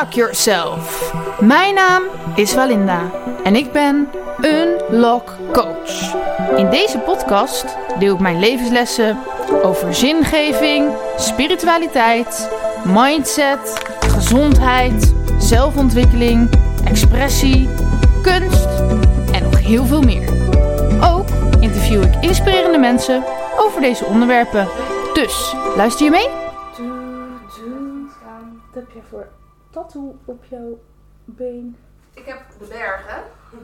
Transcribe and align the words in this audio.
Unlock 0.00 0.14
Yourself. 0.14 1.12
Mijn 1.40 1.74
naam 1.74 2.02
is 2.34 2.54
Walinda 2.54 3.10
en 3.44 3.56
ik 3.56 3.72
ben 3.72 4.08
Unlock 4.40 5.36
Coach. 5.52 6.14
In 6.56 6.70
deze 6.70 6.98
podcast 6.98 7.64
deel 7.98 8.14
ik 8.14 8.20
mijn 8.20 8.38
levenslessen 8.38 9.18
over 9.62 9.94
zingeving, 9.94 10.92
spiritualiteit, 11.16 12.50
mindset, 12.84 13.82
gezondheid, 14.00 15.14
zelfontwikkeling, 15.38 16.50
expressie, 16.84 17.68
kunst 18.22 18.68
en 19.32 19.42
nog 19.42 19.58
heel 19.58 19.84
veel 19.84 20.02
meer. 20.02 20.28
Ook 21.04 21.28
interview 21.60 22.02
ik 22.02 22.14
inspirerende 22.20 22.78
mensen 22.78 23.24
over 23.58 23.80
deze 23.80 24.04
onderwerpen. 24.04 24.68
Dus 25.12 25.54
luister 25.76 26.04
je 26.04 26.10
mee? 26.10 26.49
Tattoo 29.70 30.18
op 30.24 30.44
jouw 30.44 30.78
been? 31.24 31.76
Ik 32.14 32.24
heb 32.26 32.38
de 32.58 32.66
bergen 32.66 33.22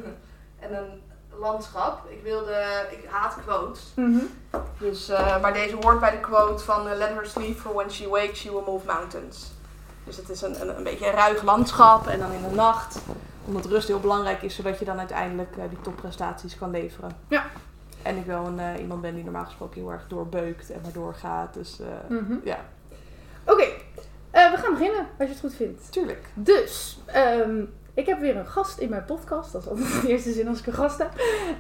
en 0.61 0.75
een 0.77 1.03
landschap. 1.39 2.11
Ik 2.11 2.23
wilde, 2.23 2.87
ik 2.91 3.05
haat 3.09 3.37
quotes. 3.47 3.93
Dus, 4.79 5.09
eh, 5.09 5.41
maar 5.41 5.53
deze 5.53 5.77
hoort 5.81 6.01
bij 6.01 6.11
de 6.11 6.21
quote 6.21 6.65
van 6.65 6.83
Let 6.85 7.09
her 7.09 7.27
sleep 7.27 7.59
for 7.59 7.75
when 7.75 7.91
she 7.91 8.09
wakes 8.09 8.39
she 8.39 8.51
will 8.53 8.63
move 8.67 8.87
mountains. 8.87 9.51
Dus 10.05 10.17
het 10.17 10.29
is 10.29 10.43
een, 10.43 10.61
een, 10.61 10.77
een 10.77 10.83
beetje 10.85 11.07
een 11.07 11.13
ruig 11.13 11.43
landschap 11.43 12.07
en 12.07 12.19
dan 12.19 12.33
in 12.33 12.43
de 12.49 12.55
nacht. 12.55 12.99
Omdat 13.45 13.65
rust 13.65 13.89
heel 13.89 14.01
belangrijk 14.01 14.43
is, 14.43 14.55
zodat 14.55 14.79
je 14.79 14.85
dan 14.85 14.99
uiteindelijk 14.99 15.57
eh, 15.57 15.65
die 15.69 15.81
topprestaties 15.81 16.59
kan 16.59 16.71
leveren. 16.71 17.11
Ja. 17.29 17.45
En 18.03 18.17
ik 18.17 18.25
wel 18.27 18.47
een, 18.47 18.59
eh, 18.61 18.81
iemand 18.81 19.01
ben 19.01 19.15
die 19.15 19.25
normaal 19.25 19.45
gesproken 19.45 19.81
heel 19.81 19.93
erg 19.93 20.07
doorbeukt 20.09 20.71
en 20.71 20.81
maar 20.83 20.93
doorgaat. 20.93 21.55
Dus 21.55 21.79
Mhm. 22.09 22.35
ja, 22.45 22.59
Oké, 23.45 23.67
eh, 24.37 24.51
we 24.51 24.57
gaan 24.57 24.73
beginnen 24.73 25.01
als 25.19 25.29
je 25.29 25.35
het 25.35 25.41
goed 25.41 25.55
vindt. 25.55 25.93
tuurlijk. 25.93 26.25
Dus, 26.35 26.99
ehm, 27.07 27.61
ik 27.95 28.07
heb 28.07 28.21
weer 28.21 28.37
een 28.37 28.47
gast 28.47 28.79
in 28.79 28.89
mijn 28.89 29.05
podcast. 29.05 29.53
Dat 29.53 29.63
is 29.63 29.69
altijd 29.69 30.03
de 30.03 30.09
eerste 30.09 30.33
zin 30.33 30.49
als 30.49 30.59
ik 30.59 30.67
een 30.67 30.73
gast 30.73 30.99
heb. 30.99 31.11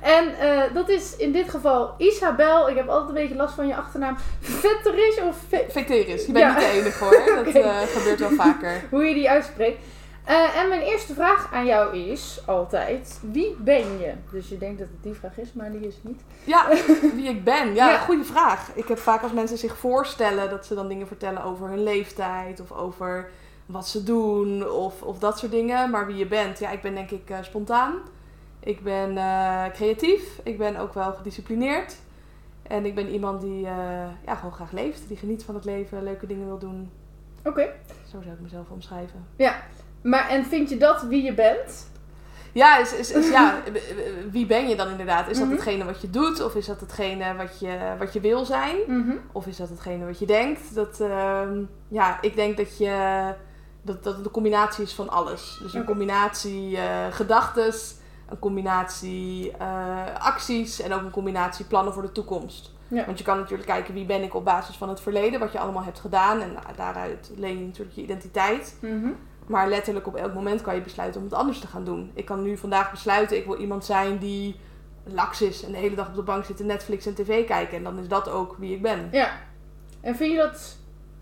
En 0.01 0.39
eh, 0.39 0.75
dat 0.75 0.89
is 0.89 1.17
in 1.17 1.33
dit 1.33 1.49
geval 1.51 1.95
Isabel. 1.99 2.69
Ik 2.69 2.77
heb 2.77 2.89
altijd 2.89 3.09
een 3.09 3.15
beetje 3.15 3.37
last 3.37 3.55
van 3.55 3.67
je 3.67 3.77
achternaam. 3.77 4.17
Vetteris 4.41 5.21
of 5.21 5.37
Ve- 5.49 5.65
Veteris, 5.69 6.27
je 6.27 6.33
bent 6.33 6.45
Ja. 6.45 6.51
niet 6.59 6.59
de 6.59 6.73
enige 6.79 7.05
hoor. 7.05 7.23
Dat 7.45 7.55
eh, 7.55 7.81
gebeurt 7.83 8.19
wel 8.21 8.31
vaker. 8.31 8.83
hoe 8.91 9.05
je 9.05 9.15
die 9.15 9.31
uitspreekt. 9.31 9.79
Eh, 10.27 10.57
en 10.57 10.69
mijn 10.69 10.81
eerste 10.81 11.15
vraag 11.15 11.53
aan 11.53 11.67
jou 11.67 11.97
is 11.97 12.41
altijd: 12.47 13.21
wie 13.33 13.57
ben 13.59 13.99
je? 13.99 14.13
Dus 14.31 14.49
je 14.49 14.59
denkt 14.59 14.79
dat 14.79 14.89
het 14.89 15.03
die 15.03 15.15
vraag 15.15 15.39
is, 15.39 15.53
maar 15.53 15.71
die 15.73 15.87
is 15.87 15.95
het 15.95 16.05
niet. 16.05 16.23
Ja, 16.45 16.69
wie 17.17 17.29
ik 17.29 17.45
ben. 17.45 17.75
Ja, 17.75 17.91
Ja. 17.91 17.99
goede 17.99 18.25
vraag. 18.25 18.71
Ik 18.75 18.89
heb 18.89 18.99
vaak 18.99 19.23
als 19.23 19.33
mensen 19.33 19.59
zich 19.59 19.77
voorstellen 19.77 20.51
dat 20.51 20.67
ze 20.67 20.75
dan 20.75 20.89
dingen 20.89 21.07
vertellen 21.07 21.43
over 21.45 21.69
hun 21.69 21.83
leeftijd 21.83 22.61
of 22.61 22.73
over 22.73 23.31
wat 23.67 23.89
ze 23.89 24.03
doen 24.03 24.71
of, 24.71 25.03
of 25.03 25.19
dat 25.19 25.39
soort 25.39 25.53
dingen. 25.53 25.91
Maar 25.91 26.07
wie 26.07 26.17
je 26.17 26.27
bent, 26.27 26.59
ja, 26.59 26.71
ik 26.71 26.83
ben 26.83 26.95
denk 26.95 27.11
ik 27.11 27.31
eh, 27.31 27.39
spontaan. 27.43 27.95
Ik 28.61 28.83
ben 28.83 29.17
eh, 29.19 29.65
creatief. 29.73 30.41
Ik 30.43 30.59
ben 30.59 30.77
ook 30.77 30.95
wel 30.95 31.13
gedisciplineerd. 31.13 31.97
En 32.63 32.87
ik 32.87 32.95
ben 32.95 33.09
iemand 33.09 33.41
die 33.41 33.61
ja, 33.61 34.35
gewoon 34.35 34.53
graag 34.53 34.73
leeft. 34.73 35.09
Die 35.09 35.17
geniet 35.17 35.45
van 35.45 35.55
het 35.55 35.65
leven, 35.65 36.03
leuke 36.03 36.27
dingen 36.27 36.47
wil 36.47 36.59
doen. 36.59 36.91
Oké. 37.45 37.73
Zo 38.11 38.21
zou 38.23 38.35
ik 38.35 38.41
mezelf 38.41 38.69
omschrijven. 38.71 39.27
Maar 40.07 40.29
en 40.29 40.45
vind 40.45 40.69
je 40.69 40.77
dat 40.77 41.03
wie 41.03 41.23
je 41.23 41.35
bent? 41.35 41.91
Ja, 42.53 42.79
is, 42.79 42.93
is, 42.95 43.11
is, 43.13 43.29
ja, 43.29 43.55
wie 44.33 44.47
ben 44.47 44.69
je 44.69 44.77
dan 44.77 44.89
inderdaad? 44.89 45.29
Is 45.31 45.37
dat 45.39 45.47
Mhm. 45.47 45.55
hetgene 45.57 45.85
wat 45.85 46.01
je 46.01 46.11
doet? 46.11 46.43
Of 46.45 46.55
is 46.55 46.67
dat 46.67 46.81
hetgene 46.81 47.35
wat 47.37 47.61
je, 47.61 47.79
wat 47.99 48.13
je 48.13 48.21
wil 48.21 48.45
zijn? 48.45 48.77
Of 49.33 49.47
is 49.47 49.57
dat 49.57 49.69
hetgene 49.69 50.05
wat 50.05 50.19
je 50.19 50.27
denkt? 50.27 50.75
Dat, 50.75 51.01
ehm, 51.01 51.63
ja, 51.89 52.19
ik 52.21 52.37
denk 52.37 52.57
dat, 52.57 52.79
je, 52.79 53.33
dat, 53.83 54.05
dat 54.05 54.17
het 54.17 54.25
een 54.27 54.31
combinatie 54.33 54.85
is 54.85 54.95
van 54.95 55.09
alles. 55.09 55.59
Dus 55.63 55.75
een 55.75 55.85
combinatie 55.85 56.77
eh 56.77 57.07
gedachtes, 57.11 57.95
een 58.29 58.39
combinatie 58.39 59.53
eh, 59.59 60.05
acties 60.19 60.81
en 60.81 60.93
ook 60.93 61.03
een 61.03 61.11
combinatie 61.11 61.65
plannen 61.65 61.93
voor 61.93 62.03
de 62.03 62.13
toekomst. 62.13 62.75
Ja. 62.89 63.05
Want 63.07 63.19
je 63.19 63.25
kan 63.25 63.39
natuurlijk 63.39 63.69
kijken 63.69 63.95
wie 63.95 64.05
ben 64.07 64.23
ik 64.23 64.35
op 64.35 64.45
basis 64.45 64.77
van 64.77 64.89
het 64.89 65.01
verleden, 65.01 65.41
wat 65.41 65.53
je 65.53 65.59
allemaal 65.59 65.85
hebt 65.85 66.01
gedaan. 66.01 66.41
En 66.41 66.53
nou, 66.53 66.67
daaruit 66.77 67.31
leen 67.37 67.59
je 67.59 67.65
natuurlijk 67.67 67.97
je 67.97 68.03
identiteit. 68.03 68.77
Mhm. 68.81 69.09
Maar 69.47 69.69
letterlijk 69.69 70.07
op 70.07 70.15
elk 70.15 70.35
moment 70.35 70.63
kan 70.63 70.75
je 70.75 70.81
besluiten 70.81 71.21
om 71.21 71.27
het 71.27 71.37
anders 71.37 71.59
te 71.59 71.67
gaan 71.67 71.85
doen. 71.85 72.11
Ik 72.15 72.25
kan 72.25 72.43
nu 72.43 72.57
vandaag 72.57 72.91
besluiten, 72.91 73.37
ik 73.37 73.45
wil 73.45 73.59
iemand 73.59 73.85
zijn 73.85 74.19
die 74.19 74.57
laks 75.05 75.43
is 75.43 75.65
en 75.65 75.73
de 75.73 75.79
hele 75.79 75.95
dag 75.95 76.09
op 76.09 76.15
de 76.15 76.23
bank 76.23 76.45
zit 76.45 76.61
en 76.61 76.67
Netflix 76.67 77.07
en 77.07 77.15
tv 77.15 77.47
kijken. 77.47 77.77
En 77.77 77.83
dan 77.83 77.99
is 77.99 78.09
dat 78.09 78.29
ook 78.29 78.57
wie 78.59 78.75
ik 78.75 78.83
ben. 78.83 79.09
Ja. 79.13 79.31
En 80.01 80.17
vind 80.17 80.33
je 80.33 80.39
dat 80.39 80.77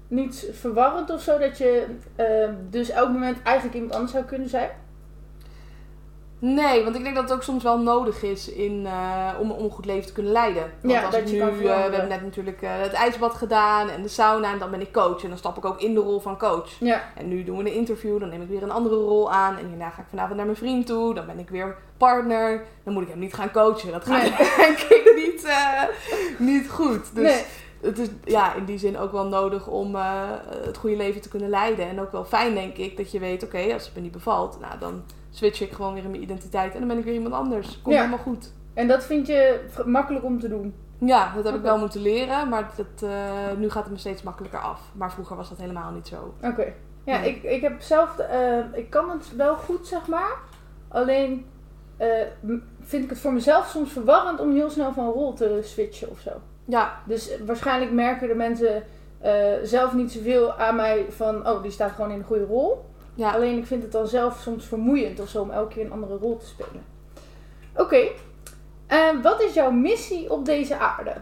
niet 0.08 0.50
verwarrend 0.52 1.10
of 1.10 1.22
zo? 1.22 1.38
Dat 1.38 1.58
je 1.58 1.86
eh, 2.16 2.48
dus 2.70 2.90
elk 2.90 3.08
moment 3.08 3.42
eigenlijk 3.42 3.76
iemand 3.76 3.94
anders 3.94 4.12
zou 4.12 4.24
kunnen 4.24 4.48
zijn? 4.48 4.70
Nee, 6.44 6.84
want 6.84 6.96
ik 6.96 7.02
denk 7.02 7.14
dat 7.14 7.24
het 7.24 7.32
ook 7.32 7.42
soms 7.42 7.62
wel 7.62 7.78
nodig 7.78 8.22
is 8.22 8.48
in, 8.48 8.86
eh, 8.86 9.40
om, 9.40 9.50
om 9.50 9.64
een 9.64 9.70
goed 9.70 9.84
leven 9.86 10.06
te 10.06 10.12
kunnen 10.12 10.32
leiden. 10.32 10.62
Want 10.80 10.94
Ja, 10.94 11.04
als 11.04 11.14
ik 11.14 11.30
nu, 11.30 11.40
eh, 11.40 11.56
we 11.56 11.68
hebben 11.68 12.08
net 12.08 12.22
natuurlijk 12.22 12.62
eh, 12.62 12.70
het 12.76 12.92
ijsbad 12.92 13.34
gedaan 13.34 13.88
en 13.88 14.02
de 14.02 14.08
sauna 14.08 14.52
en 14.52 14.58
dan 14.58 14.70
ben 14.70 14.80
ik 14.80 14.92
coach. 14.92 15.22
En 15.22 15.28
dan 15.28 15.38
stap 15.38 15.56
ik 15.56 15.64
ook 15.64 15.80
in 15.80 15.94
de 15.94 16.00
rol 16.00 16.20
van 16.20 16.38
coach. 16.38 16.70
Ja. 16.78 17.02
En 17.14 17.28
nu 17.28 17.44
doen 17.44 17.56
we 17.56 17.64
een 17.64 17.74
interview, 17.74 18.20
dan 18.20 18.28
neem 18.28 18.42
ik 18.42 18.48
weer 18.48 18.62
een 18.62 18.70
andere 18.70 18.94
rol 18.94 19.32
aan. 19.32 19.58
En 19.58 19.66
hierna 19.68 19.90
ga 19.90 20.00
ik 20.00 20.06
vanavond 20.08 20.36
naar 20.36 20.44
mijn 20.44 20.58
vriend 20.58 20.86
toe. 20.86 21.14
Dan 21.14 21.26
ben 21.26 21.38
ik 21.38 21.48
weer 21.48 21.76
partner. 21.96 22.64
Dan 22.82 22.92
moet 22.92 23.02
ik 23.02 23.08
hem 23.08 23.18
niet 23.18 23.34
gaan 23.34 23.50
coachen. 23.50 23.92
Dat 23.92 24.04
gaat 24.04 24.22
Nee. 24.22 24.30
denk 24.66 24.78
ik 24.78 25.12
niet, 25.16 25.48
niet 26.38 26.70
goed. 26.70 27.14
Dus 27.14 27.32
nee. 27.32 27.44
het 27.80 27.98
is 27.98 28.08
ja, 28.24 28.54
in 28.54 28.64
die 28.64 28.78
zin 28.78 28.98
ook 28.98 29.12
wel 29.12 29.26
nodig 29.26 29.66
om 29.66 29.94
het 30.64 30.76
goede 30.76 30.96
leven 30.96 31.20
te 31.20 31.28
kunnen 31.28 31.48
leiden. 31.48 31.88
En 31.88 32.00
ook 32.00 32.12
wel 32.12 32.24
fijn, 32.24 32.54
denk 32.54 32.76
ik, 32.76 32.96
dat 32.96 33.10
je 33.10 33.18
weet, 33.18 33.44
oké, 33.44 33.72
als 33.72 33.84
het 33.84 33.94
me 33.94 34.00
niet 34.00 34.12
bevalt, 34.12 34.60
nou, 34.60 34.78
dan 34.78 35.02
switch 35.36 35.60
ik 35.60 35.72
gewoon 35.72 35.94
weer 35.94 36.04
in 36.04 36.10
mijn 36.10 36.22
identiteit 36.22 36.72
en 36.72 36.78
dan 36.78 36.88
ben 36.88 36.98
ik 36.98 37.04
weer 37.04 37.14
iemand 37.14 37.34
anders. 37.34 37.80
Komt 37.82 37.94
Ja. 37.94 38.00
helemaal 38.02 38.24
goed. 38.24 38.52
En 38.74 38.88
dat 38.88 39.04
vind 39.04 39.26
je 39.26 39.60
makkelijk 39.86 40.24
om 40.24 40.40
te 40.40 40.48
doen? 40.48 40.74
Ja, 40.98 41.32
dat 41.34 41.44
heb 41.44 41.54
ik 41.54 41.62
wel 41.62 41.78
moeten 41.78 42.00
leren, 42.00 42.48
maar 42.48 42.70
dat, 42.76 43.10
eh, 43.10 43.56
nu 43.58 43.70
gaat 43.70 43.82
het 43.82 43.92
me 43.92 43.98
steeds 43.98 44.22
makkelijker 44.22 44.58
af. 44.60 44.80
Maar 44.92 45.12
vroeger 45.12 45.36
was 45.36 45.48
dat 45.48 45.58
helemaal 45.58 45.90
niet 45.92 46.06
zo. 46.06 46.34
Oké. 46.42 46.72
Ja, 47.04 47.18
ik, 47.20 47.42
ik 47.42 47.60
heb 47.62 47.80
zelf, 47.80 48.18
eh, 48.18 48.58
ik 48.72 48.90
kan 48.90 49.10
het 49.10 49.36
wel 49.36 49.54
goed, 49.54 49.86
zeg 49.86 50.06
maar. 50.06 50.36
Alleen 50.88 51.46
eh, 51.96 52.08
vind 52.80 53.04
ik 53.04 53.10
het 53.10 53.18
voor 53.18 53.32
mezelf 53.32 53.68
soms 53.68 53.92
verwarrend 53.92 54.40
om 54.40 54.52
heel 54.54 54.70
snel 54.70 54.92
van 54.92 55.10
rol 55.10 55.32
te 55.32 55.60
switchen 55.62 56.10
of 56.10 56.18
zo. 56.20 56.30
Ja, 56.64 56.98
Dus 57.06 57.30
waarschijnlijk 57.46 57.92
merken 57.92 58.28
de 58.28 58.34
mensen 58.34 58.82
zelf 59.62 59.94
niet 59.94 60.12
zoveel 60.12 60.52
aan 60.52 60.76
mij 60.76 61.06
van, 61.08 61.48
oh, 61.48 61.62
die 61.62 61.70
staat 61.70 61.90
gewoon 61.92 62.10
in 62.10 62.18
de 62.18 62.24
goede 62.24 62.44
rol. 62.44 62.84
Ja. 63.14 63.32
Alleen 63.32 63.58
ik 63.58 63.66
vind 63.66 63.82
het 63.82 63.92
dan 63.92 64.06
zelf 64.06 64.40
soms 64.40 64.66
vermoeiend 64.66 65.20
of 65.20 65.28
zo 65.28 65.42
om 65.42 65.50
elke 65.50 65.74
keer 65.74 65.84
een 65.84 65.92
andere 65.92 66.16
rol 66.16 66.36
te 66.36 66.46
spelen. 66.46 66.84
Oké. 67.76 68.08
En 68.86 69.22
wat 69.22 69.42
is 69.42 69.54
jouw 69.54 69.70
missie 69.70 70.30
op 70.30 70.44
deze 70.44 70.78
aarde? 70.78 71.14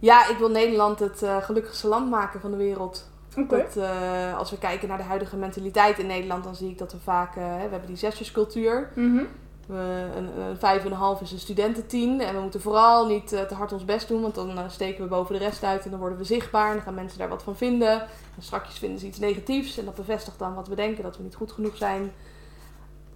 ja 0.00 0.28
ik 0.28 0.38
wil 0.38 0.50
Nederland 0.50 0.98
het 0.98 1.22
eh, 1.22 1.42
gelukkigste 1.42 1.88
land 1.88 2.10
maken 2.10 2.40
van 2.40 2.50
de 2.50 2.56
wereld. 2.56 3.08
Oké. 3.36 3.56
Dat, 3.56 3.76
eh, 3.76 4.38
als 4.38 4.50
we 4.50 4.58
kijken 4.58 4.88
naar 4.88 4.96
de 4.96 5.02
huidige 5.02 5.36
mentaliteit 5.36 5.98
in 5.98 6.06
Nederland, 6.06 6.44
dan 6.44 6.54
zie 6.54 6.70
ik 6.70 6.78
dat 6.78 6.92
we 6.92 6.98
vaak, 6.98 7.36
eh, 7.36 7.54
we 7.54 7.60
hebben 7.60 7.86
die 7.86 7.96
zesjescultuur. 7.96 8.90
Mhm. 8.94 9.24
Een, 9.72 10.56
vijf 10.58 10.84
en 10.84 10.90
een 10.90 10.96
half 10.96 11.20
is 11.20 11.32
een 11.32 11.38
studententien. 11.38 12.20
En 12.20 12.34
we 12.34 12.40
moeten 12.40 12.60
vooral 12.60 13.06
niet 13.06 13.32
eh, 13.32 13.42
te 13.42 13.54
hard 13.54 13.72
ons 13.72 13.84
best 13.84 14.08
doen, 14.08 14.22
want 14.22 14.34
dan 14.34 14.58
eh, 14.58 14.64
steken 14.68 15.02
we 15.02 15.08
boven 15.08 15.38
de 15.38 15.44
rest 15.44 15.64
uit 15.64 15.84
en 15.84 15.90
dan 15.90 15.98
worden 15.98 16.18
we 16.18 16.24
zichtbaar. 16.24 16.68
En 16.68 16.74
dan 16.74 16.82
gaan 16.82 16.94
mensen 16.94 17.18
daar 17.18 17.28
wat 17.28 17.42
van 17.42 17.56
vinden. 17.56 18.00
En 18.00 18.42
strakjes 18.42 18.78
vinden 18.78 18.98
ze 18.98 19.06
iets 19.06 19.18
negatiefs 19.18 19.78
en 19.78 19.84
dat 19.84 19.94
bevestigt 19.94 20.38
dan 20.38 20.54
wat 20.54 20.68
we 20.68 20.74
denken, 20.74 21.02
dat 21.02 21.16
we 21.16 21.22
niet 21.22 21.34
goed 21.34 21.52
genoeg 21.52 21.76
zijn. 21.76 22.12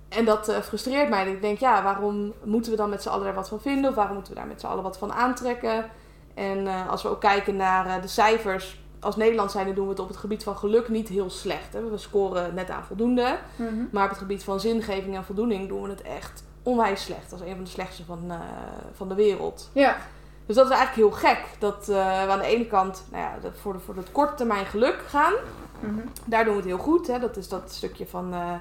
En 0.09 0.25
dat 0.25 0.49
eh, 0.49 0.61
frustreert 0.61 1.09
mij. 1.09 1.27
Ik 1.27 1.41
denk, 1.41 1.59
ja, 1.59 1.83
waarom 1.83 2.33
moeten 2.43 2.71
we 2.71 2.77
dan 2.77 2.91
met 2.91 3.03
z'n 3.03 3.09
allen 3.09 3.25
daar 3.25 3.35
wat 3.35 3.49
van 3.49 3.61
vinden? 3.61 3.91
Of 3.91 3.97
waarom 3.97 4.15
moeten 4.15 4.33
we 4.33 4.39
daar 4.39 4.49
met 4.49 4.61
z'n 4.61 4.67
allen 4.67 4.83
wat 4.83 4.99
van 4.99 5.13
aantrekken? 5.13 5.91
En 6.35 6.89
als 6.89 7.03
we 7.03 7.09
ook 7.09 7.21
kijken 7.21 7.57
naar 7.57 8.01
de 8.01 8.09
cijfers, 8.09 8.84
als 9.05 9.17
Nederland 9.17 9.51
zijn, 9.51 9.75
doen 9.75 9.85
we 9.85 9.91
het 9.91 10.01
op 10.01 10.09
het 10.09 10.17
gebied 10.17 10.43
van 10.43 10.57
geluk 10.57 10.89
niet 10.89 11.09
heel 11.09 11.31
slecht. 11.31 11.73
Hè? 11.73 11.91
We 11.91 11.99
scoren 11.99 12.55
net 12.55 12.71
aan 12.71 12.85
voldoende. 12.85 13.39
Mhm. 13.57 13.85
Maar 13.91 14.05
op 14.05 14.11
het 14.11 14.19
gebied 14.19 14.45
van 14.45 14.61
zingeving 14.61 15.17
en 15.17 15.25
voldoening 15.25 15.69
doen 15.69 15.83
we 15.83 15.89
het 15.89 16.03
echt 16.03 16.45
onwijs 16.63 17.03
slecht. 17.03 17.31
Dat 17.31 17.41
is 17.41 17.47
een 17.47 17.55
van 17.55 17.65
de 17.65 17.71
slechtste 17.71 18.05
van, 18.05 18.25
eh, 18.29 18.39
van 18.93 19.09
de 19.09 19.15
wereld. 19.15 19.71
Ja. 19.73 19.97
Dus 20.47 20.57
dat 20.57 20.71
is 20.71 20.77
eigenlijk 20.77 21.09
heel 21.09 21.31
gek. 21.31 21.45
Dat 21.59 21.81
eh, 21.81 22.25
we 22.25 22.31
aan 22.31 22.39
de 22.39 22.45
ene 22.45 22.67
kant 22.67 23.05
nou 23.11 23.23
ja, 23.23 23.51
voor, 23.61 23.73
de, 23.73 23.79
voor 23.79 23.97
het 23.97 24.13
korte 24.13 24.35
termijn 24.35 24.67
geluk 24.67 25.03
gaan. 25.09 25.33
Mhm. 25.81 26.07
Daar 26.25 26.45
doen 26.45 26.53
we 26.53 26.59
het 26.59 26.69
heel 26.69 26.79
goed. 26.79 27.07
Hè? 27.07 27.19
Dat 27.19 27.37
is 27.37 27.49
dat 27.49 27.73
stukje 27.73 28.07
van 28.07 28.33
eh, 28.33 28.53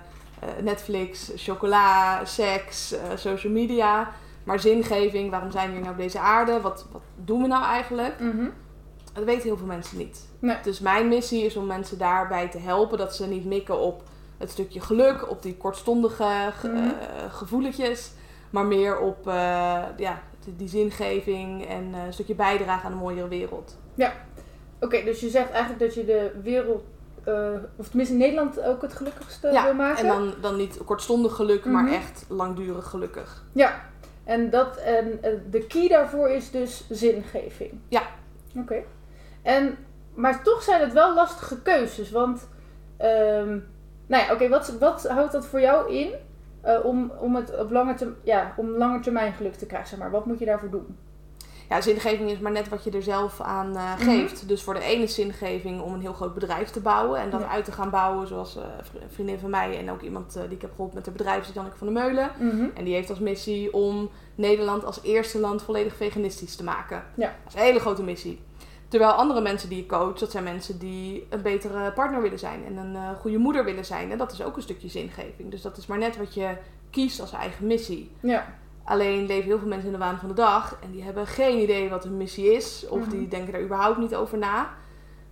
Netflix, 0.62 1.32
chocola, 1.36 2.26
seks, 2.26 2.96
social 3.16 3.54
media. 3.54 4.12
Maar 4.44 4.60
zingeving, 4.60 5.30
waarom 5.30 5.52
zijn 5.52 5.68
we 5.68 5.74
hier 5.74 5.82
nou 5.82 5.94
op 5.94 6.00
deze 6.00 6.20
aarde? 6.20 6.62
Wat, 6.62 6.86
wat 6.92 7.02
doen 7.16 7.42
we 7.42 7.48
nou 7.48 7.64
eigenlijk? 7.64 8.20
Mhm. 8.20 8.46
Dat 9.14 9.24
weten 9.24 9.44
heel 9.44 9.58
veel 9.58 9.66
mensen 9.68 9.98
niet. 9.98 10.20
Nee. 10.40 10.58
Dus 10.64 10.80
mijn 10.80 11.08
missie 11.08 11.46
is 11.46 11.56
om 11.56 11.66
mensen 11.66 11.98
daarbij 11.98 12.48
te 12.50 12.58
helpen 12.58 12.98
dat 12.98 13.16
ze 13.16 13.28
niet 13.28 13.46
mikken 13.46 13.80
op 13.80 14.04
het 14.38 14.50
stukje 14.52 14.80
geluk, 14.80 15.30
op 15.30 15.42
die 15.42 15.58
kortstondige 15.58 16.50
ge- 16.60 16.68
Mhm. 16.68 16.78
eh, 16.78 16.94
gevoeletjes, 17.34 18.12
maar 18.50 18.66
meer 18.66 19.00
op 19.00 19.28
eh, 19.28 19.34
ja, 19.98 20.22
die, 20.44 20.56
die 20.56 20.68
zingeving 20.68 21.66
en 21.68 21.90
eh, 21.94 22.06
een 22.06 22.14
stukje 22.14 22.36
bijdrage 22.36 22.86
aan 22.86 22.92
een 22.92 22.98
mooiere 22.98 23.28
wereld. 23.28 23.78
Oké, 24.80 25.04
dus 25.04 25.20
je 25.20 25.30
zegt 25.30 25.50
eigenlijk 25.52 25.80
dat 25.80 25.94
je 25.94 26.06
de 26.06 26.32
wereld 26.44 26.84
of 27.76 27.88
tenminste 27.88 28.14
in 28.16 28.20
Nederland 28.20 28.62
ook 28.62 28.82
het 28.82 28.94
gelukkigste 28.94 29.48
Ja, 29.52 29.64
wil 29.64 29.74
maken. 29.74 30.04
En 30.04 30.08
dan, 30.08 30.34
dan 30.42 30.56
niet 30.56 30.78
kortstondig 30.86 31.36
geluk, 31.36 31.66
maar 31.66 31.84
Mhm. 31.84 31.94
echt 31.94 32.26
langdurig 32.28 32.86
gelukkig. 32.90 33.44
Ja, 33.52 33.82
en, 34.24 34.50
dat, 34.50 34.78
en 34.78 35.20
de 35.50 35.66
key 35.68 35.88
daarvoor 35.88 36.30
is 36.30 36.52
dus 36.52 36.86
zingeving. 36.90 37.72
Ja. 37.88 38.02
Oké. 38.58 38.84
En, 39.44 39.78
maar 40.14 40.44
toch 40.44 40.64
zijn 40.64 40.82
het 40.82 40.94
wel 40.94 41.14
lastige 41.14 41.62
keuzes, 41.62 42.12
want, 42.12 42.48
ehm, 42.98 43.58
nou 44.08 44.24
ja, 44.26 44.34
oké, 44.34 44.50
wat, 44.50 44.76
wat 44.80 45.08
houdt 45.08 45.32
dat 45.32 45.46
voor 45.46 45.62
jou 45.62 45.94
in 45.94 46.12
eh, 46.62 46.86
om, 46.86 47.12
om 47.20 47.36
het 47.36 47.58
op 47.60 47.72
lange, 47.72 47.94
term, 47.94 48.16
ja, 48.24 48.54
om 48.58 48.70
lange 48.70 49.00
termijn 49.00 49.34
geluk 49.34 49.56
te 49.56 49.66
krijgen, 49.66 49.90
zeg 49.90 50.00
maar? 50.00 50.12
Wat 50.12 50.26
moet 50.26 50.40
je 50.40 50.46
daarvoor 50.46 50.70
doen? 50.70 50.98
Ja, 51.70 51.82
zingeving 51.82 52.30
is 52.32 52.40
maar 52.40 52.52
net 52.52 52.70
wat 52.70 52.84
je 52.84 52.92
er 52.92 53.04
zelf 53.04 53.42
aan 53.42 53.76
eh, 53.76 53.94
Mhm. 53.94 54.04
geeft. 54.04 54.48
Dus 54.48 54.64
voor 54.64 54.74
de 54.74 54.80
ene 54.84 55.04
is 55.04 55.16
zingeving 55.16 55.82
om 55.82 55.94
een 55.94 56.02
heel 56.02 56.14
groot 56.14 56.34
bedrijf 56.34 56.70
te 56.70 56.80
bouwen 56.80 57.20
en 57.20 57.30
dat 57.30 57.42
Ja. 57.42 57.48
uit 57.48 57.66
te 57.66 57.72
gaan 57.72 57.90
bouwen, 57.90 58.28
zoals 58.28 58.56
eh, 58.58 58.64
een 59.02 59.10
vriendin 59.10 59.40
van 59.40 59.50
mij 59.50 59.78
en 59.80 59.92
ook 59.92 60.02
iemand 60.02 60.34
die 60.34 60.44
ik 60.56 60.62
heb 60.62 60.72
geholpen 60.72 60.96
met 60.96 61.06
haar 61.06 61.16
bedrijf, 61.16 61.48
is 61.48 61.54
Janneke 61.54 61.78
van 61.78 61.94
der 61.94 62.04
Meulen. 62.04 62.32
Mhm. 62.40 62.66
En 62.74 62.84
die 62.84 62.94
heeft 62.94 63.10
als 63.10 63.20
missie 63.20 63.74
om 63.74 64.10
Nederland 64.36 64.86
als 64.86 65.00
eerste 65.04 65.40
land 65.40 65.62
volledig 65.62 65.96
veganistisch 65.96 66.56
te 66.56 66.64
maken. 66.64 67.04
Ja. 67.16 67.28
Dat 67.44 67.54
is 67.54 67.60
een 67.60 67.66
hele 67.66 67.80
grote 67.80 68.04
missie. 68.04 68.42
Terwijl 68.94 69.12
andere 69.14 69.42
mensen 69.42 69.70
die 69.70 69.80
ik 69.80 69.88
coach, 69.88 70.18
dat 70.20 70.32
zijn 70.32 70.44
mensen 70.44 70.80
die 70.80 71.28
een 71.30 71.42
betere 71.42 71.92
partner 71.92 72.22
willen 72.22 72.40
zijn 72.40 72.66
en 72.66 72.78
een 72.78 72.96
eh, 72.96 73.10
goede 73.20 73.38
moeder 73.38 73.64
willen 73.66 73.86
zijn. 73.86 74.12
En 74.12 74.18
dat 74.18 74.32
is 74.32 74.44
ook 74.44 74.56
een 74.56 74.62
stukje 74.62 74.88
zingeving. 74.88 75.52
Dus 75.52 75.62
dat 75.62 75.78
is 75.78 75.86
maar 75.86 75.98
net 75.98 76.18
wat 76.18 76.34
je 76.34 76.58
kiest 76.90 77.22
als 77.22 77.32
eigen 77.32 77.68
missie. 77.68 78.12
Ja, 78.20 78.56
Alleen 78.84 79.26
leven 79.26 79.44
heel 79.44 79.60
veel 79.60 79.68
mensen 79.68 79.86
in 79.88 79.94
de 79.94 80.00
waan 80.00 80.20
van 80.20 80.28
de 80.28 80.34
dag 80.36 80.78
en 80.84 80.92
die 80.92 81.04
hebben 81.04 81.28
geen 81.28 81.60
idee 81.62 81.90
wat 81.90 82.04
hun 82.04 82.18
missie 82.18 82.54
is. 82.54 82.86
Of 82.90 83.00
Mhm. 83.00 83.10
die 83.10 83.28
denken 83.28 83.52
daar 83.54 83.62
überhaupt 83.62 83.98
niet 83.98 84.16
over 84.16 84.38
na. 84.38 84.70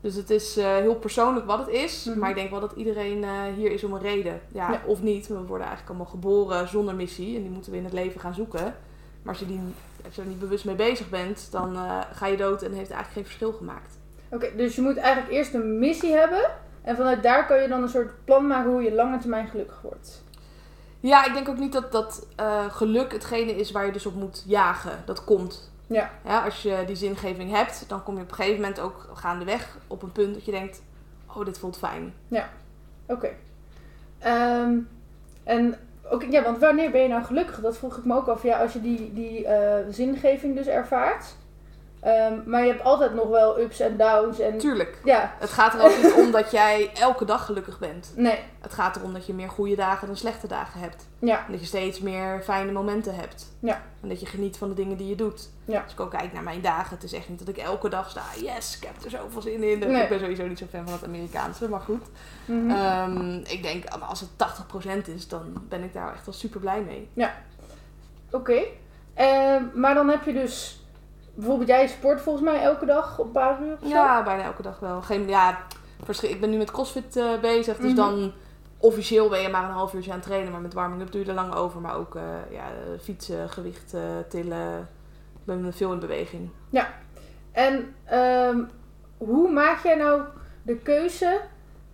Dus 0.01 0.15
het 0.15 0.29
is 0.29 0.57
eh, 0.57 0.65
heel 0.75 0.95
persoonlijk 0.95 1.45
wat 1.45 1.59
het 1.59 1.69
is. 1.69 2.05
Mhm. 2.05 2.19
Maar 2.19 2.29
ik 2.29 2.35
denk 2.35 2.49
wel 2.49 2.59
dat 2.59 2.73
iedereen 2.75 3.23
eh, 3.23 3.31
hier 3.55 3.71
is 3.71 3.83
om 3.83 3.93
een 3.93 4.01
reden. 4.01 4.41
Ja, 4.51 4.71
Ja. 4.71 4.81
Of 4.85 5.01
niet. 5.01 5.27
We 5.27 5.33
worden 5.33 5.67
eigenlijk 5.67 5.87
allemaal 5.89 6.11
geboren 6.13 6.67
zonder 6.67 6.95
missie. 6.95 7.35
En 7.35 7.41
die 7.41 7.51
moeten 7.51 7.71
we 7.71 7.77
in 7.77 7.83
het 7.83 7.93
leven 7.93 8.19
gaan 8.21 8.33
zoeken. 8.33 8.75
Maar 9.23 9.33
als 9.33 9.39
je, 9.39 9.45
die, 9.47 9.59
als 10.05 10.15
je 10.15 10.21
er 10.21 10.27
niet 10.27 10.39
bewust 10.39 10.65
mee 10.65 10.75
bezig 10.75 11.09
bent, 11.09 11.47
dan 11.51 11.75
eh, 11.75 11.99
ga 12.13 12.27
je 12.27 12.37
dood 12.37 12.61
en 12.61 12.71
heeft 12.71 12.87
het 12.87 12.97
eigenlijk 12.97 13.13
geen 13.13 13.25
verschil 13.25 13.51
gemaakt. 13.51 13.97
oké. 14.29 14.55
dus 14.55 14.75
je 14.75 14.81
moet 14.81 14.97
eigenlijk 14.97 15.33
eerst 15.33 15.53
een 15.53 15.79
missie 15.79 16.11
hebben 16.11 16.49
en 16.81 16.95
vanuit 16.95 17.23
daar 17.23 17.45
kan 17.47 17.61
je 17.61 17.67
dan 17.67 17.81
een 17.81 17.89
soort 17.89 18.25
plan 18.25 18.47
maken 18.47 18.71
hoe 18.71 18.81
je 18.81 18.93
lange 18.93 19.17
termijn 19.17 19.47
gelukkig 19.47 19.81
wordt. 19.81 20.23
Ja, 20.99 21.25
ik 21.25 21.33
denk 21.33 21.49
ook 21.49 21.57
niet 21.57 21.73
dat, 21.73 21.91
dat 21.91 22.27
eh, 22.35 22.65
geluk 22.71 23.11
hetgene 23.11 23.55
is 23.55 23.71
waar 23.71 23.85
je 23.85 23.91
dus 23.91 24.05
op 24.05 24.15
moet 24.15 24.43
jagen. 24.47 25.03
Dat 25.05 25.23
komt. 25.23 25.71
Ja. 25.87 26.11
Ja, 26.25 26.43
als 26.43 26.61
je 26.61 26.83
die 26.85 26.95
zingeving 26.95 27.51
hebt, 27.51 27.83
dan 27.87 28.03
kom 28.03 28.15
je 28.15 28.21
op 28.21 28.29
een 28.29 28.35
gegeven 28.35 28.61
moment 28.61 28.79
ook 28.79 29.09
gaandeweg 29.13 29.77
op 29.87 30.03
een 30.03 30.11
punt 30.11 30.33
dat 30.33 30.45
je 30.45 30.51
denkt: 30.51 30.81
oh, 31.35 31.45
dit 31.45 31.59
voelt 31.59 31.77
fijn. 31.77 32.13
Oké. 33.07 33.29
Ehm, 34.19 34.77
en 35.43 35.75
oké, 36.11 36.25
ja, 36.29 36.43
want 36.43 36.57
wanneer 36.57 36.91
ben 36.91 37.01
je 37.01 37.07
nou 37.07 37.23
gelukkig? 37.23 37.59
Dat 37.59 37.77
vroeg 37.77 37.97
ik 37.97 38.05
me 38.05 38.15
ook 38.15 38.27
af. 38.27 38.43
Ja, 38.43 38.59
als 38.59 38.73
je 38.73 38.81
die, 38.81 39.13
die 39.13 39.45
eh, 39.45 39.85
zingeving 39.89 40.55
dus 40.55 40.67
ervaart. 40.67 41.35
Ehm, 42.01 42.33
maar 42.45 42.61
je 42.65 42.71
hebt 42.71 42.83
altijd 42.83 43.13
nog 43.13 43.27
wel 43.27 43.59
ups 43.59 43.79
en 43.79 43.97
downs. 43.97 44.39
En 44.39 44.57
Tuurlijk. 44.57 44.97
ja, 45.03 45.33
Het 45.39 45.49
gaat 45.49 45.73
er 45.73 45.81
ook 45.83 45.97
niet 46.03 46.13
om 46.13 46.31
dat 46.31 46.51
jij 46.51 46.91
elke 46.93 47.25
dag 47.25 47.45
gelukkig 47.45 47.79
bent. 47.79 48.13
nee. 48.15 48.39
Het 48.61 48.73
gaat 48.73 48.95
erom 48.95 49.13
dat 49.13 49.25
je 49.25 49.33
meer 49.33 49.49
goede 49.49 49.75
dagen 49.75 50.07
dan 50.07 50.17
slechte 50.17 50.47
dagen 50.47 50.79
hebt. 50.79 51.07
Ja, 51.19 51.45
En 51.45 51.51
dat 51.51 51.59
je 51.59 51.65
steeds 51.65 51.99
meer 51.99 52.41
fijne 52.43 52.71
momenten 52.71 53.15
hebt. 53.15 53.51
Ja. 53.59 53.81
En 54.01 54.09
dat 54.09 54.19
je 54.19 54.25
geniet 54.25 54.57
van 54.57 54.69
de 54.69 54.75
dingen 54.75 54.97
die 54.97 55.07
je 55.07 55.15
doet. 55.15 55.49
Ja. 55.65 55.81
Als 55.83 55.91
ik 55.93 55.99
ook 55.99 56.11
kijk 56.11 56.33
naar 56.33 56.43
mijn 56.43 56.61
dagen, 56.61 56.95
het 56.95 57.03
is 57.03 57.13
echt 57.13 57.29
niet 57.29 57.39
dat 57.39 57.47
ik 57.47 57.57
elke 57.57 57.89
dag 57.89 58.09
sta. 58.09 58.21
Yes, 58.41 58.77
ik 58.77 58.83
heb 58.87 59.03
er 59.03 59.09
zoveel 59.09 59.41
zin 59.41 59.63
in. 59.63 59.79
Nee. 59.79 60.03
Ik 60.03 60.09
ben 60.09 60.19
sowieso 60.19 60.47
niet 60.47 60.57
zo 60.59 60.65
fan 60.71 60.83
van 60.83 60.93
het 60.93 61.03
Amerikaanse, 61.05 61.69
maar 61.69 61.79
goed. 61.79 62.05
mhm. 62.45 62.69
Ehm, 62.69 63.35
ik 63.37 63.63
denk, 63.63 63.85
als 64.07 64.19
het 64.19 64.29
80% 64.37 65.07
is, 65.15 65.27
dan 65.27 65.65
ben 65.69 65.83
ik 65.83 65.93
daar 65.93 66.13
echt 66.13 66.25
wel 66.25 66.35
super 66.35 66.59
blij 66.59 66.81
mee. 66.81 67.09
oké. 68.31 68.61
Ehm, 69.13 69.63
maar 69.73 69.93
dan 69.93 70.09
heb 70.09 70.23
je 70.25 70.33
dus... 70.33 70.80
Bijvoorbeeld 71.33 71.69
jij 71.69 71.87
sport 71.87 72.21
volgens 72.21 72.45
mij 72.45 72.61
elke 72.61 72.85
dag 72.85 73.19
op 73.19 73.25
een 73.25 73.31
paar 73.31 73.61
uur 73.61 73.73
of 73.73 73.79
zo? 73.81 73.87
Ja, 73.87 74.23
bijna 74.23 74.43
elke 74.43 74.61
dag 74.61 74.79
wel. 74.79 75.01
Geen, 75.01 75.27
ja, 75.27 75.57
ik 76.21 76.39
ben 76.41 76.49
nu 76.49 76.57
met 76.57 76.71
CrossFit 76.71 77.15
eh, 77.15 77.39
bezig, 77.41 77.77
dus 77.77 77.85
Mhm. 77.85 77.95
dan 77.95 78.31
officieel 78.77 79.29
ben 79.29 79.41
je 79.41 79.49
maar 79.49 79.63
een 79.63 79.69
half 79.69 79.93
uurtje 79.93 80.11
aan 80.11 80.17
het 80.17 80.25
trainen, 80.25 80.51
maar 80.51 80.61
met 80.61 80.73
warming-up 80.73 81.11
doe 81.11 81.21
je 81.21 81.27
er 81.27 81.33
lang 81.33 81.53
over. 81.55 81.81
Maar 81.81 81.95
ook 81.95 82.15
eh, 82.15 82.21
ja, 82.51 82.63
fietsen, 83.01 83.49
gewicht 83.49 83.93
eh, 83.93 84.01
tillen. 84.29 84.79
Ik 85.33 85.45
ben 85.45 85.73
veel 85.73 85.91
in 85.91 85.99
beweging. 85.99 86.49
En 87.51 87.95
ehm, 88.05 88.59
hoe 89.17 89.51
maak 89.51 89.83
jij 89.83 89.95
nou 89.95 90.21
de 90.63 90.75
keuze 90.77 91.39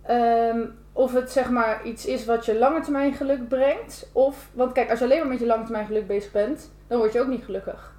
ehm, 0.02 0.60
of 0.92 1.12
het 1.12 1.30
zeg 1.30 1.50
maar 1.50 1.84
iets 1.84 2.06
is 2.06 2.24
wat 2.24 2.44
je 2.46 2.58
lange 2.58 2.80
termijn 2.80 3.12
geluk 3.14 3.48
brengt? 3.48 4.10
Of, 4.12 4.48
want 4.52 4.72
kijk, 4.72 4.90
als 4.90 4.98
je 4.98 5.04
alleen 5.04 5.18
maar 5.18 5.28
met 5.28 5.38
je 5.38 5.46
lange 5.46 5.62
termijn 5.62 5.86
geluk 5.86 6.06
bezig 6.06 6.32
bent, 6.32 6.70
dan 6.86 6.98
word 6.98 7.12
je 7.12 7.20
ook 7.20 7.26
niet 7.28 7.44
gelukkig. 7.44 7.92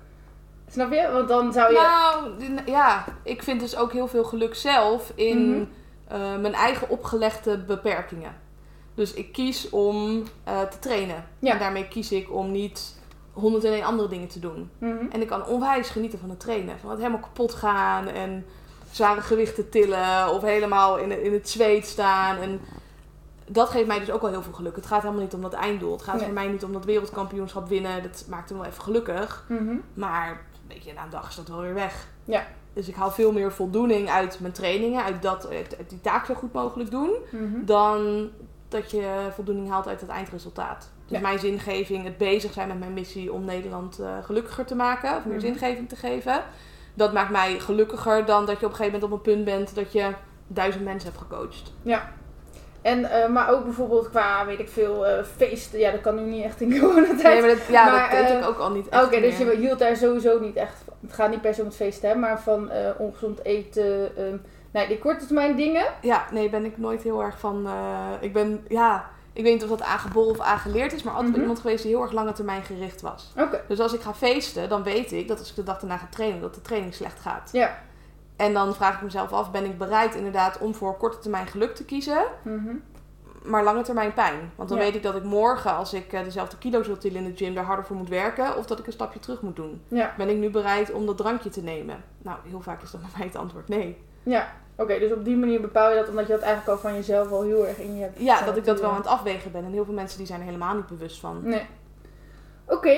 Snap 0.71 0.92
je? 0.92 1.10
Want 1.13 1.27
dan 1.27 1.54
zou 1.54 1.74
je... 1.74 1.80
Nou, 2.50 2.62
ja, 2.66 3.06
ik 3.24 3.44
vind 3.44 3.60
dus 3.60 3.75
ook 3.75 3.92
heel 3.94 4.07
veel 4.07 4.24
geluk 4.24 4.56
zelf 4.56 5.12
in 5.16 5.50
Mhm. 5.51 5.63
eh, 6.07 6.38
mijn 6.38 6.54
eigen 6.54 6.89
opgelegde 6.89 7.57
beperkingen. 7.57 8.36
Dus 8.94 9.13
ik 9.13 9.31
kies 9.31 9.69
om 9.69 10.24
eh, 10.44 10.62
te 10.62 10.80
trainen. 10.80 11.25
Ja. 11.39 11.51
En 11.54 11.60
daarmee 11.60 11.88
kies 11.88 12.12
ik 12.12 12.33
om 12.33 12.51
niet 12.51 12.98
101 13.33 13.83
andere 13.83 14.07
dingen 14.10 14.27
te 14.27 14.39
doen. 14.39 14.69
Mhm. 14.77 15.06
En 15.12 15.21
ik 15.21 15.27
kan 15.27 15.45
onwijs 15.45 15.89
genieten 15.89 16.19
van 16.19 16.30
het 16.30 16.39
trainen. 16.39 16.80
Van 16.80 16.89
het 16.89 17.00
helemaal 17.00 17.19
kapot 17.21 17.54
gaan 17.54 18.07
en 18.07 18.45
zware 18.92 19.21
gewichten 19.21 19.69
tillen 19.69 20.33
of 20.33 20.42
helemaal 20.42 20.98
in, 20.98 21.10
het- 21.12 21.19
in 21.19 21.33
het 21.33 21.50
zweet 21.50 21.86
staan. 21.88 22.38
En 22.38 22.62
dat 23.48 23.69
geeft 23.69 23.88
mij 23.88 24.00
dus 24.00 24.12
ook 24.12 24.21
wel 24.21 24.30
heel 24.31 24.42
veel 24.42 24.54
geluk. 24.54 24.75
Het 24.75 24.86
gaat 24.86 25.01
helemaal 25.01 25.24
niet 25.24 25.33
om 25.33 25.42
dat 25.42 25.54
einddoel. 25.54 25.92
Het 25.92 26.01
gaat 26.01 26.16
Nee. 26.16 26.24
voor 26.24 26.33
mij 26.33 26.48
niet 26.48 26.63
om 26.63 26.74
dat 26.74 26.86
wereldkampioenschap 26.86 27.68
winnen. 27.68 28.04
Dat 28.04 28.25
maakt 28.30 28.50
me 28.51 28.57
wel 28.57 28.66
even 28.66 28.83
gelukkig. 28.83 29.45
Mhm. 29.48 29.75
Maar 29.94 30.42
weet 30.69 30.83
je, 30.83 30.94
na 30.94 31.04
een 31.04 31.10
dag 31.10 31.30
is 31.30 31.36
dat 31.36 31.48
wel 31.48 31.62
weer 31.62 31.74
weg. 31.74 32.07
Ja. 32.24 32.48
Dus 32.74 32.88
ik 32.88 32.95
haal 32.95 33.12
veel 33.12 33.31
meer 33.31 33.51
voldoening 33.51 34.10
uit 34.10 34.39
mijn 34.39 34.54
trainingen, 34.54 35.04
uit, 35.04 35.21
dat, 35.21 35.48
uit, 35.50 35.77
uit 35.77 35.89
die 35.89 36.01
taak 36.01 36.25
zo 36.25 36.33
goed 36.33 36.54
mogelijk 36.54 36.92
doen, 36.92 37.12
Mhm. 37.31 37.66
dan 37.66 38.30
dat 38.68 38.92
je 38.92 39.27
voldoening 39.33 39.69
haalt 39.69 39.88
uit 39.88 40.01
het 40.01 40.10
eindresultaat. 40.10 40.92
Dus 41.06 41.18
Ja. 41.18 41.19
mijn 41.24 41.39
zingeving, 41.39 42.04
het 42.04 42.18
bezig 42.18 42.54
zijn 42.54 42.68
met 42.68 42.80
mijn 42.80 42.94
missie 42.94 43.33
om 43.33 43.45
Nederland 43.45 44.00
eh, 44.00 44.12
gelukkiger 44.24 44.66
te 44.66 44.75
maken, 44.75 45.18
of 45.18 45.25
meer 45.25 45.36
Mhm. 45.38 45.45
zingeving 45.45 45.89
te 45.89 45.95
geven, 45.95 46.44
dat 46.94 47.13
maakt 47.13 47.30
mij 47.31 47.60
gelukkiger 47.60 48.25
dan 48.25 48.45
dat 48.45 48.60
je 48.60 48.66
op 48.66 48.71
een 48.71 48.77
gegeven 48.77 49.00
moment 49.00 49.12
op 49.12 49.18
een 49.25 49.33
punt 49.33 49.45
bent 49.45 49.75
dat 49.75 49.92
je 49.92 50.12
duizend 50.48 50.83
mensen 50.83 51.10
hebt 51.10 51.21
gecoacht. 51.21 51.74
En, 52.81 53.05
eh, 53.05 53.29
maar 53.29 53.49
ook 53.51 53.63
bijvoorbeeld 53.63 54.09
qua, 54.09 54.45
weet 54.45 54.59
ik 54.59 54.69
veel, 54.69 55.06
eh, 55.07 55.23
feesten. 55.37 55.80
Ja, 55.80 55.92
dat 55.92 56.01
kan 56.01 56.15
nu 56.15 56.21
niet 56.31 56.44
echt 56.44 56.61
in 56.61 56.71
coronatijd. 56.80 57.23
Nee, 57.23 57.39
maar 57.42 57.49
dat, 57.49 57.65
ja, 57.69 57.85
Maar, 57.92 58.09
dat 58.09 58.19
deed 58.19 58.30
eh, 58.30 58.37
ik 58.37 58.45
ook 58.47 58.57
al 58.57 58.71
niet 58.71 58.85
Oké, 58.85 58.95
echt 58.97 59.11
dus 59.21 59.37
meer. 59.37 59.51
je 59.51 59.57
hield 59.57 59.80
daar 59.80 59.95
sowieso 59.95 60.39
niet 60.39 60.56
echt 60.56 60.73
van. 60.85 60.94
Het 61.01 61.13
gaat 61.13 61.30
niet 61.30 61.42
per 61.42 61.54
se 61.54 61.61
om 61.61 61.68
het 61.68 61.75
feesten, 61.75 62.09
hè, 62.09 62.15
maar 62.15 62.42
van 62.42 62.69
eh, 62.69 62.89
ongezond 62.97 63.44
eten. 63.45 64.18
ehm 64.18 64.35
nee, 64.71 64.87
die 64.87 64.99
korte 64.99 65.25
termijn 65.25 65.56
dingen. 65.56 65.85
Ja, 66.01 66.25
nee, 66.31 66.49
ben 66.49 66.65
ik 66.65 66.77
nooit 66.77 67.01
heel 67.01 67.21
erg 67.23 67.39
van. 67.39 67.65
eh, 67.68 68.07
ik 68.19 68.33
ben, 68.33 68.65
ja, 68.68 69.09
ik 69.33 69.44
weet 69.44 69.54
niet 69.54 69.63
of 69.63 69.69
dat 69.69 69.81
aangeboren 69.81 70.30
of 70.31 70.39
aangeleerd 70.39 70.94
is, 70.94 71.04
maar 71.04 71.13
altijd 71.13 71.31
Mhm. 71.31 71.42
iemand 71.42 71.59
geweest 71.59 71.83
die 71.83 71.92
heel 71.92 72.01
erg 72.01 72.11
lange 72.11 72.31
termijn 72.33 72.63
gericht 72.63 73.01
was. 73.01 73.33
Oké, 73.37 73.61
Dus 73.68 73.80
als 73.80 73.94
ik 73.94 74.01
ga 74.01 74.13
feesten, 74.13 74.69
dan 74.69 74.83
weet 74.83 75.11
ik 75.11 75.27
dat 75.27 75.39
als 75.39 75.49
ik 75.49 75.56
de 75.56 75.63
dag 75.63 75.80
daarna 75.80 75.97
ga 75.97 76.07
trainen, 76.09 76.42
dat 76.42 76.54
de 76.56 76.61
training 76.61 76.94
slecht 76.94 77.19
gaat. 77.19 77.49
ja. 77.51 77.77
En 78.39 78.53
dan 78.53 78.75
vraag 78.75 78.95
ik 78.95 79.01
mezelf 79.01 79.31
af, 79.33 79.51
ben 79.51 79.65
ik 79.65 79.77
bereid 79.77 80.15
inderdaad 80.15 80.57
om 80.57 80.75
voor 80.75 80.97
korte 80.97 81.19
termijn 81.19 81.47
geluk 81.47 81.75
te 81.75 81.85
kiezen, 81.85 82.23
Mhm. 82.41 82.75
maar 83.43 83.63
lange 83.63 83.81
termijn 83.81 84.13
pijn? 84.13 84.51
Want 84.55 84.69
dan 84.69 84.77
Ja. 84.77 84.83
weet 84.83 84.95
ik 84.95 85.03
dat 85.03 85.15
ik 85.15 85.23
morgen, 85.23 85.75
als 85.75 85.93
ik 85.93 86.13
eh, 86.13 86.23
dezelfde 86.23 86.57
kilo's 86.57 86.87
wil 86.87 86.97
tillen 86.97 87.23
in 87.23 87.31
de 87.31 87.37
gym, 87.37 87.53
daar 87.55 87.63
harder 87.63 87.85
voor 87.85 87.95
moet 87.95 88.09
werken, 88.09 88.57
of 88.57 88.65
dat 88.65 88.79
ik 88.79 88.85
een 88.87 88.91
stapje 88.93 89.19
terug 89.19 89.41
moet 89.41 89.55
doen. 89.55 89.81
Ja, 89.87 90.13
Ben 90.17 90.29
ik 90.29 90.37
nu 90.37 90.49
bereid 90.49 90.91
om 90.91 91.05
dat 91.05 91.17
drankje 91.17 91.49
te 91.49 91.61
nemen? 91.61 92.03
Nou, 92.21 92.37
heel 92.43 92.61
vaak 92.61 92.81
is 92.81 92.91
dan 92.91 93.01
bij 93.09 93.09
mij 93.17 93.27
het 93.27 93.35
antwoord 93.35 93.67
nee. 93.67 94.03
ja. 94.23 94.47
Oké, 94.75 94.99
dus 94.99 95.11
op 95.11 95.25
die 95.25 95.37
manier 95.37 95.61
bepaal 95.61 95.89
je 95.89 95.95
dat 95.95 96.09
omdat 96.09 96.27
je 96.27 96.33
dat 96.33 96.41
eigenlijk 96.41 96.71
al 96.77 96.77
van 96.89 96.93
jezelf 96.97 97.31
al 97.31 97.41
heel 97.41 97.67
erg 97.67 97.77
in 97.77 97.95
je 97.95 98.01
hebt. 98.01 98.19
Ja, 98.19 98.41
dat 98.41 98.57
ik 98.57 98.65
dat 98.65 98.79
wel 98.81 98.89
aan 98.89 98.95
het 98.95 99.07
afwegen 99.07 99.51
ben. 99.51 99.63
En 99.65 99.71
heel 99.71 99.85
veel 99.85 99.93
mensen 99.93 100.17
die 100.17 100.27
zijn 100.27 100.39
er 100.39 100.45
helemaal 100.45 100.75
niet 100.75 100.87
bewust 100.87 101.19
van. 101.19 101.39
Nee. 101.43 101.65
Oké. 102.67 102.97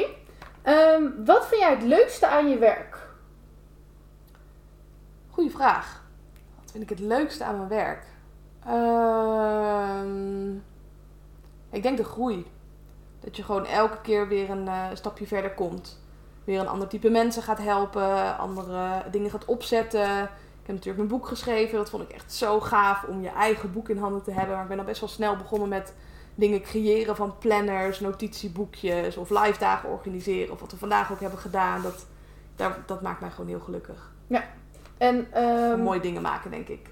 Ehm, 0.61 1.03
wat 1.25 1.47
vind 1.47 1.61
jij 1.61 1.69
het 1.69 1.83
leukste 1.83 2.27
aan 2.27 2.49
je 2.49 2.57
werk? 2.57 2.97
Goeie 5.41 5.55
vraag. 5.55 6.03
Wat 6.61 6.71
vind 6.71 6.83
ik 6.83 6.89
het 6.89 6.99
leukste 6.99 7.43
aan 7.43 7.57
mijn 7.57 7.69
werk? 7.69 8.03
Ehm, 8.65 10.55
ik 11.69 11.83
denk 11.83 11.97
de 11.97 12.03
groei. 12.03 12.45
Dat 13.19 13.37
je 13.37 13.43
gewoon 13.43 13.65
elke 13.65 14.01
keer 14.01 14.27
weer 14.27 14.49
een 14.49 14.67
eh, 14.67 14.85
stapje 14.93 15.27
verder 15.27 15.53
komt. 15.53 16.01
Weer 16.43 16.59
een 16.59 16.67
ander 16.67 16.87
type 16.87 17.09
mensen 17.09 17.43
gaat 17.43 17.57
helpen. 17.57 18.37
Andere 18.37 19.03
dingen 19.11 19.29
gaat 19.31 19.45
opzetten. 19.45 20.23
Ik 20.23 20.67
heb 20.67 20.75
natuurlijk 20.75 20.97
mijn 20.97 21.07
boek 21.07 21.27
geschreven. 21.27 21.77
Dat 21.77 21.89
vond 21.89 22.03
ik 22.03 22.11
echt 22.11 22.33
zo 22.33 22.59
gaaf 22.59 23.03
om 23.03 23.21
je 23.21 23.29
eigen 23.29 23.71
boek 23.71 23.89
in 23.89 23.97
handen 23.97 24.23
te 24.23 24.31
hebben. 24.31 24.53
Maar 24.53 24.63
ik 24.63 24.69
ben 24.69 24.79
al 24.79 24.85
best 24.85 24.99
wel 24.99 25.09
snel 25.09 25.35
begonnen 25.35 25.69
met 25.69 25.93
dingen 26.35 26.61
creëren 26.61 27.15
van 27.15 27.37
planners, 27.37 27.99
notitieboekjes 27.99 29.17
of 29.17 29.29
live 29.29 29.59
dagen 29.59 29.89
organiseren. 29.89 30.53
Of 30.53 30.59
wat 30.59 30.71
we 30.71 30.77
vandaag 30.77 31.11
ook 31.11 31.19
hebben 31.19 31.39
gedaan. 31.39 31.81
Dat, 31.81 32.05
daar, 32.55 32.77
dat 32.85 33.01
maakt 33.01 33.19
mij 33.19 33.29
gewoon 33.29 33.49
heel 33.49 33.59
gelukkig. 33.59 34.11
En 35.01 35.27
ehm, 35.31 35.79
Mooie 35.81 35.99
dingen 35.99 36.21
maken, 36.21 36.51
denk 36.51 36.67
ik. 36.67 36.89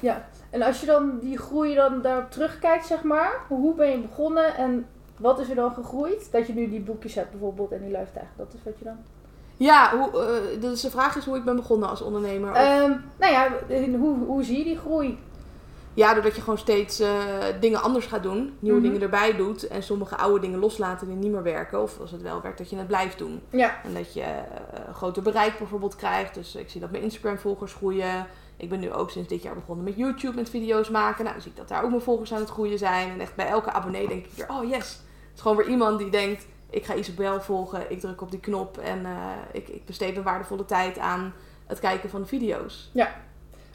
Ja, 0.00 0.24
en 0.50 0.62
als 0.62 0.80
je 0.80 0.86
dan 0.86 1.18
die 1.18 1.38
groei 1.38 1.74
dan 1.74 2.02
daarop 2.02 2.30
terugkijkt, 2.30 2.86
zeg 2.86 3.02
maar, 3.02 3.32
hoe 3.48 3.74
ben 3.74 3.90
je 3.90 3.98
begonnen 3.98 4.56
en 4.56 4.86
wat 5.18 5.40
is 5.40 5.48
er 5.48 5.54
dan 5.54 5.72
gegroeid? 5.72 6.32
Dat 6.32 6.46
je 6.46 6.52
nu 6.52 6.68
die 6.70 6.80
boekjes 6.80 7.14
hebt 7.14 7.30
bijvoorbeeld 7.30 7.72
en 7.72 7.80
die 7.80 7.90
lifestyle, 7.90 8.24
dat 8.36 8.54
is 8.54 8.60
wat 8.64 8.78
je 8.78 8.84
dan... 8.84 8.96
Ja, 9.56 9.96
hoe, 9.96 10.22
eh, 10.22 10.60
dus 10.60 10.80
de 10.80 10.90
vraag 10.90 11.16
is 11.16 11.24
hoe 11.24 11.36
ik 11.36 11.44
ben 11.44 11.56
begonnen 11.56 11.88
als 11.88 12.02
ondernemer. 12.02 12.50
Of- 12.50 12.56
Ehm, 12.56 12.92
nou 13.18 13.32
ja, 13.32 13.48
hoe, 13.98 14.16
hoe 14.26 14.42
zie 14.44 14.58
je 14.58 14.64
die 14.64 14.78
groei? 14.78 15.18
Ja, 15.94 16.14
doordat 16.14 16.34
je 16.34 16.40
gewoon 16.40 16.58
steeds 16.58 17.00
eh, 17.00 17.10
dingen 17.60 17.82
anders 17.82 18.06
gaat 18.06 18.22
doen, 18.22 18.56
nieuwe 18.58 18.78
Mhm. 18.78 18.86
dingen 18.88 19.02
erbij 19.02 19.36
doet 19.36 19.66
en 19.66 19.82
sommige 19.82 20.16
oude 20.16 20.40
dingen 20.40 20.58
loslaten 20.58 21.06
die 21.06 21.16
niet 21.16 21.30
meer 21.32 21.42
werken. 21.42 21.82
Of 21.82 22.00
als 22.00 22.10
het 22.10 22.22
wel 22.22 22.40
werkt, 22.42 22.58
dat 22.58 22.70
je 22.70 22.76
het 22.76 22.86
blijft 22.86 23.18
doen. 23.18 23.40
Ja, 23.50 23.80
En 23.84 23.94
dat 23.94 24.14
je 24.14 24.20
eh, 24.22 24.34
een 24.86 24.94
groter 24.94 25.22
bereik 25.22 25.58
bijvoorbeeld 25.58 25.96
krijgt. 25.96 26.34
Dus 26.34 26.54
ik 26.54 26.70
zie 26.70 26.80
dat 26.80 26.90
mijn 26.90 27.02
Instagram-volgers 27.02 27.72
groeien. 27.74 28.26
Ik 28.56 28.68
ben 28.68 28.80
nu 28.80 28.92
ook 28.92 29.10
sinds 29.10 29.28
dit 29.28 29.42
jaar 29.42 29.54
begonnen 29.54 29.84
met 29.84 29.96
YouTube 29.96 30.34
met 30.36 30.50
video's 30.50 30.88
maken. 30.90 31.20
Nou, 31.22 31.32
dan 31.34 31.42
zie 31.42 31.50
ik 31.50 31.56
dat 31.56 31.68
daar 31.68 31.82
ook 31.82 31.90
mijn 31.90 32.02
volgers 32.02 32.32
aan 32.32 32.40
het 32.40 32.50
groeien 32.50 32.78
zijn. 32.78 33.10
En 33.10 33.20
echt 33.20 33.34
bij 33.34 33.46
elke 33.46 33.70
abonnee 33.72 34.08
denk 34.08 34.24
ik 34.24 34.32
weer, 34.36 34.48
oh 34.50 34.64
yes. 34.68 34.76
Het 34.78 35.34
is 35.34 35.40
gewoon 35.40 35.56
weer 35.56 35.68
iemand 35.68 35.98
die 35.98 36.10
denkt, 36.10 36.46
ik 36.70 36.84
ga 36.84 36.94
Isabel 36.94 37.40
volgen. 37.40 37.90
Ik 37.90 38.00
druk 38.00 38.20
op 38.22 38.30
die 38.30 38.40
knop 38.40 38.78
en 38.78 39.04
eh, 39.06 39.12
ik, 39.52 39.68
ik 39.68 39.84
besteed 39.84 40.12
mijn 40.12 40.24
waardevolle 40.24 40.64
tijd 40.64 40.98
aan 40.98 41.32
het 41.66 41.78
kijken 41.80 42.10
van 42.10 42.20
de 42.20 42.26
video's. 42.26 42.90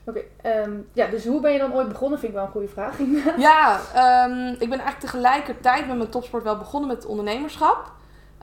Oké. 0.05 0.21
ehm, 0.41 0.71
ja, 0.93 1.07
dus 1.07 1.25
hoe 1.25 1.41
ben 1.41 1.51
je 1.51 1.59
dan 1.59 1.73
ooit 1.73 1.87
begonnen? 1.87 2.19
Vind 2.19 2.31
ik 2.31 2.37
wel 2.37 2.45
een 2.45 2.51
goede 2.51 2.67
vraag. 2.67 2.97
Ja, 3.37 3.79
ehm, 3.93 4.47
ik 4.47 4.69
ben 4.69 4.79
eigenlijk 4.79 4.99
tegelijkertijd 4.99 5.87
met 5.87 5.97
mijn 5.97 6.09
topsport 6.09 6.43
wel 6.43 6.57
begonnen 6.57 6.89
met 6.89 7.05
ondernemerschap. 7.05 7.93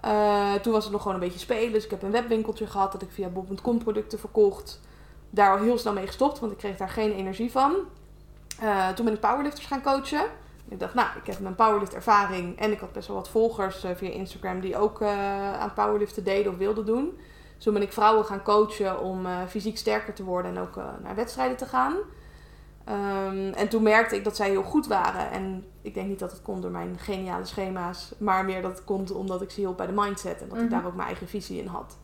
Eh, 0.03 0.55
toen 0.55 0.73
was 0.73 0.83
het 0.83 0.93
nog 0.93 1.03
gewoon 1.03 1.17
een 1.17 1.23
beetje 1.23 1.39
spelen. 1.39 1.73
Dus 1.73 1.85
ik 1.85 1.91
heb 1.91 2.03
een 2.03 2.11
webwinkeltje 2.11 2.67
gehad 2.67 2.93
dat 2.93 3.03
ik 3.03 3.11
via 3.11 3.29
bob.com 3.29 3.79
producten 3.79 4.19
verkocht. 4.19 4.81
Daar 5.31 5.59
al 5.59 5.65
heel 5.65 5.79
snel 5.79 5.93
mee 5.93 6.07
gestopt, 6.07 6.39
want 6.39 6.53
ik 6.53 6.59
kreeg 6.59 6.77
daar 6.77 6.89
geen 6.89 7.13
energie 7.13 7.51
van. 7.51 7.77
Eh, 8.61 8.89
toen 8.89 9.05
ben 9.05 9.15
ik 9.15 9.21
powerlifters 9.21 9.67
gaan 9.67 9.83
coachen. 9.83 10.25
Ik 10.69 10.81
dacht, 10.81 10.95
nou, 10.95 11.09
ik 11.23 11.27
heb 11.27 11.39
mijn 11.39 11.55
powerlift 11.55 11.95
ervaring 11.95 12.59
en 12.59 12.73
ik 12.73 12.81
had 12.81 12.93
best 12.93 13.09
wel 13.09 13.17
wat 13.17 13.29
volgers 13.29 13.85
eh, 13.85 13.91
via 13.95 14.11
Instagram 14.11 14.61
die 14.61 14.77
ook 14.77 15.03
aan 15.03 15.73
powerliften 15.75 16.25
deden 16.25 16.53
of 16.53 16.59
wilden 16.59 16.87
doen. 16.87 17.19
Toen 17.63 17.73
ben 17.73 17.83
ik 17.83 17.93
vrouwen 17.93 18.25
gaan 18.25 18.43
coachen 18.43 19.01
om 19.01 19.27
eh, 19.27 19.37
fysiek 19.49 19.79
sterker 19.79 20.15
te 20.15 20.25
worden 20.25 20.57
en 20.57 20.63
ook 20.63 20.77
eh, 20.77 20.85
naar 21.03 21.15
wedstrijden 21.15 21.57
te 21.57 21.67
gaan. 21.67 21.95
Ehm, 22.85 23.53
en 23.53 23.69
toen 23.69 23.83
merkte 23.83 24.17
ik 24.17 24.25
dat 24.25 24.37
zij 24.37 24.49
heel 24.51 24.63
goed 24.63 24.87
waren. 24.87 25.31
En 25.31 25.65
ik 25.83 25.95
denk 25.95 26.09
niet 26.09 26.19
dat 26.19 26.31
het 26.31 26.43
komt 26.43 26.63
door 26.63 26.71
mijn 26.71 26.99
geniale 26.99 27.45
schema's, 27.45 28.13
maar 28.19 28.45
meer 28.45 28.63
dat 28.63 28.71
het 28.71 28.85
komt 28.85 29.13
omdat 29.13 29.43
ik 29.43 29.51
ze 29.51 29.61
hielp 29.61 29.77
bij 29.77 29.87
de 29.87 29.93
mindset 29.93 30.41
en 30.43 30.49
dat 30.49 30.57
Mhm. 30.57 30.65
ik 30.65 30.71
daar 30.71 30.87
ook 30.87 30.95
mijn 30.95 31.07
eigen 31.09 31.29
visie 31.29 31.61
in 31.61 31.67
had. 31.67 31.97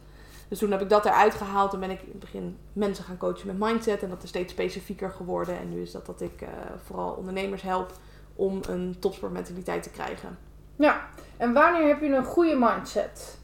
Dus 0.49 0.59
toen 0.59 0.71
heb 0.71 0.81
ik 0.81 0.89
dat 0.89 1.05
eruit 1.07 1.35
gehaald 1.35 1.73
en 1.73 1.81
ben 1.81 1.91
ik 1.91 2.01
in 2.03 2.09
het 2.11 2.19
begin 2.21 2.59
mensen 2.73 3.05
gaan 3.05 3.17
coachen 3.17 3.47
met 3.47 3.59
mindset 3.59 4.03
en 4.03 4.09
dat 4.09 4.23
is 4.23 4.29
steeds 4.29 4.53
specifieker 4.53 5.11
geworden. 5.11 5.59
En 5.59 5.69
nu 5.69 5.81
is 5.83 5.93
dat 5.93 6.07
dat 6.07 6.21
ik 6.21 6.41
eh, 6.43 6.49
vooral 6.85 7.11
ondernemers 7.13 7.63
help 7.63 7.93
om 8.35 8.61
een 8.69 8.97
topsportmentaliteit 8.99 9.83
te 9.83 9.91
krijgen. 9.91 10.39
Ja, 10.77 11.01
en 11.37 11.53
wanneer 11.53 11.87
heb 11.89 12.01
je 12.01 12.09
een 12.15 12.25
goede 12.25 12.57
mindset? 12.57 13.39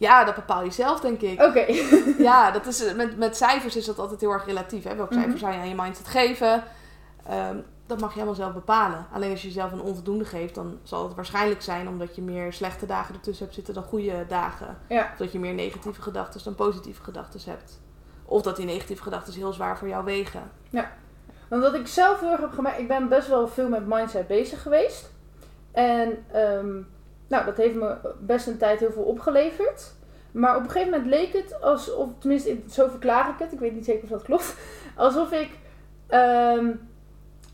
Ja, 0.00 0.24
dat 0.24 0.34
bepaal 0.34 0.64
je 0.64 0.70
zelf, 0.70 1.00
denk 1.00 1.20
ik. 1.20 1.42
Oké. 1.42 1.64
Ja, 2.30 2.50
dat 2.50 2.66
is, 2.66 2.94
met, 2.94 3.16
met 3.16 3.36
cijfers 3.36 3.76
is 3.76 3.84
dat 3.84 3.98
altijd 3.98 4.20
heel 4.20 4.30
erg 4.32 4.46
relatief. 4.46 4.84
Hè? 4.84 4.94
Welk 4.96 5.10
Mhm. 5.10 5.20
cijfer 5.20 5.38
zou 5.38 5.52
je 5.52 5.58
aan 5.58 5.68
je 5.68 5.74
mindset 5.74 6.08
geven? 6.08 6.62
Ehm, 7.26 7.56
dat 7.86 8.00
mag 8.00 8.08
je 8.08 8.14
helemaal 8.14 8.34
zelf 8.34 8.52
bepalen. 8.52 9.06
Alleen 9.12 9.30
als 9.30 9.42
je 9.42 9.46
jezelf 9.48 9.72
een 9.72 9.80
onvoldoende 9.80 10.24
geeft, 10.24 10.54
dan 10.54 10.78
zal 10.82 11.02
het 11.06 11.14
waarschijnlijk 11.14 11.62
zijn 11.62 11.88
omdat 11.88 12.14
je 12.16 12.22
meer 12.22 12.52
slechte 12.52 12.86
dagen 12.86 13.14
ertussen 13.14 13.44
hebt 13.44 13.56
zitten 13.56 13.74
dan 13.74 13.82
goede 13.82 14.24
dagen. 14.28 14.78
Ja. 14.88 15.08
Of 15.12 15.18
dat 15.18 15.32
je 15.32 15.38
meer 15.38 15.54
negatieve 15.54 16.02
gedachten 16.02 16.40
dan 16.44 16.54
positieve 16.54 17.02
gedachten 17.02 17.40
hebt. 17.44 17.80
Of 18.24 18.42
dat 18.42 18.56
die 18.56 18.66
negatieve 18.66 19.02
gedachten 19.02 19.34
heel 19.34 19.52
zwaar 19.52 19.78
voor 19.78 19.88
jou 19.88 20.04
wegen. 20.04 20.50
Want 21.48 21.62
wat 21.62 21.74
ik 21.74 21.86
zelf 21.86 22.20
heel 22.20 22.30
erg 22.30 22.40
heb 22.40 22.52
gemerkt, 22.52 22.78
ik 22.78 22.88
ben 22.88 23.08
best 23.08 23.28
wel 23.28 23.48
veel 23.48 23.68
met 23.68 23.86
mindset 23.86 24.26
bezig 24.26 24.62
geweest. 24.62 25.10
En 25.72 26.24
ehm, 26.32 26.76
nou, 27.30 27.44
dat 27.44 27.56
heeft 27.56 27.74
me 27.74 27.94
best 28.20 28.46
een 28.46 28.56
tijd 28.58 28.80
heel 28.80 28.92
veel 28.92 29.02
opgeleverd. 29.02 29.92
Maar 30.30 30.56
op 30.56 30.62
een 30.62 30.70
gegeven 30.70 30.90
moment 30.92 31.10
leek 31.10 31.32
het 31.32 31.62
alsof, 31.62 32.08
tenminste 32.18 32.56
zo 32.70 32.88
verklaar 32.88 33.28
ik 33.28 33.34
het, 33.38 33.52
ik 33.52 33.58
weet 33.58 33.74
niet 33.74 33.84
zeker 33.84 34.02
of 34.02 34.08
dat 34.08 34.22
klopt, 34.22 34.54
alsof 34.96 35.32
ik 35.32 35.48
ehm, 36.06 36.70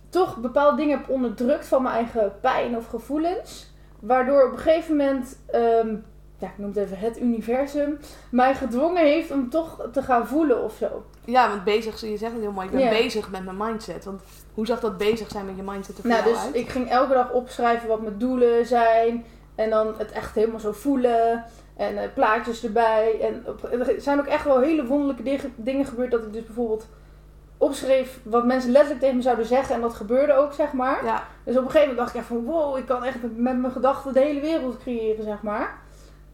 toch 0.08 0.36
bepaalde 0.36 0.76
dingen 0.76 0.98
heb 0.98 1.08
onderdrukt 1.08 1.66
van 1.66 1.82
mijn 1.82 1.94
eigen 1.94 2.32
pijn 2.40 2.76
of 2.76 2.86
gevoelens. 2.86 3.74
Waardoor 4.00 4.44
op 4.46 4.52
een 4.52 4.58
gegeven 4.58 4.96
moment, 4.96 5.38
ehm, 5.46 5.94
ja, 6.38 6.46
ik 6.46 6.58
noem 6.58 6.68
het 6.68 6.76
even 6.78 6.98
het 6.98 7.20
universum, 7.20 7.98
mij 8.30 8.54
gedwongen 8.54 9.04
heeft 9.04 9.30
om 9.30 9.50
toch 9.50 9.88
te 9.92 10.02
gaan 10.02 10.26
voelen 10.26 10.62
of 10.62 10.76
zo. 10.76 11.04
Ja, 11.24 11.48
want 11.48 11.64
bezig, 11.64 12.00
je 12.00 12.16
zegt 12.16 12.32
het 12.32 12.40
heel 12.40 12.52
mooi, 12.52 12.66
ik 12.66 12.72
ben 12.72 12.80
Ja. 12.82 12.88
bezig 12.90 13.30
met 13.30 13.44
mijn 13.44 13.56
mindset. 13.56 14.04
Want 14.04 14.22
hoe 14.54 14.66
zag 14.66 14.80
dat 14.80 14.98
bezig 14.98 15.28
zijn 15.28 15.46
met 15.46 15.56
je 15.56 15.62
mindset 15.62 15.98
er 15.98 16.06
Nou, 16.08 16.24
dus 16.24 16.38
uit? 16.38 16.54
ik 16.54 16.68
ging 16.68 16.90
elke 16.90 17.12
dag 17.14 17.32
opschrijven 17.32 17.88
wat 17.88 18.02
mijn 18.02 18.18
doelen 18.18 18.66
zijn. 18.66 19.24
En 19.56 19.70
dan 19.70 19.94
het 19.98 20.12
echt 20.12 20.34
helemaal 20.34 20.60
zo 20.60 20.72
voelen. 20.72 21.44
En 21.76 21.98
eh, 21.98 22.08
plaatjes 22.14 22.64
erbij. 22.64 23.20
En 23.20 23.44
op- 23.46 23.72
er 23.72 24.00
zijn 24.00 24.18
ook 24.20 24.26
echt 24.26 24.44
wel 24.44 24.60
hele 24.60 24.86
wonderlijke 24.86 25.22
dingen, 25.22 25.52
dingen 25.56 25.86
gebeurd. 25.86 26.10
Dat 26.10 26.22
ik 26.26 26.32
dus 26.32 26.44
bijvoorbeeld 26.44 26.88
opschreef 27.58 28.20
wat 28.24 28.44
mensen 28.46 28.70
letterlijk 28.70 29.00
tegen 29.00 29.16
me 29.16 29.22
zouden 29.22 29.46
zeggen. 29.46 29.74
En 29.74 29.80
dat 29.80 29.94
gebeurde 29.94 30.34
ook, 30.34 30.52
zeg 30.52 30.72
maar. 30.72 31.04
Ja, 31.04 31.22
Dus 31.44 31.56
op 31.56 31.64
een 31.64 31.70
gegeven 31.70 31.88
moment 31.88 31.98
dacht 31.98 32.10
ik 32.10 32.16
echt 32.16 32.26
van... 32.26 32.44
Wow, 32.44 32.76
ik 32.78 32.86
kan 32.86 33.04
echt 33.04 33.22
met 33.22 33.36
met 33.38 33.58
mijn 33.58 33.72
gedachten 33.72 34.12
de 34.12 34.20
hele 34.20 34.40
wereld 34.40 34.78
creëren, 34.78 35.24
zeg 35.24 35.42
maar. 35.42 35.78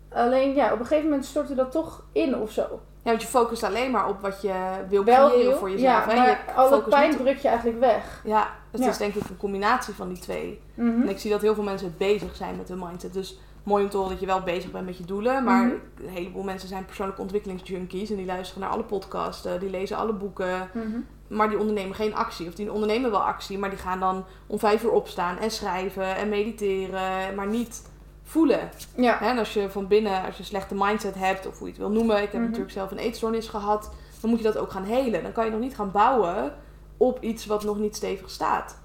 Alleen 0.08 0.54
ja, 0.54 0.72
op 0.72 0.78
een 0.78 0.86
gegeven 0.86 1.08
moment 1.08 1.24
stortte 1.26 1.54
dat 1.54 1.70
toch 1.72 2.04
in 2.12 2.36
of 2.36 2.50
zo. 2.50 2.80
Ja, 3.04 3.10
want 3.10 3.22
je 3.22 3.28
focust 3.28 3.62
alleen 3.62 3.90
maar 3.90 4.08
op 4.08 4.20
wat 4.20 4.42
je 4.42 4.54
wil 4.88 5.04
Wel 5.04 5.28
creëren 5.28 5.48
wil, 5.50 5.58
voor 5.58 5.70
jezelf. 5.70 6.04
ja, 6.04 6.10
hè? 6.10 6.16
maar 6.16 6.28
Je 6.46 6.52
alle 6.54 6.82
pijn 6.82 7.16
druk 7.16 7.38
je 7.38 7.48
eigenlijk 7.48 7.80
weg. 7.80 8.20
Ja, 8.24 8.50
dus 8.70 8.80
Ja. 8.80 8.86
het 8.86 8.94
is 8.94 8.98
denk 9.00 9.14
ik 9.14 9.28
een 9.30 9.36
combinatie 9.36 9.94
van 9.94 10.08
die 10.08 10.18
twee. 10.18 10.60
Mhm. 10.74 11.02
En 11.02 11.08
ik 11.08 11.18
zie 11.18 11.30
dat 11.30 11.40
heel 11.40 11.54
veel 11.54 11.62
mensen 11.62 11.94
bezig 11.98 12.36
zijn 12.36 12.56
met 12.56 12.68
hun 12.68 12.78
mindset. 12.78 13.12
Dus 13.12 13.38
mooi 13.62 13.84
om 13.84 13.90
te 13.90 13.96
horen 13.96 14.10
dat 14.12 14.20
je 14.20 14.26
wel 14.26 14.40
bezig 14.40 14.70
bent 14.70 14.86
met 14.86 14.96
je 14.96 15.04
doelen. 15.04 15.44
Maar 15.44 15.64
Mhm. 15.64 15.74
een 16.04 16.08
heleboel 16.08 16.42
mensen 16.42 16.68
zijn 16.68 16.84
persoonlijke 16.84 17.22
ontwikkelingsjunkies. 17.22 18.10
En 18.10 18.16
die 18.16 18.26
luisteren 18.26 18.62
naar 18.62 18.70
alle 18.72 18.82
podcasts, 18.84 19.44
eh, 19.44 19.52
die 19.60 19.70
lezen 19.70 19.96
alle 19.96 20.12
boeken. 20.12 20.70
Mhm. 20.72 21.00
Maar 21.28 21.48
die 21.48 21.58
ondernemen 21.58 21.94
geen 21.94 22.14
actie. 22.14 22.48
Of 22.48 22.54
die 22.54 22.72
ondernemen 22.72 23.10
wel 23.10 23.22
actie, 23.22 23.58
maar 23.58 23.70
die 23.70 23.78
gaan 23.78 24.00
dan 24.00 24.24
om 24.46 24.58
vijf 24.58 24.82
uur 24.82 24.90
opstaan 24.92 25.38
en 25.38 25.50
schrijven 25.50 26.16
en 26.16 26.28
mediteren. 26.28 27.34
Maar 27.34 27.46
niet 27.46 27.90
voelen. 28.32 28.70
Ja. 28.96 29.16
Hè, 29.18 29.26
En 29.26 29.38
als 29.38 29.52
je 29.54 29.70
van 29.70 29.86
binnen, 29.86 30.24
als 30.24 30.34
je 30.34 30.40
een 30.40 30.46
slechte 30.48 30.74
mindset 30.78 31.14
hebt, 31.14 31.46
of 31.46 31.58
hoe 31.58 31.66
je 31.66 31.72
het 31.72 31.82
wil 31.82 31.90
noemen. 31.90 32.16
Ik 32.16 32.22
heb 32.22 32.32
Mhm. 32.32 32.42
natuurlijk 32.42 32.70
zelf 32.72 32.90
een 32.90 32.98
eetstoornis 32.98 33.48
gehad. 33.48 33.90
Dan 34.20 34.30
moet 34.30 34.38
je 34.38 34.44
dat 34.44 34.58
ook 34.58 34.70
gaan 34.70 34.84
helen. 34.84 35.22
Dan 35.22 35.32
kan 35.32 35.44
je 35.44 35.50
nog 35.50 35.60
niet 35.60 35.74
gaan 35.74 35.90
bouwen 35.90 36.52
op 36.96 37.22
iets 37.22 37.46
wat 37.46 37.64
nog 37.64 37.78
niet 37.78 37.96
stevig 37.96 38.30
staat. 38.30 38.78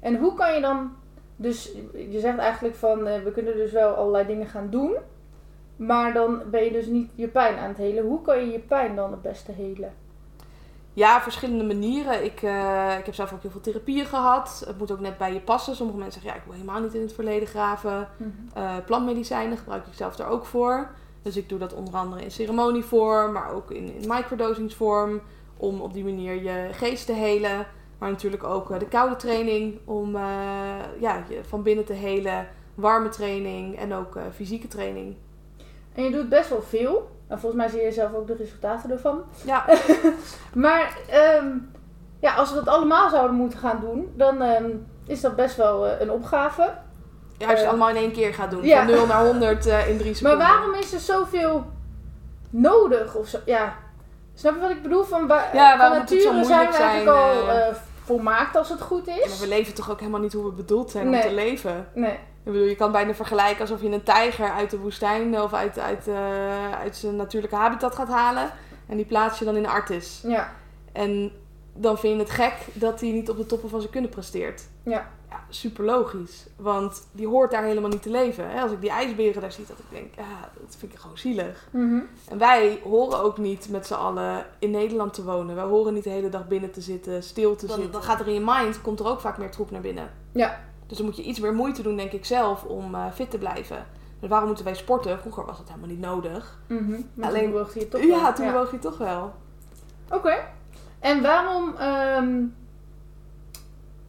En 0.00 0.16
hoe 0.16 0.34
kan 0.34 0.54
je 0.54 0.60
dan, 0.60 0.92
dus 1.36 1.72
je 2.10 2.20
zegt 2.20 2.38
eigenlijk 2.38 2.74
van 2.74 3.06
eh, 3.06 3.22
we 3.22 3.32
kunnen 3.32 3.56
dus 3.56 3.72
wel 3.72 3.94
allerlei 3.94 4.26
dingen 4.26 4.46
gaan 4.46 4.70
doen, 4.70 4.96
maar 5.76 6.12
dan 6.12 6.42
ben 6.50 6.64
je 6.64 6.72
dus 6.72 6.86
niet 6.86 7.10
je 7.14 7.28
pijn 7.28 7.58
aan 7.58 7.68
het 7.68 7.76
helen. 7.76 8.04
Hoe 8.04 8.22
kan 8.22 8.38
je 8.46 8.52
je 8.52 8.58
pijn 8.58 8.96
dan 8.96 9.10
het 9.10 9.22
beste 9.22 9.52
helen? 9.52 9.92
Ja, 10.96 11.20
verschillende 11.22 11.64
manieren. 11.64 12.24
Ik, 12.24 12.42
eh, 12.42 12.98
ik 12.98 13.04
heb 13.04 13.14
zelf 13.14 13.32
ook 13.32 13.42
heel 13.42 13.50
veel 13.50 13.60
therapieën 13.60 14.06
gehad. 14.06 14.62
Het 14.66 14.78
moet 14.78 14.90
ook 14.90 15.00
net 15.00 15.18
bij 15.18 15.32
je 15.32 15.40
passen. 15.40 15.76
Sommige 15.76 15.98
mensen 15.98 16.20
zeggen, 16.20 16.30
ja, 16.30 16.44
ik 16.44 16.50
wil 16.50 16.60
helemaal 16.60 16.82
niet 16.82 16.94
in 16.94 17.00
het 17.00 17.12
verleden 17.12 17.48
graven. 17.48 18.08
Eh, 18.54 18.76
plantmedicijnen 18.86 19.58
gebruik 19.58 19.86
ik 19.86 19.92
zelf 19.94 20.16
daar 20.16 20.28
ook 20.28 20.46
voor. 20.46 20.90
Dus 21.22 21.36
ik 21.36 21.48
doe 21.48 21.58
dat 21.58 21.74
onder 21.74 21.94
andere 21.94 22.22
in 22.22 22.30
ceremonievorm, 22.30 23.32
maar 23.32 23.52
ook 23.52 23.70
in, 23.70 23.94
in 23.94 24.08
microdosingsvorm. 24.08 25.20
Om 25.56 25.80
op 25.80 25.92
die 25.92 26.04
manier 26.04 26.42
je 26.42 26.68
geest 26.72 27.06
te 27.06 27.12
helen. 27.12 27.66
Maar 27.98 28.10
natuurlijk 28.10 28.44
ook 28.44 28.70
eh, 28.70 28.78
de 28.78 28.88
koude 28.88 29.16
training 29.16 29.78
om 29.84 30.12
ja, 31.00 31.24
je 31.28 31.44
van 31.48 31.62
binnen 31.62 31.84
te 31.84 31.92
helen. 31.92 32.48
Warme 32.74 33.08
training 33.08 33.78
en 33.78 33.94
ook 33.94 34.18
fysieke 34.34 34.68
training. 34.68 35.16
En 35.94 36.04
je 36.04 36.10
doet 36.10 36.28
best 36.28 36.48
wel 36.48 36.62
veel. 36.62 37.15
En 37.28 37.38
volgens 37.40 37.60
mij 37.62 37.70
zie 37.70 37.82
je 37.82 37.92
zelf 37.92 38.14
ook 38.14 38.26
de 38.26 38.34
resultaten 38.38 38.90
ervan. 38.90 39.22
Ja, 39.44 39.64
Maar 40.54 40.96
ehm, 41.10 41.46
ja, 42.20 42.34
als 42.34 42.48
we 42.50 42.54
dat 42.54 42.68
allemaal 42.68 43.10
zouden 43.10 43.36
moeten 43.36 43.58
gaan 43.58 43.80
doen, 43.80 44.12
dan 44.16 44.42
ehm, 44.42 44.64
is 45.06 45.20
dat 45.20 45.36
best 45.36 45.56
wel 45.56 45.86
eh, 45.86 46.00
een 46.00 46.10
opgave. 46.10 46.62
ja 46.62 46.70
als 47.38 47.38
je 47.38 47.46
het 47.46 47.58
Eh, 47.62 47.68
allemaal 47.68 47.88
in 47.88 47.96
één 47.96 48.12
keer 48.12 48.34
gaat 48.34 48.50
doen. 48.50 48.62
ja. 48.64 48.84
Van 48.84 48.94
0 48.94 49.06
naar 49.06 49.24
100 49.24 49.66
eh, 49.66 49.88
in 49.88 49.96
drie 49.98 50.06
Maar 50.10 50.14
seconden. 50.16 50.38
waarom 50.46 50.74
is 50.74 50.92
er 50.92 51.00
zoveel 51.00 51.64
nodig 52.50 53.14
of 53.14 53.28
zo? 53.28 53.38
Ja, 53.44 53.74
snap 54.34 54.54
je 54.54 54.60
wat 54.60 54.70
ik 54.70 54.82
bedoel? 54.82 55.04
Van, 55.04 55.26
wa- 55.26 55.50
Ja, 55.52 55.78
van 55.78 55.90
nature 55.98 56.20
zijn 56.20 56.36
we 56.46 56.52
eigenlijk 56.76 56.76
zijn, 56.76 57.08
al 57.08 57.72
volmaakt 58.04 58.56
als 58.56 58.68
het 58.68 58.80
goed 58.80 59.06
maar 59.06 59.18
is. 59.24 59.40
we 59.40 59.48
leven 59.48 59.74
toch 59.74 59.90
ook 59.90 59.98
helemaal 60.00 60.20
niet 60.20 60.32
hoe 60.32 60.44
we 60.44 60.50
bedoeld 60.52 60.90
zijn 60.90 61.10
Nee. 61.10 61.22
om 61.22 61.28
te 61.28 61.34
leven. 61.34 61.88
Nee. 61.94 62.18
Ik 62.46 62.52
bedoel, 62.52 62.66
je 62.68 62.76
kan 62.76 62.92
bijna 62.92 63.14
vergelijken 63.14 63.60
alsof 63.60 63.82
je 63.82 63.88
een 63.88 64.02
tijger 64.02 64.50
uit 64.50 64.70
de 64.70 64.78
woestijn 64.78 65.40
of 65.40 65.52
uit, 65.52 65.78
uit, 65.78 66.08
eh, 66.08 66.72
uit 66.72 66.96
zijn 66.96 67.16
natuurlijke 67.16 67.56
habitat 67.56 67.94
gaat 67.94 68.08
halen. 68.08 68.50
En 68.86 68.96
die 68.96 69.06
plaats 69.06 69.38
je 69.38 69.44
dan 69.44 69.56
in 69.56 69.66
Artis. 69.66 70.20
Ja. 70.26 70.52
En 70.92 71.32
dan 71.74 71.98
vind 71.98 72.14
je 72.14 72.18
het 72.20 72.30
gek 72.30 72.52
dat 72.72 73.00
hij 73.00 73.10
niet 73.10 73.30
op 73.30 73.36
de 73.36 73.46
toppen 73.46 73.68
van 73.68 73.80
zijn 73.80 73.92
kunnen 73.92 74.10
presteert. 74.10 74.62
Ja. 74.82 75.08
Ja, 75.30 75.40
super 75.48 75.84
logisch. 75.84 76.46
Want 76.56 77.06
die 77.12 77.26
hoort 77.26 77.50
daar 77.50 77.62
helemaal 77.64 77.90
niet 77.90 78.02
te 78.02 78.10
leven. 78.10 78.50
Hè? 78.50 78.60
Als 78.60 78.72
ik 78.72 78.80
die 78.80 78.90
ijsberen 78.90 79.40
daar 79.40 79.52
zie, 79.52 79.64
dat 79.68 79.78
ik 79.78 79.84
denk, 79.90 80.14
ja, 80.16 80.50
dat 80.60 80.76
vind 80.78 80.92
ik 80.92 80.98
gewoon 80.98 81.18
zielig. 81.18 81.68
Mhm. 81.70 82.00
En 82.28 82.38
wij 82.38 82.80
horen 82.82 83.18
ook 83.22 83.38
niet 83.38 83.68
met 83.70 83.86
z'n 83.86 83.94
allen 83.94 84.46
in 84.58 84.70
Nederland 84.70 85.14
te 85.14 85.24
wonen. 85.24 85.54
Wij 85.54 85.64
horen 85.64 85.94
niet 85.94 86.04
de 86.04 86.10
hele 86.10 86.28
dag 86.28 86.48
binnen 86.48 86.70
te 86.70 86.80
zitten, 86.80 87.22
stil 87.22 87.56
te 87.56 87.66
Dan- 87.66 87.74
zitten. 87.74 87.92
Dan 87.92 88.02
gaat 88.02 88.20
er 88.20 88.26
in 88.28 88.34
je 88.34 88.42
mind, 88.44 88.80
komt 88.82 89.00
er 89.00 89.06
ook 89.06 89.20
vaak 89.20 89.38
meer 89.38 89.50
troep 89.50 89.70
naar 89.70 89.80
binnen. 89.80 90.10
Ja. 90.32 90.60
Dus 90.86 90.96
dan 90.96 91.06
moet 91.06 91.16
je 91.16 91.22
iets 91.22 91.40
meer 91.40 91.54
moeite 91.54 91.82
doen, 91.82 91.96
denk 91.96 92.12
ik 92.12 92.24
zelf, 92.24 92.64
om 92.64 92.94
eh, 92.94 93.06
fit 93.14 93.30
te 93.30 93.38
blijven. 93.38 93.86
Dus 94.20 94.28
waarom 94.28 94.46
moeten 94.46 94.64
wij 94.64 94.74
sporten? 94.74 95.18
Vroeger 95.18 95.44
was 95.44 95.58
dat 95.58 95.68
helemaal 95.68 95.88
niet 95.88 96.00
nodig. 96.00 96.58
Mhm. 96.66 97.00
Maar 97.14 97.28
Alleen- 97.28 97.52
toen 97.52 97.66
je 97.74 97.88
toch 97.88 98.00
ja, 98.02 98.22
wel. 98.22 98.32
toen 98.32 98.52
woog 98.52 98.70
je 98.70 98.78
toch 98.78 98.98
wel. 98.98 99.34
Oké. 100.10 100.34
En 100.98 101.22
waarom... 101.22 101.74
ehm, 101.78 102.42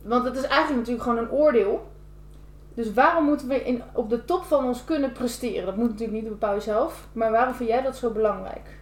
want 0.04 0.26
het 0.26 0.36
is 0.36 0.44
eigenlijk 0.44 0.78
natuurlijk 0.78 1.04
gewoon 1.04 1.18
een 1.18 1.32
oordeel. 1.32 1.88
Dus 2.74 2.94
waarom 2.94 3.26
moeten 3.26 3.48
we 3.48 3.64
in, 3.64 3.82
op 3.94 4.10
de 4.10 4.26
top 4.26 4.44
van 4.44 4.66
ons 4.66 4.84
kunnen 4.84 5.12
presteren? 5.12 5.66
Dat 5.66 5.76
moet 5.76 5.90
natuurlijk 5.90 6.22
niet 6.22 6.30
bepaal 6.30 6.62
zelf. 6.62 7.08
Maar 7.14 7.32
waarom 7.32 7.54
vind 7.54 7.70
jij 7.70 7.82
dat 7.82 7.96
zo 7.96 8.10
belangrijk? 8.12 8.80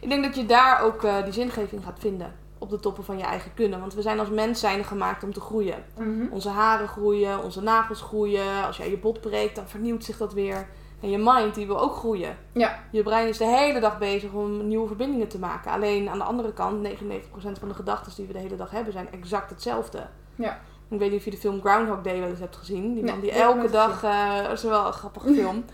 Ik 0.00 0.08
denk 0.08 0.24
dat 0.24 0.36
je 0.36 0.46
daar 0.46 0.80
ook 0.82 1.02
eh, 1.04 1.24
die 1.24 1.32
zingeving 1.32 1.84
gaat 1.84 1.98
vinden. 1.98 2.32
Op 2.66 2.72
de 2.72 2.80
toppen 2.80 3.04
van 3.04 3.18
je 3.18 3.24
eigen 3.24 3.54
kunnen. 3.54 3.80
Want 3.80 3.94
we 3.94 4.02
zijn 4.02 4.18
als 4.18 4.30
mens 4.30 4.60
zijn 4.60 4.84
gemaakt 4.84 5.22
om 5.22 5.32
te 5.32 5.40
groeien. 5.40 5.84
Mhm. 5.98 6.26
Onze 6.30 6.48
haren 6.48 6.88
groeien, 6.88 7.42
onze 7.42 7.62
nagels 7.62 8.00
groeien. 8.00 8.64
Als 8.66 8.76
jij 8.76 8.90
je 8.90 8.98
bot 8.98 9.20
breekt, 9.20 9.56
dan 9.56 9.68
vernieuwt 9.68 10.04
zich 10.04 10.16
dat 10.16 10.32
weer. 10.32 10.66
En 11.00 11.10
je 11.10 11.18
mind, 11.18 11.54
die 11.54 11.66
wil 11.66 11.80
ook 11.80 11.94
groeien. 11.94 12.36
Ja. 12.52 12.78
Je 12.90 13.02
brein 13.02 13.28
is 13.28 13.38
de 13.38 13.44
hele 13.46 13.80
dag 13.80 13.98
bezig 13.98 14.32
om 14.32 14.66
nieuwe 14.66 14.86
verbindingen 14.86 15.28
te 15.28 15.38
maken. 15.38 15.70
Alleen 15.70 16.08
aan 16.08 16.18
de 16.18 16.24
andere 16.24 16.52
kant, 16.52 16.82
99% 16.82 17.58
van 17.58 17.68
de 17.68 17.74
gedachten 17.74 18.12
die 18.16 18.26
we 18.26 18.32
de 18.32 18.38
hele 18.38 18.56
dag 18.56 18.70
hebben, 18.70 18.92
zijn 18.92 19.12
exact 19.12 19.50
hetzelfde. 19.50 20.06
Ja. 20.34 20.60
Ik 20.88 20.98
weet 20.98 21.10
niet 21.10 21.18
of 21.18 21.24
je 21.24 21.30
de 21.30 21.36
film 21.36 21.60
Groundhog 21.60 22.00
Day 22.02 22.20
wel 22.20 22.28
eens 22.28 22.38
hebt 22.40 22.56
gezien. 22.56 22.94
Die 22.94 23.04
man 23.04 23.20
die 23.20 23.30
elke 23.32 23.70
dag, 23.70 24.02
eh 24.02 24.42
dat 24.42 24.52
is 24.52 24.62
wel 24.62 24.86
een 24.86 24.92
grappige 24.92 25.34
film. 25.40 25.64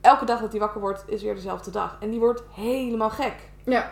Elke 0.00 0.24
dag 0.24 0.40
dat 0.40 0.50
hij 0.50 0.60
wakker 0.60 0.80
wordt, 0.80 1.04
is 1.06 1.22
weer 1.22 1.34
dezelfde 1.34 1.70
dag. 1.70 1.96
En 2.00 2.10
die 2.10 2.20
wordt 2.20 2.42
helemaal 2.54 3.10
gek. 3.10 3.34
Ja. 3.64 3.90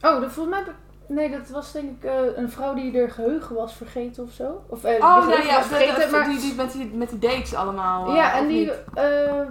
Oh, 0.00 0.20
dat, 0.20 0.32
volgens 0.32 0.48
mij... 0.56 0.58
heb 0.58 0.68
ik- 0.68 0.82
Nee, 1.06 1.30
dat 1.30 1.48
was 1.48 1.72
denk 1.72 1.90
ik 1.90 2.04
eh, 2.10 2.12
een 2.36 2.50
vrouw 2.50 2.74
die 2.74 2.98
er 2.98 3.10
geheugen 3.10 3.54
was 3.56 3.74
vergeten 3.74 4.22
of 4.22 4.30
zo. 4.30 4.62
Of, 4.66 4.84
eh, 4.84 4.94
Oh, 4.94 4.98
ja, 5.00 5.20
geheugen 5.20 5.46
ja. 5.46 5.62
vergeten, 5.62 6.10
maar... 6.10 6.24
die, 6.28 6.38
die, 6.40 6.54
met, 6.54 6.72
die, 6.72 6.90
met 6.94 7.08
die 7.10 7.18
dates 7.18 7.54
allemaal. 7.54 8.08
eh, 8.08 8.14
Ja, 8.14 8.34
en 8.36 8.46
die, 8.46 8.66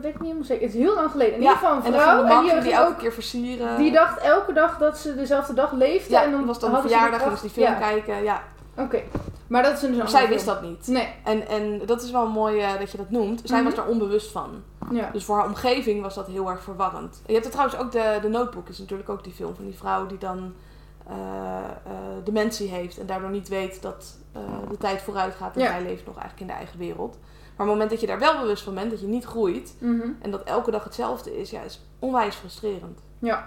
weet 0.01 0.13
ik 0.13 0.19
niet 0.19 0.21
helemaal 0.21 0.43
zeker. 0.43 0.63
Het 0.65 0.73
is 0.75 0.81
heel 0.81 0.95
lang 0.95 1.11
geleden. 1.11 1.33
In 1.33 1.39
ieder 1.41 1.55
geval 1.55 1.75
een 1.75 1.83
vrouw. 1.83 2.23
En 2.23 2.41
die, 2.43 2.61
die 2.61 2.71
elke 2.73 2.89
ook, 2.91 2.97
keer 2.97 3.11
versieren. 3.13 3.77
die 3.77 3.91
dacht 3.91 4.17
elke 4.21 4.53
dag 4.53 4.77
dat 4.77 4.97
ze 4.97 5.15
dezelfde 5.15 5.53
dag 5.53 5.71
leefde. 5.71 6.11
ja, 6.11 6.23
en 6.23 6.31
dan 6.31 6.45
was 6.45 6.59
dan 6.59 6.75
een 6.75 6.81
verjaardag, 6.81 7.29
dus 7.29 7.41
die 7.41 7.49
film 7.49 7.65
Ja, 7.65 7.73
kijken. 7.73 8.23
Ja. 8.23 8.41
oké. 8.77 9.01
Maar 9.47 9.63
dat 9.63 9.73
is 9.73 9.81
een 9.81 9.89
Maar 9.89 9.99
andere 9.99 10.17
zij 10.17 10.27
wist 10.27 10.45
dat 10.45 10.61
niet. 10.61 10.87
Nee, 10.87 11.07
En, 11.23 11.47
en 11.47 11.81
dat 11.85 12.01
is 12.03 12.11
wel 12.11 12.27
mooi 12.27 12.61
dat 12.79 12.91
je 12.91 12.97
dat 12.97 13.09
noemt. 13.09 13.41
Zij 13.43 13.55
Mhm. 13.57 13.65
was 13.65 13.75
daar 13.75 13.87
onbewust 13.87 14.31
van. 14.31 14.49
ja. 14.91 15.09
Dus 15.13 15.25
voor 15.25 15.35
haar 15.35 15.45
omgeving 15.45 16.01
was 16.01 16.15
dat 16.15 16.27
heel 16.27 16.49
erg 16.49 16.61
verwarrend. 16.63 17.21
Je 17.25 17.33
hebt 17.33 17.45
er 17.45 17.51
trouwens 17.51 17.77
ook 17.79 17.91
de, 17.91 18.17
de 18.21 18.27
Notebook, 18.29 18.69
is 18.69 18.77
natuurlijk 18.77 19.09
ook 19.09 19.23
die 19.23 19.33
film 19.33 19.55
van 19.55 19.65
die 19.65 19.77
vrouw 19.77 20.05
die 20.05 20.17
dan 20.17 20.53
eh, 21.07 21.15
eh, 21.85 21.93
dementie 22.23 22.69
heeft 22.69 22.97
en 22.99 23.05
daardoor 23.05 23.29
niet 23.29 23.47
weet 23.47 23.81
dat 23.81 24.17
eh, 24.31 24.41
de 24.69 24.77
tijd 24.77 25.01
vooruit 25.01 25.35
gaat 25.35 25.55
en 25.55 25.61
Ja. 25.61 25.67
zij 25.67 25.81
leeft 25.83 26.05
nog 26.05 26.17
eigenlijk 26.17 26.41
in 26.41 26.47
de 26.47 26.53
eigen 26.53 26.79
wereld. 26.79 27.17
Maar 27.19 27.51
op 27.51 27.57
het 27.57 27.67
moment 27.67 27.89
dat 27.89 27.99
je 28.01 28.07
daar 28.07 28.19
wel 28.19 28.39
bewust 28.41 28.63
van 28.63 28.73
bent, 28.75 28.89
dat 28.91 28.99
je 28.99 29.07
niet 29.07 29.25
groeit 29.25 29.75
Mhm. 29.79 30.07
en 30.21 30.31
dat 30.31 30.43
elke 30.43 30.71
dag 30.71 30.83
hetzelfde 30.83 31.37
is, 31.39 31.49
ja, 31.49 31.61
is 31.61 31.81
onwijs 31.99 32.35
frustrerend. 32.35 32.99
Ja. 33.19 33.45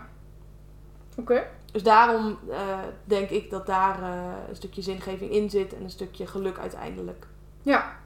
Oké. 1.19 1.47
Dus 1.73 1.83
daarom 1.83 2.39
denk 3.05 3.31
ik 3.31 3.51
dat 3.51 3.67
daar 3.67 4.03
een 4.49 4.57
stukje 4.57 4.83
zingeving 4.83 5.31
in 5.31 5.51
zit 5.51 5.75
en 5.77 5.83
een 5.83 5.91
stukje 5.91 6.27
geluk 6.27 6.59
uiteindelijk. 6.59 7.27
Ja. 7.63 7.97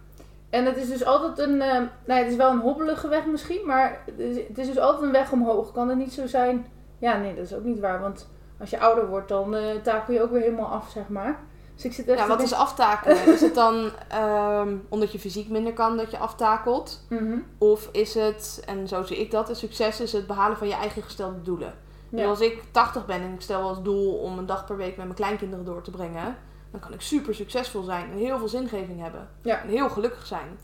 En 0.50 0.64
het 0.64 0.76
is 0.76 0.88
dus 0.88 1.04
altijd 1.04 1.38
een... 1.38 1.60
eh, 1.62 1.80
nou, 2.04 2.20
het 2.22 2.30
is 2.30 2.36
wel 2.36 2.50
een 2.50 2.60
hobbelige 2.60 3.08
weg 3.08 3.26
misschien, 3.26 3.66
maar 3.66 4.02
het 4.06 4.18
is, 4.18 4.36
het 4.48 4.58
is 4.58 4.66
dus 4.66 4.78
altijd 4.78 5.02
een 5.02 5.12
weg 5.12 5.32
omhoog. 5.32 5.72
Kan 5.72 5.88
het 5.88 5.98
niet 5.98 6.12
zo 6.12 6.26
zijn... 6.26 6.66
Ja, 6.98 7.16
nee, 7.16 7.34
dat 7.34 7.44
is 7.44 7.54
ook 7.54 7.64
niet 7.64 7.80
waar. 7.80 8.00
Want 8.00 8.28
als 8.60 8.70
je 8.70 8.80
ouder 8.80 9.08
wordt, 9.08 9.28
dan 9.28 9.54
eh, 9.54 9.74
takel 9.82 10.14
je 10.14 10.22
ook 10.22 10.30
weer 10.30 10.40
helemaal 10.40 10.66
af, 10.70 10.90
zeg 10.90 11.08
maar. 11.08 11.38
Dus 11.74 11.84
ik 11.84 11.92
zit 11.92 12.08
echt 12.08 12.18
Ja, 12.18 12.26
wat 12.26 12.42
is 12.42 12.52
aftakelen? 12.52 13.26
is 13.34 13.40
het 13.40 13.54
dan 13.54 13.90
ehm, 14.08 14.76
omdat 14.88 15.12
je 15.12 15.18
fysiek 15.18 15.48
minder 15.48 15.72
kan 15.72 15.96
dat 15.96 16.10
je 16.10 16.18
aftakelt? 16.18 17.06
Mhm. 17.08 17.38
Of 17.58 17.88
is 17.92 18.14
het, 18.14 18.62
en 18.66 18.88
zo 18.88 19.02
zie 19.02 19.16
ik 19.16 19.30
dat, 19.30 19.48
een 19.48 19.56
succes 19.56 20.00
is 20.00 20.12
het 20.12 20.26
behalen 20.26 20.56
van 20.56 20.68
je 20.68 20.74
eigen 20.74 21.02
gestelde 21.02 21.42
doelen. 21.42 21.74
Dus 22.08 22.20
Ja. 22.20 22.26
als 22.28 22.40
ik 22.40 22.62
80 22.70 23.06
ben 23.06 23.20
en 23.22 23.32
ik 23.32 23.40
stel 23.40 23.60
als 23.68 23.82
doel 23.82 24.14
om 24.14 24.38
een 24.38 24.46
dag 24.46 24.66
per 24.66 24.76
week 24.76 24.96
met 24.96 25.04
mijn 25.04 25.14
kleinkinderen 25.14 25.64
door 25.64 25.82
te 25.82 25.90
brengen, 25.90 26.36
dan 26.70 26.80
kan 26.80 26.92
ik 26.92 27.00
super 27.00 27.34
succesvol 27.34 27.82
zijn 27.82 28.10
en 28.10 28.16
heel 28.16 28.38
veel 28.38 28.48
zingeving 28.48 29.00
hebben. 29.02 29.28
Ja. 29.42 29.62
En 29.62 29.68
heel 29.68 29.88
gelukkig 29.88 30.26
zijn. 30.26 30.58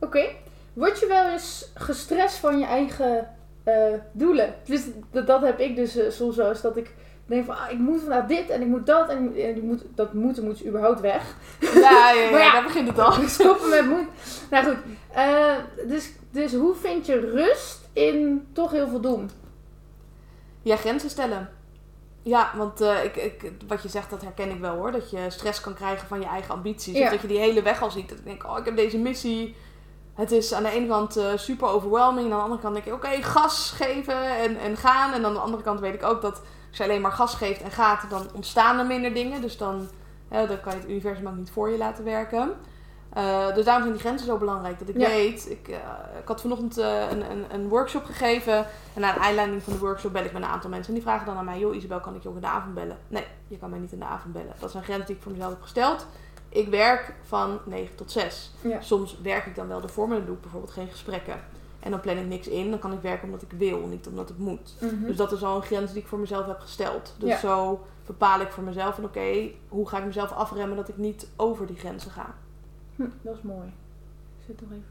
Oké. 0.00 0.28
Word 0.72 1.00
je 1.00 1.06
wel 1.06 1.28
eens 1.30 1.70
gestrest 1.74 2.36
van 2.36 2.58
je 2.58 2.64
eigen 2.64 3.28
eh, 3.64 3.94
doelen? 4.12 4.54
Dus 4.64 4.82
dat, 5.10 5.26
dat 5.26 5.42
heb 5.42 5.58
ik 5.58 5.76
dus 5.76 5.96
eh, 5.96 6.10
soms 6.10 6.36
wel 6.36 6.48
eens 6.48 6.60
dat 6.60 6.76
ik 6.76 6.94
denk 7.30 7.44
van 7.44 7.56
ah, 7.56 7.70
ik 7.70 7.78
moet 7.78 8.00
vandaag 8.00 8.26
dit 8.26 8.50
en 8.50 8.60
ik 8.60 8.66
moet 8.66 8.86
dat 8.86 9.08
en, 9.08 9.34
en 9.36 9.64
moet, 9.64 9.82
dat 9.94 10.12
moeten 10.12 10.44
moet 10.44 10.66
überhaupt 10.66 11.00
weg. 11.00 11.36
Ja, 11.60 11.70
ja, 11.80 12.12
ja, 12.22 12.30
Maar 12.30 12.40
ja. 12.40 12.52
daar 12.52 12.62
begint 12.62 12.88
het 12.88 12.98
al. 12.98 13.12
Stoppen 13.28 13.68
met 13.68 13.86
moet. 13.86 14.06
Nou 14.50 14.64
goed. 14.64 14.76
eh, 15.12 15.54
dus, 15.86 16.12
dus 16.30 16.54
hoe 16.54 16.74
vind 16.74 17.06
je 17.06 17.30
rust 17.30 17.88
in 17.92 18.48
toch 18.52 18.70
heel 18.70 18.88
veel 18.88 19.00
doen? 19.00 19.30
Ja, 20.62 20.76
grenzen 20.76 21.10
stellen. 21.10 21.50
Ja, 22.22 22.52
want 22.56 22.80
ik, 22.80 23.16
ik, 23.16 23.52
wat 23.66 23.82
je 23.82 23.88
zegt, 23.88 24.10
dat 24.10 24.22
herken 24.22 24.50
ik 24.50 24.60
wel 24.60 24.74
hoor. 24.74 24.92
Dat 24.92 25.10
je 25.10 25.18
stress 25.28 25.60
kan 25.60 25.74
krijgen 25.74 26.08
van 26.08 26.20
je 26.20 26.26
eigen 26.26 26.54
ambities. 26.54 26.96
Ja. 26.96 27.04
Of 27.04 27.10
dat 27.10 27.20
je 27.20 27.26
die 27.26 27.38
hele 27.38 27.62
weg 27.62 27.82
al 27.82 27.90
ziet. 27.90 28.08
Dat 28.08 28.18
ik 28.18 28.24
denk, 28.24 28.44
oh, 28.44 28.58
ik 28.58 28.64
heb 28.64 28.76
deze 28.76 28.98
missie. 28.98 29.56
Het 30.20 30.32
is 30.32 30.52
aan 30.52 30.62
de 30.62 30.70
ene 30.70 30.86
kant 30.86 31.16
eh, 31.16 31.24
super 31.36 31.68
overwhelming. 31.68 32.26
En 32.26 32.32
aan 32.32 32.38
de 32.38 32.44
andere 32.44 32.60
kant 32.60 32.74
denk 32.74 32.86
ik, 32.86 32.92
oké, 32.92 33.22
gas 33.22 33.70
geven 33.76 34.36
en, 34.38 34.56
en 34.56 34.76
gaan. 34.76 35.12
En 35.12 35.24
aan 35.24 35.32
de 35.32 35.38
andere 35.38 35.62
kant 35.62 35.80
weet 35.80 35.94
ik 35.94 36.04
ook 36.04 36.22
dat 36.22 36.40
als 36.68 36.78
je 36.78 36.84
alleen 36.84 37.00
maar 37.00 37.12
gas 37.12 37.34
geeft 37.34 37.62
en 37.62 37.70
gaat, 37.70 38.10
dan 38.10 38.26
ontstaan 38.34 38.78
er 38.78 38.86
minder 38.86 39.14
dingen. 39.14 39.40
Dus 39.40 39.56
dan, 39.56 39.88
dan 40.28 40.60
kan 40.60 40.72
je 40.72 40.78
het 40.80 40.88
universum 40.88 41.26
ook 41.26 41.36
niet 41.36 41.50
voor 41.50 41.70
je 41.70 41.78
laten 41.78 42.04
werken. 42.04 42.52
Eh, 43.12 43.54
dus 43.54 43.64
daarom 43.64 43.82
zijn 43.82 43.92
die 43.92 44.00
grenzen 44.00 44.26
zo 44.26 44.36
belangrijk. 44.36 44.78
Dat 44.78 44.88
ik 44.88 44.98
Ja. 44.98 45.08
weet, 45.08 45.50
ik, 45.50 45.68
eh, 45.68 45.76
ik 46.20 46.28
had 46.28 46.40
vanochtend 46.40 46.76
een, 46.76 47.30
een, 47.30 47.44
een 47.50 47.68
workshop 47.68 48.04
gegeven. 48.04 48.66
En 48.94 49.00
na 49.00 49.14
een 49.16 49.22
aanleiding 49.22 49.62
van 49.62 49.72
de 49.72 49.78
workshop 49.78 50.12
bel 50.12 50.24
ik 50.24 50.32
met 50.32 50.42
een 50.42 50.48
aantal 50.48 50.70
mensen. 50.70 50.88
En 50.88 50.94
die 50.94 51.02
vragen 51.02 51.26
dan 51.26 51.36
aan 51.36 51.44
mij, 51.44 51.58
joh 51.58 51.74
Isabel, 51.74 52.00
kan 52.00 52.14
ik 52.14 52.22
je 52.22 52.28
ook 52.28 52.34
in 52.34 52.40
de 52.40 52.46
avond 52.46 52.74
bellen? 52.74 52.98
Nee, 53.08 53.26
je 53.48 53.58
kan 53.58 53.70
mij 53.70 53.78
niet 53.78 53.92
in 53.92 53.98
de 53.98 54.04
avond 54.04 54.32
bellen. 54.32 54.52
Dat 54.58 54.68
is 54.68 54.74
een 54.74 54.82
grens 54.82 55.06
die 55.06 55.16
ik 55.16 55.22
voor 55.22 55.32
mezelf 55.32 55.50
heb 55.50 55.62
gesteld. 55.62 56.06
Ik 56.52 56.68
werk 56.68 57.14
van 57.26 57.58
9 57.64 57.96
tot 57.96 58.10
6. 58.10 58.50
Ja. 58.60 58.80
Soms 58.80 59.20
werk 59.22 59.46
ik 59.46 59.54
dan 59.54 59.68
wel 59.68 59.82
ervoor, 59.82 60.08
maar 60.08 60.16
dan 60.16 60.26
doe 60.26 60.34
ik 60.34 60.40
bijvoorbeeld 60.40 60.72
geen 60.72 60.88
gesprekken. 60.88 61.40
En 61.80 61.90
dan 61.90 62.00
plan 62.00 62.16
ik 62.16 62.26
niks 62.26 62.48
in. 62.48 62.70
Dan 62.70 62.78
kan 62.78 62.92
ik 62.92 63.00
werken 63.00 63.24
omdat 63.26 63.42
ik 63.42 63.50
wil, 63.52 63.86
niet 63.86 64.06
omdat 64.06 64.28
het 64.28 64.38
moet. 64.38 64.74
Mhm. 64.80 65.06
Dus 65.06 65.16
dat 65.16 65.32
is 65.32 65.42
al 65.42 65.56
een 65.56 65.62
grens 65.62 65.92
die 65.92 66.02
ik 66.02 66.08
voor 66.08 66.18
mezelf 66.18 66.46
heb 66.46 66.60
gesteld. 66.60 67.14
Dus 67.18 67.28
Ja. 67.28 67.38
zo 67.38 67.84
bepaal 68.06 68.40
ik 68.40 68.50
voor 68.50 68.62
mezelf 68.64 68.94
van 68.94 69.04
oké, 69.04 69.50
hoe 69.68 69.88
ga 69.88 69.98
ik 69.98 70.04
mezelf 70.04 70.32
afremmen 70.32 70.76
dat 70.76 70.88
ik 70.88 70.96
niet 70.96 71.28
over 71.36 71.66
die 71.66 71.76
grenzen 71.76 72.10
ga. 72.10 72.34
Hm, 72.96 73.04
dat 73.22 73.34
is 73.36 73.42
mooi. 73.42 73.66
Ik 74.38 74.44
zit 74.46 74.60
nog 74.60 74.70
even. 74.70 74.84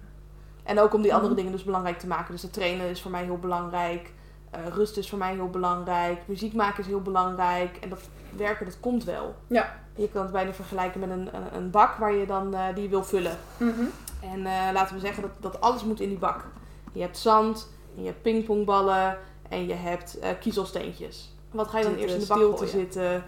En 0.64 0.80
ook 0.80 0.94
om 0.94 1.02
die 1.02 1.12
andere 1.14 1.28
Mhm. 1.34 1.38
dingen 1.42 1.52
dus 1.52 1.64
belangrijk 1.64 2.00
te 2.00 2.08
maken. 2.08 2.32
Dus 2.32 2.42
het 2.42 2.54
trainen 2.54 2.90
is 2.90 3.02
voor 3.02 3.12
mij 3.12 3.24
heel 3.24 3.38
belangrijk. 3.40 4.12
Eh, 4.50 4.68
rust 4.68 4.98
is 4.98 5.10
voor 5.10 5.18
mij 5.20 5.34
heel 5.34 5.50
belangrijk. 5.50 6.22
Muziek 6.28 6.54
maken 6.54 6.80
is 6.80 6.88
heel 6.88 7.02
belangrijk. 7.02 7.78
En 7.78 7.90
dat 7.90 8.02
werken, 8.36 8.66
dat 8.66 8.80
komt 8.80 9.04
wel. 9.04 9.36
Ja. 9.48 9.80
Je 10.00 10.10
kan 10.10 10.22
het 10.22 10.32
bijna 10.32 10.54
vergelijken 10.54 11.00
met 11.00 11.10
een, 11.10 11.36
een, 11.36 11.56
een 11.56 11.70
bak 11.72 11.96
waar 11.96 12.14
je 12.14 12.26
dan 12.26 12.54
eh, 12.54 12.76
die 12.76 12.90
wil 12.90 13.04
vullen. 13.04 13.38
Mhm. 13.58 13.84
En 14.22 14.46
eh, 14.46 14.74
laten 14.74 14.96
we 14.96 15.02
zeggen 15.02 15.22
dat, 15.22 15.32
dat 15.40 15.62
alles 15.62 15.84
moet 15.84 16.00
in 16.00 16.10
die 16.10 16.18
bak. 16.18 16.46
Je 16.94 17.02
hebt 17.02 17.18
zand, 17.18 17.70
en 17.96 18.02
je 18.02 18.08
hebt 18.08 18.22
pingpongballen 18.22 19.18
en 19.50 19.68
je 19.68 19.74
hebt 19.74 20.20
eh, 20.20 20.30
kiezelsteentjes. 20.40 21.36
Wat 21.52 21.68
ga 21.68 21.78
je 21.78 21.84
dan 21.84 21.96
eerst 21.96 22.14
in 22.14 22.20
de 22.20 22.28
bak 22.28 22.38
stil 22.38 22.54
te 22.54 22.66
gooien. 22.68 22.72
zitten? 22.92 23.24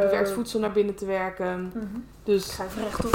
bewerkt 0.00 0.30
voedsel 0.30 0.60
naar 0.60 0.72
binnen 0.72 0.94
te 0.94 1.06
werken. 1.06 1.72
Mhm. 1.74 1.98
Dus 2.22 2.46
Ik 2.46 2.52
ga 2.52 2.64
even 2.64 2.82
recht 2.82 3.04
op. 3.04 3.12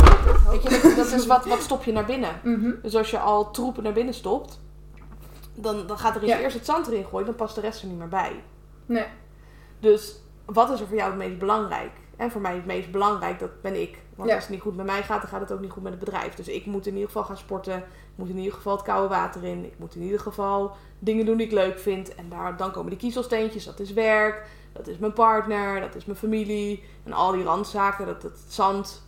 weet 0.49 0.63
je, 0.63 0.69
dat, 0.69 0.95
dat 0.95 1.11
is 1.11 1.25
wat, 1.25 1.45
wat 1.45 1.61
stop 1.61 1.83
je 1.83 1.91
naar 1.91 2.05
binnen. 2.05 2.39
Mhm. 2.43 2.71
Dus 2.81 2.95
als 2.95 3.11
je 3.11 3.19
al 3.19 3.51
troepen 3.51 3.83
naar 3.83 3.93
binnen 3.93 4.13
stopt, 4.13 4.59
dan, 5.55 5.87
dan 5.87 5.97
gaat 5.97 6.15
er 6.15 6.25
Ja. 6.25 6.39
eerst 6.39 6.55
het 6.55 6.65
zand 6.65 6.87
erin 6.87 7.05
gooien, 7.05 7.25
dan 7.25 7.35
past 7.35 7.55
de 7.55 7.61
rest 7.61 7.81
er 7.81 7.87
niet 7.87 7.97
meer 7.97 8.07
bij. 8.07 8.43
Nee. 8.85 9.05
Dus 9.79 10.15
wat 10.45 10.69
is 10.69 10.79
er 10.79 10.87
voor 10.87 10.97
jou 10.97 11.09
het 11.09 11.19
meest 11.19 11.37
belangrijk? 11.37 11.91
En 12.19 12.31
voor 12.31 12.41
mij 12.41 12.55
het 12.55 12.65
meest 12.65 12.91
belangrijk, 12.91 13.39
dat 13.39 13.61
ben 13.61 13.81
ik. 13.81 13.97
Want 14.15 14.29
Ja. 14.29 14.35
als 14.35 14.43
het 14.43 14.53
niet 14.53 14.61
goed 14.61 14.75
met 14.75 14.85
mij 14.85 15.03
gaat, 15.03 15.21
dan 15.21 15.29
gaat 15.29 15.39
het 15.39 15.51
ook 15.51 15.59
niet 15.59 15.71
goed 15.71 15.83
met 15.83 15.91
het 15.91 16.03
bedrijf. 16.03 16.33
Dus 16.35 16.47
ik 16.47 16.65
moet 16.65 16.85
in 16.87 16.93
ieder 16.93 17.07
geval 17.07 17.23
gaan 17.23 17.37
sporten. 17.37 17.77
Ik 17.77 17.83
moet 18.15 18.29
in 18.29 18.37
ieder 18.37 18.53
geval 18.53 18.73
het 18.75 18.85
koude 18.85 19.07
water 19.07 19.43
in. 19.43 19.65
Ik 19.65 19.73
moet 19.79 19.95
in 19.95 20.01
ieder 20.01 20.19
geval 20.19 20.71
dingen 20.99 21.25
doen 21.25 21.37
die 21.37 21.45
ik 21.45 21.51
leuk 21.53 21.79
vind. 21.79 22.15
En 22.15 22.29
daar, 22.29 22.57
dan 22.57 22.71
komen 22.71 22.89
die 22.89 22.99
kiezelsteentjes. 22.99 23.65
Dat 23.65 23.79
is 23.79 23.93
werk, 23.93 24.47
dat 24.73 24.87
is 24.87 24.97
mijn 24.97 25.13
partner, 25.13 25.79
dat 25.81 25.95
is 25.95 26.05
mijn 26.05 26.17
familie. 26.17 26.83
En 27.03 27.13
al 27.13 27.31
die 27.31 27.43
randzaken, 27.43 28.05
dat, 28.05 28.21
dat 28.21 28.37
zand. 28.47 29.03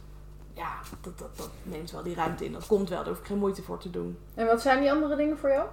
Ja, 0.54 0.70
dat, 1.02 1.18
dat, 1.20 1.38
dat 1.38 1.50
neemt 1.64 1.92
wel 1.92 2.04
die 2.04 2.16
ruimte 2.16 2.46
in. 2.46 2.52
Dat 2.52 2.68
komt 2.68 2.90
wel, 2.90 2.98
daar 3.00 3.08
hoef 3.08 3.20
ik 3.20 3.26
geen 3.26 3.38
moeite 3.38 3.62
voor 3.62 3.78
te 3.78 3.90
doen. 3.90 4.18
En 4.36 4.46
wat 4.46 4.62
zijn 4.62 4.80
die 4.80 4.92
andere 4.92 5.16
dingen 5.16 5.38
voor 5.38 5.50
jou? 5.50 5.68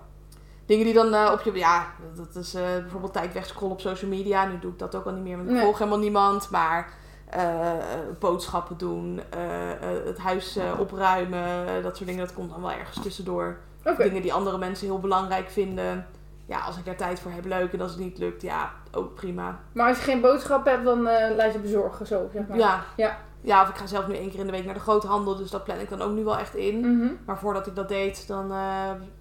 Dingen 0.67 0.85
die 0.85 0.95
dan 0.95 1.15
eh, 1.15 1.31
op 1.33 1.41
je... 1.41 1.53
Ja, 1.59 1.87
dat 2.17 2.35
is 2.37 2.55
eh, 2.55 2.63
bijvoorbeeld 2.63 3.13
tijd 3.13 3.33
wegscrollen 3.33 3.75
op 3.75 3.81
social 3.81 4.11
media. 4.11 4.45
Nu 4.47 4.59
doe 4.59 4.73
ik 4.73 4.79
dat 4.79 4.95
ook 4.95 5.05
al 5.05 5.13
niet 5.13 5.23
meer, 5.23 5.37
want 5.37 5.49
ik 5.49 5.55
Nee. 5.55 5.63
volg 5.65 5.79
helemaal 5.79 5.99
niemand. 5.99 6.51
Maar 6.51 6.93
eh, 7.31 7.73
boodschappen 8.19 8.77
doen, 8.79 9.21
eh, 9.31 9.71
eh, 9.71 10.05
het 10.05 10.19
huis 10.19 10.59
opruimen, 10.79 11.83
dat 11.83 11.97
soort 11.97 12.09
dingen. 12.09 12.27
Dat 12.27 12.35
komt 12.35 12.51
dan 12.51 12.61
wel 12.61 12.73
ergens 12.73 13.03
tussendoor. 13.03 13.57
Dingen 13.99 14.23
die 14.23 14.33
andere 14.33 14.59
mensen 14.59 14.87
heel 14.87 15.01
belangrijk 15.01 15.51
vinden. 15.51 16.07
Ja, 16.47 16.59
als 16.61 16.77
ik 16.77 16.85
daar 16.85 16.97
tijd 16.97 17.21
voor 17.21 17.31
heb, 17.31 17.45
leuk. 17.45 17.73
En 17.73 17.81
als 17.81 17.91
het 17.91 18.01
niet 18.01 18.19
lukt, 18.19 18.43
ja, 18.43 18.73
ook 18.93 19.15
prima. 19.15 19.61
Maar 19.73 19.89
als 19.89 19.97
je 19.97 20.03
geen 20.03 20.21
boodschap 20.21 20.65
hebt, 20.65 20.85
dan 20.85 21.03
laat 21.37 21.53
je 21.53 21.59
bezorgen 21.59 22.07
zo, 22.07 22.29
zeg 22.33 22.47
maar. 22.49 22.59
Ja. 22.59 22.85
Ja. 22.97 23.19
ja, 23.41 23.63
of 23.63 23.69
ik 23.69 23.77
ga 23.77 23.87
zelf 23.87 24.09
nu 24.09 24.15
één 24.15 24.31
keer 24.31 24.41
in 24.41 24.47
de 24.47 24.53
week 24.53 24.65
naar 24.65 24.75
de 24.75 24.81
grote 24.81 25.07
handel. 25.07 25.37
Dus 25.37 25.51
dat 25.51 25.65
plan 25.65 25.79
ik 25.79 25.89
dan 25.89 26.03
ook 26.03 26.13
nu 26.13 26.25
wel 26.25 26.39
echt 26.39 26.55
in. 26.55 26.81
Mhm. 26.81 27.13
Maar 27.25 27.39
voordat 27.39 27.67
ik 27.67 27.75
dat 27.75 27.89
deed, 27.89 28.27
dan 28.27 28.53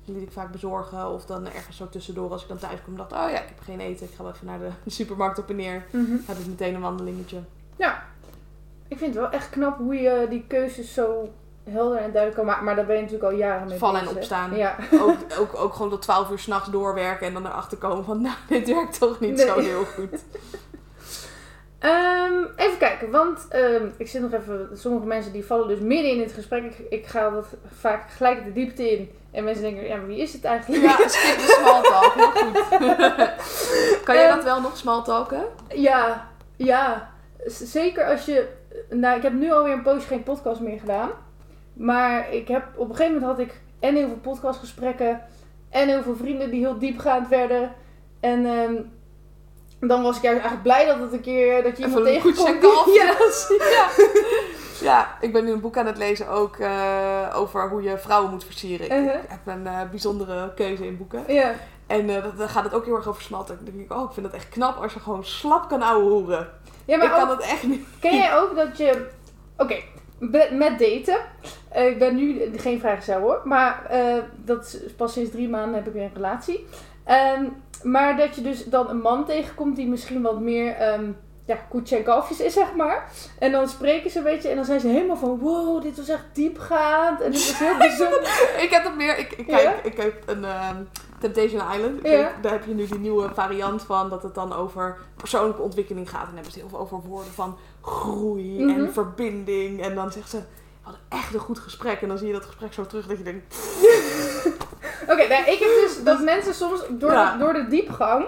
liet 0.06 0.22
ik 0.22 0.32
vaak 0.32 0.52
bezorgen. 0.52 1.10
Of 1.10 1.26
dan 1.26 1.46
ergens 1.46 1.78
zo 1.78 1.90
tussendoor 1.90 2.32
als 2.32 2.42
ik 2.42 2.48
dan 2.48 2.58
thuis 2.58 2.80
kom. 2.86 2.98
dacht 2.98 3.12
oh 3.12 3.18
ja, 3.18 3.40
ik 3.42 3.48
heb 3.48 3.60
geen 3.64 3.80
eten. 3.80 4.06
Ik 4.08 4.14
ga 4.16 4.24
wel 4.24 4.32
even 4.32 4.46
naar 4.46 4.60
de 4.60 4.72
supermarkt 5.00 5.40
op 5.40 5.50
en 5.50 5.56
neer. 5.56 5.86
Mhm. 5.92 6.18
Heb 6.26 6.38
ik 6.38 6.48
meteen 6.48 6.76
een 6.76 6.82
wandelingetje. 6.82 7.40
Ja. 7.78 8.04
Ik 8.88 8.98
vind 8.98 9.14
het 9.14 9.24
wel 9.24 9.32
echt 9.32 9.50
knap 9.50 9.78
hoe 9.78 9.96
je 9.96 10.26
die 10.30 10.46
keuzes 10.48 10.94
zo 10.94 11.30
helder 11.70 11.98
en 11.98 12.04
duidelijk 12.12 12.36
kan 12.36 12.46
maken. 12.46 12.64
Maar 12.66 12.76
daar 12.76 12.86
ben 12.86 12.96
je 12.96 13.02
natuurlijk 13.02 13.32
al 13.32 13.38
jaren 13.38 13.68
mee 13.68 13.78
Vallen 13.78 14.02
en 14.02 14.08
opstaan. 14.10 14.56
Ja. 14.56 14.76
Ook, 14.94 15.18
ook, 15.40 15.56
ook 15.56 15.74
gewoon 15.74 15.90
tot 15.90 16.02
12 16.02 16.30
uur 16.32 16.40
s'nachts 16.40 16.70
doorwerken. 16.70 17.28
En 17.28 17.34
dan 17.34 17.46
erachter 17.46 17.78
komen 17.78 18.06
van, 18.06 18.22
nou, 18.22 18.36
dit 18.50 18.68
werkt 18.68 19.00
toch 19.00 19.20
niet 19.20 19.36
Nee. 19.36 19.46
zo 19.48 19.60
heel 19.60 19.86
goed. 19.86 20.10
Ehm, 21.80 22.34
even 22.56 22.78
kijken, 22.78 23.12
want 23.12 23.46
ehm, 23.50 23.86
ik 23.98 24.08
zit 24.08 24.22
nog 24.22 24.34
even. 24.34 24.70
Sommige 24.74 25.06
mensen 25.06 25.32
die 25.32 25.46
vallen 25.46 25.68
dus 25.68 25.80
midden 25.80 26.12
in 26.12 26.20
het 26.22 26.32
gesprek. 26.32 26.64
Ik, 26.64 26.80
ik 26.90 27.06
ga 27.08 27.30
dat 27.30 27.46
vaak 27.80 28.10
gelijk 28.12 28.44
de 28.44 28.52
diepte 28.54 28.92
in. 28.92 29.12
En 29.32 29.44
mensen 29.44 29.64
denken, 29.64 29.88
ja, 29.88 29.96
maar 29.96 30.08
wie 30.08 30.20
is 30.22 30.34
het 30.34 30.44
eigenlijk? 30.44 30.84
Ja, 30.84 31.08
skip 31.08 31.36
de 31.38 31.56
small 31.60 31.82
talk. 31.82 32.14
Heel 32.14 32.32
goed. 32.32 32.68
kan 34.06 34.16
jij 34.16 34.26
Ehm, 34.28 34.36
dat 34.36 34.44
wel 34.44 34.62
nog 34.62 34.78
small 34.78 35.04
talken? 35.04 35.44
Ja, 35.74 36.28
ja. 36.56 37.10
Zeker 37.46 38.06
als 38.06 38.26
je. 38.26 38.48
Nou, 38.90 39.18
ik 39.18 39.24
heb 39.24 39.34
nu 39.34 39.52
alweer 39.52 39.74
een 39.74 39.82
poosje 39.82 40.08
geen 40.08 40.24
podcast 40.24 40.60
meer 40.62 40.80
gedaan. 40.80 41.10
Maar 41.74 42.34
ik 42.34 42.48
heb 42.48 42.64
op 42.76 42.90
een 42.90 42.96
gegeven 42.96 43.20
moment 43.20 43.38
had 43.38 43.48
ik 43.48 43.62
en 43.80 43.96
heel 43.96 44.08
veel 44.08 44.18
podcastgesprekken. 44.18 45.22
En 45.70 45.88
heel 45.88 46.02
veel 46.04 46.16
vrienden 46.16 46.52
die 46.52 46.60
heel 46.60 46.80
diepgaand 46.80 47.28
werden. 47.28 47.74
En 48.20 48.46
ehm, 48.46 48.76
dan 49.88 50.02
was 50.04 50.16
ik 50.18 50.22
juist 50.22 50.42
eigenlijk 50.42 50.64
blij 50.64 50.86
dat 50.86 51.00
het 51.00 51.14
een 51.14 51.22
keer 51.22 51.64
dat 51.64 51.78
je 51.78 51.84
iemand 51.86 52.08
goed 52.22 52.36
tegenkomt. 52.36 52.78
af. 52.78 52.94
Ja. 52.94 53.90
ja. 54.82 55.18
ik 55.22 55.34
ben 55.34 55.44
nu 55.46 55.52
een 55.52 55.62
boek 55.62 55.78
aan 55.78 55.86
het 55.86 55.98
lezen 55.98 56.30
ook 56.30 56.58
eh, 56.58 57.34
over 57.36 57.70
hoe 57.70 57.82
je 57.82 57.98
vrouwen 57.98 58.32
moet 58.32 58.44
versieren. 58.44 58.86
Ik, 58.86 58.92
Uh-huh. 58.92 59.24
ik 59.24 59.30
heb 59.30 59.40
een 59.56 59.68
eh, 59.68 59.90
bijzondere 59.90 60.54
keuze 60.54 60.86
in 60.88 60.98
boeken. 60.98 61.24
ja. 61.28 61.54
En 61.88 62.10
eh, 62.10 62.24
dat, 62.24 62.38
dan 62.38 62.50
gaat 62.50 62.64
het 62.64 62.74
ook 62.74 62.86
heel 62.86 62.96
erg 62.96 63.08
over 63.08 63.22
smalten. 63.22 63.56
Dan 63.56 63.66
denk 63.66 63.80
ik, 63.80 63.98
oh, 63.98 64.04
ik 64.04 64.12
vind 64.14 64.26
het 64.26 64.36
echt 64.36 64.50
knap 64.50 64.78
als 64.82 64.94
je 64.94 65.00
gewoon 65.00 65.26
slap 65.26 65.70
kan 65.70 65.82
ouwe 65.82 66.10
hoeren. 66.10 66.50
Ja, 66.88 66.98
maar 66.98 67.06
ik 67.06 67.12
kan 67.12 67.30
ook- 67.30 67.42
het 67.42 67.52
echt 67.52 67.64
niet. 67.64 67.86
Ken 68.00 68.16
jij 68.16 68.36
ook 68.38 68.56
dat 68.56 68.78
je. 68.78 69.08
Oké, 69.58 69.76
met 70.52 70.80
daten. 70.80 71.18
Eh, 71.70 71.88
ik 71.88 72.00
ben 72.00 72.16
nu 72.16 72.42
geen 72.56 72.80
vrijgezel 72.80 73.20
hoor. 73.20 73.42
Maar 73.44 73.86
eh, 73.90 74.16
dat 74.36 74.64
is 74.66 74.94
pas 74.98 75.14
sinds 75.14 75.32
drie 75.32 75.50
maanden 75.50 75.74
heb 75.76 75.88
ik 75.88 75.94
weer 75.94 76.04
een 76.04 76.12
relatie. 76.14 76.68
Ehm, 77.06 77.44
maar 77.84 78.18
dat 78.18 78.36
je 78.36 78.42
dus 78.42 78.66
dan 78.66 78.90
een 78.90 79.02
man 79.02 79.26
tegenkomt 79.26 79.76
die 79.76 79.88
misschien 79.88 80.22
wat 80.22 80.40
meer. 80.40 80.76
ehm 80.76 81.04
ja, 81.46 81.56
koetje 81.70 81.96
en 81.98 82.04
kalfjes 82.04 82.40
is, 82.40 82.54
zeg 82.54 82.74
maar. 82.76 83.10
En 83.40 83.52
dan 83.52 83.68
spreken 83.70 84.10
ze 84.12 84.18
een 84.18 84.24
beetje 84.24 84.50
en 84.50 84.56
dan 84.56 84.66
zijn 84.66 84.80
ze 84.80 84.88
helemaal 84.88 85.16
van... 85.18 85.40
Wow, 85.40 85.82
dit 85.82 85.98
was 85.98 86.10
echt 86.10 86.26
diepgaand. 86.34 87.22
En 87.22 87.32
dit 87.32 87.48
was 87.48 87.60
heel 87.60 87.78
bijzonder. 87.88 88.22
ik 88.62 88.68
heb 88.70 88.84
het 88.84 88.96
meer. 88.96 89.18
Ik, 89.18 89.32
ik, 89.32 89.48
Ja? 89.48 89.58
kijk, 89.58 89.84
ik 89.86 89.98
heb 89.98 90.14
een 90.26 90.44
ehm, 90.46 90.76
Temptation 91.20 91.62
Island. 91.74 92.00
Ik 92.00 92.12
Ja. 92.12 92.32
daar 92.42 92.52
heb 92.52 92.66
je 92.66 92.74
nu 92.74 92.86
die 92.88 93.00
nieuwe 93.00 93.30
variant 93.34 93.82
van. 93.84 94.10
Dat 94.10 94.24
het 94.24 94.36
dan 94.36 94.54
over 94.54 94.98
persoonlijke 95.16 95.62
ontwikkeling 95.62 96.10
gaat. 96.10 96.20
En 96.20 96.26
dan 96.26 96.36
hebben 96.36 96.52
ze 96.54 96.60
heel 96.60 96.70
veel 96.70 96.80
over 96.80 97.00
woorden 97.02 97.32
van 97.34 97.58
groei 97.82 98.64
Mhm. 98.64 98.80
en 98.80 98.94
verbinding. 98.94 99.82
En 99.82 99.96
dan 99.96 100.12
zegt 100.12 100.30
ze. 100.30 100.38
We 100.38 100.94
hadden 100.94 101.02
echt 101.10 101.34
een 101.34 101.40
goed 101.40 101.60
gesprek. 101.60 102.02
En 102.02 102.08
dan 102.08 102.18
zie 102.18 102.28
je 102.28 102.34
dat 102.34 102.46
gesprek 102.46 102.74
zo 102.74 102.86
terug 102.86 103.08
dat 103.08 103.18
je 103.18 103.24
denkt. 103.24 103.56
Oké, 105.12 105.28
nou, 105.28 105.42
ik 105.44 105.60
heb 105.60 105.70
dus 105.86 106.04
dat 106.04 106.20
mensen 106.24 106.54
soms 106.54 106.82
door, 106.90 107.12
Ja. 107.12 107.32
de, 107.32 107.38
door 107.38 107.54
de 107.54 107.68
diepgang... 107.68 108.26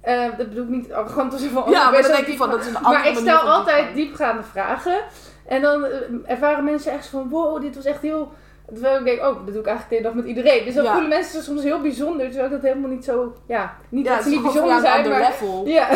eh, 0.00 0.22
dat 0.36 0.48
bedoel 0.48 0.62
ik 0.64 0.68
niet 0.70 0.92
arrogant 0.92 1.32
zo 1.34 1.48
van... 1.52 1.70
ja, 1.70 1.86
ik 1.86 1.92
maar 1.92 2.02
dan 2.02 2.10
denk 2.10 2.26
diep- 2.26 2.36
van 2.36 2.50
dat 2.50 2.60
is 2.60 2.66
een 2.66 2.76
andere 2.76 2.94
Maar 2.94 3.08
ik 3.08 3.16
stel 3.16 3.38
altijd 3.40 3.94
diepgaande 3.94 4.42
vragen. 4.42 5.04
En 5.46 5.62
dan 5.62 5.84
eh, 5.84 5.90
ervaren 6.26 6.64
mensen 6.64 6.92
echt 6.92 7.04
zo 7.04 7.10
van, 7.10 7.28
wow, 7.28 7.60
dit 7.60 7.74
was 7.74 7.84
echt 7.84 8.02
heel... 8.02 8.32
Terwijl 8.72 8.98
ik 8.98 9.04
denk, 9.04 9.18
oh, 9.18 9.24
dat 9.24 9.46
doe 9.46 9.58
ik 9.58 9.66
eigenlijk 9.66 9.88
de 9.88 9.94
hele 9.94 10.02
dag 10.02 10.14
met 10.14 10.24
iedereen. 10.26 10.64
Dus 10.64 10.74
dan 10.74 10.84
Ja. 10.84 10.90
voelen 10.92 11.08
mensen 11.10 11.42
soms 11.42 11.62
heel 11.62 11.80
bijzonder. 11.80 12.26
Terwijl 12.26 12.46
ik 12.46 12.52
dat 12.52 12.62
helemaal 12.62 12.90
niet 12.90 13.04
zo... 13.04 13.34
Ja, 13.46 13.76
niet 13.88 14.06
Ja, 14.06 14.14
dat 14.14 14.24
ze 14.24 14.30
niet 14.30 14.42
bijzonder 14.42 14.80
zijn, 14.80 15.08
maar... 15.08 15.20
level. 15.20 15.66
Ja. 15.78 15.88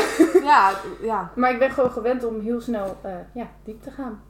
Ja, 0.42 0.70
ja. 1.02 1.30
maar 1.34 1.50
ik 1.50 1.58
ben 1.58 1.70
gewoon 1.70 1.90
gewend 1.90 2.24
om 2.24 2.40
heel 2.40 2.60
snel 2.60 2.96
eh, 3.02 3.10
ja, 3.34 3.46
diep 3.64 3.82
te 3.82 3.90
gaan. 3.90 4.22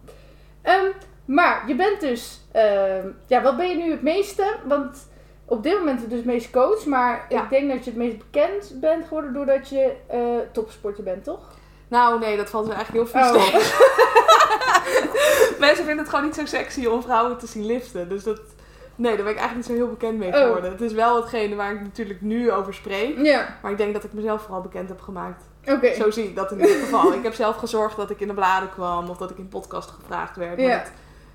Ehm, 0.62 0.86
maar 1.24 1.64
je 1.66 1.74
bent 1.74 2.00
dus... 2.00 2.40
ehm, 2.52 3.06
ja, 3.26 3.42
wat 3.42 3.56
ben 3.56 3.68
je 3.68 3.76
nu 3.76 3.90
het 3.90 4.02
meeste? 4.02 4.54
Want 4.64 5.08
op 5.44 5.62
dit 5.62 5.78
moment 5.78 6.00
dus 6.08 6.16
het 6.18 6.26
meest 6.26 6.50
coach. 6.50 6.84
Maar 6.86 7.26
Ja. 7.28 7.42
ik 7.42 7.50
denk 7.50 7.70
dat 7.72 7.84
je 7.84 7.90
het 7.90 7.98
meest 7.98 8.18
bekend 8.18 8.72
bent 8.80 9.04
geworden 9.06 9.32
doordat 9.32 9.68
je 9.68 9.92
eh, 10.06 10.20
topsporter 10.52 11.04
bent, 11.04 11.24
toch? 11.24 11.56
Nou, 11.88 12.18
nee, 12.20 12.36
dat 12.36 12.50
valt 12.50 12.66
me 12.66 12.72
eigenlijk 12.72 13.12
heel 13.12 13.22
vies 13.22 13.30
Oh. 13.36 13.54
Mensen 15.58 15.84
vinden 15.84 15.98
het 15.98 16.08
gewoon 16.08 16.24
niet 16.24 16.34
zo 16.34 16.46
sexy 16.46 16.86
om 16.86 17.02
vrouwen 17.02 17.38
te 17.38 17.46
zien 17.46 17.66
liften. 17.66 18.08
Dus 18.08 18.22
dat... 18.24 18.40
Nee, 18.94 19.14
daar 19.14 19.24
ben 19.24 19.32
ik 19.32 19.38
eigenlijk 19.38 19.68
niet 19.68 19.76
zo 19.78 19.84
heel 19.84 19.94
bekend 19.94 20.18
mee 20.18 20.28
Oh. 20.32 20.40
geworden. 20.40 20.70
Het 20.70 20.80
is 20.80 20.92
wel 20.92 21.16
hetgene 21.16 21.54
waar 21.54 21.72
ik 21.74 21.80
natuurlijk 21.80 22.20
nu 22.20 22.52
over 22.52 22.74
spreek. 22.74 23.18
Ja, 23.18 23.56
Maar 23.62 23.70
ik 23.70 23.76
denk 23.78 23.92
dat 23.92 24.04
ik 24.04 24.12
mezelf 24.12 24.42
vooral 24.42 24.60
bekend 24.60 24.88
heb 24.88 25.00
gemaakt. 25.00 25.44
oké. 25.66 25.94
Zo 25.94 26.10
zie 26.10 26.24
ik 26.24 26.36
dat 26.36 26.52
in 26.52 26.60
ieder 26.60 26.76
geval. 26.76 27.12
ik 27.12 27.22
heb 27.22 27.34
zelf 27.34 27.56
gezorgd 27.56 27.96
dat 27.96 28.10
ik 28.10 28.20
in 28.20 28.28
de 28.28 28.34
bladen 28.34 28.70
kwam. 28.70 29.08
Of 29.08 29.16
dat 29.16 29.30
ik 29.30 29.38
in 29.38 29.48
podcast 29.48 29.90
gevraagd 29.90 30.36
werd. 30.36 30.56
Maar 30.56 30.66
Ja. 30.66 30.76
dat- 30.78 30.90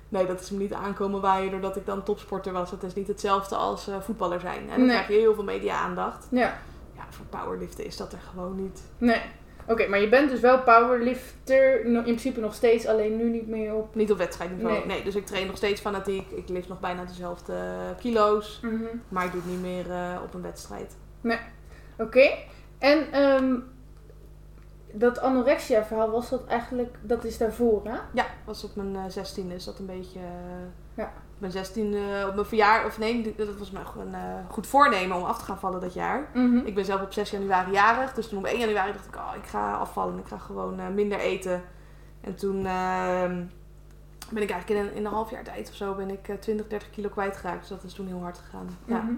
nee, 0.08 0.26
dat 0.26 0.40
is 0.40 0.50
me 0.50 0.58
niet 0.58 0.72
aankomen 0.72 1.20
waaien 1.20 1.50
doordat 1.50 1.76
ik 1.76 1.86
dan 1.86 2.02
topsporter 2.02 2.52
was. 2.52 2.70
Het 2.70 2.82
is 2.82 2.94
niet 2.94 3.08
hetzelfde 3.08 3.56
als 3.56 3.88
eh, 3.88 3.94
voetballer 4.00 4.40
zijn. 4.40 4.60
En 4.60 4.68
dan 4.68 4.78
Nee. 4.86 4.88
krijg 4.96 5.08
je 5.08 5.14
heel 5.14 5.34
veel 5.34 5.44
media-aandacht. 5.44 6.26
Ja, 6.30 6.58
Ja, 6.96 7.02
voor 7.10 7.26
powerliften 7.40 7.84
is 7.84 7.96
dat 7.96 8.12
er 8.12 8.20
gewoon 8.30 8.56
niet. 8.62 8.80
nee. 8.98 9.22
Oké, 9.68 9.86
maar 9.88 10.00
je 10.00 10.08
bent 10.08 10.30
dus 10.30 10.40
wel 10.40 10.62
powerlifter, 10.62 11.84
in 11.84 12.02
principe 12.02 12.40
nog 12.40 12.54
steeds, 12.54 12.86
alleen 12.86 13.16
nu 13.16 13.30
niet 13.30 13.48
meer 13.48 13.74
op. 13.74 13.94
Niet 13.94 14.12
op 14.12 14.18
wedstrijdniveau. 14.18 14.76
Nee. 14.78 14.86
Nee. 14.86 15.02
dus 15.02 15.14
ik 15.14 15.26
train 15.26 15.46
nog 15.46 15.56
steeds 15.56 15.80
fanatiek. 15.80 16.30
Ik 16.30 16.48
lift 16.48 16.68
nog 16.68 16.80
bijna 16.80 17.04
dezelfde 17.04 17.54
kilo's. 17.98 18.60
Mhm. 18.62 18.82
Maar 19.08 19.24
ik 19.24 19.32
doe 19.32 19.40
het 19.40 19.50
niet 19.50 19.60
meer 19.62 19.90
eh, 19.90 20.20
op 20.24 20.34
een 20.34 20.42
wedstrijd. 20.42 20.96
Oké, 21.98 22.30
en 22.78 23.12
ehm, 23.12 23.54
dat 24.92 25.18
anorexia-verhaal 25.18 26.10
was 26.10 26.30
dat 26.30 26.46
eigenlijk, 26.46 26.96
dat 27.02 27.24
is 27.24 27.38
daarvoor, 27.38 27.80
hè? 27.84 27.96
Ja, 28.12 28.26
was 28.44 28.64
op 28.64 28.76
mijn 28.76 29.10
zestiende 29.10 29.54
is 29.54 29.64
dat 29.64 29.78
een 29.78 29.86
beetje... 29.86 30.18
eh, 30.18 30.94
Ja. 30.94 31.12
Op 31.34 31.40
mijn 31.40 31.52
zestiende, 31.52 32.26
op 32.28 32.34
mijn 32.34 32.46
verjaar... 32.46 32.86
Of 32.86 32.98
nee, 32.98 33.34
dat 33.36 33.56
was 33.58 33.70
mijn 33.70 33.86
een 33.98 34.14
eh, 34.14 34.20
goed 34.50 34.66
voornemen 34.66 35.16
om 35.16 35.22
af 35.22 35.38
te 35.38 35.44
gaan 35.44 35.58
vallen 35.58 35.80
dat 35.80 35.94
jaar. 35.94 36.30
Mhm. 36.34 36.56
Ik 36.56 36.74
ben 36.74 36.84
zelf 36.84 37.02
op 37.02 37.12
6 37.12 37.30
januari 37.30 37.72
jarig. 37.72 38.14
Dus 38.14 38.28
toen 38.28 38.38
op 38.38 38.44
1 38.44 38.58
januari 38.58 38.92
dacht 38.92 39.06
ik, 39.06 39.16
oh, 39.16 39.32
ik 39.42 39.46
ga 39.46 39.74
afvallen. 39.74 40.18
Ik 40.18 40.26
ga 40.26 40.38
gewoon 40.38 40.80
eh, 40.80 40.88
minder 40.88 41.18
eten. 41.18 41.62
En 42.20 42.34
toen 42.34 42.66
ehm, 42.66 43.42
ben 44.30 44.42
ik 44.42 44.50
eigenlijk 44.50 44.68
in 44.68 44.76
een, 44.76 44.94
in 44.94 45.04
een 45.04 45.12
half 45.12 45.30
jaar 45.30 45.44
tijd 45.44 45.68
of 45.68 45.74
zo 45.74 45.94
ben 45.94 46.10
ik 46.10 46.28
eh, 46.28 46.36
20, 46.36 46.66
30 46.66 46.90
kilo 46.90 47.08
kwijtgeraakt. 47.08 47.60
Dus 47.60 47.68
dat 47.68 47.82
is 47.82 47.92
toen 47.92 48.06
heel 48.06 48.20
hard 48.22 48.38
gegaan. 48.38 48.68
Ja. 48.84 49.02
Mhm. 49.02 49.14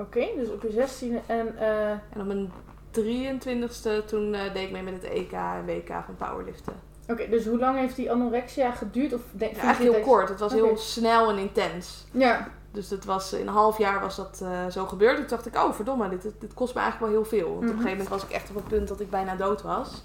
Oké, 0.00 0.26
dus 0.36 0.50
op 0.50 0.62
je 0.62 0.70
16 0.70 1.20
en 1.26 1.58
eh, 1.58 1.90
En 1.90 2.20
op 2.20 2.26
mijn 2.26 2.52
23ste 2.92 4.04
toen 4.06 4.34
eh, 4.34 4.52
deed 4.52 4.66
ik 4.66 4.70
mee 4.70 4.82
met 4.82 4.94
het 4.94 5.04
EK 5.04 5.32
en 5.32 5.64
WK 5.64 5.88
van 6.04 6.16
powerliften. 6.16 6.74
Oké, 7.10 7.28
dus 7.28 7.46
hoe 7.46 7.58
lang 7.58 7.78
heeft 7.78 7.96
die 7.96 8.10
anorexia 8.12 8.70
geduurd? 8.70 9.12
Of 9.14 9.20
denk, 9.32 9.54
Ja, 9.56 9.62
eigenlijk 9.62 9.94
heel 9.94 10.04
dat- 10.04 10.10
kort. 10.14 10.28
Het 10.28 10.40
was 10.40 10.52
heel 10.52 10.76
snel 10.76 11.30
en 11.30 11.38
intens. 11.38 12.06
Ja, 12.10 12.48
Dus 12.72 12.90
het 12.90 13.04
was, 13.04 13.32
in 13.32 13.46
een 13.46 13.52
half 13.52 13.78
jaar 13.78 14.00
was 14.00 14.16
dat 14.16 14.40
eh, 14.42 14.66
zo 14.66 14.86
gebeurd. 14.86 15.16
Toen 15.16 15.26
dacht 15.28 15.46
ik, 15.46 15.54
oh 15.56 15.72
verdomme, 15.72 16.08
dit, 16.08 16.22
dit 16.38 16.54
kost 16.54 16.74
me 16.74 16.80
eigenlijk 16.80 17.12
wel 17.12 17.22
heel 17.22 17.30
veel. 17.30 17.48
Want 17.48 17.56
op 17.56 17.62
Mhm. 17.62 17.70
een 17.70 17.76
gegeven 17.76 17.90
moment 18.04 18.08
was 18.08 18.22
ik 18.24 18.30
echt 18.30 18.48
op 18.50 18.54
het 18.56 18.68
punt 18.68 18.88
dat 18.88 19.00
ik 19.00 19.10
bijna 19.10 19.36
dood 19.36 19.62
was. 19.62 20.02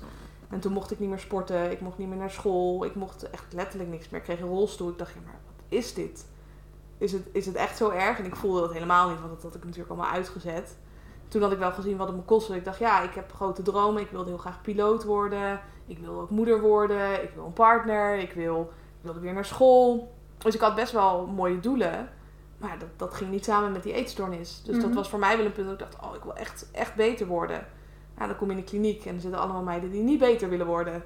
En 0.50 0.60
toen 0.60 0.74
mocht 0.74 0.92
ik 0.92 1.00
niet 1.00 1.10
meer 1.10 1.20
sporten. 1.20 1.72
Ik 1.72 1.82
mocht 1.82 1.98
niet 1.98 2.08
meer 2.08 2.18
naar 2.18 2.32
school. 2.32 2.86
Ik 2.86 2.96
mocht 2.96 3.30
echt 3.30 3.46
letterlijk 3.54 3.90
niks 3.90 4.10
meer. 4.10 4.20
Ik 4.20 4.26
kreeg 4.26 4.40
een 4.40 4.48
rolstoel. 4.48 4.90
Ik 4.90 4.98
dacht, 4.98 5.14
ja, 5.14 5.20
maar 5.26 5.40
wat 5.46 5.64
is 5.80 5.94
dit? 5.94 6.26
Is 6.98 7.12
het, 7.12 7.22
is 7.32 7.46
het 7.46 7.56
echt 7.56 7.78
zo 7.78 7.90
erg? 7.90 8.20
En 8.20 8.26
ik 8.26 8.36
voelde 8.36 8.60
dat 8.62 8.74
helemaal 8.74 9.10
niet, 9.10 9.20
want 9.20 9.32
dat 9.34 9.44
had 9.44 9.56
ik 9.56 9.64
natuurlijk 9.64 9.90
allemaal 9.92 10.12
uitgezet. 10.12 10.78
Toen 11.28 11.42
had 11.42 11.52
ik 11.52 11.58
wel 11.58 11.72
gezien 11.72 11.98
wat 11.98 12.08
het 12.08 12.16
me 12.16 12.22
kostte. 12.24 12.56
Ik 12.56 12.66
dacht, 12.66 12.80
ja, 12.80 13.02
ik 13.02 13.14
heb 13.14 13.34
grote 13.34 13.62
dromen. 13.62 14.02
Ik 14.02 14.10
wilde 14.10 14.30
heel 14.30 14.38
graag 14.38 14.62
piloot 14.62 15.04
worden. 15.04 15.60
Ik 15.88 15.98
wil 16.00 16.20
ook 16.22 16.30
moeder 16.30 16.62
worden. 16.62 17.24
Ik 17.24 17.30
wil 17.36 17.46
een 17.46 17.54
partner. 17.54 18.18
Ik, 18.18 18.32
wil, 18.34 18.62
ik 18.72 19.02
wilde 19.02 19.20
weer 19.20 19.34
naar 19.34 19.46
school. 19.46 20.14
Dus 20.38 20.56
ik 20.56 20.62
had 20.62 20.76
best 20.76 20.92
wel 20.92 21.26
mooie 21.26 21.60
doelen. 21.60 22.10
Maar 22.58 22.80
dat, 22.80 22.88
dat 22.96 23.14
ging 23.14 23.32
niet 23.32 23.46
samen 23.46 23.72
met 23.72 23.84
die 23.84 23.94
eetstoornis. 23.94 24.62
Dus 24.66 24.76
dat 24.76 24.86
Mhm. 24.86 24.94
was 24.96 25.10
voor 25.10 25.20
mij 25.20 25.38
wel 25.38 25.46
een 25.46 25.52
punt 25.52 25.66
dat 25.68 25.82
ik 25.82 25.92
dacht, 25.92 26.06
oh, 26.06 26.16
ik 26.16 26.24
wil 26.24 26.36
echt, 26.36 26.70
echt 26.72 26.96
beter 26.96 27.28
worden. 27.28 27.66
Ja, 28.18 28.28
dan 28.28 28.36
kom 28.36 28.48
je 28.52 28.56
in 28.56 28.60
de 28.64 28.68
kliniek 28.70 29.06
en 29.06 29.16
er 29.16 29.22
zitten 29.22 29.40
allemaal 29.40 29.62
meiden 29.64 29.92
die 29.92 30.04
niet 30.04 30.20
beter 30.20 30.50
willen 30.50 30.66
worden. 30.66 31.04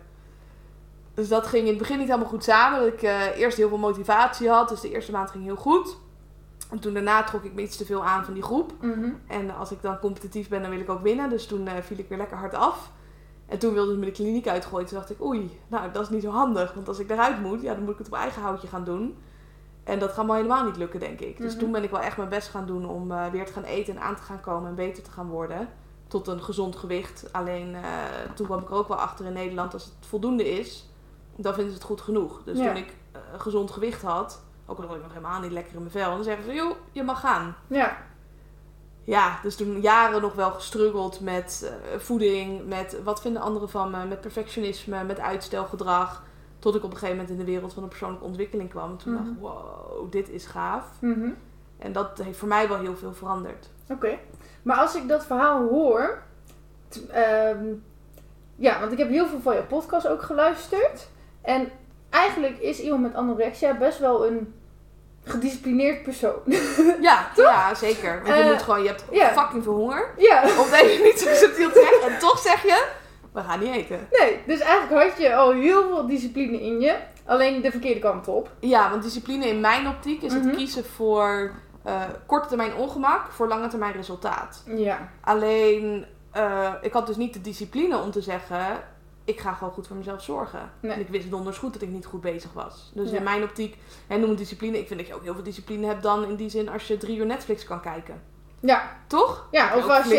Dus 1.14 1.28
dat 1.28 1.48
ging 1.48 1.64
in 1.64 1.70
het 1.70 1.78
begin 1.78 1.98
niet 1.98 2.08
helemaal 2.08 2.30
goed 2.30 2.44
samen. 2.44 2.80
Dat 2.80 2.88
ik 2.94 3.02
eh, 3.02 3.38
eerst 3.38 3.58
heel 3.58 3.68
veel 3.70 3.78
motivatie 3.78 4.50
had. 4.50 4.70
Dus 4.70 4.82
de 4.82 4.90
eerste 4.92 5.12
maand 5.12 5.32
ging 5.32 5.44
heel 5.44 5.56
goed. 5.56 5.98
En 6.72 6.80
toen 6.80 6.94
daarna 6.94 7.24
trok 7.24 7.44
ik 7.44 7.54
me 7.54 7.62
iets 7.62 7.78
te 7.78 7.86
veel 7.86 8.06
aan 8.06 8.26
van 8.26 8.34
die 8.34 8.44
groep. 8.44 8.74
mhm. 8.82 9.10
En 9.28 9.56
als 9.56 9.72
ik 9.72 9.82
dan 9.82 10.00
competitief 10.00 10.50
ben, 10.50 10.62
dan 10.62 10.72
wil 10.72 10.80
ik 10.80 10.90
ook 10.90 11.02
winnen. 11.02 11.30
Dus 11.30 11.46
toen 11.46 11.68
eh, 11.68 11.74
viel 11.82 11.98
ik 11.98 12.10
weer 12.10 12.18
lekker 12.18 12.38
hard 12.38 12.54
af. 12.54 12.92
En 13.50 13.60
toen 13.60 13.74
wilden 13.74 13.94
ze 13.94 14.00
me 14.00 14.06
de 14.06 14.12
kliniek 14.12 14.48
uitgooien. 14.48 14.88
Toen 14.88 14.98
dacht 14.98 15.10
ik, 15.10 15.24
oei, 15.24 15.60
nou 15.68 15.92
dat 15.92 16.04
is 16.04 16.10
niet 16.10 16.24
zo 16.24 16.30
handig. 16.32 16.74
Want 16.74 16.88
als 16.88 17.00
ik 17.00 17.10
eruit 17.10 17.42
moet, 17.42 17.62
ja, 17.62 17.74
dan 17.74 17.84
moet 17.84 17.92
ik 17.92 17.98
het 17.98 18.08
op 18.08 18.14
eigen 18.14 18.42
houtje 18.42 18.68
gaan 18.68 18.84
doen. 18.84 19.18
En 19.84 20.00
dat 20.00 20.12
gaat 20.12 20.26
me 20.26 20.36
helemaal 20.36 20.64
niet 20.66 20.78
lukken, 20.78 21.00
denk 21.00 21.20
ik. 21.20 21.38
Dus 21.38 21.52
Mhm. 21.52 21.60
toen 21.64 21.72
ben 21.72 21.84
ik 21.84 21.90
wel 21.92 22.00
echt 22.00 22.18
mijn 22.18 22.30
best 22.30 22.48
gaan 22.50 22.66
doen 22.66 22.86
om 22.86 23.12
eh, 23.12 23.28
weer 23.28 23.46
te 23.46 23.54
gaan 23.54 23.64
eten 23.64 23.96
en 23.96 24.02
aan 24.02 24.16
te 24.16 24.22
gaan 24.22 24.42
komen 24.42 24.70
en 24.70 24.76
beter 24.76 25.04
te 25.04 25.12
gaan 25.12 25.28
worden. 25.30 25.70
Tot 26.08 26.28
een 26.28 26.44
gezond 26.44 26.76
gewicht. 26.76 27.30
Alleen 27.32 27.76
eh, 27.76 27.82
toen 28.36 28.46
kwam 28.46 28.60
ik 28.60 28.70
er 28.70 28.76
ook 28.76 28.88
wel 28.88 28.98
achter 28.98 29.26
in 29.26 29.34
Nederland, 29.34 29.74
als 29.74 29.86
het 29.86 29.94
voldoende 30.08 30.50
is, 30.60 30.90
dan 31.36 31.54
vinden 31.54 31.72
ze 31.74 31.78
het 31.78 31.88
goed 31.88 32.02
genoeg. 32.02 32.42
Dus 32.44 32.58
Ja. 32.60 32.66
toen 32.68 32.76
ik 32.84 32.94
eh, 33.12 33.20
gezond 33.38 33.72
gewicht 33.72 34.02
had, 34.02 34.42
ook 34.66 34.80
al 34.80 34.88
was 34.88 34.96
ik 34.96 35.02
nog 35.04 35.14
helemaal 35.14 35.42
niet 35.42 35.52
lekker 35.52 35.74
in 35.74 35.80
mijn 35.80 35.92
vel, 35.92 36.10
dan 36.16 36.24
zeggen 36.24 36.44
ze, 36.46 36.54
joh, 36.54 36.76
je 36.92 37.04
mag 37.04 37.20
gaan. 37.20 37.56
Ja. 37.68 37.98
Ja, 39.10 39.40
dus 39.42 39.56
toen 39.56 39.82
jaren 39.82 40.22
nog 40.22 40.34
wel 40.34 40.52
gestruggeld 40.52 41.20
met 41.20 41.72
eh, 41.94 42.00
voeding, 42.00 42.68
met 42.68 43.04
wat 43.04 43.22
vinden 43.22 43.42
anderen 43.42 43.70
van 43.70 43.92
me, 43.92 44.06
met 44.06 44.22
perfectionisme, 44.22 45.04
met 45.04 45.20
uitstelgedrag. 45.20 46.24
Tot 46.60 46.76
ik 46.76 46.84
op 46.84 46.92
een 46.92 46.98
gegeven 46.98 47.16
moment 47.16 47.32
in 47.34 47.46
de 47.46 47.52
wereld 47.52 47.74
van 47.74 47.84
de 47.84 47.90
persoonlijke 47.90 48.26
ontwikkeling 48.26 48.70
kwam. 48.70 48.90
En 48.92 48.98
toen 48.98 49.14
Mhm. 49.14 49.24
dacht 49.24 49.36
ik, 49.36 49.42
wow, 49.42 50.12
dit 50.12 50.30
is 50.30 50.46
gaaf. 50.46 50.86
Mhm. 51.02 51.30
En 51.78 51.92
dat 51.92 52.18
heeft 52.24 52.38
voor 52.38 52.48
mij 52.48 52.68
wel 52.68 52.78
heel 52.80 52.96
veel 52.96 53.14
veranderd. 53.14 53.70
Oké. 53.90 54.18
Maar 54.62 54.78
als 54.78 54.96
ik 54.96 55.08
dat 55.08 55.26
verhaal 55.26 55.68
hoor. 55.70 56.22
ehm, 57.12 57.66
ja, 58.56 58.80
want 58.80 58.92
ik 58.92 58.98
heb 58.98 59.10
heel 59.10 59.28
veel 59.28 59.40
van 59.42 59.56
je 59.56 59.62
podcast 59.64 60.08
ook 60.08 60.22
geluisterd. 60.22 61.10
En 61.42 61.70
eigenlijk 62.10 62.58
is 62.60 62.80
iemand 62.80 63.02
met 63.02 63.14
anorexia 63.16 63.78
best 63.78 64.00
wel 64.00 64.28
een 64.28 64.54
gedisciplineerd 65.30 66.04
persoon. 66.04 66.40
Ja, 67.02 67.28
ja 67.36 67.76
zeker. 67.76 68.14
Want 68.24 68.28
je 68.38 68.44
Eh, 68.44 68.50
moet 68.52 68.62
gewoon, 68.62 68.82
je 68.84 68.88
hebt 68.88 69.38
fucking 69.40 69.64
veel 69.64 69.74
honger. 69.76 70.10
ja. 70.18 70.44
Of 70.44 70.70
deze 70.80 71.04
niet 71.04 71.20
zo 71.20 71.34
subtiel 71.34 71.72
te. 71.72 72.08
En 72.12 72.20
toch 72.20 72.40
zeg 72.40 72.62
je, 72.64 72.86
we 73.34 73.42
gaan 73.42 73.60
niet 73.60 73.74
eten. 73.76 74.08
Nee, 74.12 74.40
dus 74.48 74.60
eigenlijk 74.60 75.04
had 75.10 75.18
je 75.22 75.36
al 75.36 75.52
heel 75.52 75.82
veel 75.88 76.08
discipline 76.08 76.62
in 76.62 76.80
je. 76.80 76.96
Alleen 77.26 77.62
de 77.62 77.72
verkeerde 77.72 78.00
kant 78.00 78.28
op. 78.28 78.50
Ja, 78.60 78.90
want 78.90 79.04
discipline 79.04 79.48
in 79.48 79.60
mijn 79.60 79.88
optiek 79.88 80.22
is 80.22 80.34
Mhm. 80.34 80.48
het 80.48 80.56
kiezen 80.56 80.86
voor 80.86 81.52
eh, 81.84 82.02
korte 82.26 82.48
termijn 82.48 82.76
ongemak 82.76 83.32
voor 83.32 83.48
lange 83.48 83.68
termijn 83.68 83.94
resultaat. 83.94 84.64
Ja. 84.66 85.10
Alleen, 85.22 86.06
eh, 86.32 86.74
ik 86.82 86.94
had 86.94 87.08
dus 87.08 87.16
niet 87.16 87.34
de 87.34 87.42
discipline 87.42 87.98
om 87.98 88.12
te 88.12 88.22
zeggen, 88.22 88.66
ik 89.30 89.40
ga 89.40 89.54
gewoon 89.54 89.74
goed 89.74 89.88
voor 89.88 89.96
mezelf 89.96 90.24
zorgen. 90.24 90.72
Nee. 90.80 90.92
En 90.92 91.00
ik 91.00 91.08
wist 91.10 91.30
donders 91.30 91.58
goed 91.58 91.74
dat 91.74 91.82
ik 91.82 91.90
niet 91.90 92.06
goed 92.06 92.22
bezig 92.22 92.54
was. 92.54 92.92
Dus 92.94 93.10
Ja. 93.12 93.18
in 93.18 93.24
mijn 93.24 93.44
optiek, 93.44 93.78
en 94.08 94.20
noem 94.20 94.30
het 94.30 94.38
discipline, 94.38 94.78
ik 94.80 94.88
vind 94.88 95.00
dat 95.00 95.08
je 95.10 95.16
ook 95.16 95.24
heel 95.24 95.34
veel 95.34 95.44
discipline 95.44 95.88
hebt 95.88 96.04
dan 96.04 96.24
in 96.26 96.36
die 96.36 96.50
zin 96.50 96.70
als 96.70 96.88
je 96.88 96.98
drie 96.98 97.18
uur 97.18 97.26
Netflix 97.26 97.64
kan 97.64 97.82
kijken. 97.82 98.22
Ja. 98.62 98.98
Toch? 99.08 99.48
Ja, 99.52 99.76
of 99.78 99.88
als 99.90 100.04
je 100.04 100.10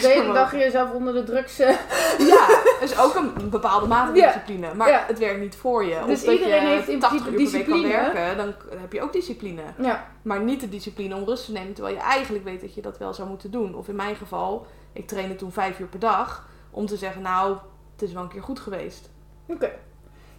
de 0.00 0.08
hele 0.08 0.32
dag 0.32 0.52
jezelf 0.52 0.92
onder 0.92 1.14
de 1.14 1.22
drugs... 1.24 1.58
eh, 1.58 1.76
Ja, 2.32 2.46
is 2.80 2.98
ook 2.98 3.14
een 3.14 3.50
bepaalde 3.50 3.86
mate 3.86 4.06
van 4.06 4.16
Ja. 4.16 4.26
discipline. 4.26 4.74
Maar 4.74 4.88
Ja. 4.88 5.04
het 5.06 5.18
werkt 5.18 5.40
niet 5.40 5.56
voor 5.56 5.84
je. 5.84 6.02
Dus 6.06 6.22
of 6.24 6.30
iedereen 6.32 6.62
je 6.62 6.68
heeft 6.68 6.88
in 6.88 7.00
80 7.00 7.22
principe 7.34 7.56
week 7.56 7.66
kan 7.66 7.80
discipline. 7.82 8.12
werken, 8.12 8.36
dan 8.36 8.54
heb 8.80 8.92
je 8.92 9.02
ook 9.02 9.12
discipline. 9.12 9.62
ja. 9.78 10.06
Maar 10.22 10.40
niet 10.40 10.60
de 10.60 10.68
discipline 10.68 11.14
om 11.16 11.24
rust 11.24 11.44
te 11.44 11.52
nemen, 11.52 11.72
terwijl 11.74 11.94
je 11.96 12.00
eigenlijk 12.02 12.44
weet 12.44 12.60
dat 12.60 12.74
je 12.74 12.82
dat 12.82 12.98
wel 12.98 13.14
zou 13.14 13.28
moeten 13.28 13.50
doen. 13.50 13.74
Of 13.74 13.88
in 13.88 13.96
mijn 13.96 14.16
geval, 14.16 14.66
ik 14.92 15.06
trainde 15.06 15.36
toen 15.36 15.52
vijf 15.52 15.78
uur 15.78 15.86
per 15.86 15.98
dag, 15.98 16.48
om 16.70 16.86
te 16.86 16.96
zeggen, 16.96 17.22
nou, 17.22 17.56
het 18.00 18.08
is 18.08 18.14
wel 18.14 18.22
een 18.22 18.28
keer 18.28 18.42
goed 18.42 18.60
geweest. 18.60 19.10
Oké. 19.46 19.70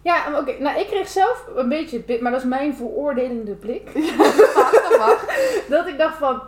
Ja, 0.02 0.38
oké. 0.38 0.52
Nou, 0.58 0.80
ik 0.80 0.86
kreeg 0.86 1.08
zelf 1.08 1.46
een 1.54 1.68
beetje, 1.68 2.18
maar 2.20 2.30
dat 2.30 2.40
is 2.40 2.46
mijn 2.46 2.74
veroordelende 2.74 3.54
blik. 3.54 3.90
Dat 5.68 5.86
ik 5.86 5.98
dacht 5.98 6.16
van, 6.16 6.42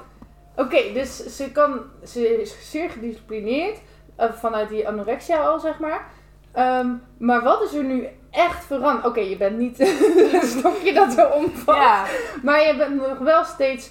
oké, 0.56 0.92
dus 0.92 1.36
ze 1.36 1.52
kan, 1.52 1.80
ze 2.04 2.40
is 2.40 2.70
zeer 2.70 2.90
gedisciplineerd 2.90 3.78
eh, 4.16 4.32
vanuit 4.32 4.68
die 4.68 4.88
anorexia 4.88 5.36
al, 5.36 5.58
zeg 5.58 5.78
maar. 5.78 6.06
Ehm, 6.52 6.88
maar 7.18 7.42
wat 7.42 7.62
is 7.62 7.74
er 7.74 7.84
nu 7.84 8.08
echt 8.30 8.64
veranderd? 8.64 9.06
Oké, 9.06 9.20
je 9.20 9.36
bent 9.36 9.58
niet 9.58 9.80
een 10.32 10.42
stokje 10.42 10.92
dat 10.92 11.18
er 11.18 11.32
omvalt. 11.32 11.76
Ja, 11.76 12.04
Maar 12.42 12.66
je 12.66 12.76
bent 12.76 12.96
nog 12.96 13.18
wel 13.18 13.44
steeds, 13.44 13.90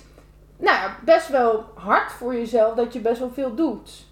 nou 0.58 0.76
ja, 0.76 0.96
best 1.06 1.30
wel 1.30 1.66
hard 1.76 2.12
voor 2.12 2.36
jezelf 2.36 2.76
dat 2.76 2.94
je 2.94 3.00
best 3.00 3.20
wel 3.20 3.32
veel 3.34 3.56
doet. 3.56 4.12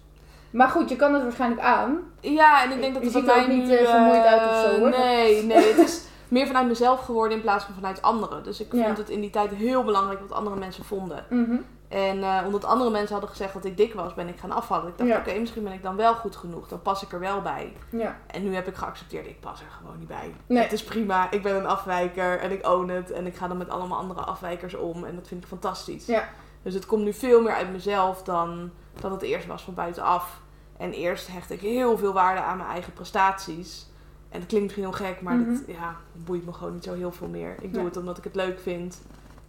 Maar 0.52 0.68
goed, 0.68 0.88
je 0.88 0.96
kan 0.96 1.14
het 1.14 1.22
waarschijnlijk 1.22 1.60
aan. 1.60 1.98
ja, 2.20 2.64
en 2.64 2.70
ik 2.70 2.80
denk 2.80 2.94
dat 2.94 3.02
het 3.02 3.12
bij 3.12 3.46
mij 3.46 3.56
niet, 3.56 3.66
nu, 3.66 3.74
eh, 3.76 3.90
vermoeid 3.90 4.24
uit 4.24 4.50
of 4.50 4.56
zo, 4.56 4.68
eh, 4.74 4.78
hoor. 4.78 4.90
Nee, 4.90 5.42
nee, 5.46 5.56
het 5.72 5.78
is 5.78 6.04
meer 6.28 6.46
vanuit 6.46 6.66
mezelf 6.66 7.00
geworden 7.04 7.36
in 7.36 7.42
plaats 7.42 7.64
van 7.64 7.74
vanuit 7.74 8.02
anderen. 8.02 8.42
Dus 8.42 8.60
ik 8.60 8.72
Ja. 8.72 8.84
vond 8.84 8.98
het 8.98 9.08
in 9.08 9.20
die 9.20 9.30
tijd 9.30 9.50
heel 9.54 9.84
belangrijk 9.84 10.20
wat 10.20 10.32
andere 10.32 10.56
mensen 10.56 10.84
vonden. 10.84 11.24
Mhm. 11.30 11.56
En 11.88 12.22
eh, 12.22 12.38
omdat 12.46 12.64
andere 12.64 12.90
mensen 12.90 13.10
hadden 13.12 13.30
gezegd 13.30 13.52
dat 13.52 13.64
ik 13.64 13.76
dik 13.76 13.94
was, 13.94 14.14
ben 14.14 14.28
ik 14.28 14.38
gaan 14.38 14.50
afvallen. 14.52 14.88
Ik 14.88 14.98
dacht, 14.98 15.10
Ja. 15.10 15.18
oké, 15.18 15.38
misschien 15.38 15.62
ben 15.64 15.72
ik 15.72 15.82
dan 15.82 15.96
wel 15.96 16.14
goed 16.14 16.36
genoeg. 16.36 16.68
Dan 16.68 16.82
pas 16.82 17.02
ik 17.02 17.12
er 17.12 17.20
wel 17.20 17.40
bij. 17.42 17.72
Ja. 17.90 18.16
En 18.26 18.42
nu 18.44 18.54
heb 18.54 18.68
ik 18.68 18.74
geaccepteerd, 18.74 19.26
ik 19.26 19.40
pas 19.40 19.60
er 19.60 19.66
gewoon 19.78 19.98
niet 19.98 20.08
bij. 20.08 20.34
Nee. 20.46 20.62
Het 20.62 20.72
is 20.72 20.84
prima, 20.84 21.30
ik 21.30 21.42
ben 21.42 21.54
een 21.56 21.66
afwijker 21.66 22.38
en 22.40 22.50
ik 22.50 22.66
own 22.68 22.88
het. 22.88 23.10
En 23.10 23.26
ik 23.26 23.36
ga 23.36 23.48
dan 23.48 23.56
met 23.56 23.68
allemaal 23.68 23.98
andere 23.98 24.20
afwijkers 24.20 24.74
om. 24.74 25.04
En 25.04 25.14
dat 25.14 25.28
vind 25.28 25.42
ik 25.42 25.48
fantastisch. 25.48 26.06
Ja. 26.06 26.28
Dus 26.62 26.74
het 26.74 26.86
komt 26.86 27.04
nu 27.04 27.12
veel 27.12 27.42
meer 27.42 27.54
uit 27.54 27.72
mezelf 27.72 28.22
dan 28.22 28.70
dat 29.00 29.10
het 29.10 29.22
eerst 29.22 29.46
was 29.46 29.62
van 29.62 29.74
buitenaf. 29.74 30.40
En 30.82 30.92
eerst 30.92 31.28
hecht 31.28 31.50
ik 31.50 31.60
heel 31.60 31.98
veel 31.98 32.12
waarde 32.12 32.40
aan 32.40 32.56
mijn 32.56 32.68
eigen 32.68 32.92
prestaties. 32.92 33.86
En 34.28 34.38
dat 34.40 34.48
klinkt 34.48 34.66
misschien 34.66 34.84
heel 34.84 35.06
gek, 35.08 35.20
maar 35.20 35.34
Mhm. 35.36 35.48
dat 35.50 35.62
ja, 35.66 35.96
boeit 36.12 36.44
me 36.44 36.52
gewoon 36.52 36.72
niet 36.74 36.84
zo 36.84 36.94
heel 36.94 37.12
veel 37.12 37.28
meer. 37.28 37.54
Ik 37.60 37.74
doe 37.74 37.84
het 37.84 37.96
omdat 37.96 38.18
ik 38.18 38.24
het 38.24 38.34
leuk 38.34 38.60
vind. 38.60 39.02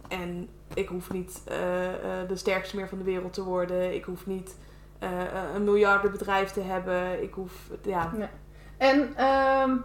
En 0.08 0.48
ik 0.74 0.88
hoef 0.88 1.12
niet 1.12 1.40
eh, 1.44 1.88
eh, 2.22 2.28
de 2.28 2.36
sterkste 2.36 2.76
meer 2.76 2.88
van 2.88 2.98
de 2.98 3.04
wereld 3.04 3.32
te 3.32 3.42
worden. 3.42 3.94
Ik 3.94 4.04
hoef 4.04 4.26
niet 4.26 4.56
eh, 4.98 5.10
een 5.54 5.64
miljardenbedrijf 5.64 6.50
te 6.50 6.60
hebben. 6.60 7.22
Ik 7.22 7.34
hoef, 7.34 7.52
ja, 7.82 8.10
En 8.76 9.16
ehm, 9.16 9.76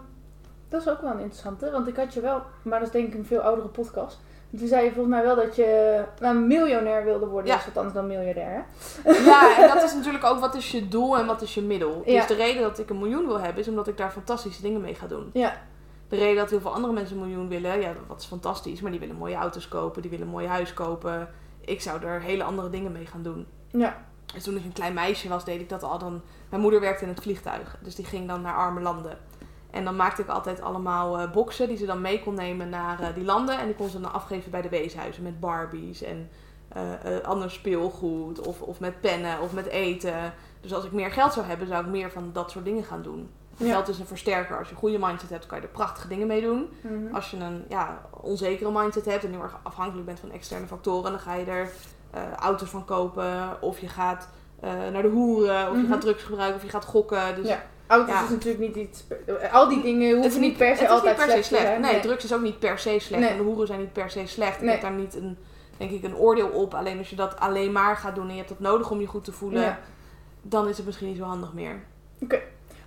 dat 0.68 0.80
is 0.80 0.88
ook 0.88 1.00
wel 1.00 1.10
een 1.10 1.18
interessante, 1.18 1.70
want 1.70 1.88
ik 1.88 1.96
had 1.96 2.14
je 2.14 2.20
wel, 2.20 2.42
maar 2.62 2.78
dat 2.78 2.88
is 2.88 2.94
denk 2.94 3.08
ik 3.08 3.14
een 3.14 3.26
veel 3.26 3.40
oudere 3.40 3.68
podcast. 3.68 4.20
Toen 4.58 4.68
zei 4.68 4.84
je 4.84 4.92
volgens 4.92 5.14
mij 5.14 5.22
wel 5.24 5.36
dat 5.36 5.56
je 5.56 6.02
nou, 6.20 6.36
miljonair 6.38 7.04
wilde 7.04 7.26
worden, 7.26 7.46
Ja. 7.46 7.52
dat 7.52 7.60
is 7.60 7.66
wat 7.66 7.76
anders 7.76 7.94
dan 7.94 8.06
miljardair. 8.06 8.64
Hè? 9.02 9.10
Ja, 9.12 9.56
en 9.62 9.74
dat 9.74 9.82
is 9.82 9.94
natuurlijk 9.94 10.24
ook 10.24 10.38
wat 10.40 10.54
is 10.54 10.70
je 10.70 10.88
doel 10.88 11.18
en 11.18 11.26
wat 11.26 11.42
is 11.42 11.54
je 11.54 11.62
middel. 11.62 12.02
Ja. 12.04 12.16
Dus 12.18 12.26
de 12.26 12.34
reden 12.34 12.62
dat 12.62 12.78
ik 12.78 12.90
een 12.90 12.98
miljoen 12.98 13.26
wil 13.26 13.40
hebben, 13.40 13.62
is 13.62 13.68
omdat 13.68 13.88
ik 13.88 13.96
daar 13.96 14.10
fantastische 14.10 14.62
dingen 14.62 14.80
mee 14.80 14.94
ga 14.94 15.06
doen. 15.06 15.30
Ja. 15.32 15.62
De 16.08 16.16
reden 16.16 16.36
dat 16.36 16.50
heel 16.50 16.60
veel 16.60 16.74
andere 16.74 16.92
mensen 16.92 17.16
een 17.16 17.22
miljoen 17.26 17.48
willen, 17.48 17.80
ja, 17.80 17.92
dat 18.08 18.20
is 18.20 18.26
fantastisch. 18.26 18.80
Maar 18.80 18.90
die 18.90 19.00
willen 19.00 19.16
mooie 19.16 19.34
auto's 19.34 19.68
kopen, 19.68 20.02
die 20.02 20.10
willen 20.10 20.26
een 20.26 20.32
mooi 20.32 20.46
huis 20.46 20.74
kopen. 20.74 21.28
Ik 21.60 21.80
zou 21.80 22.02
er 22.04 22.20
hele 22.20 22.42
andere 22.42 22.70
dingen 22.70 22.92
mee 22.92 23.06
gaan 23.06 23.22
doen. 23.22 23.46
Ja. 23.68 23.96
Dus 24.34 24.42
toen 24.42 24.56
ik 24.56 24.64
een 24.64 24.72
klein 24.72 24.94
meisje 24.94 25.28
was, 25.28 25.44
deed 25.44 25.60
ik 25.60 25.68
dat 25.68 25.82
al 25.82 25.98
dan. 25.98 26.22
Mijn 26.48 26.62
moeder 26.62 26.80
werkte 26.80 27.02
in 27.04 27.08
het 27.10 27.20
vliegtuig, 27.22 27.76
dus 27.82 27.94
die 27.94 28.04
ging 28.04 28.28
dan 28.28 28.40
naar 28.40 28.54
arme 28.54 28.80
landen. 28.80 29.18
En 29.70 29.84
dan 29.84 29.96
maakte 29.96 30.22
ik 30.22 30.28
altijd 30.28 30.60
allemaal 30.62 31.18
eh 31.18 31.30
boxen 31.30 31.68
die 31.68 31.76
ze 31.76 31.86
dan 31.86 32.00
mee 32.00 32.22
kon 32.22 32.34
nemen 32.34 32.68
naar 32.68 33.00
eh, 33.00 33.06
die 33.14 33.24
landen. 33.24 33.58
En 33.58 33.66
die 33.66 33.74
kon 33.74 33.88
ze 33.88 34.00
dan 34.00 34.12
afgeven 34.12 34.50
bij 34.50 34.62
de 34.62 34.68
weeshuizen 34.68 35.22
met 35.22 35.40
Barbies 35.40 36.02
en 36.02 36.30
eh, 36.68 36.82
ander 37.22 37.50
speelgoed. 37.50 38.46
Of, 38.46 38.60
of 38.62 38.80
met 38.80 39.00
pennen 39.00 39.40
of 39.40 39.52
met 39.52 39.66
eten. 39.66 40.32
Dus 40.60 40.74
als 40.74 40.84
ik 40.84 40.92
meer 40.92 41.10
geld 41.10 41.32
zou 41.32 41.46
hebben, 41.46 41.66
zou 41.66 41.84
ik 41.84 41.90
meer 41.90 42.10
van 42.10 42.30
dat 42.32 42.50
soort 42.50 42.64
dingen 42.64 42.84
gaan 42.84 43.02
doen. 43.02 43.30
Ja. 43.56 43.72
Geld 43.72 43.88
is 43.88 43.98
een 43.98 44.06
versterker. 44.06 44.58
Als 44.58 44.68
je 44.68 44.74
een 44.74 44.80
goede 44.80 44.98
mindset 44.98 45.30
hebt, 45.30 45.46
kan 45.46 45.58
je 45.60 45.64
er 45.66 45.70
prachtige 45.72 46.08
dingen 46.08 46.26
mee 46.26 46.40
doen. 46.42 46.70
Mhm. 46.80 47.14
Als 47.14 47.30
je 47.30 47.36
een 47.36 47.64
ja, 47.68 48.00
onzekere 48.20 48.70
mindset 48.72 49.04
hebt 49.04 49.24
en 49.24 49.30
heel 49.30 49.42
erg 49.42 49.58
afhankelijk 49.62 50.06
bent 50.06 50.20
van 50.20 50.30
externe 50.30 50.66
factoren, 50.66 51.10
dan 51.10 51.20
ga 51.20 51.34
je 51.34 51.44
er 51.44 51.70
auto's 52.38 52.68
van 52.70 52.84
kopen. 52.84 53.62
Of 53.62 53.78
je 53.78 53.88
gaat 53.88 54.28
naar 54.92 55.02
de 55.02 55.08
hoeren, 55.08 55.68
of 55.70 55.76
je 55.76 55.82
Mhm. 55.82 55.92
gaat 55.92 56.00
drugs 56.00 56.22
gebruiken, 56.22 56.56
of 56.56 56.62
je 56.62 56.68
gaat 56.70 56.84
gokken. 56.84 57.34
Dus 57.34 57.48
Ja. 57.48 57.62
Auto's 57.90 58.14
Ja. 58.14 58.22
is 58.24 58.28
natuurlijk 58.30 58.60
niet 58.60 58.76
iets, 58.76 59.04
al 59.52 59.68
die 59.68 59.82
dingen 59.82 60.16
hoeven 60.16 60.40
niet 60.40 60.56
per 60.56 60.66
se 60.76 60.82
het 60.82 60.90
is 60.90 60.96
altijd 60.96 61.16
niet 61.16 61.26
per 61.26 61.34
se 61.36 61.42
slecht 61.42 61.48
te 61.48 61.48
slecht. 61.54 61.62
zijn. 61.66 61.80
Nee, 61.80 62.00
drugs 62.00 62.24
is 62.24 62.32
ook 62.34 62.40
niet 62.40 62.58
per 62.58 62.78
se 62.78 62.98
slecht. 62.98 63.20
Nee. 63.22 63.30
En 63.30 63.36
de 63.36 63.42
hoeren 63.42 63.66
zijn 63.66 63.78
niet 63.80 63.92
per 63.92 64.10
se 64.10 64.26
slecht. 64.26 64.56
Ik 64.56 64.60
Nee. 64.62 64.70
heb 64.70 64.80
daar 64.80 64.90
niet 64.92 65.14
een, 65.14 65.38
denk 65.76 65.90
ik, 65.90 66.02
een 66.04 66.16
oordeel 66.16 66.48
op. 66.48 66.74
Alleen 66.74 66.98
als 66.98 67.10
je 67.10 67.16
dat 67.16 67.40
alleen 67.40 67.72
maar 67.72 67.96
gaat 67.96 68.14
doen 68.14 68.24
en 68.24 68.30
je 68.30 68.36
hebt 68.36 68.48
dat 68.48 68.60
nodig 68.60 68.90
om 68.90 69.00
je 69.00 69.06
goed 69.06 69.24
te 69.24 69.32
voelen, 69.32 69.62
Ja. 69.62 69.78
dan 70.42 70.68
is 70.68 70.76
het 70.76 70.86
misschien 70.86 71.08
niet 71.08 71.16
zo 71.16 71.22
handig 71.24 71.52
meer. 71.52 71.82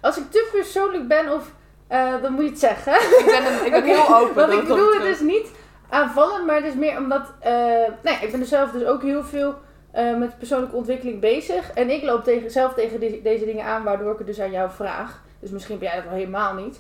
Als 0.02 0.18
ik 0.18 0.32
te 0.32 0.50
persoonlijk 0.52 1.08
ben, 1.08 1.34
of, 1.34 1.52
eh, 1.88 2.22
dan 2.22 2.32
moet 2.34 2.44
je 2.44 2.50
het 2.50 2.60
zeggen. 2.60 2.94
Ik 2.94 3.24
ben, 3.26 3.46
een, 3.54 3.66
ik 3.66 3.72
ben 3.72 3.82
Oké, 3.94 4.02
heel 4.02 4.16
open. 4.20 4.36
Want 4.36 4.54
ik 4.54 4.68
bedoel 4.68 4.94
het 4.94 5.02
dus 5.02 5.20
niet 5.20 5.48
aanvallend, 5.90 6.46
maar 6.46 6.56
het 6.56 6.66
is 6.66 6.74
meer 6.76 6.98
omdat... 6.98 7.22
eh 7.40 7.54
nee, 8.04 8.18
ik 8.22 8.32
ben 8.32 8.40
er 8.40 8.46
zelf 8.46 8.72
dus 8.72 8.86
ook 8.86 9.02
heel 9.02 9.24
veel 9.24 9.56
eh, 9.94 10.18
met 10.18 10.38
persoonlijke 10.38 10.76
ontwikkeling 10.76 11.20
bezig. 11.20 11.72
En 11.72 11.90
ik 11.90 12.04
loop 12.04 12.24
tegen, 12.24 12.52
zelf 12.52 12.74
tegen 12.74 13.00
de- 13.00 13.20
deze 13.24 13.46
dingen 13.46 13.66
aan, 13.66 13.84
waardoor 13.84 14.12
ik 14.12 14.18
het 14.18 14.28
dus 14.28 14.40
aan 14.42 14.52
jou 14.52 14.70
vraag. 14.72 15.22
Dus 15.40 15.50
misschien 15.52 15.78
ben 15.80 15.88
jij 15.88 15.96
dat 15.96 16.06
wel 16.06 16.14
helemaal 16.14 16.54
niet. 16.54 16.80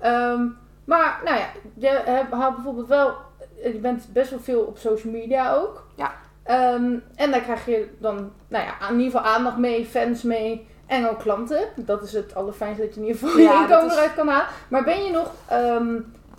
Ehm, 0.00 0.46
maar, 0.84 1.20
nou 1.24 1.36
ja, 1.36 1.46
je 1.74 1.86
hebt- 2.04 2.32
haalt 2.32 2.54
bijvoorbeeld 2.54 2.88
wel... 2.88 3.14
Je 3.62 3.78
bent 3.78 4.06
best 4.12 4.30
wel 4.30 4.40
veel 4.40 4.60
op 4.60 4.78
social 4.78 5.12
media 5.12 5.54
ook. 5.54 5.86
Ja. 5.94 6.12
Ehm, 6.42 6.94
en 7.14 7.30
daar 7.30 7.40
krijg 7.40 7.66
je 7.66 7.88
dan, 7.98 8.32
nou 8.48 8.64
ja, 8.64 8.88
in 8.90 8.98
ieder 9.00 9.12
geval 9.20 9.32
aandacht 9.34 9.56
mee, 9.56 9.84
fans 9.86 10.22
mee 10.22 10.68
en 10.86 11.08
ook 11.08 11.18
klanten. 11.18 11.58
Dat 11.76 12.02
is 12.02 12.12
het 12.12 12.34
allerfijnste 12.34 12.82
dat 12.84 12.94
je 12.94 13.00
in 13.00 13.06
ieder 13.06 13.20
geval 13.20 13.40
Ja, 13.40 13.52
je 13.52 13.58
inkomen 13.60 13.86
is- 13.86 13.92
eruit 13.92 14.14
kan 14.14 14.28
halen. 14.28 14.46
Maar 14.68 14.84
ben 14.84 15.04
je 15.04 15.10
nog 15.10 15.32
ehm, 15.48 15.94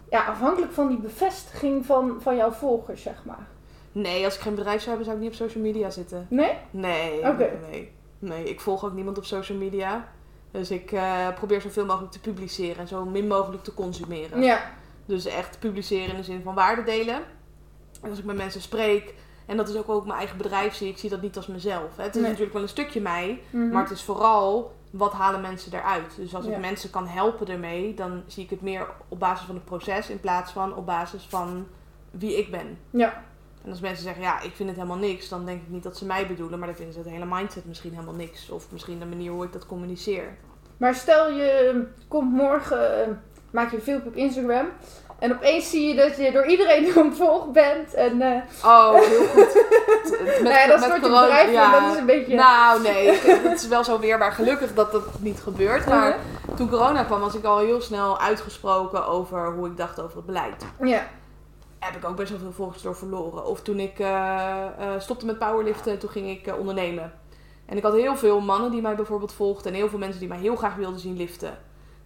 ja, 0.09 0.25
afhankelijk 0.25 0.71
van 0.71 0.88
die 0.88 0.97
bevestiging 0.97 1.85
van, 1.85 2.17
van 2.21 2.35
jouw 2.35 2.51
volgers, 2.51 3.01
zeg 3.01 3.23
maar? 3.25 3.47
Nee, 4.01 4.25
als 4.25 4.36
ik 4.36 4.41
geen 4.41 4.55
bedrijf 4.55 4.77
zou 4.81 4.88
hebben, 4.88 5.05
zou 5.05 5.17
ik 5.17 5.23
niet 5.23 5.31
op 5.31 5.38
social 5.47 5.63
media 5.63 5.89
zitten. 5.89 6.27
Nee? 6.29 6.53
Nee, 6.71 7.17
Oké. 7.19 7.38
nee, 7.38 7.69
nee. 7.71 7.91
Nee, 8.19 8.43
ik 8.49 8.60
volg 8.62 8.86
ook 8.86 8.93
niemand 8.93 9.17
op 9.17 9.25
social 9.25 9.58
media. 9.58 10.08
Dus 10.51 10.71
ik 10.71 10.91
eh, 10.91 11.27
probeer 11.36 11.62
zoveel 11.62 11.86
mogelijk 11.86 12.12
te 12.12 12.19
publiceren 12.19 12.77
en 12.77 12.88
zo 12.88 13.05
min 13.05 13.27
mogelijk 13.27 13.63
te 13.63 13.73
consumeren. 13.73 14.41
Ja. 14.41 14.71
Dus 15.05 15.25
echt 15.25 15.60
publiceren 15.60 16.10
in 16.10 16.15
de 16.15 16.23
zin 16.23 16.41
van 16.43 16.53
waarde 16.55 16.84
delen. 16.84 17.15
En 18.01 18.10
als 18.10 18.19
ik 18.19 18.25
met 18.25 18.36
mensen 18.36 18.62
spreek, 18.62 19.13
en 19.45 19.58
dat 19.58 19.69
is 19.69 19.75
ook 19.77 19.89
ook 19.89 20.05
mijn 20.05 20.17
eigen 20.17 20.38
bedrijf 20.38 20.73
zie, 20.75 20.89
ik 20.89 20.97
zie 20.97 21.10
dat 21.10 21.21
niet 21.21 21.36
als 21.38 21.47
mezelf. 21.47 21.95
hè. 21.97 22.03
Het 22.03 22.15
is 22.15 22.21
Nee. 22.21 22.29
natuurlijk 22.29 22.53
wel 22.53 22.62
een 22.62 22.69
stukje 22.69 23.01
mij, 23.01 23.41
Mhm. 23.49 23.69
maar 23.69 23.81
het 23.84 23.91
is 23.91 24.03
vooral 24.03 24.73
wat 24.91 25.13
halen 25.13 25.41
mensen 25.41 25.73
eruit. 25.73 26.15
Dus 26.15 26.36
als 26.36 26.45
Ja. 26.45 26.51
ik 26.51 26.60
mensen 26.60 26.89
kan 26.89 27.08
helpen 27.08 27.47
ermee, 27.47 27.93
dan 27.93 28.23
zie 28.27 28.43
ik 28.43 28.49
het 28.49 28.62
meer 28.62 28.88
op 29.08 29.19
basis 29.19 29.45
van 29.45 29.55
het 29.55 29.65
proces 29.65 30.10
in 30.10 30.19
plaats 30.19 30.51
van 30.51 30.75
op 30.75 30.86
basis 30.86 31.25
van 31.29 31.67
wie 32.12 32.38
ik 32.38 32.51
ben. 32.51 32.77
Ja. 32.89 33.23
En 33.65 33.71
als 33.71 33.80
mensen 33.80 34.04
zeggen, 34.04 34.23
ja, 34.23 34.41
ik 34.41 34.51
vind 34.56 34.69
het 34.69 34.78
helemaal 34.78 34.97
niks, 34.97 35.30
dan 35.30 35.45
denk 35.45 35.62
ik 35.62 35.69
niet 35.69 35.84
dat 35.84 35.97
ze 35.97 36.06
mij 36.06 36.28
bedoelen, 36.28 36.58
maar 36.60 36.67
dan 36.67 36.78
vinden 36.78 36.93
ze 36.93 36.99
het 36.99 37.10
hele 37.10 37.25
mindset 37.25 37.65
misschien 37.65 37.91
helemaal 37.93 38.13
niks. 38.13 38.49
Of 38.49 38.65
misschien 38.71 38.99
de 38.99 39.06
manier 39.06 39.32
hoe 39.32 39.43
ik 39.45 39.54
dat 39.54 39.65
communiceer. 39.65 40.38
Maar 40.78 40.95
stel 40.95 41.30
je 41.32 41.82
komt 42.08 42.32
morgen, 42.32 43.01
eh, 43.04 43.08
maak 43.51 43.69
je 43.71 43.75
een 43.78 43.82
filmpje 43.84 44.10
op 44.10 44.15
Instagram. 44.15 44.65
En 45.19 45.32
opeens 45.34 45.69
zie 45.69 45.88
je 45.88 45.95
dat 45.95 46.17
je 46.17 46.32
door 46.32 46.45
iedereen 46.45 46.95
omvolgd 46.97 47.51
bent. 47.51 47.93
En 47.93 48.15
uh, 48.21 48.36
Oh, 48.65 48.93
heel 48.93 49.25
goed. 49.25 49.54
Met, 50.25 50.41
nou 50.41 50.56
ja, 50.56 50.67
dat 50.67 50.80
met 50.80 50.95
je 50.95 51.01
corona- 51.01 51.21
bedrijf 51.21 51.51
ja. 51.51 51.80
dat 51.80 51.91
is 51.93 51.99
een 51.99 52.06
beetje... 52.06 52.36
Nou, 52.36 52.82
nee, 52.82 53.12
het 53.21 53.62
is 53.62 53.67
wel 53.67 53.84
zo 53.84 53.99
weerbaar. 53.99 54.32
Gelukkig 54.32 54.73
dat 54.73 54.91
dat 54.91 55.04
niet 55.19 55.39
gebeurt. 55.39 55.86
Maar 55.95 56.17
Mhm. 56.47 56.56
toen 56.56 56.69
corona 56.69 57.04
kwam, 57.04 57.19
was 57.19 57.36
ik 57.36 57.43
al 57.43 57.58
heel 57.60 57.82
snel 57.82 58.19
uitgesproken 58.19 59.08
over 59.08 59.51
hoe 59.54 59.67
ik 59.67 59.78
dacht 59.78 60.01
over 60.01 60.15
het 60.17 60.25
beleid. 60.25 60.65
Ja. 60.82 61.08
Heb 61.86 61.95
ik 61.95 62.06
ook 62.06 62.15
best 62.15 62.30
wel 62.30 62.39
veel 62.39 62.52
volgers 62.52 62.82
door 62.82 62.95
verloren. 62.95 63.45
Of 63.45 63.62
toen 63.62 63.80
ik 63.80 64.00
eh, 64.00 64.65
eh, 64.65 65.00
stopte 65.00 65.26
met 65.26 65.39
powerliften, 65.39 66.00
toen 66.00 66.10
ging 66.10 66.30
ik 66.30 66.48
eh, 66.48 66.58
ondernemen. 66.60 67.13
En 67.65 67.78
ik 67.78 67.84
had 67.84 67.93
heel 67.93 68.15
veel 68.15 68.41
mannen 68.41 68.71
die 68.71 68.82
mij 68.82 68.95
bijvoorbeeld 68.95 69.34
volgden. 69.34 69.71
En 69.71 69.78
heel 69.78 69.89
veel 69.89 70.00
mensen 70.00 70.19
die 70.19 70.30
mij 70.30 70.38
heel 70.38 70.56
graag 70.56 70.76
wilden 70.76 71.00
zien 71.00 71.17
liften. 71.17 71.58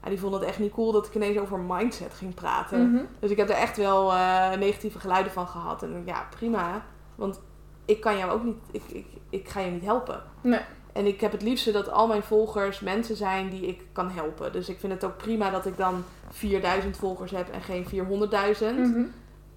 Ja, 0.04 0.10
die 0.10 0.20
vonden 0.20 0.40
het 0.40 0.50
echt 0.50 0.60
niet 0.60 0.72
cool 0.72 0.92
dat 0.92 1.08
ik 1.08 1.16
ineens 1.16 1.38
over 1.38 1.60
mindset 1.60 2.14
ging 2.14 2.34
praten. 2.34 2.92
Mhm. 2.92 3.04
Dus 3.20 3.32
ik 3.32 3.38
heb 3.38 3.50
er 3.50 3.56
echt 3.56 3.78
wel 3.78 4.12
negatieve 4.58 5.00
geluiden 5.00 5.32
van 5.32 5.48
gehad. 5.48 5.84
En 5.84 6.04
ja, 6.06 6.28
prima. 6.30 6.86
Want 7.16 7.42
ik 7.86 8.02
kan 8.02 8.18
jou 8.18 8.32
ook 8.32 8.44
niet, 8.44 8.58
ik, 8.72 8.84
ik, 8.88 9.06
ik 9.30 9.50
ga 9.50 9.60
je 9.60 9.72
niet 9.72 9.84
helpen. 9.84 10.24
Nee. 10.42 10.62
En 10.94 11.06
ik 11.06 11.22
heb 11.22 11.32
het 11.32 11.42
liefste 11.42 11.72
dat 11.72 11.92
al 11.92 12.08
mijn 12.08 12.24
volgers 12.24 12.80
mensen 12.80 13.16
zijn 13.16 13.50
die 13.50 13.68
ik 13.68 13.82
kan 13.92 14.10
helpen. 14.10 14.52
Dus 14.52 14.70
ik 14.70 14.80
vind 14.80 14.94
het 14.94 15.06
ook 15.06 15.18
prima 15.18 15.50
dat 15.50 15.66
ik 15.66 15.78
dan 15.78 16.04
4000 16.30 16.98
volgers 16.98 17.32
heb 17.32 17.50
en 17.50 17.62
geen 17.62 17.86
400.000. 17.86 18.76
Mhm. 18.76 19.04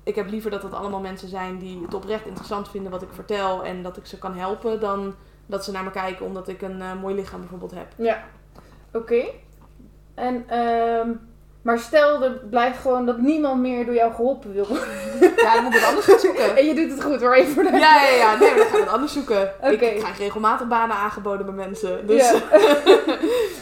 Ik 0.05 0.15
heb 0.15 0.31
liever 0.31 0.51
dat 0.51 0.63
het 0.63 0.73
allemaal 0.75 1.01
mensen 1.01 1.29
zijn 1.29 1.59
die 1.59 1.83
het 1.83 1.95
oprecht 1.95 2.27
interessant 2.27 2.69
vinden 2.69 2.91
wat 2.91 3.03
ik 3.03 3.09
vertel. 3.13 3.65
En 3.65 3.83
dat 3.83 3.97
ik 3.97 4.07
ze 4.07 4.19
kan 4.19 4.37
helpen 4.37 4.81
dan 4.81 5.15
dat 5.47 5.65
ze 5.65 5.73
naar 5.73 5.85
me 5.85 5.91
kijken 5.91 6.27
omdat 6.27 6.49
ik 6.49 6.63
een 6.63 6.81
eh, 6.81 7.01
mooi 7.01 7.15
lichaam 7.15 7.41
bijvoorbeeld 7.41 7.71
heb. 7.75 7.87
Ja. 7.97 8.25
Oké. 8.93 9.25
En, 10.15 10.45
ehm, 10.49 11.09
maar 11.63 11.79
stel 11.79 12.23
er 12.23 12.31
blijft 12.51 12.79
gewoon 12.79 13.07
dat 13.07 13.19
niemand 13.19 13.61
meer 13.61 13.87
door 13.87 13.95
jou 13.95 14.13
geholpen 14.15 14.53
wil 14.53 14.67
worden. 14.67 14.89
Ja, 15.37 15.55
dan 15.55 15.65
moet 15.65 15.75
ik 15.75 15.81
het 15.81 15.89
anders 15.89 16.07
gaan 16.07 16.19
zoeken. 16.19 16.57
En 16.57 16.67
je 16.67 16.75
doet 16.75 16.91
het 16.91 17.03
goed 17.03 17.21
hoor, 17.21 17.35
even. 17.35 17.65
Ja, 17.65 18.03
ja, 18.03 18.17
ja. 18.17 18.39
Nee, 18.39 18.55
dan 18.55 18.67
ga 18.67 18.77
ik 18.77 18.83
het 18.83 18.93
anders 18.93 19.13
zoeken. 19.13 19.43
Ik, 19.43 19.73
Oké. 19.73 19.85
ik 19.85 19.99
krijg 19.99 20.19
regelmatig 20.19 20.69
banen 20.69 20.97
aangeboden 20.97 21.47
bij 21.47 21.55
mensen. 21.55 22.07
Dus 22.07 22.31
Ja. 22.31 22.41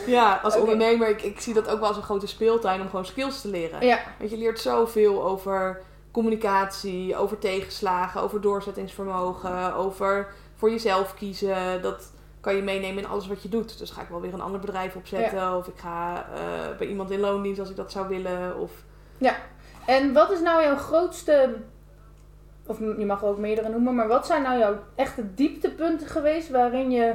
ja, 0.17 0.41
als 0.43 0.57
ondernemer, 0.57 1.09
ik, 1.09 1.23
ik 1.23 1.41
zie 1.41 1.55
dat 1.55 1.69
ook 1.69 1.79
wel 1.79 1.89
als 1.89 1.97
een 1.97 2.03
grote 2.03 2.27
speeltuin 2.27 2.81
om 2.81 2.89
gewoon 2.89 3.07
skills 3.07 3.41
te 3.41 3.49
leren. 3.49 3.87
Ja. 3.87 3.99
Want 4.19 4.31
je 4.31 4.37
leert 4.37 4.61
zoveel 4.61 5.25
over 5.25 5.81
communicatie, 6.11 7.17
over 7.17 7.39
tegenslagen, 7.39 8.21
over 8.21 8.41
doorzettingsvermogen, 8.41 9.75
over 9.75 10.29
voor 10.55 10.71
jezelf 10.71 11.15
kiezen. 11.15 11.83
Dat 11.83 12.13
kan 12.41 12.57
je 12.57 12.63
meenemen 12.63 13.03
in 13.03 13.09
alles 13.09 13.27
wat 13.27 13.43
je 13.43 13.49
doet. 13.49 13.79
Dus 13.79 13.91
ga 13.91 14.03
ik 14.03 14.09
wel 14.09 14.21
weer 14.21 14.35
een 14.35 14.41
ander 14.41 14.61
bedrijf 14.61 14.97
opzetten. 14.97 15.57
Of 15.57 15.67
ik 15.67 15.79
ga 15.79 16.27
eh, 16.35 16.77
bij 16.79 16.87
iemand 16.87 17.11
in 17.11 17.21
loondienst 17.21 17.61
als 17.61 17.71
ik 17.71 17.77
dat 17.77 17.93
zou 17.93 18.09
willen. 18.09 18.59
Of 18.59 18.71
En 19.87 20.13
wat 20.13 20.31
is 20.31 20.41
nou 20.41 20.63
jouw 20.63 20.77
grootste, 20.77 21.57
of 22.67 22.79
je 22.79 23.07
mag 23.07 23.23
er 23.23 23.29
ook 23.29 23.39
meerdere 23.39 23.69
noemen, 23.69 23.95
maar 23.95 24.09
wat 24.09 24.27
zijn 24.27 24.43
nou 24.43 24.59
jouw 24.59 24.79
echte 24.95 25.35
dieptepunten 25.35 26.07
geweest 26.07 26.51
waarin 26.51 26.91
je 26.91 27.15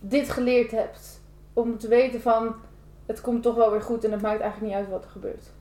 dit 0.00 0.30
geleerd 0.30 0.70
hebt? 0.70 1.22
Om 1.52 1.78
te 1.78 1.88
weten 1.88 2.20
van, 2.20 2.54
het 3.06 3.20
komt 3.20 3.42
toch 3.42 3.54
wel 3.54 3.70
weer 3.70 3.82
goed 3.82 4.04
en 4.04 4.12
het 4.12 4.22
maakt 4.22 4.40
eigenlijk 4.40 4.72
niet 4.72 4.82
uit 4.82 4.90
wat 4.90 5.04
er 5.04 5.10
gebeurt. 5.10 5.52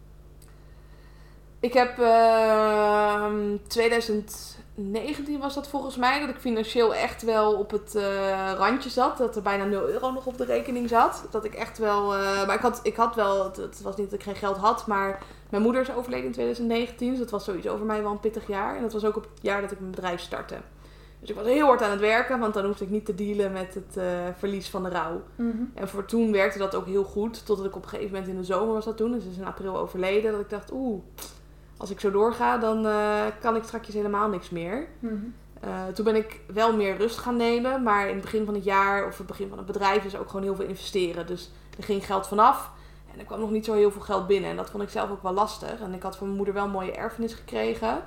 Ik 1.63 1.73
heb 1.73 1.99
ehm 1.99 3.57
2019 3.67 5.39
was 5.39 5.53
dat 5.53 5.67
volgens 5.67 5.95
mij, 5.95 6.19
dat 6.19 6.29
ik 6.29 6.39
financieel 6.39 6.95
echt 6.95 7.21
wel 7.21 7.53
op 7.53 7.71
het 7.71 7.95
eh, 7.95 8.51
randje 8.57 8.89
zat. 8.89 9.17
Dat 9.17 9.35
er 9.35 9.41
bijna 9.41 9.65
0 9.65 9.89
euro 9.89 10.11
nog 10.11 10.25
op 10.25 10.37
de 10.37 10.45
rekening 10.45 10.89
zat. 10.89 11.27
Dat 11.31 11.45
ik 11.45 11.53
echt 11.53 11.77
wel, 11.77 12.15
eh, 12.15 12.45
maar 12.47 12.55
ik 12.55 12.61
had, 12.61 12.79
ik 12.83 12.95
had 12.95 13.15
wel, 13.15 13.43
het, 13.43 13.55
het 13.55 13.81
was 13.81 13.95
niet 13.95 14.09
dat 14.09 14.19
ik 14.19 14.25
geen 14.25 14.35
geld 14.35 14.57
had, 14.57 14.87
maar 14.87 15.23
mijn 15.49 15.63
moeder 15.63 15.81
is 15.81 15.91
overleden 15.91 16.25
in 16.25 16.31
2019. 16.31 17.09
Dus 17.09 17.19
dat 17.19 17.29
was 17.29 17.43
sowieso 17.43 17.77
voor 17.77 17.85
mij 17.85 18.01
wel 18.01 18.11
een 18.11 18.19
pittig 18.19 18.47
jaar. 18.47 18.75
En 18.75 18.81
dat 18.81 18.93
was 18.93 19.05
ook 19.05 19.15
op 19.15 19.27
het 19.33 19.41
jaar 19.41 19.61
dat 19.61 19.71
ik 19.71 19.79
mijn 19.79 19.91
bedrijf 19.91 20.19
startte. 20.19 20.55
Dus 21.19 21.29
ik 21.29 21.35
was 21.35 21.45
heel 21.45 21.65
hard 21.65 21.81
aan 21.81 21.91
het 21.91 21.99
werken, 21.99 22.39
want 22.39 22.53
dan 22.53 22.65
hoefde 22.65 22.83
ik 22.83 22.89
niet 22.89 23.05
te 23.05 23.15
dealen 23.15 23.51
met 23.51 23.73
het 23.73 23.97
eh, 23.97 24.05
verlies 24.37 24.69
van 24.69 24.83
de 24.83 24.89
rouw. 24.89 25.21
En 25.73 25.87
voor 25.87 26.05
toen 26.05 26.31
werkte 26.31 26.57
dat 26.57 26.75
ook 26.75 26.85
heel 26.85 27.03
goed. 27.03 27.45
Totdat 27.45 27.65
ik 27.65 27.75
op 27.75 27.83
een 27.83 27.89
gegeven 27.89 28.11
moment 28.11 28.31
in 28.31 28.37
de 28.37 28.43
zomer 28.43 28.73
was 28.73 28.85
dat 28.85 28.97
toen. 28.97 29.11
Dus 29.11 29.25
is 29.25 29.37
in 29.37 29.45
april 29.45 29.77
overleden. 29.77 30.31
Dat 30.31 30.41
ik 30.41 30.49
dacht, 30.49 30.71
oeh, 30.71 31.03
als 31.77 31.89
ik 31.89 31.99
zo 31.99 32.11
doorga, 32.11 32.57
dan 32.57 32.87
eh, 32.87 33.21
kan 33.41 33.55
ik 33.55 33.63
straks 33.63 33.87
helemaal 33.87 34.29
niks 34.29 34.49
meer. 34.49 34.87
Mhm. 34.99 35.13
Eh, 35.59 35.87
toen 35.93 36.05
ben 36.05 36.15
ik 36.15 36.39
wel 36.53 36.75
meer 36.75 36.97
rust 36.97 37.17
gaan 37.17 37.37
nemen. 37.37 37.83
Maar 37.83 38.07
in 38.07 38.13
het 38.13 38.21
begin 38.21 38.45
van 38.45 38.53
het 38.53 38.63
jaar 38.63 39.07
of 39.07 39.17
het 39.17 39.27
begin 39.27 39.49
van 39.49 39.57
het 39.57 39.67
bedrijf 39.67 40.03
is 40.05 40.15
ook 40.17 40.27
gewoon 40.27 40.43
heel 40.43 40.55
veel 40.55 40.65
investeren. 40.65 41.27
Dus 41.27 41.51
er 41.77 41.83
ging 41.83 42.05
geld 42.05 42.27
vanaf. 42.27 42.71
En 43.13 43.19
er 43.19 43.25
kwam 43.25 43.39
nog 43.39 43.51
niet 43.51 43.65
zo 43.65 43.73
heel 43.73 43.91
veel 43.91 44.01
geld 44.01 44.27
binnen. 44.27 44.49
En 44.49 44.55
dat 44.55 44.69
vond 44.69 44.83
ik 44.83 44.89
zelf 44.89 45.09
ook 45.11 45.23
wel 45.23 45.33
lastig. 45.33 45.79
En 45.79 45.93
ik 45.93 46.03
had 46.03 46.15
van 46.15 46.25
mijn 46.25 46.37
moeder 46.37 46.55
wel 46.55 46.63
een 46.63 46.69
mooie 46.71 46.91
erfenis 46.91 47.33
gekregen. 47.33 48.01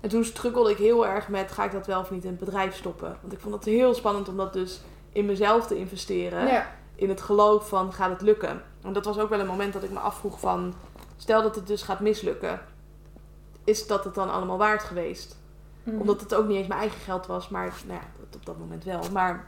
En 0.00 0.08
toen 0.08 0.24
struggelde 0.24 0.70
ik 0.70 0.76
heel 0.76 1.06
erg 1.06 1.28
met, 1.28 1.52
ga 1.52 1.64
ik 1.64 1.72
dat 1.72 1.86
wel 1.86 2.00
of 2.00 2.10
niet 2.10 2.24
in 2.24 2.30
het 2.30 2.38
bedrijf 2.38 2.76
stoppen? 2.76 3.16
Want 3.20 3.32
ik 3.32 3.40
vond 3.40 3.54
het 3.54 3.64
heel 3.64 3.94
spannend 3.94 4.28
om 4.28 4.36
dat 4.36 4.52
dus 4.52 4.80
in 5.12 5.26
mezelf 5.26 5.66
te 5.66 5.76
investeren 5.78 6.46
Ja. 6.46 6.66
in 6.94 7.08
het 7.08 7.20
geloof 7.20 7.68
van 7.68 7.92
gaat 7.92 8.10
het 8.10 8.20
lukken. 8.20 8.62
En 8.82 8.92
dat 8.92 9.04
was 9.04 9.18
ook 9.18 9.28
wel 9.28 9.40
een 9.40 9.46
moment 9.46 9.72
dat 9.72 9.82
ik 9.82 9.90
me 9.90 9.98
afvroeg 9.98 10.40
van 10.40 10.74
stel 11.16 11.42
dat 11.42 11.54
het 11.54 11.66
dus 11.66 11.82
gaat 11.82 12.00
mislukken. 12.00 12.60
Is 13.64 13.86
dat 13.86 14.04
het 14.04 14.14
dan 14.14 14.30
allemaal 14.32 14.58
waard 14.58 14.82
geweest? 14.82 15.36
Mhm. 15.82 15.96
Omdat 16.00 16.20
het 16.20 16.34
ook 16.34 16.46
niet 16.46 16.56
eens 16.56 16.66
mijn 16.66 16.80
eigen 16.80 17.00
geld 17.00 17.26
was, 17.26 17.48
maar 17.48 17.72
nou 17.86 18.00
ja, 18.00 18.06
op 18.34 18.46
dat 18.46 18.58
moment 18.58 18.84
wel. 18.84 19.00
Maar 19.12 19.44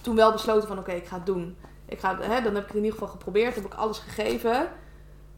toen 0.00 0.16
wel 0.16 0.32
besloten 0.32 0.68
van 0.68 0.78
oké, 0.78 0.92
ik 0.92 1.06
ga 1.06 1.16
het 1.16 1.26
doen. 1.26 1.56
Ik 1.86 2.00
ga, 2.00 2.16
hè, 2.20 2.42
dan 2.42 2.54
heb 2.54 2.62
ik 2.62 2.68
het 2.68 2.76
in 2.76 2.84
ieder 2.84 2.92
geval 2.92 3.08
geprobeerd, 3.08 3.54
heb 3.54 3.64
ik 3.64 3.74
alles 3.74 3.98
gegeven. 3.98 4.68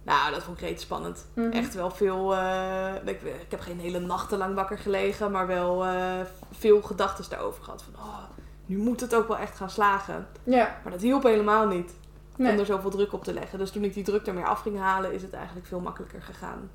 Nou, 0.03 0.33
dat 0.33 0.43
vond 0.43 0.61
ik 0.61 0.65
reet 0.69 0.81
spannend. 0.81 1.27
Mhm. 1.35 1.51
Echt 1.51 1.75
wel 1.75 1.91
veel. 1.91 2.35
eh, 2.37 2.95
ik, 3.05 3.23
ik 3.23 3.51
heb 3.51 3.61
geen 3.61 3.81
hele 3.81 3.99
nachten 3.99 4.39
lang 4.39 4.55
wakker 4.55 4.79
gelegen, 4.79 5.31
maar 5.31 5.47
wel 5.47 5.85
eh, 5.85 6.03
veel 6.53 6.83
gedachten 6.83 7.31
daarover 7.31 7.63
gehad. 7.65 7.83
Van 7.83 8.03
oh, 8.03 8.19
nu 8.67 8.77
moet 8.79 9.01
het 9.01 9.15
ook 9.15 9.29
wel 9.29 9.39
echt 9.39 9.57
gaan 9.57 9.71
slagen. 9.71 10.27
Ja. 10.43 10.77
Maar 10.83 10.93
dat 10.93 11.01
hielp 11.01 11.23
helemaal 11.23 11.67
niet 11.67 11.95
Nee. 12.37 12.53
om 12.53 12.59
er 12.59 12.67
zoveel 12.67 12.91
druk 12.91 13.13
op 13.13 13.25
te 13.25 13.33
leggen. 13.33 13.59
Dus 13.59 13.71
toen 13.71 13.85
ik 13.85 13.95
die 13.95 14.05
druk 14.05 14.27
er 14.27 14.35
meer 14.35 14.47
af 14.47 14.61
ging 14.61 14.79
halen, 14.79 15.13
is 15.13 15.23
het 15.23 15.33
eigenlijk 15.33 15.67
veel 15.67 15.81
makkelijker 15.81 16.23
gegaan. 16.23 16.71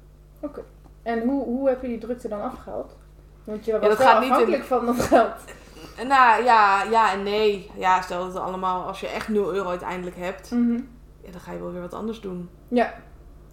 En 1.04 1.22
hoe, 1.22 1.44
hoe 1.44 1.68
heb 1.70 1.82
je 1.82 1.88
die 1.88 1.98
drukte 1.98 2.28
dan 2.28 2.42
afgehaald? 2.42 2.96
Want 3.44 3.66
je 3.66 3.72
was 3.72 3.82
dat 3.82 3.98
wel 3.98 4.08
gaat 4.08 4.20
niet 4.20 4.26
in- 4.28 4.32
afhankelijk 4.34 4.64
van 4.64 4.86
dat 4.86 5.00
geld. 5.00 5.34
Nou 6.08 6.44
ja, 6.44 6.84
ja 6.84 7.12
en 7.12 7.24
nee. 7.24 7.72
Ja, 7.78 8.02
stel 8.02 8.20
dat 8.24 8.34
het 8.34 8.44
allemaal, 8.44 8.84
als 8.88 9.00
je 9.00 9.08
echt 9.08 9.28
0 9.28 9.54
euro 9.54 9.70
uiteindelijk 9.70 10.16
hebt, 10.16 10.52
Mhm. 10.52 10.74
ja, 11.24 11.32
dan 11.32 11.42
ga 11.42 11.52
je 11.52 11.60
wel 11.60 11.72
weer 11.72 11.82
wat 11.82 11.94
anders 11.94 12.22
doen. 12.22 12.50
Ja. 12.68 12.94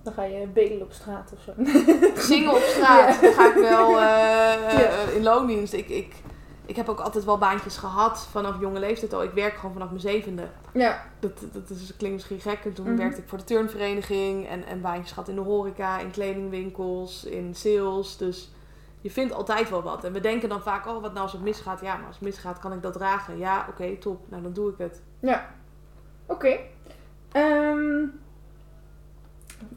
Dan 0.03 0.13
ga 0.13 0.23
je 0.25 0.47
bedelen 0.47 0.83
op 0.83 0.93
straat 0.93 1.33
of 1.35 1.41
zo. 1.43 1.53
Zingen 2.21 2.51
op 2.51 2.63
straat, 2.63 3.15
Ja. 3.15 3.21
dan 3.21 3.33
ga 3.33 3.49
ik 3.49 3.55
wel 3.55 3.89
eh, 3.89 3.93
Ja. 3.97 4.69
eh, 4.71 5.15
in 5.17 5.23
loondienst. 5.23 5.73
Ik, 5.73 5.89
ik, 5.89 6.15
ik 6.69 6.77
heb 6.77 6.89
ook 6.89 7.01
altijd 7.01 7.25
wel 7.25 7.39
baantjes 7.39 7.77
gehad 7.77 8.27
vanaf 8.31 8.61
jonge 8.61 8.79
leeftijd 8.79 9.13
al. 9.13 9.23
Ik 9.23 9.31
werk 9.33 9.55
gewoon 9.55 9.73
vanaf 9.73 9.89
mijn 9.89 10.01
zevende. 10.01 10.49
Ja. 10.73 11.05
Dat, 11.21 11.33
dat, 11.53 11.71
is, 11.71 11.97
klinkt 11.97 12.17
misschien 12.17 12.41
gek. 12.41 12.65
En 12.65 12.73
toen 12.73 12.87
Mhm. 12.87 12.97
werkte 12.97 13.21
ik 13.21 13.29
voor 13.29 13.39
de 13.39 13.45
turnvereniging 13.45 14.47
en, 14.49 14.65
en 14.67 14.81
baantjes 14.81 15.13
gehad 15.13 15.29
in 15.29 15.35
de 15.35 15.41
horeca, 15.41 15.99
in 15.99 16.11
kledingwinkels, 16.11 17.25
in 17.25 17.55
sales. 17.55 18.17
Dus 18.17 18.51
je 19.01 19.11
vindt 19.11 19.33
altijd 19.33 19.71
wel 19.71 19.83
wat. 19.83 20.05
En 20.05 20.13
we 20.13 20.21
denken 20.21 20.49
dan 20.49 20.63
vaak, 20.63 20.87
oh 20.87 21.03
wat 21.03 21.11
nou 21.13 21.23
als 21.23 21.33
het 21.33 21.43
misgaat? 21.43 21.81
Ja, 21.81 21.97
maar 21.97 22.07
als 22.07 22.17
het 22.17 22.25
misgaat 22.25 22.59
kan 22.59 22.73
ik 22.73 22.83
dat 22.83 22.93
dragen. 22.93 23.39
Ja, 23.39 23.67
oké, 23.69 23.97
top. 23.97 24.31
Nou, 24.31 24.43
dan 24.43 24.53
doe 24.53 24.71
ik 24.71 24.79
het. 24.79 25.03
Ja. 25.21 25.51
Oké. 26.27 26.59
Ehm, 27.33 28.05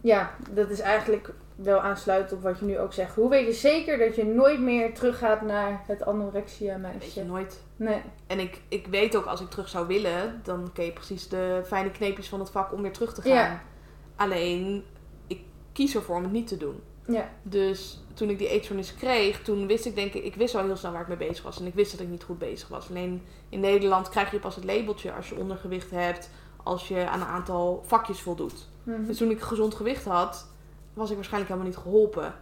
ja, 0.01 0.31
dat 0.49 0.69
is 0.69 0.79
eigenlijk 0.79 1.33
wel 1.64 1.80
aansluitend 1.80 2.32
op 2.32 2.41
wat 2.41 2.59
je 2.59 2.66
nu 2.66 2.80
ook 2.80 2.93
zegt. 2.93 3.16
Hoe 3.16 3.30
weet 3.30 3.45
je 3.45 3.53
zeker 3.53 3.97
dat 3.97 4.16
je 4.16 4.26
nooit 4.26 4.59
meer 4.59 4.93
teruggaat 4.93 5.41
naar 5.41 5.84
het 5.88 6.05
anorexia 6.05 6.80
Weet 6.80 6.91
je 6.91 6.97
meisje? 6.99 7.24
nooit. 7.24 7.64
Nee. 7.76 8.01
En 8.28 8.39
ik, 8.39 8.62
ik 8.68 8.88
weet 8.88 9.16
ook 9.16 9.26
als 9.26 9.41
ik 9.41 9.49
terug 9.49 9.70
zou 9.70 9.88
willen, 9.88 10.41
dan 10.43 10.70
ken 10.74 10.86
je 10.86 10.91
precies 10.91 11.28
de 11.28 11.62
fijne 11.66 11.91
kneepjes 11.91 12.30
van 12.30 12.39
het 12.39 12.49
vak 12.49 12.74
om 12.74 12.82
weer 12.82 12.93
terug 12.93 13.14
te 13.14 13.22
gaan. 13.22 13.32
Ja. 13.32 13.62
Alleen, 14.16 14.84
ik 15.28 15.41
kies 15.72 15.95
ervoor 15.95 16.16
om 16.16 16.24
het 16.24 16.32
niet 16.32 16.47
te 16.47 16.57
doen. 16.57 16.82
Ja. 17.07 17.30
Dus 17.43 18.03
toen 18.14 18.30
ik 18.30 18.38
die 18.38 18.47
eetstoornis 18.47 18.95
kreeg, 18.95 19.41
toen 19.41 19.68
wist 19.68 19.86
ik 19.86 19.95
denk 19.95 20.14
ik, 20.14 20.24
ik 20.24 20.36
wist 20.36 20.53
wel 20.53 20.64
heel 20.64 20.76
snel 20.76 20.91
waar 20.91 21.01
ik 21.01 21.07
mee 21.07 21.28
bezig 21.28 21.43
was. 21.43 21.59
En 21.59 21.66
ik 21.66 21.74
wist 21.74 21.91
dat 21.91 22.01
ik 22.01 22.07
niet 22.07 22.24
goed 22.24 22.38
bezig 22.39 22.68
was. 22.68 22.89
Alleen 22.89 23.22
in 23.49 23.59
Nederland 23.59 24.09
krijg 24.09 24.32
je 24.32 24.39
pas 24.39 24.55
het 24.55 24.64
labeltje 24.64 25.14
als 25.14 25.30
je 25.30 25.38
ondergewicht 25.38 25.91
hebt, 25.91 26.30
als 26.64 26.88
je 26.88 27.07
aan 27.07 27.22
een 27.22 27.28
aantal 27.28 27.84
vakjes 27.86 28.22
voldoet. 28.22 28.68
Mhm. 28.84 29.05
Dus 29.05 29.18
toen 29.18 29.32
ik 29.32 29.41
gezond 29.41 29.76
gewicht 29.76 30.05
had, 30.05 30.50
was 31.01 31.09
ik 31.09 31.15
waarschijnlijk 31.15 31.53
helemaal 31.53 31.71
niet 31.71 31.83
geholpen. 31.83 32.33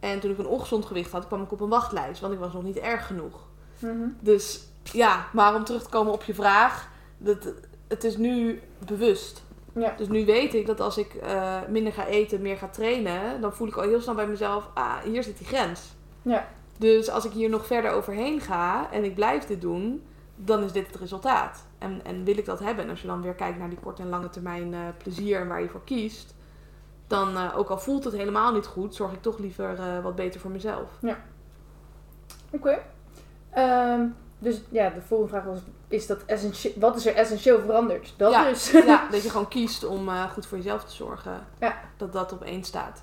En 0.00 0.20
toen 0.20 0.30
ik 0.30 0.38
een 0.38 0.46
ongezond 0.46 0.84
gewicht 0.84 1.12
had, 1.12 1.26
kwam 1.26 1.42
ik 1.42 1.52
op 1.52 1.60
een 1.60 1.68
wachtlijst, 1.68 2.20
want 2.20 2.32
ik 2.32 2.38
was 2.38 2.52
nog 2.52 2.62
niet 2.62 2.78
erg 2.78 3.06
genoeg. 3.06 3.46
Mhm. 3.78 4.08
Dus 4.20 4.68
ja, 4.82 5.26
maar 5.32 5.54
om 5.54 5.64
terug 5.64 5.82
te 5.82 5.88
komen 5.88 6.12
op 6.12 6.22
je 6.22 6.34
vraag, 6.34 6.88
dat, 7.18 7.52
het 7.88 8.04
is 8.04 8.16
nu 8.16 8.60
bewust. 8.86 9.42
Ja. 9.74 9.94
Dus 9.96 10.08
nu 10.08 10.24
weet 10.24 10.54
ik 10.54 10.66
dat 10.66 10.80
als 10.80 10.98
ik 10.98 11.14
eh, 11.14 11.58
minder 11.68 11.92
ga 11.92 12.06
eten, 12.06 12.42
meer 12.42 12.56
ga 12.56 12.68
trainen, 12.68 13.40
dan 13.40 13.52
voel 13.52 13.68
ik 13.68 13.76
al 13.76 13.82
heel 13.82 14.00
snel 14.00 14.14
bij 14.14 14.26
mezelf, 14.26 14.70
ah, 14.74 14.96
hier 14.98 15.22
zit 15.22 15.38
die 15.38 15.46
grens. 15.46 15.94
Ja. 16.22 16.48
Dus 16.78 17.10
als 17.10 17.24
ik 17.24 17.32
hier 17.32 17.48
nog 17.48 17.66
verder 17.66 17.90
overheen 17.90 18.40
ga 18.40 18.90
en 18.90 19.04
ik 19.04 19.14
blijf 19.14 19.44
dit 19.44 19.60
doen, 19.60 20.02
dan 20.36 20.62
is 20.62 20.72
dit 20.72 20.86
het 20.86 20.96
resultaat. 20.96 21.64
En, 21.78 22.00
en 22.04 22.24
wil 22.24 22.38
ik 22.38 22.44
dat 22.44 22.58
hebben? 22.58 22.84
En 22.84 22.90
als 22.90 23.00
je 23.00 23.06
dan 23.06 23.22
weer 23.22 23.34
kijkt 23.34 23.58
naar 23.58 23.68
die 23.68 23.78
korte 23.82 24.02
en 24.02 24.08
lange 24.08 24.30
termijn 24.30 24.74
eh, 24.74 24.80
plezier 24.96 25.40
en 25.40 25.48
waar 25.48 25.62
je 25.62 25.68
voor 25.68 25.84
kiest, 25.84 26.34
dan, 27.12 27.36
eh, 27.36 27.58
ook 27.58 27.68
al 27.68 27.78
voelt 27.78 28.04
het 28.04 28.12
helemaal 28.14 28.52
niet 28.52 28.66
goed, 28.66 28.94
zorg 28.94 29.12
ik 29.12 29.22
toch 29.22 29.38
liever 29.38 29.78
eh, 29.78 30.02
wat 30.02 30.14
beter 30.14 30.40
voor 30.40 30.50
mezelf. 30.50 30.88
Oké. 32.50 32.78
Ehm, 33.50 34.06
dus 34.38 34.60
ja, 34.70 34.90
de 34.90 35.00
volgende 35.00 35.32
vraag 35.32 35.44
was, 35.44 35.58
is 35.88 36.06
dat 36.06 36.18
essentie- 36.26 36.72
wat 36.76 36.96
is 36.96 37.06
er 37.06 37.14
essentieel 37.14 37.60
veranderd? 37.60 38.14
Dat 38.16 38.32
Ja. 38.32 38.48
dus. 38.48 38.70
Ja, 38.86 39.08
dat 39.10 39.22
je 39.22 39.30
gewoon 39.30 39.48
kiest 39.48 39.84
om 39.84 40.08
eh, 40.08 40.30
goed 40.30 40.46
voor 40.46 40.56
jezelf 40.58 40.84
te 40.84 40.94
zorgen. 40.94 41.46
Ja. 41.60 41.80
Dat 41.96 42.12
dat 42.12 42.32
op 42.32 42.42
één 42.42 42.64
staat. 42.64 43.02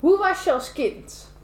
Hoe 0.00 0.18
was 0.18 0.44
je 0.44 0.52
als 0.52 0.72
kind? 0.72 1.34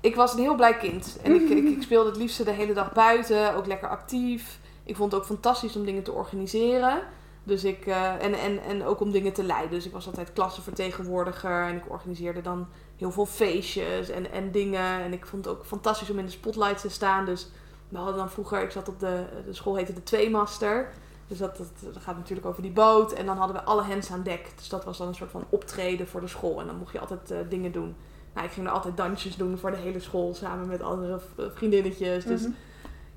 Ik 0.00 0.14
was 0.16 0.32
een 0.32 0.38
heel 0.38 0.54
blij 0.54 0.76
kind. 0.76 1.18
En 1.22 1.34
ik, 1.34 1.48
ik, 1.48 1.64
ik 1.76 1.82
speelde 1.88 2.08
het 2.08 2.18
liefste 2.18 2.44
de 2.44 2.50
hele 2.50 2.72
dag 2.72 2.92
buiten. 2.92 3.54
Ook 3.54 3.66
lekker 3.66 3.88
actief. 3.88 4.58
Ik 4.84 4.96
vond 4.96 5.12
het 5.12 5.20
ook 5.20 5.26
fantastisch 5.26 5.76
om 5.76 5.84
dingen 5.84 6.02
te 6.02 6.12
organiseren. 6.12 7.02
Dus 7.44 7.64
ik, 7.64 7.86
eh, 7.86 8.22
en, 8.22 8.34
en, 8.34 8.62
en 8.62 8.84
ook 8.84 9.00
om 9.00 9.10
dingen 9.10 9.32
te 9.32 9.44
leiden. 9.44 9.70
Dus 9.70 9.86
ik 9.86 9.92
was 9.92 10.06
altijd 10.06 10.32
klassenvertegenwoordiger. 10.32 11.62
En 11.64 11.76
ik 11.76 11.90
organiseerde 11.90 12.40
dan 12.40 12.66
heel 12.96 13.10
veel 13.10 13.26
feestjes 13.26 14.08
en, 14.08 14.32
en 14.32 14.50
dingen. 14.50 15.00
En 15.00 15.12
ik 15.12 15.26
vond 15.26 15.44
het 15.44 15.54
ook 15.54 15.64
fantastisch 15.64 16.10
om 16.10 16.18
in 16.18 16.24
de 16.24 16.30
spotlight 16.30 16.80
te 16.80 16.88
staan. 16.88 17.24
Dus 17.24 17.48
we 17.88 17.96
hadden 17.96 18.16
dan 18.16 18.30
vroeger, 18.30 18.62
ik 18.62 18.70
zat 18.70 18.88
op 18.88 19.00
de, 19.00 19.24
de 19.46 19.54
school 19.54 19.76
heette 19.76 19.92
de 19.92 20.02
Tweemaster. 20.02 20.90
Dus 21.28 21.38
dat, 21.38 21.56
dat, 21.56 21.68
dat 21.94 22.02
gaat 22.02 22.16
natuurlijk 22.16 22.46
over 22.46 22.62
die 22.62 22.70
boot. 22.70 23.12
En 23.12 23.26
dan 23.26 23.36
hadden 23.36 23.56
we 23.56 23.62
alle 23.62 23.82
hens 23.84 24.10
aan 24.10 24.22
dek. 24.22 24.52
Dus 24.56 24.68
dat 24.68 24.84
was 24.84 24.98
dan 24.98 25.08
een 25.08 25.14
soort 25.14 25.30
van 25.30 25.44
optreden 25.48 26.08
voor 26.08 26.20
de 26.20 26.28
school. 26.28 26.60
En 26.60 26.66
dan 26.66 26.76
mocht 26.76 26.92
je 26.92 27.00
altijd 27.00 27.30
eh, 27.30 27.38
dingen 27.48 27.72
doen. 27.72 27.94
Nou, 28.34 28.46
ik 28.46 28.52
ging 28.52 28.66
er 28.66 28.72
altijd 28.72 28.96
dansjes 28.96 29.36
doen 29.36 29.58
voor 29.58 29.70
de 29.70 29.76
hele 29.76 30.00
school 30.00 30.34
samen 30.34 30.66
met 30.68 30.82
andere 30.82 31.18
vriendinnetjes. 31.54 32.24
Dus 32.24 32.40
Mhm. 32.40 32.50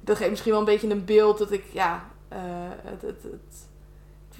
dat 0.01 0.17
geeft 0.17 0.29
misschien 0.29 0.51
wel 0.51 0.59
een 0.59 0.65
beetje 0.65 0.89
een 0.89 1.05
beeld 1.05 1.37
dat 1.37 1.51
ik, 1.51 1.63
ja, 1.71 2.05
eh, 2.27 2.39
het, 2.83 3.01
het, 3.01 3.23
het, 3.23 3.67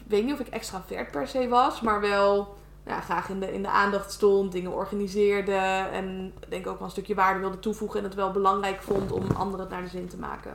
weet 0.10 0.24
niet 0.24 0.34
of 0.34 0.40
ik 0.40 0.48
extravert 0.48 1.12
per 1.12 1.28
se 1.28 1.48
was, 1.48 1.82
maar 1.82 2.02
wel 2.02 2.56
ja, 2.86 3.00
graag 3.00 3.30
in 3.30 3.40
de, 3.40 3.54
in 3.54 3.62
de 3.62 3.70
aandacht 3.70 4.12
stond, 4.12 4.52
dingen 4.52 4.72
organiseerde 4.74 5.86
en 5.92 6.34
ik 6.40 6.50
denk 6.50 6.68
ook 6.68 6.78
wel 6.78 6.84
een 6.84 6.92
stukje 6.92 7.16
waarde 7.16 7.40
wilde 7.40 7.60
toevoegen 7.60 8.00
en 8.00 8.06
het 8.06 8.16
wel 8.16 8.32
belangrijk 8.32 8.82
vond 8.82 9.12
om 9.12 9.32
anderen 9.32 9.60
het 9.60 9.70
naar 9.70 9.82
de 9.82 9.88
zin 9.88 10.08
te 10.08 10.18
maken. 10.18 10.52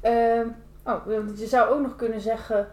Ehm, 0.00 0.48
oh, 0.84 1.06
je 1.36 1.46
zou 1.46 1.70
ook 1.70 1.80
nog 1.80 1.96
kunnen 1.96 2.20
zeggen. 2.20 2.68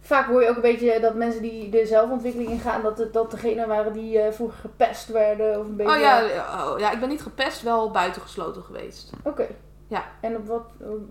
Vaak 0.00 0.26
hoor 0.26 0.42
je 0.42 0.48
ook 0.48 0.56
een 0.56 0.62
beetje 0.62 1.00
dat 1.00 1.14
mensen 1.14 1.42
die 1.42 1.70
de 1.70 1.86
zelfontwikkeling 1.86 2.50
ingaan, 2.50 2.82
dat 2.82 2.98
het 2.98 3.12
dat 3.12 3.30
degene 3.30 3.66
waren 3.66 3.92
die 3.92 4.20
eh, 4.20 4.32
vroeger 4.32 4.58
gepest 4.58 5.08
werden. 5.08 5.60
Of 5.60 5.66
een 5.66 5.76
beetje. 5.76 5.92
Oh 5.92 6.00
ja, 6.00 6.22
oh, 6.70 6.78
ja, 6.78 6.90
ik 6.90 7.00
ben 7.00 7.08
niet 7.08 7.22
gepest, 7.22 7.62
wel 7.62 7.90
buitengesloten 7.90 8.62
geweest. 8.62 9.12
Oké. 9.24 9.46
Ja. 9.86 10.04
En 10.20 10.36
op 10.36 10.46
wat, 10.46 10.62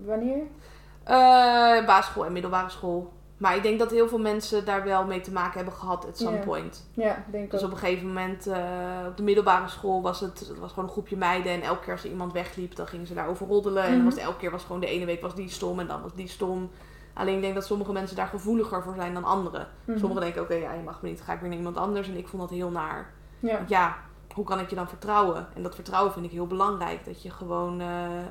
wanneer? 0.04 0.42
Eh 1.04 1.86
basisschool 1.86 2.24
en 2.24 2.32
middelbare 2.32 2.70
school. 2.70 3.12
Maar 3.40 3.56
ik 3.56 3.62
denk 3.62 3.78
dat 3.78 3.90
heel 3.90 4.08
veel 4.08 4.18
mensen 4.18 4.64
daar 4.64 4.84
wel 4.84 5.04
mee 5.04 5.20
te 5.20 5.32
maken 5.32 5.56
hebben 5.56 5.74
gehad 5.74 6.06
at 6.06 6.18
some 6.18 6.38
point. 6.38 6.88
Ja, 6.94 7.24
denk 7.30 7.44
ik 7.44 7.50
Dus 7.50 7.60
ook. 7.60 7.66
op 7.66 7.72
een 7.72 7.78
gegeven 7.78 8.06
moment, 8.06 8.46
eh, 8.46 8.58
op 9.08 9.16
de 9.16 9.22
middelbare 9.22 9.68
school 9.68 10.02
was 10.02 10.20
het, 10.20 10.40
het 10.48 10.58
was 10.58 10.70
gewoon 10.70 10.84
een 10.84 10.90
groepje 10.90 11.16
meiden. 11.16 11.52
En 11.52 11.62
elke 11.62 11.82
keer 11.84 11.92
als 11.92 12.04
er 12.04 12.10
iemand 12.10 12.32
wegliep, 12.32 12.74
dan 12.76 12.86
gingen 12.86 13.06
ze 13.06 13.14
daarover 13.14 13.46
roddelen. 13.46 13.82
En 13.82 13.88
dan 13.88 13.96
Mhm. 13.96 14.04
was 14.04 14.14
het 14.14 14.22
elke 14.24 14.38
keer 14.38 14.50
was 14.50 14.62
gewoon 14.64 14.80
de 14.80 14.86
ene 14.86 15.04
week 15.04 15.20
was 15.20 15.34
die 15.34 15.48
stom 15.50 15.78
en 15.80 15.86
dan 15.86 16.02
was 16.02 16.14
die 16.14 16.28
stom. 16.28 16.70
Alleen 17.14 17.34
ik 17.36 17.40
denk 17.42 17.54
dat 17.54 17.66
sommige 17.66 17.92
mensen 17.92 18.16
daar 18.16 18.26
gevoeliger 18.26 18.82
voor 18.82 18.94
zijn 18.94 19.14
dan 19.14 19.24
anderen. 19.24 19.68
Mhm. 19.84 19.98
Sommigen 19.98 20.22
denken, 20.22 20.42
oké, 20.42 20.54
ja, 20.54 20.72
je 20.72 20.82
mag 20.82 21.02
me 21.02 21.08
niet, 21.08 21.16
dan 21.16 21.26
ga 21.26 21.32
ik 21.32 21.40
weer 21.40 21.48
naar 21.48 21.58
iemand 21.58 21.76
anders. 21.76 22.08
En 22.08 22.16
ik 22.16 22.28
vond 22.28 22.42
dat 22.42 22.50
heel 22.50 22.70
naar. 22.70 23.12
Ja, 23.68 23.96
hoe 24.34 24.44
kan 24.44 24.58
ik 24.60 24.70
je 24.70 24.76
dan 24.76 24.88
vertrouwen? 24.88 25.46
En 25.54 25.62
dat 25.62 25.74
vertrouwen 25.74 26.12
vind 26.12 26.24
ik 26.24 26.30
heel 26.30 26.46
belangrijk. 26.46 27.04
Dat 27.04 27.22
je 27.22 27.30
gewoon 27.30 27.80
eh, 27.80 27.86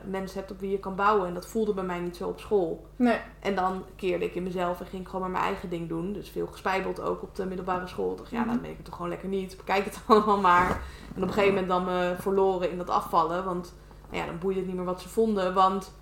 mensen 0.06 0.40
hebt 0.40 0.52
op 0.52 0.60
wie 0.60 0.72
je 0.72 0.80
kan 0.80 0.96
bouwen. 0.96 1.28
En 1.28 1.34
dat 1.34 1.48
voelde 1.48 1.74
bij 1.74 1.84
mij 1.84 2.00
niet 2.00 2.16
zo 2.16 2.28
op 2.28 2.40
school. 2.40 2.88
Nee. 2.96 3.18
En 3.40 3.56
dan 3.56 3.84
keerde 3.96 4.26
ik 4.26 4.36
in 4.36 4.44
mezelf 4.44 4.80
en 4.80 4.86
ging 4.86 5.02
ik 5.02 5.08
gewoon 5.08 5.22
maar 5.22 5.30
mijn 5.40 5.44
eigen 5.44 5.70
ding 5.70 5.90
doen. 5.90 6.14
Dus 6.14 6.30
veel 6.30 6.48
gespijbeld 6.48 7.02
ook 7.02 7.22
op 7.22 7.36
de 7.36 7.46
middelbare 7.46 7.88
school. 7.88 8.16
Dacht, 8.16 8.30
ja, 8.32 8.40
Mhm. 8.40 8.50
dan 8.50 8.62
ben 8.62 8.70
ik 8.70 8.76
het 8.76 8.86
toch 8.86 8.96
gewoon 8.96 9.10
lekker 9.10 9.30
niet. 9.30 9.58
Bekijk 9.58 9.86
het 9.86 10.00
allemaal 10.08 10.40
maar. 10.40 10.70
En 11.16 11.22
op 11.22 11.28
een 11.28 11.34
gegeven 11.34 11.54
moment 11.54 11.68
dan 11.68 11.86
me 11.86 12.16
verloren 12.20 12.72
in 12.72 12.78
dat 12.78 12.90
afvallen. 12.90 13.46
Want 13.46 13.74
nou 14.10 14.22
ja, 14.24 14.26
dan 14.30 14.40
boeide 14.40 14.60
het 14.60 14.68
niet 14.70 14.78
meer 14.78 14.86
wat 14.86 15.02
ze 15.02 15.10
vonden. 15.10 15.54
Want 15.54 15.94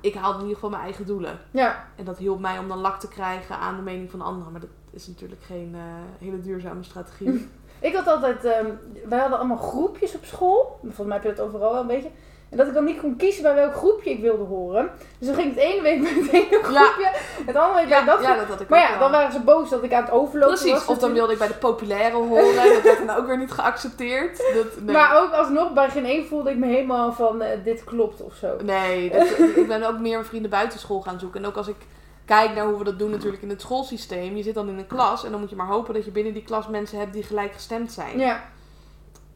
ik 0.00 0.14
haalde 0.14 0.34
in 0.34 0.40
ieder 0.40 0.54
geval 0.54 0.70
mijn 0.70 0.82
eigen 0.82 1.06
doelen. 1.06 1.38
Ja. 1.50 1.88
En 1.96 2.04
dat 2.04 2.18
hielp 2.18 2.40
mij 2.40 2.58
om 2.58 2.68
dan 2.68 2.78
lak 2.78 3.00
te 3.00 3.08
krijgen 3.08 3.58
aan 3.58 3.76
de 3.76 3.82
mening 3.82 4.10
van 4.10 4.20
anderen. 4.20 4.52
Maar 4.52 4.60
dat 4.60 4.70
is 4.90 5.06
natuurlijk 5.06 5.42
geen 5.42 5.74
eh, 5.74 5.80
hele 6.18 6.40
duurzame 6.40 6.82
strategie. 6.82 7.48
Ik 7.84 7.94
had 7.94 8.06
altijd, 8.06 8.44
ehm, 8.44 8.66
wij 9.08 9.18
hadden 9.18 9.38
allemaal 9.38 9.56
groepjes 9.56 10.14
op 10.14 10.24
school. 10.24 10.78
Volgens 10.82 11.06
mij 11.06 11.16
heb 11.16 11.22
je 11.22 11.34
dat 11.34 11.46
overal 11.46 11.72
wel 11.72 11.80
een 11.80 11.86
beetje. 11.86 12.08
En 12.50 12.56
dat 12.60 12.66
ik 12.66 12.74
dan 12.74 12.84
niet 12.84 13.00
kon 13.00 13.16
kiezen 13.16 13.42
bij 13.42 13.54
welk 13.54 13.74
groepje 13.74 14.10
ik 14.10 14.20
wilde 14.20 14.44
horen. 14.44 14.90
Dus 15.18 15.28
dan 15.28 15.36
ging 15.36 15.48
ik 15.50 15.54
het 15.54 15.64
ene 15.64 15.82
week 15.82 16.00
bij 16.02 16.12
het 16.12 16.32
ene 16.32 16.62
groepje, 16.62 17.10
het 17.46 17.56
andere 17.56 17.80
week 17.80 17.88
bij 17.88 18.04
dat 18.04 18.22
ja, 18.22 18.36
dat 18.36 18.46
had 18.46 18.60
ik 18.60 18.68
Maar 18.68 18.78
ja, 18.80 18.90
wel. 18.90 18.98
dan 18.98 19.10
waren 19.10 19.32
ze 19.32 19.40
boos 19.40 19.70
dat 19.70 19.82
ik 19.82 19.92
aan 19.92 20.02
het 20.02 20.10
overlopen 20.12 20.54
Precies, 20.58 20.72
was. 20.72 20.86
of 20.86 20.98
dan 20.98 21.12
wilde 21.12 21.32
ik 21.32 21.38
bij 21.38 21.46
de 21.48 21.54
populaire 21.54 22.16
horen. 22.16 22.72
dat 22.72 22.82
werd 22.82 23.06
dan 23.06 23.16
ook 23.16 23.26
weer 23.26 23.38
niet 23.38 23.50
geaccepteerd. 23.52 24.36
Dat, 24.54 24.80
nee. 24.80 24.94
Maar 24.94 25.22
ook 25.22 25.32
alsnog, 25.32 25.72
bij 25.72 25.90
geen 25.90 26.04
één 26.04 26.26
voelde 26.26 26.50
ik 26.50 26.56
me 26.56 26.66
helemaal 26.66 27.12
van 27.12 27.42
eh, 27.42 27.58
dit 27.64 27.84
klopt 27.84 28.22
of 28.22 28.34
zo. 28.34 28.56
Nee, 28.62 29.10
dat- 29.10 29.38
ik 29.56 29.66
ben 29.68 29.82
ook 29.82 29.98
meer 29.98 30.12
mijn 30.14 30.24
vrienden 30.24 30.50
buitenschool 30.50 31.00
gaan 31.00 31.18
zoeken. 31.20 31.42
En 31.42 31.48
ook 31.48 31.56
als 31.56 31.68
ik 31.68 31.76
kijk 32.24 32.54
naar 32.54 32.66
hoe 32.66 32.78
we 32.78 32.84
dat 32.84 32.98
doen 32.98 33.10
natuurlijk 33.10 33.42
in 33.42 33.48
het 33.48 33.60
schoolsysteem. 33.60 34.36
Je 34.36 34.42
zit 34.42 34.54
dan 34.54 34.68
in 34.68 34.78
een 34.78 34.86
klas 34.86 35.24
en 35.24 35.30
dan 35.30 35.40
moet 35.40 35.50
je 35.50 35.56
maar 35.56 35.66
hopen 35.66 35.94
dat 35.94 36.04
je 36.04 36.10
binnen 36.10 36.32
die 36.32 36.44
klas 36.44 36.68
mensen 36.68 36.98
hebt 36.98 37.12
die 37.12 37.22
gelijkgestemd 37.22 37.92
zijn. 37.92 38.18
Ja, 38.18 38.44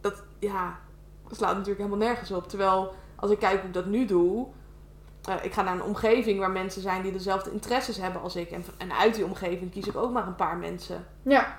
Dat, 0.00 0.22
ja, 0.38 0.76
dat 1.28 1.36
slaat 1.36 1.52
natuurlijk 1.52 1.78
helemaal 1.78 2.06
nergens 2.08 2.30
op. 2.30 2.48
Terwijl, 2.48 2.92
als 3.16 3.30
ik 3.30 3.38
kijk 3.38 3.58
hoe 3.58 3.68
ik 3.68 3.74
dat 3.74 3.86
nu 3.86 4.04
doe... 4.04 4.46
eh, 5.24 5.34
ik 5.42 5.52
ga 5.52 5.62
naar 5.62 5.74
een 5.74 5.82
omgeving 5.82 6.38
waar 6.38 6.50
mensen 6.50 6.82
zijn 6.82 7.02
die 7.02 7.12
dezelfde 7.12 7.50
interesses 7.52 7.96
hebben 7.96 8.22
als 8.22 8.36
ik. 8.36 8.50
En, 8.50 8.64
en 8.78 8.92
uit 8.92 9.14
die 9.14 9.24
omgeving 9.24 9.70
kies 9.70 9.86
ik 9.86 9.96
ook 9.96 10.12
maar 10.12 10.26
een 10.26 10.34
paar 10.36 10.56
mensen. 10.56 11.06
ja. 11.22 11.56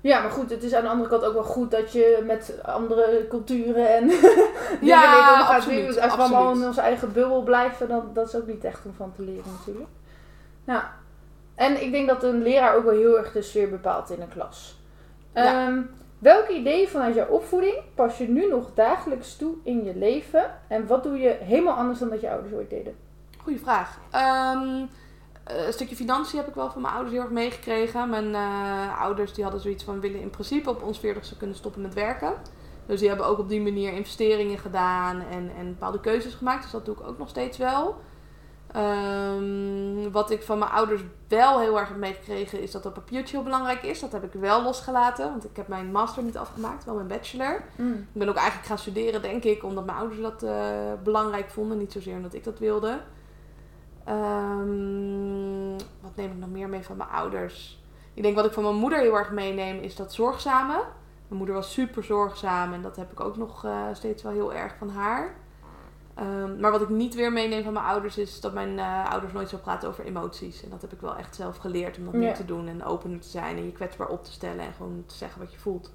Ja, 0.00 0.20
maar 0.20 0.30
goed, 0.30 0.50
het 0.50 0.62
is 0.62 0.74
aan 0.74 0.82
de 0.82 0.88
andere 0.88 1.08
kant 1.10 1.24
ook 1.24 1.32
wel 1.32 1.42
goed 1.44 1.70
dat 1.70 1.92
je 1.92 2.22
met 2.26 2.54
andere 2.62 3.26
culturen 3.28 3.96
en 3.96 4.10
Ja, 4.80 5.40
absoluut, 5.40 6.00
Als 6.00 6.14
we 6.16 6.20
allemaal 6.22 6.52
in 6.54 6.66
onze 6.66 6.80
eigen 6.80 7.12
bubbel 7.12 7.42
blijven, 7.42 7.88
dan 7.88 8.10
dat 8.14 8.26
is 8.28 8.34
ook 8.36 8.46
niet 8.46 8.64
echt 8.64 8.84
om 8.84 8.92
van 8.96 9.12
te 9.16 9.22
leren 9.22 9.52
natuurlijk. 9.58 9.88
Ja. 10.68 10.92
En 11.54 11.82
ik 11.82 11.92
denk 11.92 12.08
dat 12.08 12.22
een 12.22 12.42
leraar 12.42 12.76
ook 12.76 12.84
wel 12.84 12.94
heel 12.94 13.18
erg 13.18 13.32
de 13.32 13.42
sfeer 13.42 13.70
bepaalt 13.70 14.10
in 14.10 14.20
een 14.20 14.28
klas. 14.28 14.80
Ja. 15.34 15.66
Ehm, 15.66 15.80
welke 16.18 16.52
ideeën 16.52 16.88
vanuit 16.88 17.14
jouw 17.14 17.26
opvoeding 17.26 17.76
pas 17.94 18.18
je 18.18 18.28
nu 18.28 18.48
nog 18.48 18.70
dagelijks 18.74 19.36
toe 19.36 19.54
in 19.62 19.84
je 19.84 19.96
leven? 19.96 20.50
En 20.68 20.86
wat 20.86 21.02
doe 21.02 21.18
je 21.18 21.36
helemaal 21.40 21.74
anders 21.74 21.98
dan 21.98 22.08
dat 22.08 22.20
je 22.20 22.30
ouders 22.30 22.54
ooit 22.54 22.70
deden? 22.70 22.96
Goeie 23.42 23.58
vraag. 23.58 23.98
Ehm, 24.10 24.84
eh, 25.44 25.66
een 25.66 25.72
stukje 25.72 25.96
financiën 25.96 26.38
heb 26.38 26.48
ik 26.48 26.54
wel 26.54 26.70
van 26.70 26.82
mijn 26.82 26.94
ouders 26.94 27.14
heel 27.14 27.24
erg 27.24 27.32
meegekregen. 27.32 28.10
Mijn 28.10 28.34
eh, 28.34 29.00
ouders 29.00 29.34
die 29.34 29.42
hadden 29.42 29.62
zoiets 29.62 29.84
van 29.84 30.00
willen 30.00 30.20
in 30.20 30.30
principe 30.30 30.70
op 30.70 30.82
ons 30.82 30.98
40ste 30.98 31.36
kunnen 31.38 31.56
stoppen 31.56 31.82
met 31.82 31.94
werken. 31.94 32.32
Dus 32.86 33.00
die 33.00 33.08
hebben 33.08 33.26
ook 33.26 33.38
op 33.38 33.48
die 33.48 33.60
manier 33.60 33.92
investeringen 33.92 34.58
gedaan 34.58 35.22
en, 35.30 35.50
en 35.58 35.68
bepaalde 35.68 36.00
keuzes 36.00 36.34
gemaakt. 36.34 36.62
Dus 36.62 36.70
dat 36.70 36.84
doe 36.84 36.94
ik 36.94 37.06
ook 37.06 37.18
nog 37.18 37.28
steeds 37.28 37.58
wel. 37.58 37.96
Ehm, 38.72 40.10
wat 40.10 40.30
ik 40.30 40.42
van 40.42 40.58
mijn 40.58 40.70
ouders 40.70 41.02
wel 41.28 41.60
heel 41.60 41.78
erg 41.78 41.88
heb 41.88 41.96
meegekregen 41.96 42.60
is 42.60 42.70
dat 42.70 42.82
dat 42.82 42.94
papiertje 42.94 43.36
heel 43.36 43.44
belangrijk 43.44 43.82
is. 43.82 44.00
Dat 44.00 44.12
heb 44.12 44.24
ik 44.24 44.40
wel 44.40 44.62
losgelaten, 44.62 45.30
want 45.30 45.44
ik 45.44 45.56
heb 45.56 45.68
mijn 45.68 45.92
master 45.92 46.22
niet 46.22 46.36
afgemaakt, 46.36 46.84
wel 46.84 46.94
mijn 46.94 47.06
bachelor. 47.06 47.62
Ik 47.92 48.20
ben 48.20 48.28
ook 48.28 48.36
eigenlijk 48.36 48.66
gaan 48.66 48.78
studeren, 48.78 49.22
denk 49.22 49.44
ik, 49.44 49.64
omdat 49.64 49.84
mijn 49.84 49.98
ouders 49.98 50.20
dat 50.20 50.42
eh, 50.42 50.92
belangrijk 51.02 51.50
vonden. 51.50 51.78
Niet 51.78 51.92
zozeer 51.92 52.16
omdat 52.16 52.34
ik 52.34 52.44
dat 52.44 52.58
wilde. 52.58 53.00
Ehm, 54.04 55.70
wat 56.00 56.16
neem 56.16 56.30
ik 56.30 56.38
nog 56.38 56.50
meer 56.50 56.68
mee 56.68 56.82
van 56.82 56.96
mijn 56.96 57.10
ouders? 57.10 57.82
Ik 58.14 58.22
denk 58.22 58.36
wat 58.36 58.44
ik 58.44 58.52
van 58.52 58.62
mijn 58.62 58.76
moeder 58.76 58.98
heel 58.98 59.18
erg 59.18 59.30
meeneem 59.30 59.80
is 59.80 59.96
dat 59.96 60.12
zorgzame. 60.12 60.72
Mijn 61.28 61.38
moeder 61.40 61.54
was 61.54 61.72
super 61.72 62.04
zorgzaam 62.04 62.72
en 62.72 62.82
dat 62.82 62.96
heb 62.96 63.12
ik 63.12 63.20
ook 63.20 63.36
nog 63.36 63.64
eh, 63.64 63.82
steeds 63.92 64.22
wel 64.22 64.32
heel 64.32 64.54
erg 64.54 64.74
van 64.78 64.88
haar. 64.88 65.34
Ehm, 66.18 66.60
maar 66.60 66.70
wat 66.70 66.80
ik 66.80 66.88
niet 66.88 67.14
weer 67.14 67.32
meeneem 67.32 67.64
van 67.64 67.72
mijn 67.72 67.84
ouders 67.84 68.18
is 68.18 68.40
dat 68.40 68.52
mijn 68.52 68.78
eh, 68.78 69.10
ouders 69.10 69.32
nooit 69.32 69.48
zo 69.48 69.56
praten 69.56 69.88
over 69.88 70.04
emoties. 70.04 70.62
En 70.64 70.70
dat 70.70 70.80
heb 70.82 70.92
ik 70.92 71.00
wel 71.00 71.16
echt 71.16 71.34
zelf 71.34 71.56
geleerd 71.56 71.98
om 71.98 72.04
dat 72.04 72.12
Ja. 72.12 72.18
meer 72.20 72.34
te 72.34 72.44
doen 72.44 72.68
en 72.68 72.84
opener 72.84 73.20
te 73.20 73.28
zijn 73.28 73.56
en 73.56 73.64
je 73.64 73.72
kwetsbaar 73.72 74.08
op 74.08 74.24
te 74.24 74.32
stellen 74.32 74.60
en 74.64 74.72
gewoon 74.76 75.02
te 75.06 75.14
zeggen 75.14 75.40
wat 75.40 75.52
je 75.52 75.58
voelt. 75.58 75.92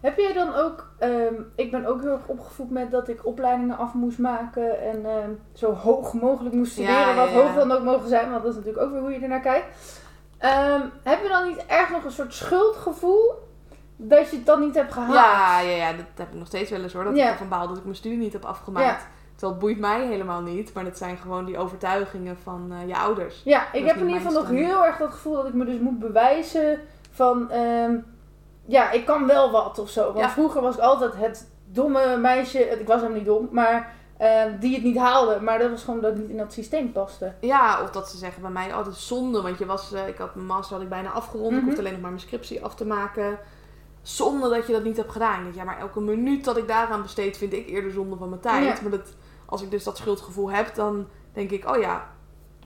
Heb 0.00 0.18
jij 0.18 0.32
dan 0.32 0.54
ook, 0.54 0.88
ehm, 0.98 1.34
ik 1.54 1.70
ben 1.70 1.86
ook 1.86 2.00
heel 2.00 2.10
erg 2.12 2.26
opgevoed 2.26 2.70
met 2.70 2.90
dat 2.90 3.08
ik 3.08 3.26
opleidingen 3.26 3.76
af 3.78 3.94
moest 3.94 4.18
maken 4.18 4.80
en 4.80 5.06
ehm, 5.06 5.30
zo 5.52 5.72
hoog 5.72 6.12
mogelijk 6.12 6.54
moest 6.54 6.72
studeren, 6.72 6.96
Ja, 6.98 7.08
ja, 7.08 7.16
wat 7.16 7.28
ja. 7.30 7.34
hoog 7.34 7.54
dan 7.54 7.72
ook 7.72 7.82
mogen 7.84 8.08
zijn, 8.08 8.30
want 8.30 8.42
dat 8.42 8.50
is 8.50 8.56
natuurlijk 8.58 8.84
ook 8.84 8.92
weer 8.92 9.00
hoe 9.00 9.10
je 9.10 9.18
ernaar 9.20 9.40
kijkt. 9.40 9.66
Heb 11.02 11.22
je 11.22 11.28
dan 11.28 11.48
niet 11.48 11.66
erg 11.66 11.90
nog 11.90 12.04
een 12.04 12.10
soort 12.10 12.34
schuldgevoel 12.34 13.48
dat 14.08 14.30
je 14.30 14.36
het 14.36 14.46
dan 14.46 14.60
niet 14.60 14.74
hebt 14.74 14.92
gehaald? 14.92 15.14
Ja, 15.14 15.60
ja, 15.60 15.76
ja, 15.76 15.92
dat 15.92 16.06
heb 16.14 16.28
ik 16.28 16.38
nog 16.38 16.46
steeds 16.46 16.70
wel 16.70 16.82
eens 16.82 16.92
hoor. 16.92 17.04
Dat 17.04 17.16
Ja. 17.16 17.24
ik 17.24 17.30
ervan 17.30 17.48
baal 17.48 17.68
dat 17.68 17.76
ik 17.76 17.84
mijn 17.84 17.96
studie 17.96 18.18
niet 18.18 18.32
heb 18.32 18.44
afgemaakt. 18.44 18.86
Ja. 19.00 19.06
Terwijl 19.30 19.50
het 19.52 19.60
boeit 19.60 19.78
mij 19.78 20.06
helemaal 20.06 20.40
niet. 20.40 20.72
Maar 20.74 20.84
dat 20.84 20.98
zijn 20.98 21.16
gewoon 21.16 21.44
die 21.44 21.58
overtuigingen 21.58 22.36
van 22.42 22.72
eh, 22.72 22.88
je 22.88 22.96
ouders. 22.96 23.42
Ja, 23.44 23.72
ik 23.72 23.86
heb 23.86 23.96
in 23.96 24.06
ieder 24.06 24.20
geval 24.20 24.40
nog 24.40 24.48
heel 24.50 24.84
erg 24.84 24.96
dat 24.96 25.12
gevoel 25.12 25.34
dat 25.34 25.46
ik 25.46 25.54
me 25.54 25.64
dus 25.64 25.78
moet 25.78 25.98
bewijzen 25.98 26.80
van, 27.10 27.50
ehm, 27.50 27.94
ja, 28.66 28.90
ik 28.90 29.06
kan 29.06 29.26
wel 29.26 29.50
wat 29.50 29.78
of 29.78 29.88
zo. 29.90 30.04
Want 30.04 30.18
Ja. 30.18 30.30
vroeger 30.30 30.60
was 30.62 30.74
ik 30.74 30.80
altijd 30.80 31.12
het 31.16 31.50
domme 31.64 32.16
meisje, 32.16 32.58
ik 32.58 32.86
was 32.86 32.96
helemaal 32.96 33.16
niet 33.18 33.26
dom, 33.26 33.48
maar 33.50 33.92
ehm, 34.16 34.58
die 34.58 34.74
het 34.74 34.84
niet 34.84 34.96
haalde. 34.98 35.40
Maar 35.40 35.58
dat 35.58 35.70
was 35.70 35.84
gewoon 35.84 36.00
dat 36.00 36.12
ik 36.12 36.18
niet 36.18 36.30
in 36.30 36.36
dat 36.36 36.52
systeem 36.52 36.92
paste. 36.92 37.32
Ja, 37.40 37.82
of 37.82 37.90
dat 37.90 38.10
ze 38.10 38.16
zeggen 38.16 38.42
bij 38.42 38.50
mij, 38.50 38.68
oh 38.72 38.76
dat 38.84 38.86
is 38.94 39.06
zonde. 39.06 39.42
Want 39.42 39.58
je 39.58 39.66
was, 39.66 39.92
eh, 39.92 40.08
ik 40.08 40.16
had 40.18 40.34
mijn 40.34 40.46
master 40.46 40.74
had 40.74 40.82
ik 40.84 40.88
bijna 40.90 41.10
afgerond. 41.10 41.50
Mhm. 41.50 41.58
Ik 41.58 41.64
hoefde 41.64 41.78
alleen 41.80 41.92
nog 41.92 42.00
maar 42.00 42.10
mijn 42.10 42.22
scriptie 42.22 42.64
af 42.64 42.74
te 42.74 42.86
maken. 42.86 43.38
Zonde 44.02 44.48
dat 44.48 44.66
je 44.66 44.72
dat 44.72 44.84
niet 44.84 44.96
hebt 44.96 45.12
gedaan. 45.12 45.42
Denk, 45.42 45.54
ja, 45.54 45.64
maar 45.64 45.78
elke 45.78 46.00
minuut 46.00 46.44
dat 46.44 46.56
ik 46.56 46.68
daaraan 46.68 47.02
besteed 47.02 47.36
vind 47.36 47.52
ik 47.52 47.68
eerder 47.68 47.90
zonde 47.90 48.16
van 48.16 48.28
mijn 48.28 48.40
tijd. 48.40 48.76
Ja. 48.76 48.82
Maar 48.82 48.90
dat, 48.90 49.14
als 49.46 49.62
ik 49.62 49.70
dus 49.70 49.84
dat 49.84 49.96
schuldgevoel 49.96 50.50
heb, 50.50 50.74
dan 50.74 51.06
denk 51.32 51.50
ik, 51.50 51.68
oh 51.68 51.80
ja, 51.80 52.10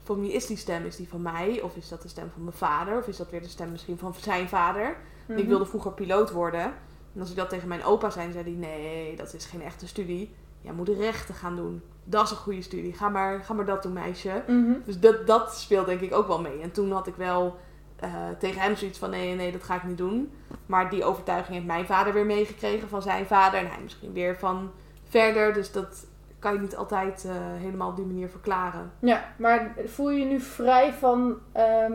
van 0.02 0.20
wie 0.20 0.32
is 0.32 0.46
die 0.46 0.56
stem? 0.56 0.84
Is 0.84 0.96
die 0.96 1.08
van 1.08 1.22
mij? 1.22 1.60
Of 1.62 1.76
is 1.76 1.88
dat 1.88 2.02
de 2.02 2.08
stem 2.08 2.30
van 2.32 2.44
mijn 2.44 2.56
vader? 2.56 2.98
Of 2.98 3.06
is 3.06 3.16
dat 3.16 3.30
weer 3.30 3.42
de 3.42 3.48
stem 3.48 3.70
misschien 3.70 3.98
van 3.98 4.14
zijn 4.18 4.48
vader? 4.48 4.96
Ik 5.28 5.36
Mhm. 5.36 5.46
wilde 5.46 5.66
vroeger 5.66 5.92
piloot 5.92 6.30
worden. 6.30 6.72
En 7.14 7.20
als 7.20 7.30
ik 7.30 7.36
dat 7.36 7.48
tegen 7.48 7.68
mijn 7.68 7.84
opa 7.84 8.10
zei, 8.10 8.32
zei 8.32 8.44
hij: 8.44 8.52
Nee, 8.52 9.16
dat 9.16 9.34
is 9.34 9.44
geen 9.46 9.62
echte 9.62 9.86
studie. 9.86 10.34
Jij 10.60 10.72
moet 10.72 10.88
rechten 10.88 11.34
gaan 11.34 11.56
doen. 11.56 11.82
Dat 12.04 12.24
is 12.24 12.30
een 12.30 12.36
goede 12.36 12.62
studie. 12.62 12.92
Ga 12.92 13.08
maar, 13.08 13.44
ga 13.44 13.54
maar 13.54 13.64
dat 13.64 13.82
doen, 13.82 13.92
meisje. 13.92 14.42
Mhm. 14.46 14.72
Dus 14.84 15.00
dat, 15.00 15.26
dat 15.26 15.56
speelt 15.56 15.86
denk 15.86 16.00
ik 16.00 16.14
ook 16.14 16.26
wel 16.26 16.40
mee. 16.40 16.60
En 16.60 16.70
toen 16.72 16.92
had 16.92 17.06
ik 17.06 17.14
wel 17.16 17.56
eh, 18.04 18.28
tegen 18.38 18.60
hem 18.60 18.76
zoiets 18.76 18.98
van: 18.98 19.10
Nee, 19.10 19.34
nee, 19.34 19.52
dat 19.52 19.62
ga 19.62 19.74
ik 19.74 19.84
niet 19.84 19.98
doen. 19.98 20.32
Maar 20.66 20.90
die 20.90 21.04
overtuiging 21.04 21.54
heeft 21.54 21.66
mijn 21.66 21.86
vader 21.86 22.12
weer 22.12 22.26
meegekregen 22.26 22.88
van 22.88 23.02
zijn 23.02 23.26
vader. 23.26 23.58
En 23.58 23.66
hij 23.66 23.82
misschien 23.82 24.12
weer 24.12 24.38
van 24.38 24.70
verder. 25.08 25.52
Dus 25.52 25.72
dat 25.72 26.06
kan 26.38 26.52
je 26.52 26.60
niet 26.60 26.76
altijd 26.76 27.24
eh, 27.24 27.32
helemaal 27.36 27.88
op 27.88 27.96
die 27.96 28.04
manier 28.04 28.28
verklaren. 28.28 28.92
Ja, 28.98 29.24
maar 29.36 29.74
voel 29.86 30.10
je 30.10 30.18
je 30.18 30.24
nu 30.24 30.40
vrij 30.40 30.92
van, 30.92 31.38
ehm, 31.52 31.92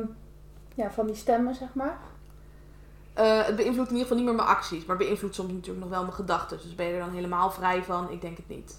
ja, 0.75 0.91
van 0.91 1.05
die 1.05 1.15
stemmen, 1.15 1.55
zeg 1.55 1.73
maar? 1.73 1.97
Eh, 3.13 3.45
het 3.45 3.55
beïnvloedt 3.55 3.89
in 3.89 3.95
ieder 3.95 4.01
geval 4.01 4.17
niet 4.17 4.25
meer 4.25 4.35
mijn 4.35 4.47
acties. 4.47 4.85
Maar 4.85 4.97
beïnvloedt 4.97 5.35
soms 5.35 5.51
natuurlijk 5.51 5.79
nog 5.79 5.89
wel 5.89 6.01
mijn 6.01 6.13
gedachten. 6.13 6.57
Dus 6.57 6.75
ben 6.75 6.85
je 6.85 6.93
er 6.93 6.99
dan 6.99 7.13
helemaal 7.13 7.51
vrij 7.51 7.83
van? 7.83 8.11
Ik 8.11 8.21
denk 8.21 8.37
het 8.37 8.47
niet. 8.47 8.77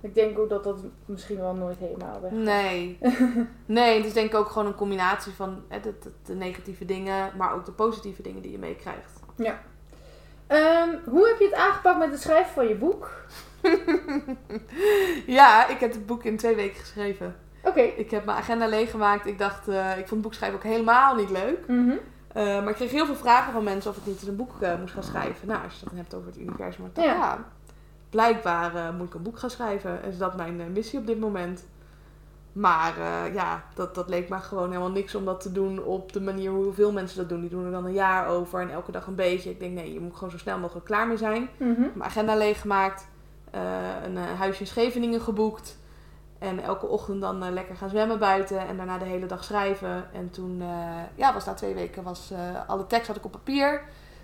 Ik 0.00 0.14
denk 0.14 0.38
ook 0.38 0.48
dat 0.48 0.64
dat 0.64 0.84
misschien 1.04 1.38
wel 1.38 1.54
nooit 1.54 1.78
helemaal 1.78 2.20
weg 2.20 2.30
Nee. 2.30 2.98
Nee, 3.66 3.96
het 3.96 4.06
is 4.06 4.12
denk 4.12 4.32
ik 4.32 4.38
ook 4.38 4.48
gewoon 4.48 4.66
een 4.66 4.74
combinatie 4.74 5.32
van 5.32 5.62
hè, 5.68 5.80
de, 5.80 5.94
de, 6.00 6.10
de 6.24 6.34
negatieve 6.34 6.84
dingen, 6.84 7.30
maar 7.36 7.54
ook 7.54 7.64
de 7.64 7.72
positieve 7.72 8.22
dingen 8.22 8.42
die 8.42 8.52
je 8.52 8.58
meekrijgt. 8.58 9.20
Ehm, 10.46 10.88
hoe 11.04 11.28
heb 11.28 11.38
je 11.38 11.44
het 11.44 11.54
aangepakt 11.54 11.98
met 11.98 12.10
het 12.10 12.20
schrijven 12.20 12.52
van 12.52 12.68
je 12.68 12.74
boek? 12.74 13.10
ja, 15.38 15.68
ik 15.68 15.80
heb 15.80 15.92
het 15.92 16.06
boek 16.06 16.24
in 16.24 16.36
twee 16.36 16.54
weken 16.54 16.80
geschreven. 16.80 17.36
Oké. 17.64 17.80
Ik 17.80 18.10
heb 18.10 18.24
mijn 18.24 18.38
agenda 18.38 18.66
leeggemaakt. 18.66 19.26
Ik 19.26 19.38
dacht, 19.38 19.68
eh, 19.68 19.90
ik 19.90 19.96
vond 19.96 20.10
het 20.10 20.22
boekschrijven 20.22 20.58
ook 20.58 20.64
helemaal 20.64 21.14
niet 21.14 21.30
leuk. 21.30 21.66
Mhm. 21.66 21.96
Eh, 22.32 22.44
maar 22.44 22.68
ik 22.68 22.74
kreeg 22.74 22.90
heel 22.90 23.06
veel 23.06 23.14
vragen 23.14 23.52
van 23.52 23.64
mensen 23.64 23.90
of 23.90 23.96
ik 23.96 24.06
niet 24.06 24.26
een 24.26 24.36
boek 24.36 24.60
eh, 24.60 24.78
moest 24.78 24.92
gaan 24.92 25.02
schrijven. 25.02 25.48
Nou, 25.48 25.64
als 25.64 25.72
je 25.72 25.80
het 25.80 25.88
dan 25.88 25.98
hebt 25.98 26.14
over 26.14 26.26
het 26.26 26.38
universum. 26.38 26.90
Ja. 26.94 27.02
ja. 27.02 27.44
Blijkbaar 28.10 28.74
eh, 28.74 28.96
moet 28.96 29.06
ik 29.06 29.14
een 29.14 29.22
boek 29.22 29.38
gaan 29.38 29.50
schrijven. 29.50 30.02
En 30.02 30.08
is 30.08 30.18
dat 30.18 30.36
mijn 30.36 30.60
eh, 30.60 30.66
missie 30.66 30.98
op 30.98 31.06
dit 31.06 31.20
moment. 31.20 31.66
Maar 32.52 32.98
eh, 32.98 33.34
ja, 33.34 33.64
dat, 33.74 33.94
dat 33.94 34.08
leek 34.08 34.28
me 34.28 34.38
gewoon 34.38 34.68
helemaal 34.68 34.90
niks 34.90 35.14
om 35.14 35.24
dat 35.24 35.40
te 35.40 35.52
doen 35.52 35.82
op 35.82 36.12
de 36.12 36.20
manier 36.20 36.50
hoe 36.50 36.72
veel 36.72 36.92
mensen 36.92 37.18
dat 37.18 37.28
doen. 37.28 37.40
Die 37.40 37.50
doen 37.50 37.64
er 37.64 37.70
dan 37.70 37.84
een 37.84 37.92
jaar 37.92 38.28
over 38.28 38.60
en 38.60 38.70
elke 38.70 38.92
dag 38.92 39.06
een 39.06 39.14
beetje. 39.14 39.50
Ik 39.50 39.60
denk, 39.60 39.74
nee, 39.74 39.92
je 39.92 40.00
moet 40.00 40.14
gewoon 40.14 40.30
zo 40.30 40.38
snel 40.38 40.58
mogelijk 40.58 40.86
klaar 40.86 41.08
mee 41.08 41.16
zijn. 41.16 41.48
Mhm. 41.56 41.80
Mijn 41.80 42.02
agenda 42.02 42.36
leeggemaakt. 42.36 43.08
een 44.04 44.16
huisje 44.16 44.60
in 44.60 44.66
Scheveningen 44.66 45.20
geboekt. 45.20 45.78
En 46.38 46.60
elke 46.62 46.86
ochtend 46.86 47.20
dan 47.20 47.52
lekker 47.52 47.76
gaan 47.76 47.88
zwemmen 47.88 48.18
buiten. 48.18 48.58
En 48.58 48.76
daarna 48.76 48.98
de 48.98 49.04
hele 49.04 49.26
dag 49.26 49.44
schrijven. 49.44 50.04
En 50.12 50.30
toen, 50.30 50.62
ja, 51.14 51.32
was 51.32 51.44
na 51.44 51.54
twee 51.54 51.74
weken, 51.74 52.02
was, 52.02 52.32
alle 52.66 52.86
tekst 52.86 53.06
had 53.06 53.16
ik 53.16 53.24
op 53.24 53.32
papier. 53.32 53.82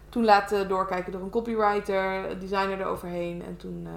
Toen 0.09 0.24
laten 0.24 0.68
doorkijken 0.68 1.12
door 1.12 1.20
een 1.20 1.30
copywriter, 1.30 2.38
designer 2.40 2.80
eroverheen. 2.80 3.42
En 3.46 3.57
toen 3.57 3.82
eh, 3.86 3.92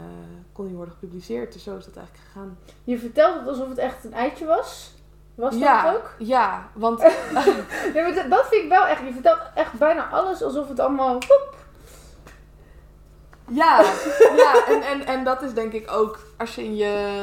kon 0.54 0.66
die 0.68 0.76
worden 0.76 0.94
gepubliceerd. 0.94 1.54
Dus 1.54 1.64
zo 1.64 1.78
is 1.78 1.86
dat 1.86 1.96
eigenlijk 1.96 2.28
gegaan. 2.28 2.58
Je 2.84 3.00
vertelt 3.00 3.40
het 3.40 3.48
alsof 3.48 3.70
het 3.70 3.78
echt 3.78 4.04
een 4.04 4.14
eitje 4.14 4.46
was. 4.46 4.94
Was 5.36 5.52
dat 5.52 5.62
ja, 5.62 5.94
ook? 5.94 6.14
Ja, 6.18 6.68
want 6.74 7.00
Nee, 7.94 8.04
maar 8.04 8.14
dat- 8.14 8.30
dat 8.30 8.48
vind 8.48 8.64
ik 8.64 8.70
wel 8.70 8.86
echt. 8.86 9.02
Je 9.02 9.14
vertelt 9.14 9.40
echt 9.56 9.74
bijna 9.74 10.10
alles 10.10 10.44
alsof 10.44 10.68
het 10.68 10.80
allemaal... 10.80 11.14
woep. 11.14 11.56
Ja, 13.52 13.82
ja 14.36 14.66
en, 14.68 14.82
en, 14.82 15.06
en 15.06 15.24
dat 15.24 15.42
is 15.42 15.54
denk 15.54 15.74
ik 15.74 15.92
ook 15.92 16.20
als 16.38 16.56
je 16.56 16.64
in 16.64 16.76
je. 16.76 17.22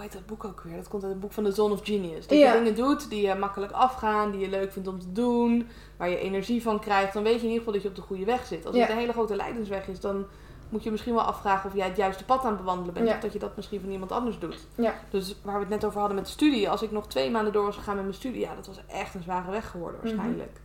Hoe 0.00 0.08
heet 0.08 0.18
dat 0.18 0.26
boek 0.26 0.44
ook 0.44 0.60
weer? 0.60 0.76
Dat 0.76 0.88
komt 0.88 1.02
uit 1.02 1.12
het 1.12 1.20
boek 1.20 1.32
van 1.32 1.44
The 1.44 1.52
Zone 1.52 1.74
of 1.74 1.80
Genius. 1.84 2.26
Dat 2.26 2.38
Ja. 2.38 2.52
je 2.52 2.58
dingen 2.58 2.74
doet 2.74 3.10
die 3.10 3.26
je 3.26 3.34
makkelijk 3.34 3.72
afgaan, 3.72 4.30
die 4.30 4.40
je 4.40 4.48
leuk 4.48 4.72
vindt 4.72 4.88
om 4.88 4.98
te 4.98 5.12
doen, 5.12 5.68
waar 5.96 6.08
je 6.08 6.18
energie 6.18 6.62
van 6.62 6.80
krijgt. 6.80 7.12
Dan 7.12 7.22
weet 7.22 7.32
je 7.34 7.38
in 7.40 7.44
ieder 7.52 7.58
geval 7.58 7.72
dat 7.72 7.82
je 7.82 7.88
op 7.88 7.94
de 7.94 8.02
goede 8.02 8.24
weg 8.24 8.46
zit. 8.46 8.66
Als 8.66 8.74
Ja. 8.74 8.80
het 8.80 8.90
een 8.90 8.96
hele 8.96 9.12
grote 9.12 9.36
leidensweg 9.36 9.88
is, 9.88 10.00
dan 10.00 10.24
moet 10.68 10.82
je 10.82 10.90
misschien 10.90 11.14
wel 11.14 11.22
afvragen 11.22 11.70
of 11.70 11.76
jij 11.76 11.86
het 11.86 11.96
juiste 11.96 12.24
pad 12.24 12.42
aan 12.44 12.50
het 12.50 12.56
bewandelen 12.60 12.94
bent. 12.94 13.08
Ja. 13.08 13.14
Of 13.14 13.20
dat 13.20 13.32
je 13.32 13.38
dat 13.38 13.56
misschien 13.56 13.80
van 13.80 13.90
iemand 13.90 14.12
anders 14.12 14.38
doet. 14.38 14.66
Ja. 14.74 14.94
Dus 15.10 15.36
waar 15.42 15.54
we 15.54 15.60
het 15.60 15.68
net 15.68 15.84
over 15.84 15.98
hadden 15.98 16.16
met 16.16 16.26
de 16.26 16.32
studie. 16.32 16.70
Als 16.70 16.82
ik 16.82 16.90
nog 16.90 17.06
twee 17.06 17.30
maanden 17.30 17.52
door 17.52 17.64
was 17.64 17.76
gegaan 17.76 17.94
met 17.94 18.04
mijn 18.04 18.16
studie, 18.16 18.40
ja, 18.40 18.54
dat 18.54 18.66
was 18.66 18.80
echt 18.86 19.14
een 19.14 19.22
zware 19.22 19.50
weg 19.50 19.70
geworden 19.70 20.00
waarschijnlijk. 20.02 20.60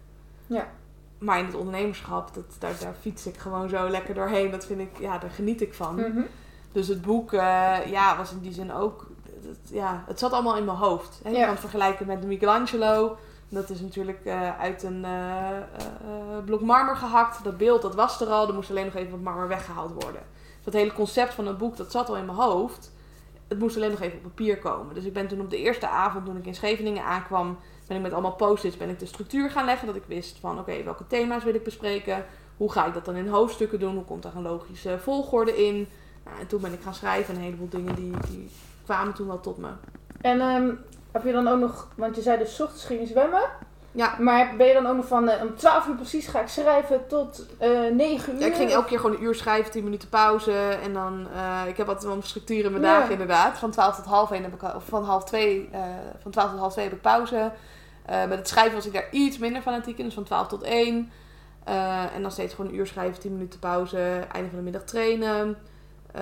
Ja. 0.47 0.67
Maar 1.17 1.39
in 1.39 1.45
het 1.45 1.55
ondernemerschap, 1.55 2.33
dat, 2.33 2.45
daar, 2.59 2.75
daar 2.79 2.95
fiets 3.01 3.25
ik 3.27 3.37
gewoon 3.37 3.69
zo 3.69 3.89
lekker 3.89 4.13
doorheen. 4.13 4.51
Dat 4.51 4.65
vind 4.65 4.79
ik, 4.79 4.99
ja, 4.99 5.17
daar 5.17 5.29
geniet 5.31 5.61
ik 5.61 5.73
van. 5.73 5.95
Mhm. 5.95 6.21
Dus 6.71 6.87
het 6.87 7.01
boek, 7.01 7.33
eh, 7.33 7.77
ja, 7.85 8.17
was 8.17 8.31
in 8.31 8.39
die 8.39 8.53
zin 8.53 8.73
ook, 8.73 9.07
het, 9.47 9.69
ja, 9.71 10.03
het 10.07 10.19
zat 10.19 10.31
allemaal 10.31 10.57
in 10.57 10.65
mijn 10.65 10.77
hoofd. 10.77 11.19
Hè? 11.23 11.29
Je 11.29 11.35
Ja. 11.35 11.41
kan 11.41 11.51
het 11.51 11.59
vergelijken 11.59 12.07
met 12.07 12.23
Michelangelo. 12.25 13.17
Dat 13.49 13.69
is 13.69 13.79
natuurlijk 13.81 14.25
eh, 14.25 14.59
uit 14.59 14.83
een 14.83 15.05
eh, 15.05 15.57
eh, 15.57 16.43
blok 16.45 16.61
marmer 16.61 16.95
gehakt. 16.95 17.43
Dat 17.43 17.57
beeld, 17.57 17.81
dat 17.81 17.95
was 17.95 18.21
er 18.21 18.27
al. 18.27 18.47
Er 18.47 18.53
moest 18.53 18.69
alleen 18.69 18.85
nog 18.85 18.95
even 18.95 19.11
wat 19.11 19.19
marmer 19.19 19.47
weggehaald 19.47 19.91
worden. 20.03 20.21
Dus 20.55 20.63
dat 20.63 20.73
hele 20.73 20.93
concept 20.93 21.33
van 21.33 21.47
het 21.47 21.57
boek, 21.57 21.77
dat 21.77 21.91
zat 21.91 22.09
al 22.09 22.17
in 22.17 22.25
mijn 22.25 22.37
hoofd. 22.37 22.93
Het 23.47 23.59
moest 23.59 23.75
alleen 23.75 23.91
nog 23.91 24.01
even 24.01 24.17
op 24.17 24.23
papier 24.23 24.57
komen. 24.59 24.95
Dus 24.95 25.03
ik 25.03 25.13
ben 25.13 25.27
toen 25.27 25.41
op 25.41 25.49
de 25.49 25.57
eerste 25.57 25.87
avond, 25.87 26.25
toen 26.25 26.37
ik 26.37 26.45
in 26.45 26.55
Scheveningen 26.55 27.03
aankwam, 27.03 27.57
ben 27.87 27.97
ik 27.97 28.03
met 28.03 28.13
allemaal 28.13 28.35
post-its 28.35 28.77
ben 28.77 28.89
ik 28.89 28.99
de 28.99 29.05
structuur 29.05 29.49
gaan 29.49 29.65
leggen. 29.65 29.87
Dat 29.87 29.95
ik 29.95 30.03
wist 30.07 30.37
van, 30.39 30.59
oké, 30.59 30.83
welke 30.83 31.07
thema's 31.07 31.43
wil 31.43 31.53
ik 31.53 31.63
bespreken? 31.63 32.25
Hoe 32.57 32.71
ga 32.71 32.85
ik 32.85 32.93
dat 32.93 33.05
dan 33.05 33.15
in 33.15 33.27
hoofdstukken 33.27 33.79
doen? 33.79 33.95
Hoe 33.95 34.03
komt 34.03 34.23
daar 34.23 34.35
een 34.35 34.41
logische 34.41 34.99
volgorde 34.99 35.65
in? 35.65 35.87
Nou, 36.23 36.39
en 36.39 36.47
toen 36.47 36.61
ben 36.61 36.73
ik 36.73 36.81
gaan 36.81 36.93
schrijven 36.93 37.33
en 37.33 37.39
een 37.39 37.45
heleboel 37.45 37.69
dingen 37.69 37.95
die, 37.95 38.11
die 38.29 38.49
kwamen 38.85 39.13
toen 39.13 39.27
wel 39.27 39.39
tot 39.39 39.57
me. 39.57 39.67
En 40.21 40.41
ehm, 40.41 40.69
heb 41.11 41.23
je 41.23 41.31
dan 41.31 41.47
ook 41.47 41.59
nog... 41.59 41.87
Want 41.95 42.15
je 42.15 42.21
zei 42.21 42.37
dus 42.37 42.61
ochtends 42.61 42.85
ging 42.85 42.99
je 42.99 43.07
zwemmen. 43.07 43.41
Ja. 43.91 44.15
Maar 44.19 44.53
ben 44.57 44.67
je 44.67 44.73
dan 44.73 44.87
ook 44.87 44.95
nog 44.95 45.07
van... 45.07 45.29
eh, 45.29 45.41
om 45.41 45.55
12 45.55 45.87
uur 45.87 45.95
precies 45.95 46.27
ga 46.27 46.39
ik 46.41 46.47
schrijven 46.47 47.07
tot 47.07 47.45
eh 47.57 47.69
9 47.91 48.33
uur? 48.33 48.39
Ja, 48.39 48.45
ik 48.45 48.55
ging 48.55 48.71
elke 48.71 48.87
keer 48.87 48.99
gewoon 48.99 49.15
een 49.15 49.23
uur 49.23 49.35
schrijven, 49.35 49.71
10 49.71 49.83
minuten 49.83 50.09
pauze. 50.09 50.77
En 50.83 50.93
dan, 50.93 51.27
eh, 51.35 51.61
ik 51.67 51.77
heb 51.77 51.87
altijd 51.87 52.05
wel 52.05 52.15
een 52.15 52.23
structuur 52.23 52.65
in 52.65 52.71
mijn 52.71 52.83
Ja. 52.83 52.97
dagen 52.99 53.11
inderdaad. 53.11 53.57
Van 53.57 53.71
12 53.71 53.95
tot 53.95 54.05
half 54.05 54.31
1 54.31 54.43
heb 54.43 54.53
ik, 54.53 54.75
of 54.75 54.83
van 54.85 55.03
half 55.03 55.23
2, 55.23 55.69
eh, 55.71 55.79
van 56.21 56.31
12 56.31 56.49
tot 56.51 56.59
half 56.59 56.71
2 56.73 56.85
heb 56.85 56.93
ik 56.93 57.01
pauze. 57.01 57.51
Met 58.07 58.37
het 58.37 58.47
schrijven 58.47 58.73
was 58.73 58.85
ik 58.85 58.93
daar 58.93 59.07
iets 59.11 59.37
minder 59.37 59.61
fanatiek 59.61 59.97
in, 59.97 60.05
dus 60.05 60.13
van 60.13 60.23
12 60.23 60.47
tot 60.47 60.63
1. 60.63 61.11
Eh, 61.63 62.15
en 62.15 62.21
dan 62.21 62.31
steeds 62.31 62.53
gewoon 62.53 62.71
een 62.71 62.77
uur 62.77 62.87
schrijven, 62.87 63.19
10 63.19 63.31
minuten 63.31 63.59
pauze, 63.59 63.97
einde 64.31 64.49
van 64.49 64.57
de 64.57 64.63
middag 64.63 64.83
trainen. 64.83 65.57
Eh, 66.15 66.21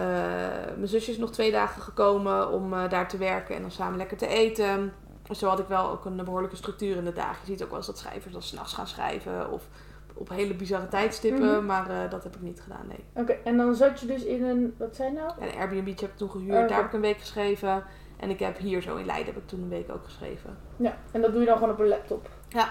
mijn 0.75 0.87
zusje 0.87 1.11
is 1.11 1.17
nog 1.17 1.31
twee 1.31 1.51
dagen 1.51 1.81
gekomen 1.81 2.51
om 2.51 2.73
eh, 2.73 2.89
daar 2.89 3.07
te 3.07 3.17
werken 3.17 3.55
en 3.55 3.61
dan 3.61 3.71
samen 3.71 3.97
lekker 3.97 4.17
te 4.17 4.27
eten. 4.27 4.93
Zo 5.31 5.47
had 5.47 5.59
ik 5.59 5.67
wel 5.67 5.89
ook 5.89 6.05
een 6.05 6.15
behoorlijke 6.15 6.55
structuur 6.55 6.95
in 6.95 7.03
de 7.03 7.13
dagen. 7.13 7.37
Je 7.45 7.51
ziet 7.51 7.63
ook 7.63 7.67
wel 7.69 7.77
eens 7.77 7.87
dat 7.87 7.97
schrijvers 7.97 8.33
dan 8.33 8.41
s'nachts 8.41 8.73
gaan 8.73 8.87
schrijven 8.87 9.51
of 9.51 9.67
op 10.13 10.29
hele 10.29 10.53
bizarre 10.53 10.87
tijdstippen. 10.87 11.55
Mhm. 11.55 11.65
Maar 11.65 11.89
eh, 11.89 12.09
dat 12.09 12.23
heb 12.23 12.35
ik 12.35 12.41
niet 12.41 12.61
gedaan, 12.61 12.87
nee. 12.87 13.03
Oké, 13.13 13.31
en 13.43 13.57
dan 13.57 13.75
zat 13.75 13.99
je 13.99 14.05
dus 14.05 14.23
in 14.23 14.43
een... 14.43 14.75
Wat 14.77 14.95
zijn 14.95 15.13
nou? 15.13 15.31
En 15.39 15.47
een 15.47 15.59
Airbnb 15.59 15.99
heb 15.99 16.09
ik 16.09 16.17
toen 16.17 16.29
gehuurd, 16.29 16.57
Oké. 16.57 16.67
daar 16.67 16.77
heb 16.77 16.85
ik 16.85 16.93
een 16.93 17.01
week 17.01 17.19
geschreven. 17.19 17.83
En 18.17 18.29
ik 18.29 18.39
heb 18.39 18.57
hier 18.57 18.81
zo 18.81 18.95
in 18.95 19.05
Leiden 19.05 19.33
heb 19.33 19.43
ik 19.43 19.47
toen 19.49 19.61
een 19.61 19.69
week 19.69 19.91
ook 19.91 20.03
geschreven. 20.03 20.57
Ja, 20.77 20.97
en 21.11 21.21
dat 21.21 21.31
doe 21.31 21.39
je 21.39 21.47
dan 21.47 21.57
gewoon 21.57 21.73
op 21.73 21.79
een 21.79 21.87
laptop. 21.87 22.29
Ja. 22.47 22.69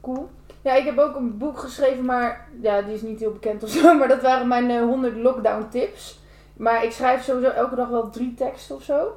Cool. 0.00 0.28
Ja, 0.66 0.74
ik 0.74 0.84
heb 0.84 0.98
ook 0.98 1.16
een 1.16 1.38
boek 1.38 1.58
geschreven, 1.58 2.04
maar 2.04 2.48
ja, 2.60 2.82
die 2.82 2.94
is 2.94 3.02
niet 3.02 3.20
heel 3.20 3.32
bekend 3.32 3.62
of 3.62 3.68
zo. 3.70 3.94
Maar 3.98 4.08
dat 4.08 4.22
waren 4.22 4.48
mijn 4.48 4.70
eh, 4.70 4.80
100 4.80 5.16
lockdown 5.16 5.66
tips. 5.70 6.20
Maar 6.56 6.84
ik 6.84 6.92
schrijf 6.92 7.24
sowieso 7.24 7.50
elke 7.50 7.74
dag 7.74 7.88
wel 7.88 8.10
drie 8.10 8.34
teksten 8.34 8.76
of 8.76 8.82
zo. 8.82 9.16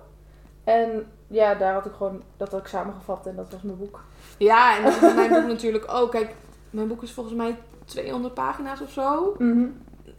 En 0.64 1.06
ja, 1.28 1.56
daar 1.56 1.74
had 1.74 1.86
ik 1.86 1.92
gewoon, 1.92 2.22
dat 2.38 2.52
had 2.52 2.60
ik 2.60 2.68
samengevat 2.68 3.26
en 3.28 3.36
dat 3.36 3.52
was 3.52 3.62
mijn 3.62 3.78
boek. 3.78 4.04
Ja, 4.38 4.78
en 4.78 4.84
dat 4.84 4.94
is 4.94 5.14
mijn 5.14 5.30
boek 5.30 5.48
natuurlijk 5.56 5.86
ook. 5.88 6.12
Kijk, 6.12 6.36
mijn 6.70 6.88
boek 6.88 7.04
is 7.04 7.12
volgens 7.12 7.36
mij 7.36 7.58
200 7.86 8.34
pagina's 8.34 8.82
of 8.82 8.92
zo. 8.92 9.36
Mhm. 9.38 9.66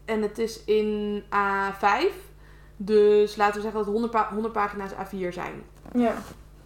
En 0.05 0.23
het 0.23 0.39
is 0.39 0.65
in 0.65 1.23
A5. 1.25 2.15
Dus 2.77 3.37
laten 3.37 3.55
we 3.55 3.61
zeggen 3.61 3.79
dat 3.85 3.87
het 3.87 3.95
100, 3.95 4.13
pa- 4.13 4.29
100 4.33 4.53
pagina's 4.53 4.93
A4 4.93 5.29
zijn. 5.33 5.63
Ja. 5.95 6.13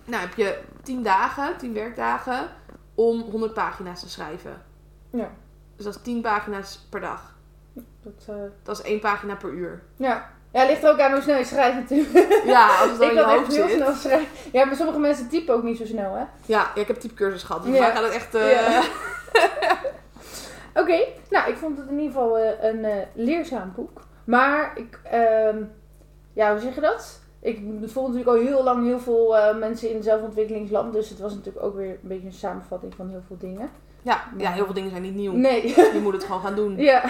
Nou 0.04 0.22
heb 0.22 0.34
je 0.34 0.58
10 0.82 1.02
dagen, 1.02 1.56
10 1.58 1.72
werkdagen 1.74 2.48
om 2.94 3.20
100 3.20 3.54
pagina's 3.54 4.00
te 4.00 4.08
schrijven. 4.08 4.62
Ja. 5.10 5.30
Dus 5.76 5.84
dat 5.84 5.94
is 5.94 6.02
10 6.02 6.20
pagina's 6.20 6.86
per 6.90 7.00
dag. 7.00 7.34
Dat, 8.02 8.12
eh, 8.28 8.34
Dat 8.62 8.78
is 8.78 8.84
één 8.84 9.00
pagina 9.00 9.34
per 9.34 9.50
uur. 9.50 9.82
ja. 9.96 10.32
Ja, 10.52 10.60
het 10.60 10.68
ligt 10.68 10.82
er 10.84 10.90
ook 10.90 11.00
aan 11.00 11.12
hoe 11.12 11.20
snel 11.22 11.38
je 11.38 11.44
schrijft 11.44 11.76
natuurlijk. 11.76 12.42
Ja, 12.44 12.78
als 12.80 12.90
het 12.90 12.98
dan 13.00 13.08
ik 13.10 13.16
in 13.16 13.28
je 13.28 13.34
echt 13.38 13.52
heel 13.56 13.68
zit. 13.68 13.76
snel 13.76 13.94
schrijven. 13.94 14.26
Ja, 14.52 14.64
maar 14.64 14.76
sommige 14.76 14.98
mensen 14.98 15.28
typen 15.28 15.54
ook 15.54 15.62
niet 15.62 15.76
zo 15.78 15.84
snel, 15.84 16.12
hè? 16.12 16.18
Ja, 16.20 16.26
ja, 16.46 16.74
ik 16.74 16.86
heb 16.86 17.00
typecursus 17.00 17.42
gehad. 17.42 17.62
Dus 17.64 17.74
Ja. 17.74 17.80
daar 17.80 17.94
gaat 17.94 18.02
het 18.04 18.12
echt... 18.12 18.34
eh, 18.34 18.50
Ja. 18.50 18.82
Oké, 20.82 20.98
nou, 21.30 21.50
ik 21.50 21.56
vond 21.56 21.78
het 21.78 21.88
in 21.88 21.98
ieder 21.98 22.12
geval 22.12 22.38
eh, 22.38 22.68
een 22.70 23.04
leerzaam 23.14 23.72
boek. 23.76 24.00
Maar 24.24 24.72
ik, 24.78 25.00
ehm, 25.02 25.62
ja, 26.32 26.50
hoe 26.50 26.60
zeg 26.60 26.74
je 26.74 26.80
dat? 26.80 27.20
Ik 27.44 27.62
volg 27.84 28.08
natuurlijk 28.08 28.36
al 28.36 28.44
heel 28.44 28.62
lang 28.62 28.86
heel 28.86 29.00
veel 29.00 29.36
eh, 29.36 29.58
mensen 29.58 29.90
in 29.90 30.02
zelfontwikkelingsland. 30.02 30.92
Dus 30.92 31.08
het 31.08 31.18
was 31.18 31.34
natuurlijk 31.34 31.64
ook 31.64 31.76
weer 31.76 31.90
een 31.90 32.08
beetje 32.08 32.26
een 32.26 32.32
samenvatting 32.32 32.94
van 32.94 33.08
heel 33.10 33.22
veel 33.26 33.36
dingen. 33.38 33.70
ja, 34.02 34.24
ja, 34.38 34.50
heel 34.52 34.64
veel 34.64 34.74
dingen 34.74 34.90
zijn 34.90 35.02
niet 35.02 35.14
nieuw. 35.14 35.32
Nee, 35.32 35.68
Je 35.68 36.00
moet 36.02 36.12
het 36.12 36.24
gewoon 36.24 36.40
gaan 36.40 36.54
doen. 36.54 36.76
ja. 36.76 37.02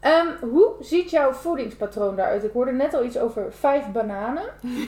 Ehm, 0.00 0.26
hoe 0.40 0.72
ziet 0.80 1.10
jouw 1.10 1.32
voedingspatroon 1.32 2.16
daaruit? 2.16 2.44
Ik 2.44 2.52
hoorde 2.52 2.72
net 2.72 2.94
al 2.94 3.04
iets 3.04 3.18
over 3.18 3.52
vijf 3.52 3.84
bananen. 3.92 4.44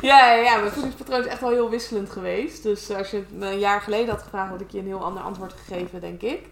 Ja, 0.00 0.32
ja, 0.32 0.42
ja, 0.42 0.56
mijn 0.56 0.72
voedingspatroon 0.72 1.20
is 1.20 1.26
echt 1.26 1.40
wel 1.40 1.50
heel 1.50 1.70
wisselend 1.70 2.10
geweest. 2.10 2.62
Dus 2.62 2.90
als 2.90 3.10
je 3.10 3.22
me 3.32 3.46
een 3.46 3.58
jaar 3.58 3.80
geleden 3.80 4.08
had 4.08 4.22
gevraagd, 4.22 4.50
had 4.50 4.60
ik 4.60 4.70
je 4.70 4.78
een 4.78 4.86
heel 4.86 5.04
ander 5.04 5.22
antwoord 5.22 5.52
gegeven, 5.52 6.00
denk 6.00 6.22
ik. 6.22 6.42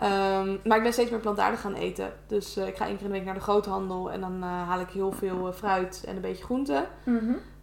Ehm, 0.00 0.56
maar 0.64 0.76
ik 0.76 0.82
ben 0.82 0.92
steeds 0.92 1.10
meer 1.10 1.20
plantaardig 1.20 1.60
gaan 1.60 1.74
eten. 1.74 2.12
Dus 2.26 2.56
eh, 2.56 2.66
ik 2.66 2.76
ga 2.76 2.86
één 2.86 2.96
keer 2.96 3.06
in 3.06 3.12
de 3.12 3.16
week 3.16 3.24
naar 3.26 3.34
de 3.34 3.40
groothandel 3.40 4.10
en 4.10 4.20
dan 4.20 4.42
eh, 4.42 4.68
haal 4.68 4.80
ik 4.80 4.88
heel 4.88 5.12
veel 5.12 5.46
eh, 5.46 5.52
fruit 5.52 6.04
en 6.06 6.16
een 6.16 6.22
beetje 6.22 6.44
groente. 6.44 6.86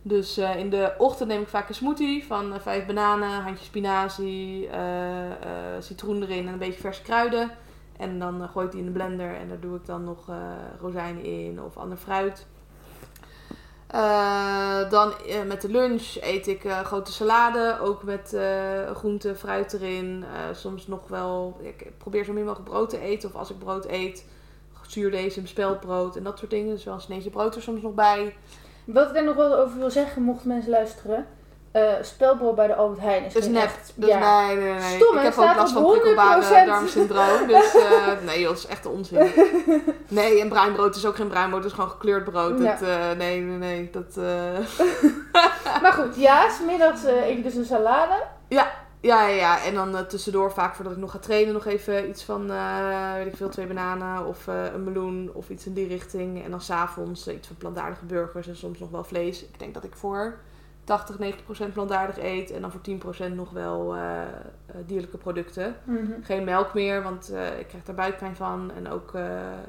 Dus 0.01 0.37
eh, 0.37 0.55
in 0.55 0.69
de 0.69 0.93
ochtend 0.97 1.29
neem 1.29 1.41
ik 1.41 1.47
vaak 1.47 1.69
een 1.69 1.75
smoothie 1.75 2.25
van 2.25 2.53
vijf 2.61 2.85
bananen, 2.85 3.41
handje 3.41 3.65
spinazie, 3.65 4.69
citroen 5.79 6.21
erin 6.21 6.47
en 6.47 6.53
een 6.53 6.59
beetje 6.59 6.79
verse 6.81 7.01
kruiden. 7.01 7.51
En 7.97 8.19
dan 8.19 8.49
gooi 8.49 8.65
ik 8.65 8.71
die 8.71 8.79
in 8.79 8.85
de 8.85 8.91
blender 8.91 9.35
en 9.35 9.47
daar 9.47 9.59
doe 9.59 9.75
ik 9.75 9.85
dan 9.85 10.03
nog 10.03 10.31
rozijnen 10.79 11.23
in 11.23 11.61
of 11.61 11.77
ander 11.77 11.97
fruit. 11.97 12.47
Eh, 13.93 14.89
dan 14.89 15.13
eh, 15.27 15.43
met 15.43 15.61
de 15.61 15.69
lunch 15.69 16.15
eet 16.21 16.47
ik 16.47 16.63
eh, 16.63 16.79
grote 16.79 17.11
salade, 17.11 17.77
ook 17.81 18.03
met 18.03 18.37
groente, 18.93 19.35
fruit 19.35 19.73
erin. 19.73 20.25
Soms 20.53 20.87
nog 20.87 21.07
wel, 21.07 21.57
ik 21.61 21.91
probeer 21.97 22.23
zo 22.23 22.33
min 22.33 22.45
mogelijk 22.45 22.69
brood 22.69 22.89
te 22.89 22.99
eten. 22.99 23.29
Of 23.29 23.35
als 23.35 23.49
ik 23.49 23.59
brood 23.59 23.85
eet, 23.85 24.25
zuurdesem, 24.87 25.47
speldbrood 25.47 26.15
en 26.15 26.23
dat 26.23 26.39
soort 26.39 26.51
dingen. 26.51 26.73
Dus 26.73 26.83
wel 26.83 26.93
een 26.93 27.01
sneetje 27.01 27.29
brood 27.29 27.55
er 27.55 27.61
soms 27.61 27.81
nog 27.81 27.93
bij. 27.93 28.35
Wat 28.85 29.09
ik 29.09 29.15
er 29.15 29.23
nog 29.23 29.35
wel 29.35 29.57
over 29.57 29.77
wil 29.77 29.91
zeggen, 29.91 30.21
mochten 30.21 30.47
mensen 30.47 30.71
luisteren. 30.71 31.27
Eh 31.73 31.93
spelbrood 32.01 32.55
bij 32.55 32.67
de 32.67 32.75
Albert 32.75 32.99
Heijn 33.01 33.23
is 33.25 33.33
Dat 33.33 33.41
is 33.41 33.47
geen 33.47 33.57
nep. 33.57 33.63
echt- 33.63 33.91
Dus 33.95 34.09
ja. 34.09 34.45
nee, 34.45 34.55
nee, 34.55 34.73
nee. 34.73 34.95
Stom, 35.01 35.17
ik 35.17 35.23
heb 35.23 35.37
ook 35.37 35.55
last 35.55 35.73
van 35.73 35.85
prikkelbare 35.91 36.41
100%. 36.63 36.65
darmsyndroom. 36.65 37.47
Dus 37.47 37.75
eh, 37.85 38.07
nee 38.25 38.43
dat 38.43 38.57
is 38.57 38.65
echt 38.65 38.85
onzin. 38.85 39.31
Nee, 40.07 40.41
en 40.41 40.49
bruinbrood 40.49 40.95
is 40.95 41.05
ook 41.05 41.15
geen 41.15 41.27
bruinbrood, 41.27 41.63
het 41.63 41.71
is 41.71 41.77
gewoon 41.77 41.89
gekleurd 41.91 42.23
brood. 42.23 42.59
Ja. 42.59 42.71
Dat, 42.71 42.81
eh, 42.89 43.11
nee, 43.17 43.39
nee, 43.41 43.57
nee. 43.57 43.89
Dat, 43.91 44.15
Maar 45.81 45.93
goed, 45.93 46.15
ja, 46.15 46.49
smiddags 46.49 47.03
eet 47.03 47.37
ik 47.37 47.43
dus 47.43 47.55
een 47.55 47.65
salade. 47.65 48.23
Ja, 48.47 48.71
ja, 48.99 49.27
ja. 49.27 49.63
En 49.63 49.73
dan 49.73 50.07
tussendoor, 50.07 50.51
vaak 50.51 50.75
voordat 50.75 50.93
ik 50.93 50.99
nog 50.99 51.11
ga 51.11 51.17
trainen, 51.17 51.53
nog 51.53 51.65
even 51.65 52.09
iets 52.09 52.23
van, 52.23 52.51
weet 53.17 53.27
ik 53.27 53.35
veel, 53.35 53.49
twee 53.49 53.65
bananen 53.67 54.25
of 54.25 54.47
een 54.47 54.83
meloen 54.83 55.31
of 55.33 55.49
iets 55.49 55.65
in 55.65 55.73
die 55.73 55.87
richting. 55.87 56.43
En 56.43 56.51
dan 56.51 56.61
s'avonds 56.61 57.27
uh, 57.27 57.33
iets 57.35 57.47
van 57.47 57.55
plantaardige 57.57 58.05
burgers 58.05 58.47
en 58.47 58.55
soms 58.55 58.79
nog 58.79 58.89
wel 58.89 59.03
vlees. 59.03 59.41
Ik 59.43 59.59
denk 59.59 59.73
dat 59.73 59.83
ik 59.83 59.95
voor 59.95 60.33
80, 60.83 61.19
90 61.19 61.43
procent 61.43 61.73
plantaardig 61.73 62.19
eet 62.19 62.51
en 62.51 62.61
dan 62.61 62.71
voor 62.71 62.81
10 62.81 62.97
procent 62.97 63.35
nog 63.35 63.51
wel 63.51 63.95
eh, 63.95 64.21
eh, 64.21 64.27
dierlijke 64.85 65.17
producten. 65.17 65.75
Geen 66.21 66.43
melk 66.43 66.73
meer, 66.73 67.03
want 67.03 67.29
eh, 67.29 67.59
ik 67.59 67.67
krijg 67.67 67.83
daar 67.83 67.95
buikpijn 67.95 68.35
van. 68.35 68.71
En 68.75 68.89
ook, 68.89 69.11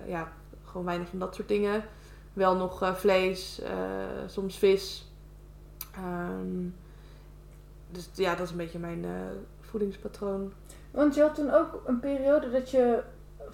ja, 0.07 0.33
gewoon 0.65 0.87
weinig 0.87 1.09
van 1.09 1.19
dat 1.19 1.35
soort 1.35 1.49
dingen. 1.49 1.85
Wel 2.33 2.57
nog 2.57 2.93
vlees, 2.97 3.63
soms 4.27 4.59
vis. 4.59 5.13
Ehm, 5.95 6.69
dus 7.91 8.11
ja, 8.15 8.35
dat 8.35 8.45
is 8.45 8.51
een 8.51 8.57
beetje 8.57 8.79
mijn 8.79 9.07
voedingspatroon. 9.61 10.53
Want 10.91 11.15
je 11.15 11.21
had 11.21 11.35
toen 11.35 11.51
ook 11.51 11.83
een 11.87 12.01
periode 12.01 12.51
dat 12.51 12.71
je 12.71 13.03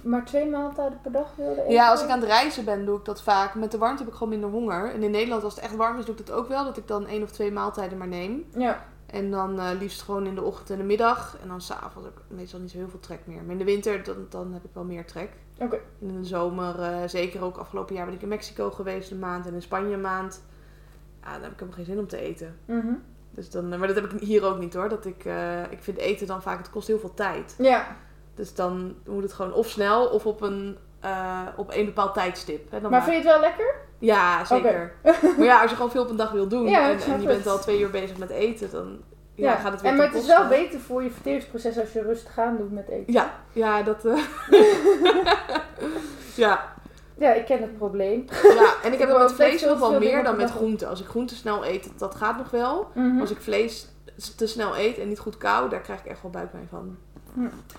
maar 0.03 0.25
twee 0.25 0.47
maaltijden 0.51 0.99
per 1.03 1.13
dag 1.13 1.35
wilde 1.37 1.61
eten. 1.61 1.73
Ja, 1.73 1.91
als 1.91 2.03
ik 2.03 2.09
aan 2.09 2.21
het 2.21 2.29
reizen 2.29 2.65
ben, 2.65 2.85
doe 2.85 2.99
ik 2.99 3.05
dat 3.05 3.23
vaak. 3.23 3.55
Met 3.55 3.71
de 3.71 3.79
warmte 3.79 3.99
heb 4.03 4.09
ik 4.13 4.19
gewoon 4.19 4.33
minder 4.33 4.51
honger. 4.51 4.91
En 4.95 5.03
in 5.03 5.11
Nederland, 5.11 5.43
als 5.45 5.55
het 5.55 5.65
echt 5.65 5.77
warm 5.77 5.99
is, 5.99 6.05
doe 6.05 6.15
ik 6.17 6.27
dat 6.27 6.37
ook 6.37 6.49
wel. 6.49 6.65
Dat 6.65 6.77
ik 6.77 6.87
dan 6.89 7.07
één 7.07 7.23
of 7.23 7.31
twee 7.31 7.53
maaltijden 7.53 7.99
maar 7.99 8.09
neem. 8.09 8.45
Ja, 8.57 8.85
En 9.07 9.31
dan 9.31 9.59
eh, 9.61 9.69
liefst 9.79 10.03
gewoon 10.03 10.27
in 10.27 10.35
de 10.35 10.43
ochtend 10.43 10.71
en 10.71 10.77
de 10.79 10.85
middag. 10.85 11.37
En 11.43 11.49
dan 11.49 11.61
s'avonds 11.61 12.09
heb 12.09 12.17
ik 12.17 12.23
meestal 12.37 12.61
niet 12.61 12.71
zo 12.71 12.77
heel 12.79 12.89
veel 12.89 13.01
trek 13.01 13.21
meer. 13.25 13.43
Maar 13.43 13.53
in 13.53 13.59
de 13.59 13.65
winter, 13.65 14.05
dan, 14.05 14.27
dan 14.29 14.53
heb 14.53 14.65
ik 14.65 14.71
wel 14.73 14.85
meer 14.85 15.07
trek. 15.07 15.31
oké. 15.59 15.79
In 15.99 16.21
de 16.21 16.25
zomer, 16.25 16.81
eh, 16.81 16.97
zeker 17.07 17.45
ook 17.45 17.57
afgelopen 17.57 17.95
jaar 17.95 18.05
ben 18.07 18.15
ik 18.15 18.23
in 18.23 18.29
Mexico 18.29 18.71
geweest 18.71 19.11
een 19.11 19.19
maand. 19.19 19.47
En 19.47 19.55
in 19.55 19.63
Spanje 19.63 19.95
een 19.95 20.01
maand. 20.01 20.43
Ja, 21.23 21.33
dan 21.33 21.43
heb 21.43 21.53
ik 21.53 21.59
helemaal 21.59 21.77
geen 21.77 21.85
zin 21.95 21.99
om 21.99 22.07
te 22.09 22.17
eten. 22.17 22.57
Mhm. 22.65 22.93
Dus 23.31 23.51
dan, 23.51 23.69
maar 23.69 23.87
dat 23.87 23.97
heb 23.97 24.13
ik 24.13 24.21
hier 24.21 24.45
ook 24.45 24.59
niet 24.59 24.75
hoor. 24.75 24.89
Dat 24.89 25.05
ik, 25.07 25.25
eh, 25.25 25.63
ik 25.73 25.79
vind 25.83 25.97
eten 25.99 26.27
dan 26.27 26.43
vaak, 26.43 26.59
het 26.59 26.71
kost 26.71 26.87
heel 26.89 26.99
veel 26.99 27.15
tijd. 27.15 27.55
Ja, 27.59 27.97
Dus 28.41 28.55
dan 28.55 28.95
moet 29.07 29.23
het 29.23 29.33
gewoon 29.33 29.53
of 29.53 29.69
snel 29.69 30.07
of 30.07 30.27
op 30.27 30.41
een, 30.41 30.79
eh, 31.01 31.47
op 31.57 31.71
een 31.75 31.85
bepaald 31.85 32.15
tijdstip. 32.15 32.71
Hè? 32.71 32.81
Dan 32.81 32.91
maar 32.91 33.03
vind 33.03 33.17
je 33.17 33.23
het 33.23 33.33
wel 33.33 33.41
lekker? 33.41 33.75
Ja, 33.99 34.45
zeker. 34.45 34.93
maar 35.37 35.47
ja, 35.47 35.61
als 35.61 35.71
je 35.71 35.77
gewoon 35.77 35.91
veel 35.91 36.03
op 36.03 36.11
een 36.11 36.17
dag 36.17 36.31
wil 36.31 36.49
doen 36.49 36.69
Ja, 36.69 36.91
en, 36.91 37.21
je 37.21 37.27
bent 37.27 37.47
al 37.47 37.59
twee 37.59 37.81
uur 37.81 37.91
bezig 37.91 38.17
met 38.17 38.31
eten, 38.31 38.71
dan 38.71 38.99
ja, 39.35 39.55
gaat 39.55 39.73
het 39.73 39.81
weer 39.81 39.91
en 39.91 39.97
maar 39.97 40.07
het 40.07 40.15
is 40.15 40.27
wel 40.27 40.49
beter 40.49 40.81
voor 40.81 41.03
je 41.03 41.11
verteringsproces 41.11 41.79
als 41.79 41.93
je 41.93 42.03
rustig 42.03 42.39
aan 42.39 42.57
doet 42.57 42.73
met 42.73 42.89
eten. 42.89 43.13
Ja, 43.13 43.35
ja, 43.53 43.83
dat... 43.83 44.05
eh, 44.05 44.25
ja, 46.45 46.73
Ja, 47.19 47.33
ik 47.33 47.45
ken 47.45 47.61
het 47.61 47.79
probleem. 47.79 48.25
ja, 48.43 48.75
en 48.83 48.93
ik 48.93 48.99
heb 48.99 49.09
het 49.09 49.19
met 49.19 49.33
vlees 49.33 49.65
nog 49.65 49.79
wel 49.79 49.99
meer 49.99 50.25
dan 50.25 50.37
met 50.37 50.51
groenten. 50.51 50.89
Als 50.89 51.01
ik 51.01 51.07
groenten 51.07 51.37
snel 51.37 51.67
eet, 51.67 51.85
dat, 51.85 51.99
dat 51.99 52.15
gaat 52.15 52.37
nog 52.37 52.51
wel. 52.51 52.91
Mhm. 52.95 53.21
Als 53.21 53.31
ik 53.31 53.41
vlees 53.41 53.89
te 54.37 54.47
snel 54.47 54.77
eet 54.77 54.99
en 54.99 55.09
niet 55.09 55.19
goed 55.19 55.37
kou, 55.37 55.71
daar 55.71 55.81
krijg 55.81 56.01
ik 56.01 56.07
echt 56.07 56.23
wel 56.23 56.31
buikpijn 56.31 56.69
van. 56.71 56.97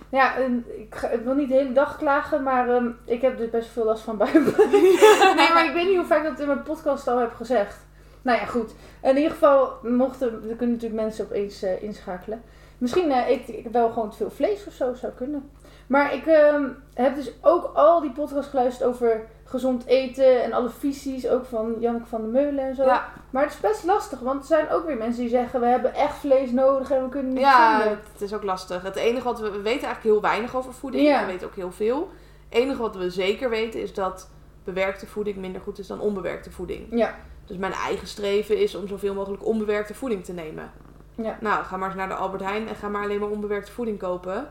Ja, 0.10 0.36
en 0.36 0.66
ik, 0.78 0.96
ga- 0.96 1.10
ik 1.10 1.22
wil 1.24 1.34
niet 1.34 1.50
de 1.50 1.56
hele 1.56 1.72
dag 1.74 1.98
klagen, 1.98 2.44
maar 2.44 2.70
ehm, 2.70 2.90
ik 3.06 3.22
heb 3.22 3.38
dus 3.38 3.50
best 3.50 3.70
veel 3.70 3.86
last 3.86 4.04
van 4.04 4.18
buikpijn. 4.18 4.70
nee, 5.40 5.54
maar 5.54 5.66
ik 5.66 5.74
weet 5.74 5.88
niet 5.88 5.96
hoe 5.98 6.06
vaak 6.06 6.24
ik 6.24 6.30
dat 6.30 6.40
in 6.40 6.48
mijn 6.48 6.64
podcast 6.64 7.08
al 7.08 7.18
heb 7.18 7.34
gezegd. 7.34 7.78
Nou 8.22 8.40
ja, 8.40 8.46
goed. 8.46 8.74
In 9.02 9.16
ieder 9.16 9.32
geval, 9.32 9.74
mochten, 9.84 10.28
er 10.28 10.56
kunnen 10.56 10.76
natuurlijk 10.76 11.02
mensen 11.02 11.26
opeens 11.26 11.62
eh, 11.64 11.84
inschakelen. 11.84 12.42
Misschien 12.78 13.12
eet 13.12 13.48
ik 13.50 13.68
wel 13.72 13.92
gewoon 13.92 14.10
te 14.10 14.18
veel 14.18 14.32
vlees 14.32 14.66
of 14.68 14.74
zo, 14.74 14.94
zou 14.94 15.12
kunnen. 15.14 15.50
Maar 15.88 16.14
ik 16.14 16.26
ehm, 16.26 16.64
heb 16.94 17.16
dus 17.16 17.32
ook 17.42 17.72
al 17.74 18.02
die 18.02 18.12
podcasts 18.12 18.50
geluisterd 18.50 18.90
over 18.90 19.26
gezond 19.52 19.86
eten 19.86 20.44
en 20.44 20.54
alle 20.54 20.70
visies, 20.70 21.28
ook 21.28 21.46
van 21.46 21.76
Janneke 21.80 22.06
van 22.06 22.22
der 22.22 22.30
Meulen 22.30 22.68
en 22.68 22.76
zo. 22.76 22.84
Ja, 22.84 23.10
Maar 23.30 23.44
het 23.44 23.54
is 23.54 23.60
best 23.60 23.84
lastig, 23.84 24.20
want 24.20 24.40
er 24.42 24.48
zijn 24.48 24.70
ook 24.70 24.86
weer 24.86 24.98
mensen 24.98 25.22
die 25.22 25.30
zeggen, 25.30 25.60
we 25.60 25.66
hebben 25.66 25.94
echt 25.94 26.16
vlees 26.16 26.52
nodig 26.52 26.92
en 26.92 27.04
we 27.04 27.10
kunnen 27.10 27.34
niet 27.34 27.42
ja 27.42 27.80
zonder. 27.80 27.98
het 28.14 28.22
is 28.22 28.34
ook 28.34 28.44
lastig. 28.44 28.82
Het 28.82 28.96
enige 28.96 29.24
wat 29.24 29.40
we, 29.40 29.46
we 29.46 29.62
weten 29.62 29.68
eigenlijk 29.88 30.04
heel 30.04 30.22
weinig 30.22 30.56
over 30.56 30.74
voeding. 30.74 31.04
Ja. 31.08 31.20
We 31.20 31.32
weten 31.32 31.48
ook 31.48 31.56
heel 31.56 31.72
veel. 31.72 32.10
Het 32.50 32.60
enige 32.60 32.82
wat 32.82 32.96
we 32.96 33.10
zeker 33.10 33.50
weten 33.50 33.82
is 33.82 33.94
dat 33.94 34.30
bewerkte 34.64 35.08
voeding 35.08 35.36
minder 35.38 35.62
goed 35.62 35.80
is 35.80 35.88
dan 35.88 36.00
onbewerkte 36.00 36.52
voeding. 36.52 36.88
Ja, 36.92 37.16
Dus 37.46 37.58
mijn 37.58 37.74
eigen 37.74 38.08
streven 38.08 38.58
is 38.58 38.76
om 38.76 38.88
zoveel 38.88 39.14
mogelijk 39.14 39.46
onbewerkte 39.46 39.94
voeding 39.94 40.26
te 40.26 40.34
nemen. 40.34 40.72
Ja. 41.16 41.38
Nou, 41.40 41.64
ga 41.64 41.78
maar 41.78 41.88
eens 41.88 41.98
naar 41.98 42.08
de 42.08 42.14
Albert 42.14 42.44
Heijn 42.44 42.68
en 42.68 42.76
ga 42.76 42.88
maar 42.88 43.04
alleen 43.04 43.20
maar 43.20 43.30
onbewerkte 43.30 43.72
voeding 43.72 44.00
kopen. 44.00 44.50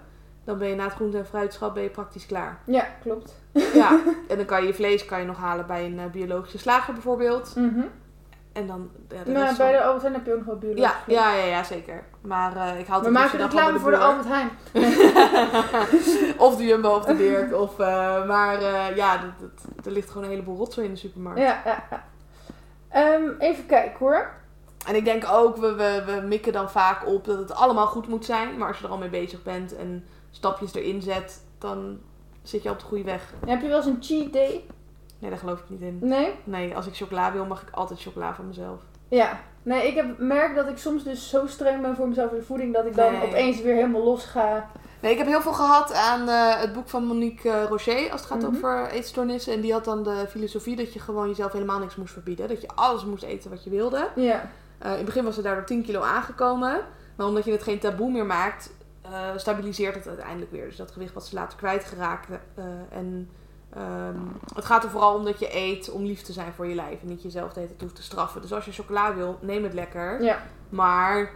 Dan 0.50 0.58
ben 0.58 0.68
je 0.68 0.74
na 0.74 0.84
het 0.84 0.92
groente- 0.92 1.18
en 1.18 1.26
fruitschap 1.26 1.74
ben 1.74 1.82
je 1.82 1.88
praktisch 1.88 2.26
klaar. 2.26 2.58
ja 2.64 2.86
klopt. 3.02 3.34
Ja, 3.74 3.90
en 4.28 4.36
dan 4.36 4.44
kan 4.44 4.60
je 4.60 4.66
je 4.66 4.74
vlees 4.74 5.04
kan 5.04 5.20
je 5.20 5.26
nog 5.26 5.36
halen 5.38 5.66
bij 5.66 5.84
een 5.84 5.98
eh, 5.98 6.04
biologische 6.06 6.58
slager 6.58 6.92
bijvoorbeeld. 6.92 7.52
Mhm. 7.56 7.80
En 8.52 8.66
dan... 8.66 8.90
Ja, 9.08 9.22
de 9.24 9.30
Maar 9.30 9.42
rest 9.42 9.58
bij 9.58 9.72
de 9.72 9.82
Albert 9.82 10.02
Heijn 10.02 10.14
heb 10.14 10.26
je 10.26 10.30
ook 10.32 10.38
nog 10.38 10.46
wel 10.46 10.56
biologisch 10.58 10.84
ja, 10.84 11.00
vlees. 11.04 11.16
ja, 11.18 11.34
ja, 11.34 11.44
ja, 11.44 11.62
zeker. 11.64 12.04
Maar 12.20 12.56
eh, 12.56 12.78
ik 12.78 12.86
haal 12.86 12.98
We 12.98 13.04
het 13.04 13.14
maken 13.14 13.38
dus 13.38 13.40
dan 13.40 13.50
reclame 13.50 13.78
voor 13.78 13.90
de. 13.90 13.96
Albert 13.96 14.26
Heijn. 14.28 14.50
of 16.46 16.56
de 16.56 16.64
Jumbo 16.64 16.88
of 16.90 17.04
de 17.04 17.16
Dirk. 17.16 17.54
Of, 17.64 17.78
eh, 17.78 18.26
maar 18.26 18.62
ja, 18.96 19.16
dat, 19.18 19.30
dat- 19.74 19.86
er 19.86 19.92
ligt 19.92 20.08
gewoon 20.08 20.24
een 20.24 20.30
heleboel 20.30 20.56
rotzooi 20.56 20.86
in 20.86 20.92
de 20.92 20.98
supermarkt. 20.98 21.40
Ja, 21.40 21.60
ja, 21.64 21.84
ja. 21.90 22.04
Ehm, 22.88 23.28
even 23.38 23.66
kijken 23.66 23.98
hoor. 23.98 24.30
En 24.86 24.94
ik 24.94 25.04
denk 25.04 25.24
ook, 25.32 25.56
we, 25.56 25.74
we, 25.74 26.02
we 26.06 26.26
mikken 26.26 26.52
dan 26.52 26.70
vaak 26.70 27.06
op 27.06 27.24
dat 27.24 27.38
het 27.38 27.54
allemaal 27.54 27.86
goed 27.86 28.08
moet 28.08 28.24
zijn. 28.24 28.58
Maar 28.58 28.68
als 28.68 28.78
je 28.78 28.84
er 28.84 28.90
al 28.90 28.98
mee 28.98 29.08
bezig 29.08 29.42
bent 29.42 29.76
en 29.76 30.04
stapjes 30.30 30.74
erin 30.74 31.02
zet, 31.02 31.42
dan 31.58 31.98
zit 32.42 32.62
je 32.62 32.70
op 32.70 32.78
de 32.78 32.84
goede 32.84 33.04
weg. 33.04 33.32
Heb 33.46 33.60
je 33.62 33.68
wel 33.68 33.76
eens 33.76 33.86
een 33.86 33.98
cheat 34.00 34.32
day? 34.32 34.64
Nee, 35.18 35.30
daar 35.30 35.38
geloof 35.38 35.58
ik 35.60 35.68
niet 35.70 35.80
in. 35.80 35.98
Nee? 36.00 36.34
Nee, 36.44 36.76
als 36.76 36.86
ik 36.86 36.96
chocola 36.96 37.32
wil, 37.32 37.44
mag 37.46 37.62
ik 37.62 37.68
altijd 37.70 38.00
chocola 38.00 38.34
van 38.34 38.46
mezelf. 38.46 38.80
Ja. 39.08 39.40
Nee, 39.62 39.86
ik 39.88 39.94
heb 39.94 40.18
merk 40.18 40.54
dat 40.54 40.68
ik 40.68 40.76
soms 40.78 41.04
dus 41.04 41.28
zo 41.28 41.46
streng 41.46 41.82
ben 41.82 41.96
voor 41.96 42.08
mezelf 42.08 42.30
in 42.30 42.38
de 42.38 42.44
voeding 42.44 42.74
dat 42.74 42.86
ik 42.86 42.94
dan 42.96 43.12
Nee. 43.12 43.22
opeens 43.26 43.60
weer 43.60 43.74
helemaal 43.74 44.04
los 44.04 44.24
ga. 44.24 44.70
Nee, 45.00 45.12
ik 45.12 45.18
heb 45.18 45.26
heel 45.26 45.40
veel 45.40 45.52
gehad 45.52 45.92
aan 45.94 46.28
eh, 46.28 46.60
het 46.60 46.72
boek 46.72 46.88
van 46.88 47.04
Monique 47.04 47.50
eh, 47.50 47.64
Rocher 47.68 48.10
als 48.10 48.20
het 48.20 48.30
gaat 48.30 48.42
Mhm. 48.42 48.54
over 48.56 48.88
eetstoornissen. 48.90 49.52
En 49.52 49.60
die 49.60 49.72
had 49.72 49.84
dan 49.84 50.02
de 50.02 50.24
filosofie 50.28 50.76
dat 50.76 50.92
je 50.92 50.98
gewoon 50.98 51.28
jezelf 51.28 51.52
helemaal 51.52 51.78
niks 51.78 51.96
moest 51.96 52.12
verbieden. 52.12 52.48
Dat 52.48 52.60
je 52.60 52.68
alles 52.74 53.04
moest 53.04 53.22
eten 53.22 53.50
wat 53.50 53.64
je 53.64 53.70
wilde. 53.70 54.08
Ja. 54.16 54.50
Eh, 54.78 54.90
in 54.90 54.96
het 54.96 55.04
begin 55.04 55.24
was 55.24 55.34
ze 55.34 55.42
daardoor 55.42 55.64
10 55.64 55.82
kilo 55.82 56.00
aangekomen. 56.00 56.80
Maar 57.16 57.26
omdat 57.26 57.44
je 57.44 57.52
het 57.52 57.62
geen 57.62 57.78
taboe 57.78 58.10
meer 58.10 58.26
maakt, 58.26 58.70
eh, 59.02 59.10
stabiliseert 59.36 59.94
het 59.94 60.08
uiteindelijk 60.08 60.50
weer. 60.50 60.64
Dus 60.64 60.76
dat 60.76 60.90
gewicht 60.90 61.14
wat 61.14 61.26
ze 61.26 61.34
later 61.34 61.58
kwijtgeraakt. 61.58 62.28
eh 62.54 62.64
en 62.90 63.30
ehm, 63.74 64.18
het 64.54 64.64
gaat 64.64 64.84
er 64.84 64.90
vooral 64.90 65.14
om 65.14 65.24
dat 65.24 65.38
je 65.38 65.56
eet 65.56 65.90
om 65.90 66.04
lief 66.04 66.22
te 66.22 66.32
zijn 66.32 66.52
voor 66.52 66.66
je 66.66 66.74
lijf. 66.74 67.00
En 67.02 67.08
niet 67.08 67.22
jezelf 67.22 67.52
de 67.52 67.60
hele 67.60 67.70
tijd 67.70 67.82
hoeft 67.82 67.94
te 67.96 68.02
straffen. 68.02 68.40
Dus 68.40 68.52
als 68.52 68.64
je 68.64 68.72
chocola 68.72 69.14
wil, 69.14 69.38
neem 69.40 69.62
het 69.62 69.74
lekker. 69.74 70.22
Ja. 70.22 70.38
Maar 70.68 71.30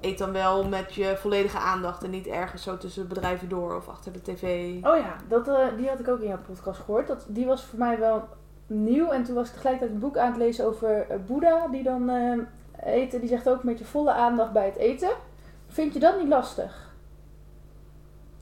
eet 0.00 0.18
dan 0.18 0.32
wel 0.32 0.68
met 0.68 0.94
je 0.94 1.16
volledige 1.16 1.58
aandacht. 1.58 2.02
En 2.02 2.10
niet 2.10 2.26
ergens 2.26 2.62
zo 2.62 2.76
tussen 2.76 3.08
bedrijven 3.08 3.48
door 3.48 3.76
of 3.76 3.88
achter 3.88 4.12
de 4.12 4.22
tv. 4.22 4.74
Oh 4.76 4.96
ja, 4.96 5.16
dat, 5.28 5.48
eh, 5.48 5.66
die 5.76 5.88
had 5.88 6.00
ik 6.00 6.08
ook 6.08 6.20
in 6.20 6.28
jouw 6.28 6.42
podcast 6.46 6.80
gehoord. 6.80 7.06
Dat, 7.06 7.24
die 7.28 7.46
was 7.46 7.64
voor 7.64 7.78
mij 7.78 7.98
wel 7.98 8.28
nieuw. 8.66 9.10
En 9.10 9.24
toen 9.24 9.34
was 9.34 9.46
ik 9.46 9.52
tegelijkertijd 9.52 9.94
een 9.94 10.00
boek 10.00 10.16
aan 10.16 10.28
het 10.28 10.36
lezen 10.36 10.66
over 10.66 11.06
Boeddha. 11.26 11.68
Die 11.68 11.82
dan 11.82 12.10
eten. 12.84 13.20
Die 13.20 13.28
zegt 13.28 13.48
ook 13.48 13.62
met 13.62 13.78
je 13.78 13.84
volle 13.84 14.12
aandacht 14.12 14.52
bij 14.52 14.64
het 14.66 14.76
eten. 14.76 15.10
Vind 15.68 15.92
je 15.92 15.98
dat 15.98 16.18
niet 16.18 16.28
lastig? 16.28 16.85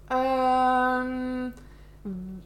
Ehm, 0.09 1.49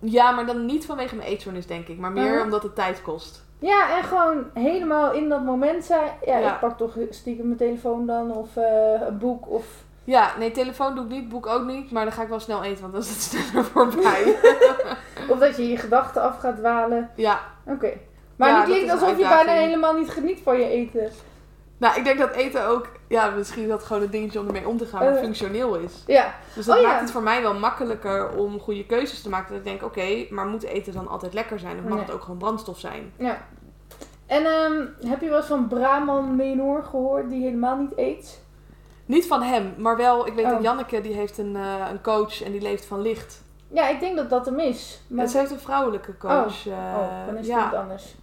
ja, 0.00 0.30
maar 0.30 0.46
dan 0.46 0.66
niet 0.66 0.86
vanwege 0.86 1.14
mijn 1.16 1.28
eetstoornis, 1.28 1.66
denk 1.66 1.88
ik. 1.88 1.98
Maar 1.98 2.12
meer 2.12 2.42
omdat 2.42 2.62
het 2.62 2.74
tijd 2.74 3.02
kost. 3.02 3.46
Ja, 3.58 3.96
en 3.98 4.04
gewoon 4.04 4.44
helemaal 4.54 5.12
in 5.12 5.28
dat 5.28 5.44
moment 5.44 5.84
zijn. 5.84 6.10
Ja, 6.26 6.38
Ja. 6.38 6.52
ik 6.54 6.60
pak 6.60 6.76
toch 6.78 6.96
stiekem 7.10 7.44
mijn 7.46 7.58
telefoon 7.58 8.06
dan. 8.06 8.30
Of 8.36 8.56
eh, 8.56 9.00
een 9.06 9.18
boek. 9.18 9.50
Of... 9.50 9.64
Ja, 10.04 10.30
nee, 10.38 10.50
telefoon 10.50 10.94
doe 10.94 11.04
ik 11.04 11.10
niet, 11.10 11.28
boek 11.28 11.46
ook 11.46 11.64
niet. 11.64 11.90
Maar 11.90 12.04
dan 12.04 12.12
ga 12.12 12.22
ik 12.22 12.28
wel 12.28 12.40
snel 12.40 12.62
eten, 12.62 12.80
want 12.80 12.92
dan 12.92 13.02
is 13.02 13.08
het 13.08 13.20
sneller 13.46 13.64
voorbij. 13.64 14.36
Of 15.30 15.38
dat 15.38 15.56
je 15.56 15.68
je 15.68 15.76
gedachten 15.76 16.22
af 16.22 16.38
gaat 16.38 16.56
dwalen. 16.56 17.10
ja, 17.14 17.40
Oké. 17.66 17.92
Maar 18.36 18.48
Ja, 18.48 18.54
het 18.58 18.66
dat 18.66 18.74
klinkt 18.76 18.92
alsof 18.92 19.18
je 19.18 19.28
bijna 19.28 19.52
helemaal 19.52 19.94
niet 19.94 20.10
geniet 20.10 20.40
van 20.42 20.58
je 20.58 20.66
eten. 20.68 21.10
Nou, 21.78 21.96
ik 21.98 22.04
denk 22.04 22.18
dat 22.18 22.30
eten 22.32 22.66
ook, 22.68 22.88
ja, 23.08 23.30
misschien 23.30 23.62
is 23.62 23.68
dat 23.68 23.82
gewoon 23.84 24.02
een 24.02 24.10
dingetje 24.10 24.40
om 24.40 24.46
ermee 24.46 24.68
om 24.68 24.76
te 24.78 24.86
gaan, 24.86 25.04
maar 25.04 25.14
Eh. 25.14 25.22
functioneel 25.22 25.74
is. 25.74 25.92
Ja, 26.06 26.34
Dus 26.54 26.66
dat 26.66 26.76
Oh, 26.76 26.82
ja. 26.82 26.88
maakt 26.88 27.00
het 27.00 27.10
voor 27.10 27.22
mij 27.22 27.42
wel 27.42 27.54
makkelijker 27.54 28.28
om 28.30 28.60
goede 28.60 28.86
keuzes 28.86 29.22
te 29.22 29.28
maken. 29.28 29.48
Dat 29.48 29.58
ik 29.58 29.64
denk, 29.64 29.82
oké, 29.82 30.26
maar 30.30 30.46
moet 30.46 30.62
eten 30.62 30.92
dan 30.92 31.08
altijd 31.08 31.34
lekker 31.34 31.58
zijn? 31.58 31.76
Of 31.78 31.82
mag 31.84 31.92
Nee. 31.92 32.04
het 32.04 32.10
ook 32.14 32.22
gewoon 32.22 32.38
brandstof 32.38 32.78
zijn? 32.78 33.12
ja. 33.16 33.38
En 34.26 34.44
ehm, 34.46 34.86
heb 35.10 35.20
je 35.20 35.28
wel 35.28 35.36
eens 35.38 35.46
van 35.46 35.68
Brahman 35.68 36.36
Menor 36.36 36.82
gehoord 36.84 37.30
die 37.30 37.42
helemaal 37.42 37.76
niet 37.76 37.92
eet? 37.96 38.40
Niet 39.06 39.26
van 39.26 39.42
hem, 39.42 39.74
maar 39.78 39.96
wel, 39.96 40.26
ik 40.26 40.34
weet 40.34 40.44
Oh. 40.44 40.50
dat 40.50 40.62
Janneke, 40.62 41.00
die 41.00 41.14
heeft 41.14 41.38
een, 41.38 41.56
eh, 41.56 41.86
een 41.90 42.00
coach 42.02 42.42
en 42.42 42.52
die 42.52 42.60
leeft 42.60 42.84
van 42.84 43.00
licht. 43.02 43.42
Ja, 43.68 43.88
ik 43.88 44.00
denk 44.00 44.16
dat 44.16 44.30
dat 44.30 44.46
hem 44.46 44.58
is. 44.58 45.00
Maar... 45.06 45.26
Ze 45.28 45.38
heeft 45.38 45.50
een 45.50 45.58
vrouwelijke 45.58 46.16
coach. 46.16 46.66
eh, 46.66 46.72
Oh, 46.72 47.26
dan 47.26 47.34
is 47.36 47.46
het 47.48 47.56
ja, 47.56 47.70
anders. 47.70 48.14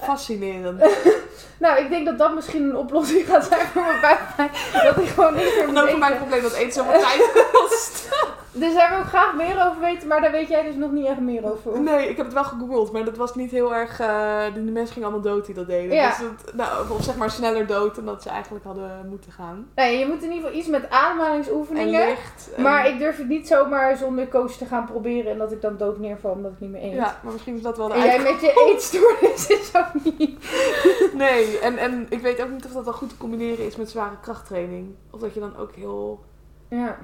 Fascinerend. 0.00 0.82
Nou, 1.58 1.78
ik 1.78 1.90
denk 1.90 2.06
dat 2.06 2.18
dat 2.18 2.34
misschien 2.34 2.62
een 2.62 2.76
oplossing 2.76 3.26
gaat 3.26 3.44
zijn 3.44 3.66
voor 3.66 3.82
mijn 3.82 4.00
buikpijn. 4.00 4.50
Dat 4.84 4.96
ik 5.04 5.08
gewoon 5.08 5.34
niet 5.34 5.44
meer 5.44 5.68
en 5.68 5.78
ook 5.78 5.88
voor 5.88 5.98
mijn 5.98 6.16
probleem 6.16 6.42
dat 6.42 6.52
eten 6.52 6.72
zoveel 6.72 7.00
tijd 7.00 7.48
kost. 7.52 8.02
Dus 8.56 8.74
daar 8.74 8.90
wil 8.90 8.98
ik 8.98 9.04
graag 9.06 9.34
meer 9.34 9.66
over 9.68 9.80
weten, 9.80 10.08
maar 10.08 10.20
daar 10.20 10.30
weet 10.30 10.48
jij 10.48 10.62
dus 10.62 10.74
nog 10.74 10.90
niet 10.90 11.06
echt 11.06 11.18
meer 11.20 11.50
over. 11.52 11.80
Nee, 11.80 12.08
ik 12.08 12.16
heb 12.16 12.24
het 12.26 12.34
wel 12.34 12.44
gegoogeld, 12.44 12.92
maar 12.92 13.04
dat 13.04 13.16
was 13.16 13.34
niet 13.34 13.50
heel 13.50 13.74
erg... 13.74 14.00
eh 14.00 14.42
die 14.54 14.62
mensen 14.62 14.92
gingen 14.94 15.08
allemaal 15.08 15.32
dood 15.32 15.46
die 15.46 15.54
dat 15.54 15.66
deden. 15.66 15.94
Ja. 15.96 16.08
Dus 16.08 16.18
het, 16.18 16.54
nou, 16.54 16.90
of 16.90 17.02
zeg 17.04 17.16
maar 17.16 17.30
sneller 17.30 17.66
dood 17.66 17.94
dan 17.94 18.04
dat 18.04 18.22
ze 18.22 18.28
eigenlijk 18.28 18.64
hadden 18.64 19.06
moeten 19.08 19.32
gaan. 19.32 19.66
Nee, 19.74 19.98
je 19.98 20.06
moet 20.06 20.22
in 20.22 20.28
ieder 20.32 20.36
geval 20.44 20.58
iets 20.58 20.68
met 20.68 20.82
En 20.82 20.90
ademhalingsoefeningen. 20.90 22.06
licht. 22.06 22.48
en- 22.56 22.62
Maar 22.62 22.86
ik 22.88 22.98
durf 22.98 23.16
het 23.16 23.28
niet 23.28 23.48
zomaar 23.48 23.96
zonder 23.96 24.28
coach 24.28 24.52
te 24.52 24.64
gaan 24.66 24.84
proberen 24.86 25.32
en 25.32 25.38
dat 25.38 25.52
ik 25.52 25.60
dan 25.62 25.76
dood 25.76 25.98
neerval 25.98 26.30
omdat 26.30 26.50
ik 26.52 26.60
niet 26.60 26.70
meer 26.70 26.82
eet. 26.82 26.92
Ja, 26.92 27.18
maar 27.22 27.32
misschien 27.32 27.56
is 27.56 27.62
dat 27.62 27.76
wel 27.76 27.88
de 27.88 27.94
En 27.94 28.00
jij 28.04 28.18
met 28.18 28.40
je 28.40 28.70
eetstoornis 28.72 29.46
is 29.46 29.70
ook 29.86 30.18
niet. 30.18 30.38
Nee, 31.14 31.58
en, 31.58 31.78
en 31.78 32.06
ik 32.08 32.20
weet 32.20 32.42
ook 32.42 32.50
niet 32.50 32.64
of 32.64 32.72
dat 32.72 32.84
wel 32.84 32.92
goed 32.92 33.08
te 33.08 33.16
combineren 33.16 33.66
is 33.66 33.76
met 33.76 33.90
zware 33.90 34.20
krachttraining. 34.20 34.94
Of 35.10 35.20
dat 35.20 35.34
je 35.34 35.40
dan 35.40 35.56
ook 35.56 35.74
heel... 35.74 36.24
Ja. 36.68 36.98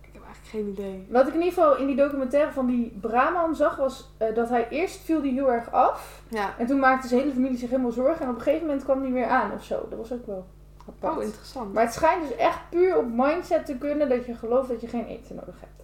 Ik 0.00 0.10
heb 0.12 0.24
eigenlijk 0.24 0.50
geen 0.50 0.68
idee. 0.68 1.06
Wat 1.10 1.26
ik 1.26 1.34
in 1.34 1.42
ieder 1.42 1.52
geval 1.52 1.76
in 1.76 1.86
die 1.86 1.96
documentaire 1.96 2.52
van 2.52 2.66
die 2.66 2.98
Brahman 3.00 3.56
zag, 3.56 3.76
was 3.76 4.14
eh, 4.18 4.34
dat 4.34 4.48
hij 4.48 4.68
eerst 4.68 5.00
viel 5.00 5.22
die 5.22 5.32
heel 5.32 5.52
erg 5.52 5.72
af. 5.72 6.22
Ja. 6.28 6.54
En 6.58 6.66
toen 6.66 6.78
maakte 6.78 7.08
zijn 7.08 7.20
hele 7.20 7.32
familie 7.32 7.58
zich 7.58 7.70
helemaal 7.70 7.92
zorgen. 7.92 8.20
En 8.20 8.28
op 8.28 8.36
een 8.36 8.42
gegeven 8.42 8.66
moment 8.66 8.84
kwam 8.84 9.02
hij 9.02 9.12
weer 9.12 9.26
aan 9.26 9.52
of 9.52 9.64
zo. 9.64 9.86
Dat 9.88 9.98
was 9.98 10.12
ook 10.12 10.26
wel 10.26 10.46
apart. 10.88 11.16
Oh, 11.16 11.22
interessant. 11.22 11.72
maar 11.72 11.84
het 11.84 11.92
schijnt 11.92 12.28
dus 12.28 12.36
echt 12.36 12.58
puur 12.70 12.96
op 12.96 13.06
mindset 13.12 13.66
te 13.66 13.76
kunnen 13.78 14.08
dat 14.08 14.26
je 14.26 14.34
gelooft 14.34 14.68
dat 14.68 14.80
je 14.80 14.88
geen 14.88 15.06
eten 15.06 15.34
nodig 15.34 15.60
hebt. 15.60 15.83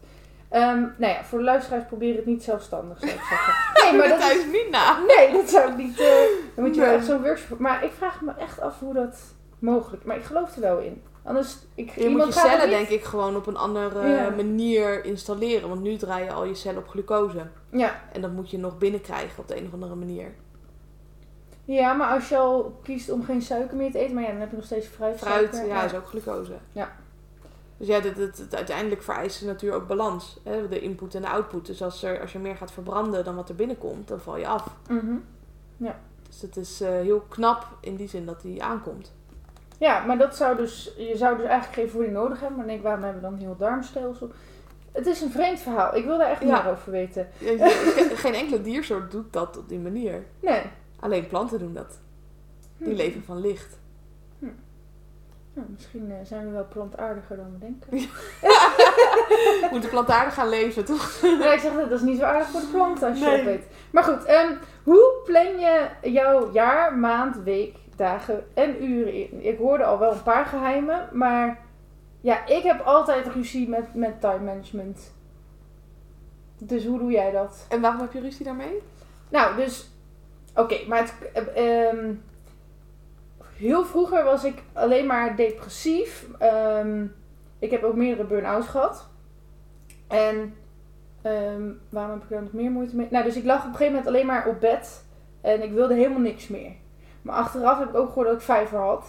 Ehm, 0.51 0.81
nou 0.81 1.13
ja, 1.13 1.25
voor 1.25 1.39
de 1.39 1.45
luisteraars 1.45 1.85
probeer 1.85 2.17
het 2.17 2.27
niet 2.27 2.43
zelfstandig, 2.43 2.99
zou 2.99 3.13
ik 3.13 3.21
zeggen. 3.21 3.55
Nee, 3.91 3.99
maar 3.99 4.09
dat 4.09 4.31
is, 4.31 4.45
niet 4.45 4.69
na. 4.71 4.99
nee, 5.07 5.33
dat 5.33 5.49
zou 5.51 5.71
ik 5.71 5.77
niet... 5.77 6.01
eh, 6.01 6.07
dan 6.55 6.65
moet 6.65 6.75
je 6.75 6.81
Nee. 6.81 6.91
echt 6.95 7.05
zo'n 7.07 7.23
workshop... 7.23 7.59
Maar 7.59 7.85
ik 7.85 7.93
vraag 7.93 8.21
me 8.21 8.33
echt 8.39 8.61
af 8.61 8.79
hoe 8.81 8.95
dat 8.95 9.19
mogelijk... 9.59 10.05
Maar 10.05 10.17
ik 10.17 10.25
geloof 10.25 10.55
er 10.55 10.61
wel 10.61 10.79
in. 10.79 11.03
Anders... 11.25 11.57
Ik, 11.75 11.91
Je 11.91 12.09
moet 12.09 12.27
je 12.27 12.33
cellen 12.33 12.69
denk 12.71 12.89
ik 12.89 13.05
gewoon 13.05 13.37
op 13.37 13.47
een 13.47 13.57
andere 13.57 14.09
Ja. 14.09 14.31
manier 14.31 15.05
installeren. 15.05 15.69
Want 15.69 15.83
nu 15.83 15.97
draai 15.97 16.25
je 16.25 16.33
al 16.33 16.45
je 16.45 16.55
cellen 16.55 16.79
op 16.79 16.89
glucose. 16.89 17.47
Ja. 17.71 18.01
En 18.13 18.21
dat 18.21 18.33
moet 18.33 18.51
je 18.51 18.59
nog 18.59 18.79
binnenkrijgen 18.79 19.39
op 19.39 19.49
de 19.49 19.57
een 19.57 19.67
of 19.67 19.73
andere 19.73 19.95
manier. 19.95 20.35
ja, 21.65 21.93
maar 21.93 22.09
als 22.15 22.29
je 22.29 22.37
al 22.37 22.79
kiest 22.83 23.11
om 23.11 23.25
geen 23.25 23.43
suiker 23.43 23.77
meer 23.77 23.91
te 23.91 23.99
eten... 23.99 24.15
Maar 24.15 24.25
ja, 24.25 24.31
dan 24.31 24.41
heb 24.41 24.51
je 24.51 24.57
nog 24.57 24.65
steeds 24.65 24.87
fruit. 24.87 25.19
Fruit, 25.19 25.63
ja, 25.67 25.83
is 25.85 25.95
ook 25.95 26.07
glucose. 26.07 26.53
Ja. 26.73 26.93
Dus 27.81 27.89
ja, 27.89 28.01
het, 28.01 28.17
het, 28.17 28.55
uiteindelijk 28.55 29.03
vereist 29.03 29.41
de 29.41 29.47
natuur 29.47 29.73
ook 29.73 29.87
balans. 29.87 30.41
Hè? 30.45 30.69
De 30.69 30.81
input 30.81 31.15
en 31.15 31.23
de 31.23 31.29
output. 31.29 31.67
Dus 31.67 31.83
als, 31.83 32.03
er, 32.03 32.21
als 32.21 32.33
je 32.33 32.39
meer 32.39 32.57
gaat 32.57 32.73
verbranden 32.73 33.25
dan 33.25 33.35
wat 33.35 33.49
er 33.49 33.55
binnenkomt, 33.55 34.09
dan 34.09 34.21
val 34.21 34.37
je 34.37 34.47
af. 34.47 34.77
Mhm. 34.89 35.15
Dus 36.29 36.43
het 36.43 36.57
is 36.57 36.81
eh, 36.81 36.89
heel 36.91 37.21
knap 37.29 37.67
in 37.81 37.97
die 37.97 38.09
zin 38.09 38.27
dat 38.27 38.41
die 38.41 38.63
aankomt. 38.63 39.13
Ja, 39.79 40.05
maar 40.05 40.19
dat 40.19 40.37
zou 40.37 40.57
dus... 40.57 40.93
Je 40.97 41.17
zou 41.17 41.37
dus 41.37 41.47
eigenlijk 41.47 41.75
geen 41.81 41.91
voeding 41.91 42.13
nodig 42.15 42.41
hebben. 42.41 42.59
Maar 42.59 42.67
denk 42.67 42.83
waarom 42.83 43.03
hebben 43.03 43.23
we 43.23 43.29
dan 43.29 43.37
een 43.39 43.45
heel 43.45 43.57
darmstelsel? 43.57 44.31
Het 44.93 45.07
is 45.07 45.21
een 45.21 45.31
vreemd 45.31 45.61
verhaal. 45.61 45.97
Ik 45.97 46.05
wil 46.05 46.19
daar 46.19 46.31
echt 46.31 46.43
Ja. 46.43 46.63
meer 46.63 46.73
over 46.73 46.93
weten. 46.93 47.29
Ja, 47.39 47.69
Geen 48.25 48.35
enkele 48.35 48.63
diersoort 48.63 49.11
doet 49.11 49.33
dat 49.33 49.59
op 49.59 49.69
die 49.69 49.79
manier. 49.79 50.25
Nee. 50.41 50.63
Alleen 51.01 51.27
planten 51.27 51.59
doen 51.59 51.75
dat. 51.75 51.99
Die 52.79 52.89
Hm. 52.89 52.95
leven 52.95 53.23
van 53.25 53.41
licht. 53.41 53.79
Nou, 55.61 55.73
misschien 55.73 56.11
eh, 56.11 56.17
zijn 56.27 56.45
we 56.47 56.51
wel 56.53 56.67
plantaardiger 56.69 57.37
dan 57.37 57.47
we 57.53 57.59
denken. 57.59 58.09
Moeten 59.73 59.91
plantaardig 59.91 60.35
gaan 60.35 60.49
leven, 60.49 60.85
toch? 60.85 61.21
ja, 61.23 61.53
ik 61.53 61.59
zeg 61.61 61.73
dat, 61.75 61.89
dat 61.91 61.99
is 62.01 62.07
niet 62.07 62.19
zo 62.19 62.25
aardig 62.25 62.49
voor 62.49 62.61
de 62.61 62.67
planten 62.67 63.09
als 63.09 63.19
je 63.19 63.25
Nee. 63.25 63.41
opeet. 63.41 63.65
Maar 63.91 64.03
goed, 64.03 64.25
ehm, 64.25 64.53
hoe 64.85 65.13
plan 65.25 65.59
je 65.59 65.87
jouw 66.03 66.53
jaar, 66.53 66.95
maand, 66.99 67.37
week, 67.37 67.77
dagen 67.97 68.45
en 68.55 68.85
uren 68.85 69.13
in? 69.15 69.45
Ik 69.45 69.59
hoorde 69.59 69.85
al 69.85 69.99
wel 69.99 70.13
een 70.13 70.23
paar 70.23 70.47
geheimen, 70.47 71.09
maar 71.13 71.59
ja, 72.21 72.47
ik 72.47 72.63
heb 72.63 72.81
altijd 72.81 73.27
ruzie 73.27 73.69
met, 73.69 73.95
met 73.95 74.21
time 74.21 74.39
management. 74.45 75.13
Dus 76.59 76.85
hoe 76.85 76.99
doe 76.99 77.11
jij 77.11 77.31
dat? 77.31 77.67
En 77.69 77.81
waarom 77.81 78.01
heb 78.01 78.13
je 78.13 78.21
ruzie 78.21 78.45
daarmee? 78.45 78.83
Nou, 79.29 79.57
dus. 79.57 79.91
Oké, 80.55 80.77
maar 80.89 80.99
het. 80.99 81.15
eh, 81.55 81.87
ehm, 81.89 82.13
heel 83.61 83.85
vroeger 83.85 84.25
was 84.25 84.45
ik 84.45 84.63
alleen 84.73 85.07
maar 85.07 85.37
depressief. 85.37 86.27
Ehm, 86.39 87.07
ik 87.59 87.71
heb 87.71 87.83
ook 87.83 87.95
meerdere 87.95 88.27
burn-outs 88.27 88.67
gehad. 88.67 89.09
En. 90.09 90.55
ehm, 91.23 91.63
waarom 91.89 92.13
heb 92.13 92.23
ik 92.23 92.29
daar 92.29 92.43
nog 92.43 92.53
meer 92.53 92.71
moeite 92.71 92.97
mee? 92.97 93.07
Nou, 93.11 93.25
dus 93.25 93.37
ik 93.37 93.45
lag 93.45 93.59
op 93.59 93.65
een 93.65 93.71
gegeven 93.71 93.93
moment 93.93 94.07
alleen 94.07 94.27
maar 94.27 94.47
op 94.47 94.61
bed. 94.61 95.05
En 95.41 95.63
ik 95.63 95.73
wilde 95.73 95.95
helemaal 95.95 96.21
niks 96.21 96.49
meer. 96.49 96.73
Maar 97.23 97.35
achteraf 97.35 97.79
heb 97.79 97.89
ik 97.89 97.95
ook 97.95 98.09
gehoord 98.09 98.27
dat 98.27 98.37
ik 98.37 98.43
vijver 98.43 98.79
had. 98.79 99.07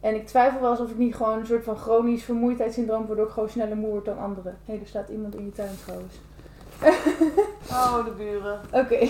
En 0.00 0.14
ik 0.14 0.26
twijfel 0.26 0.60
wel 0.60 0.70
eens 0.70 0.80
of 0.80 0.90
ik 0.90 0.98
niet 0.98 1.14
gewoon 1.14 1.38
een 1.38 1.46
soort 1.46 1.64
van 1.64 1.76
chronisch 1.76 2.24
vermoeidheidssyndroom... 2.24 3.06
waardoor 3.06 3.26
ik 3.26 3.32
gewoon 3.32 3.48
sneller 3.48 3.76
moe 3.76 3.90
word 3.90 4.04
dan 4.04 4.18
anderen. 4.18 4.58
Hé, 4.64 4.72
er 4.72 4.86
staat 4.86 5.08
iemand 5.08 5.34
in 5.34 5.44
je 5.44 5.52
tuin 5.52 5.76
trouwens. 5.84 6.14
Oh, 7.70 8.04
de 8.04 8.10
buren. 8.10 8.60
Oké. 8.72 8.98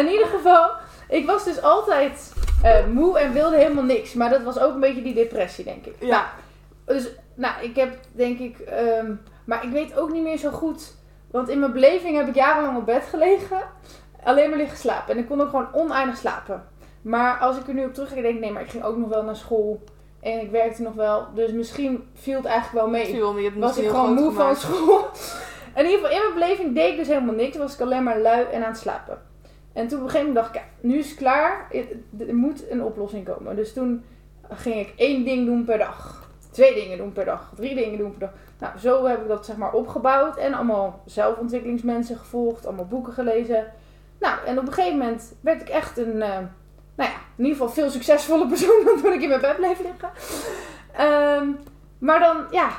in 0.00 0.08
ieder 0.08 0.26
geval, 0.26 0.70
ik 1.08 1.26
was 1.26 1.44
dus 1.44 1.62
altijd 1.62 2.32
eh, 2.62 2.86
moe 2.86 3.18
en 3.18 3.32
wilde 3.32 3.56
helemaal 3.56 3.84
niks. 3.84 4.14
Maar 4.14 4.30
dat 4.30 4.42
was 4.42 4.58
ook 4.58 4.74
een 4.74 4.80
beetje 4.80 5.02
die 5.02 5.14
depressie, 5.14 5.64
denk 5.64 5.86
ik. 5.86 5.94
Ja. 5.98 6.32
Dus, 6.84 7.08
nou, 7.34 7.62
ik 7.62 7.76
heb 7.76 7.98
denk 8.12 8.38
ik... 8.38 8.58
ehm, 8.58 9.12
maar 9.44 9.64
ik 9.64 9.70
weet 9.70 9.98
ook 9.98 10.12
niet 10.12 10.22
meer 10.22 10.38
zo 10.38 10.50
goed... 10.50 10.98
Want 11.30 11.48
in 11.48 11.58
mijn 11.58 11.72
beleving 11.72 12.16
heb 12.16 12.28
ik 12.28 12.34
jarenlang 12.34 12.76
op 12.76 12.86
bed 12.86 13.04
gelegen. 13.10 13.58
Alleen 14.22 14.48
maar 14.48 14.58
liggen 14.58 14.78
slapen. 14.78 15.14
En 15.14 15.20
ik 15.20 15.26
kon 15.26 15.40
ook 15.40 15.48
gewoon 15.48 15.68
oneindig 15.72 16.16
slapen. 16.16 16.64
Maar 17.02 17.38
als 17.38 17.56
ik 17.56 17.68
er 17.68 17.74
nu 17.74 17.84
op 17.84 17.94
terugkijk, 17.94 18.22
denk 18.22 18.34
ik... 18.34 18.40
Nee, 18.40 18.52
maar 18.52 18.62
ik 18.62 18.70
ging 18.70 18.84
ook 18.84 18.96
nog 18.96 19.08
wel 19.08 19.22
naar 19.22 19.36
school. 19.36 19.82
En 20.20 20.40
ik 20.40 20.50
werkte 20.50 20.82
nog 20.82 20.94
wel. 20.94 21.26
Dus 21.34 21.52
misschien 21.52 22.08
viel 22.14 22.36
het 22.36 22.44
eigenlijk 22.44 22.84
wel 22.84 22.92
mee 22.92 23.06
Viel, 23.06 23.36
je 23.36 23.42
hebt 23.42 23.54
het 23.54 23.64
was 23.64 23.76
ik 23.76 23.88
gewoon 23.88 24.14
moe 24.14 24.32
van 24.32 24.56
school. 24.56 25.08
En 25.74 25.84
in 25.84 25.90
ieder 25.90 26.00
geval, 26.00 26.16
in 26.16 26.22
mijn 26.22 26.34
beleving 26.34 26.74
deed 26.74 26.90
ik 26.90 26.96
dus 26.96 27.08
helemaal 27.08 27.34
niks. 27.34 27.56
Was 27.56 27.74
ik 27.74 27.80
alleen 27.80 28.02
maar 28.02 28.20
lui 28.20 28.44
en 28.44 28.62
aan 28.62 28.70
het 28.70 28.78
slapen. 28.78 29.18
En 29.72 29.88
toen 29.88 29.98
op 29.98 30.04
een 30.04 30.10
gegeven 30.10 30.32
moment 30.32 30.52
dacht 30.52 30.54
ik, 30.54 30.62
nu 30.80 30.98
is 30.98 31.08
het 31.08 31.18
klaar. 31.18 31.66
Er 31.70 31.86
er 32.28 32.34
moet 32.34 32.70
een 32.70 32.82
oplossing 32.82 33.24
komen. 33.24 33.56
Dus 33.56 33.72
toen 33.72 34.04
ging 34.48 34.76
ik 34.76 34.92
één 34.96 35.24
ding 35.24 35.46
doen 35.46 35.64
per 35.64 35.78
dag. 35.78 36.28
twee 36.50 36.74
dingen 36.74 36.98
doen 36.98 37.12
per 37.12 37.24
dag, 37.24 37.52
drie 37.56 37.74
dingen 37.74 37.98
doen 37.98 38.10
per 38.10 38.20
dag. 38.20 38.30
Nou, 38.58 38.78
zo 38.78 39.06
heb 39.06 39.20
ik 39.20 39.28
dat 39.28 39.46
zeg 39.46 39.56
maar 39.56 39.72
opgebouwd 39.72 40.36
en 40.36 40.54
allemaal 40.54 41.02
zelfontwikkelingsmensen 41.06 42.16
gevolgd, 42.16 42.66
allemaal 42.66 42.86
boeken 42.86 43.12
gelezen. 43.12 43.66
Nou, 44.20 44.34
en 44.46 44.58
op 44.58 44.66
een 44.66 44.72
gegeven 44.72 44.98
moment 44.98 45.34
werd 45.40 45.60
ik 45.60 45.68
echt 45.68 45.98
een, 45.98 46.22
eh, 46.22 46.38
nou 46.94 47.10
ja, 47.10 47.16
in 47.36 47.44
ieder 47.44 47.52
geval 47.52 47.68
veel 47.68 47.90
succesvolle 47.90 48.46
persoon 48.46 48.82
dan 48.86 49.02
toen 49.02 49.12
ik 49.12 49.22
in 49.22 49.28
mijn 49.28 49.40
bed 49.40 49.56
bleef 49.56 49.80
liggen. 49.80 50.10
Ehm, 50.92 51.48
maar 51.98 52.20
dan, 52.20 52.36
ja, 52.50 52.70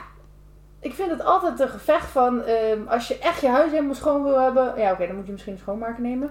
ik 0.80 0.94
vind 0.94 1.12
het 1.12 1.24
altijd 1.24 1.60
een 1.60 1.70
gevecht 1.70 2.10
van, 2.10 2.44
ehm, 2.44 2.88
als 2.88 3.08
je 3.08 3.20
echt 3.20 3.42
je 3.42 3.48
huis 3.48 3.72
helemaal 3.72 3.96
schoon 3.96 4.24
wil 4.24 4.40
hebben, 4.40 4.74
ja 4.78 4.92
oké, 4.92 5.08
dan 5.08 5.16
moet 5.16 5.26
je 5.26 5.32
misschien 5.32 5.54
een 5.54 5.60
schoonmaker 5.60 6.02
nemen. 6.02 6.30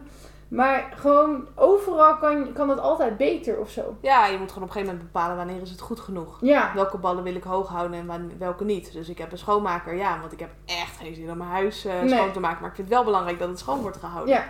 Maar 0.50 0.92
gewoon 0.96 1.46
overal 1.54 2.16
kan, 2.16 2.52
kan 2.52 2.68
het 2.68 2.78
altijd 2.80 3.16
beter 3.16 3.58
of 3.58 3.70
zo. 3.70 3.96
Ja, 4.00 4.26
je 4.26 4.38
moet 4.38 4.48
gewoon 4.52 4.68
op 4.68 4.68
een 4.68 4.74
gegeven 4.74 4.94
moment 4.94 5.12
bepalen 5.12 5.36
wanneer 5.36 5.62
is 5.62 5.70
het 5.70 5.80
goed 5.80 6.00
genoeg. 6.00 6.38
Ja, 6.40 6.72
Welke 6.74 6.98
ballen 6.98 7.22
wil 7.24 7.34
ik 7.34 7.42
hoog 7.42 7.68
houden 7.68 8.10
en 8.10 8.32
welke 8.38 8.64
niet. 8.64 8.92
Dus 8.92 9.08
ik 9.08 9.18
heb 9.18 9.32
een 9.32 9.38
schoonmaker, 9.38 9.94
ja, 9.96 10.20
want 10.20 10.32
ik 10.32 10.40
heb 10.40 10.50
echt 10.66 10.96
geen 10.96 11.14
zin 11.14 11.30
om 11.30 11.36
mijn 11.36 11.50
huis 11.50 11.84
eh, 11.84 12.00
Nee. 12.00 12.08
schoon 12.08 12.32
te 12.32 12.40
maken. 12.40 12.60
Maar 12.60 12.68
ik 12.70 12.74
vind 12.76 12.88
het 12.88 12.96
wel 12.96 13.04
belangrijk 13.06 13.38
dat 13.38 13.48
het 13.48 13.58
schoon 13.58 13.80
wordt 13.80 13.96
gehouden. 13.96 14.34
ja. 14.34 14.44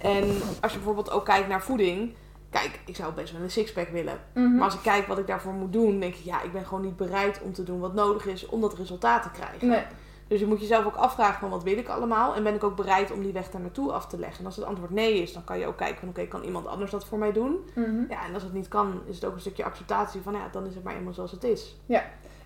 En 0.00 0.24
als 0.60 0.72
je 0.72 0.78
bijvoorbeeld 0.78 1.10
ook 1.10 1.24
kijkt 1.24 1.48
naar 1.48 1.62
voeding. 1.62 2.14
Kijk, 2.50 2.80
ik 2.84 2.96
zou 2.96 3.12
best 3.12 3.32
wel 3.32 3.42
een 3.42 3.50
sixpack 3.50 3.88
willen. 3.88 4.18
Mhm. 4.34 4.54
Maar 4.54 4.64
als 4.64 4.74
ik 4.74 4.82
kijk 4.82 5.06
wat 5.06 5.18
ik 5.18 5.26
daarvoor 5.26 5.52
moet 5.52 5.72
doen, 5.72 6.00
denk 6.00 6.14
ik, 6.14 6.24
ja, 6.24 6.42
ik 6.42 6.52
ben 6.52 6.64
gewoon 6.66 6.82
niet 6.84 6.96
bereid 6.96 7.40
om 7.42 7.52
te 7.52 7.62
doen 7.62 7.80
wat 7.80 7.94
nodig 7.94 8.26
is 8.26 8.46
om 8.46 8.60
dat 8.60 8.74
resultaat 8.74 9.22
te 9.22 9.30
krijgen. 9.30 9.68
Nee. 9.68 9.82
Dus 10.28 10.40
je 10.40 10.46
moet 10.46 10.60
jezelf 10.60 10.86
ook 10.86 10.94
afvragen 10.94 11.40
van 11.40 11.50
wat 11.50 11.62
wil 11.62 11.78
ik 11.78 11.88
allemaal 11.88 12.34
en 12.34 12.42
ben 12.42 12.54
ik 12.54 12.64
ook 12.64 12.76
bereid 12.76 13.12
om 13.12 13.22
die 13.22 13.32
weg 13.32 13.50
daar 13.50 13.60
naartoe 13.60 13.92
af 13.92 14.06
te 14.06 14.18
leggen. 14.18 14.38
En 14.38 14.46
als 14.46 14.56
het 14.56 14.64
antwoord 14.64 14.90
nee 14.90 15.22
is, 15.22 15.32
dan 15.32 15.44
kan 15.44 15.58
je 15.58 15.66
ook 15.66 15.76
kijken 15.76 15.98
van 15.98 16.08
oké, 16.08 16.26
kan 16.26 16.42
iemand 16.42 16.66
anders 16.66 16.90
dat 16.90 17.04
voor 17.04 17.18
mij 17.18 17.32
doen? 17.32 17.58
Mhm. 17.74 18.04
Ja, 18.08 18.26
en 18.26 18.34
als 18.34 18.42
het 18.42 18.52
niet 18.52 18.68
kan, 18.68 19.00
is 19.06 19.14
het 19.14 19.24
ook 19.24 19.34
een 19.34 19.40
stukje 19.40 19.64
acceptatie 19.64 20.20
van 20.20 20.32
ja, 20.32 20.48
dan 20.52 20.66
is 20.66 20.74
het 20.74 20.84
maar 20.84 20.96
eenmaal 20.96 21.12
zoals 21.12 21.30
het 21.30 21.44
is. 21.44 21.76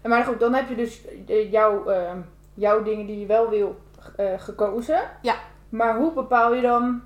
En 0.03 0.11
Maar 0.11 0.25
goed, 0.25 0.41
dan 0.41 0.55
heb 0.55 0.69
je 0.69 0.75
dus 0.75 1.05
eh, 1.27 1.51
jouw, 1.51 1.87
eh, 1.87 2.13
jouw 2.55 2.83
dingen 2.83 3.07
die 3.07 3.21
je 3.21 3.27
wel 3.27 3.49
wil 3.49 3.77
eh, 4.17 4.27
gekozen. 4.37 5.01
Ja. 5.23 5.35
Maar 5.69 5.97
hoe 5.97 6.13
bepaal 6.13 6.55
je 6.55 6.63
dan 6.63 7.03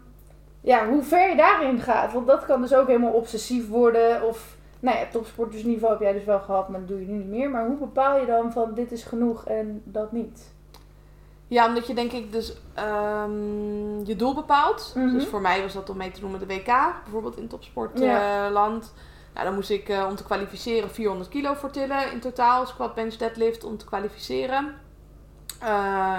ja, 0.67 0.89
hoe 0.89 1.03
ver 1.03 1.31
je 1.31 1.37
daarin 1.37 1.81
gaat? 1.81 2.13
Want 2.13 2.27
dat 2.27 2.45
kan 2.45 2.61
dus 2.61 2.75
ook 2.75 2.87
helemaal 2.87 3.13
obsessief 3.13 3.69
worden. 3.69 4.23
Of, 4.23 4.57
nou 4.81 4.99
ja, 4.99 5.05
topsportersniveau 5.11 5.93
heb 5.93 6.03
jij 6.03 6.13
dus 6.13 6.25
wel 6.25 6.41
gehad, 6.41 6.69
maar 6.69 6.81
dat 6.81 6.89
doe 6.89 7.01
je 7.01 7.07
nu 7.07 7.17
niet 7.17 7.27
meer. 7.27 7.51
Maar 7.51 7.67
hoe 7.67 7.77
bepaal 7.77 8.21
je 8.21 8.27
dan 8.27 8.53
van 8.53 8.75
dit 8.75 8.93
is 8.93 9.05
genoeg 9.05 9.47
en 9.47 9.83
dat 9.85 10.13
niet? 10.13 10.55
Ja, 11.49 11.67
omdat 11.67 11.87
je 11.87 11.95
denk 11.95 12.13
ik 12.13 12.33
dus 12.33 12.53
ehm, 12.75 14.05
je 14.05 14.15
doel 14.17 14.35
bepaalt. 14.35 14.93
Mhm. 14.95 15.13
Dus 15.13 15.27
voor 15.27 15.41
mij 15.41 15.63
was 15.63 15.73
dat 15.73 15.91
om 15.91 15.97
mee 15.97 16.11
te 16.11 16.21
doen 16.21 16.31
met 16.31 16.41
de 16.41 16.47
WK, 16.47 16.67
bijvoorbeeld 17.03 17.37
in 17.37 17.49
topsportland. 17.49 18.93
nou, 19.35 19.47
dan 19.47 19.55
moest 19.55 19.71
ik 19.71 19.89
eh, 19.89 20.07
om 20.09 20.17
te 20.17 20.25
kwalificeren 20.25 20.91
400 20.91 21.29
kilo 21.29 21.55
voor 21.55 21.71
tillen 21.71 22.13
in 22.13 22.21
totaal. 22.21 22.67
Squat, 22.67 22.95
bench, 22.95 23.15
deadlift 23.15 23.65
om 23.65 23.77
te 23.77 23.85
kwalificeren. 23.85 24.75
Eh, 25.61 26.19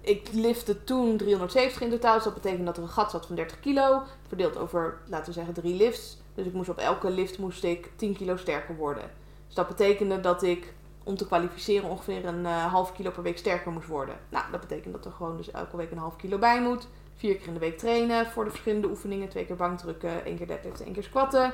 ik 0.00 0.28
lifte 0.32 0.84
toen 0.84 1.16
370 1.16 1.82
in 1.82 1.90
totaal. 1.90 2.14
Dus 2.14 2.24
dat 2.24 2.34
betekent 2.34 2.66
dat 2.66 2.76
er 2.76 2.82
een 2.82 2.88
gat 2.88 3.10
zat 3.10 3.26
van 3.26 3.36
30 3.36 3.60
kilo. 3.60 4.02
Verdeeld 4.28 4.56
over, 4.56 4.98
laten 5.06 5.26
we 5.26 5.32
zeggen, 5.32 5.54
drie 5.54 5.76
lifts. 5.76 6.20
Dus 6.34 6.46
ik 6.46 6.52
moest 6.52 6.68
op 6.68 6.78
elke 6.78 7.10
lift 7.10 7.38
moest 7.38 7.64
ik 7.64 7.90
10 7.96 8.16
kilo 8.16 8.36
sterker 8.36 8.76
worden. 8.76 9.10
Dus 9.46 9.54
dat 9.54 9.68
betekende 9.68 10.20
dat 10.20 10.42
ik 10.42 10.74
om 11.04 11.16
te 11.16 11.26
kwalificeren 11.26 11.88
ongeveer 11.88 12.24
een 12.24 12.46
eh, 12.46 12.64
half 12.64 12.92
kilo 12.92 13.10
per 13.10 13.22
week 13.22 13.38
sterker 13.38 13.72
moest 13.72 13.86
worden. 13.86 14.14
Nou, 14.28 14.44
dat 14.50 14.60
betekent 14.60 14.94
dat 14.94 15.04
er 15.04 15.12
gewoon 15.12 15.36
dus 15.36 15.50
elke 15.50 15.76
week 15.76 15.90
een 15.90 15.98
half 15.98 16.16
kilo 16.16 16.38
bij 16.38 16.62
moet. 16.62 16.88
Vier 17.16 17.36
keer 17.36 17.46
in 17.46 17.52
de 17.54 17.60
week 17.60 17.78
trainen 17.78 18.26
voor 18.26 18.44
de 18.44 18.50
verschillende 18.50 18.88
oefeningen. 18.88 19.28
Twee 19.28 19.46
keer 19.46 19.56
bankdrukken, 19.56 20.24
één 20.24 20.36
keer 20.36 20.46
deadliften, 20.46 20.84
één 20.84 20.94
keer 20.94 21.02
squatten. 21.02 21.52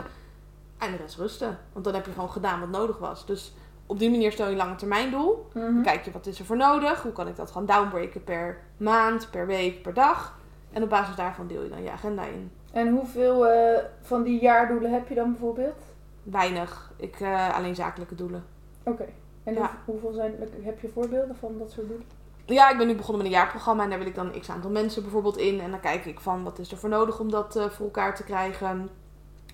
En 0.78 0.90
de 0.90 0.96
rest 0.96 1.16
rusten. 1.16 1.58
Want 1.72 1.84
dan 1.84 1.94
heb 1.94 2.06
je 2.06 2.12
gewoon 2.12 2.30
gedaan 2.30 2.60
wat 2.60 2.68
nodig 2.68 2.98
was. 2.98 3.26
Dus 3.26 3.52
op 3.86 3.98
die 3.98 4.10
manier 4.10 4.32
stel 4.32 4.46
je 4.46 4.52
een 4.52 4.58
lange 4.58 4.74
termijn 4.74 5.10
doel. 5.10 5.48
Dan 5.52 5.82
kijk 5.82 6.04
je 6.04 6.10
wat 6.10 6.26
is 6.26 6.38
er 6.38 6.44
voor 6.44 6.56
nodig. 6.56 7.02
Hoe 7.02 7.12
kan 7.12 7.28
ik 7.28 7.36
dat 7.36 7.50
gaan 7.50 7.66
downbreken 7.66 8.24
per 8.24 8.60
maand, 8.76 9.30
per 9.30 9.46
week, 9.46 9.82
per 9.82 9.94
dag. 9.94 10.38
En 10.72 10.82
op 10.82 10.88
basis 10.88 11.16
daarvan 11.16 11.46
deel 11.46 11.62
je 11.62 11.68
dan 11.68 11.82
je 11.82 11.90
agenda 11.90 12.24
in. 12.24 12.50
En 12.72 12.88
hoeveel 12.88 13.46
eh, 13.46 13.84
van 14.00 14.22
die 14.22 14.40
jaardoelen 14.40 14.92
heb 14.92 15.08
je 15.08 15.14
dan 15.14 15.30
bijvoorbeeld? 15.30 15.82
Weinig. 16.22 16.92
Ik 16.96 17.20
eh, 17.20 17.54
alleen 17.54 17.74
zakelijke 17.74 18.14
doelen. 18.14 18.44
Oké. 18.82 19.04
En 19.48 19.54
Ja. 19.54 19.60
hoe- 19.84 19.94
hoeveel 19.94 20.12
zijn, 20.12 20.34
heb 20.62 20.80
je 20.80 20.88
voorbeelden 20.88 21.36
van 21.36 21.58
dat 21.58 21.70
soort 21.70 21.88
doelen? 21.88 22.06
Ja, 22.44 22.70
ik 22.70 22.78
ben 22.78 22.86
nu 22.86 22.94
begonnen 22.94 23.22
met 23.22 23.32
een 23.32 23.38
jaarprogramma 23.38 23.82
en 23.82 23.88
daar 23.90 23.98
wil 23.98 24.08
ik 24.08 24.14
dan 24.14 24.40
x 24.40 24.50
aantal 24.50 24.70
mensen 24.70 25.02
bijvoorbeeld 25.02 25.36
in. 25.36 25.60
En 25.60 25.70
dan 25.70 25.80
kijk 25.80 26.04
ik 26.04 26.20
van 26.20 26.44
wat 26.44 26.58
is 26.58 26.70
er 26.70 26.76
voor 26.78 26.88
nodig 26.88 27.20
om 27.20 27.30
dat 27.30 27.56
eh, 27.56 27.64
voor 27.70 27.84
elkaar 27.84 28.14
te 28.16 28.24
krijgen. 28.24 28.88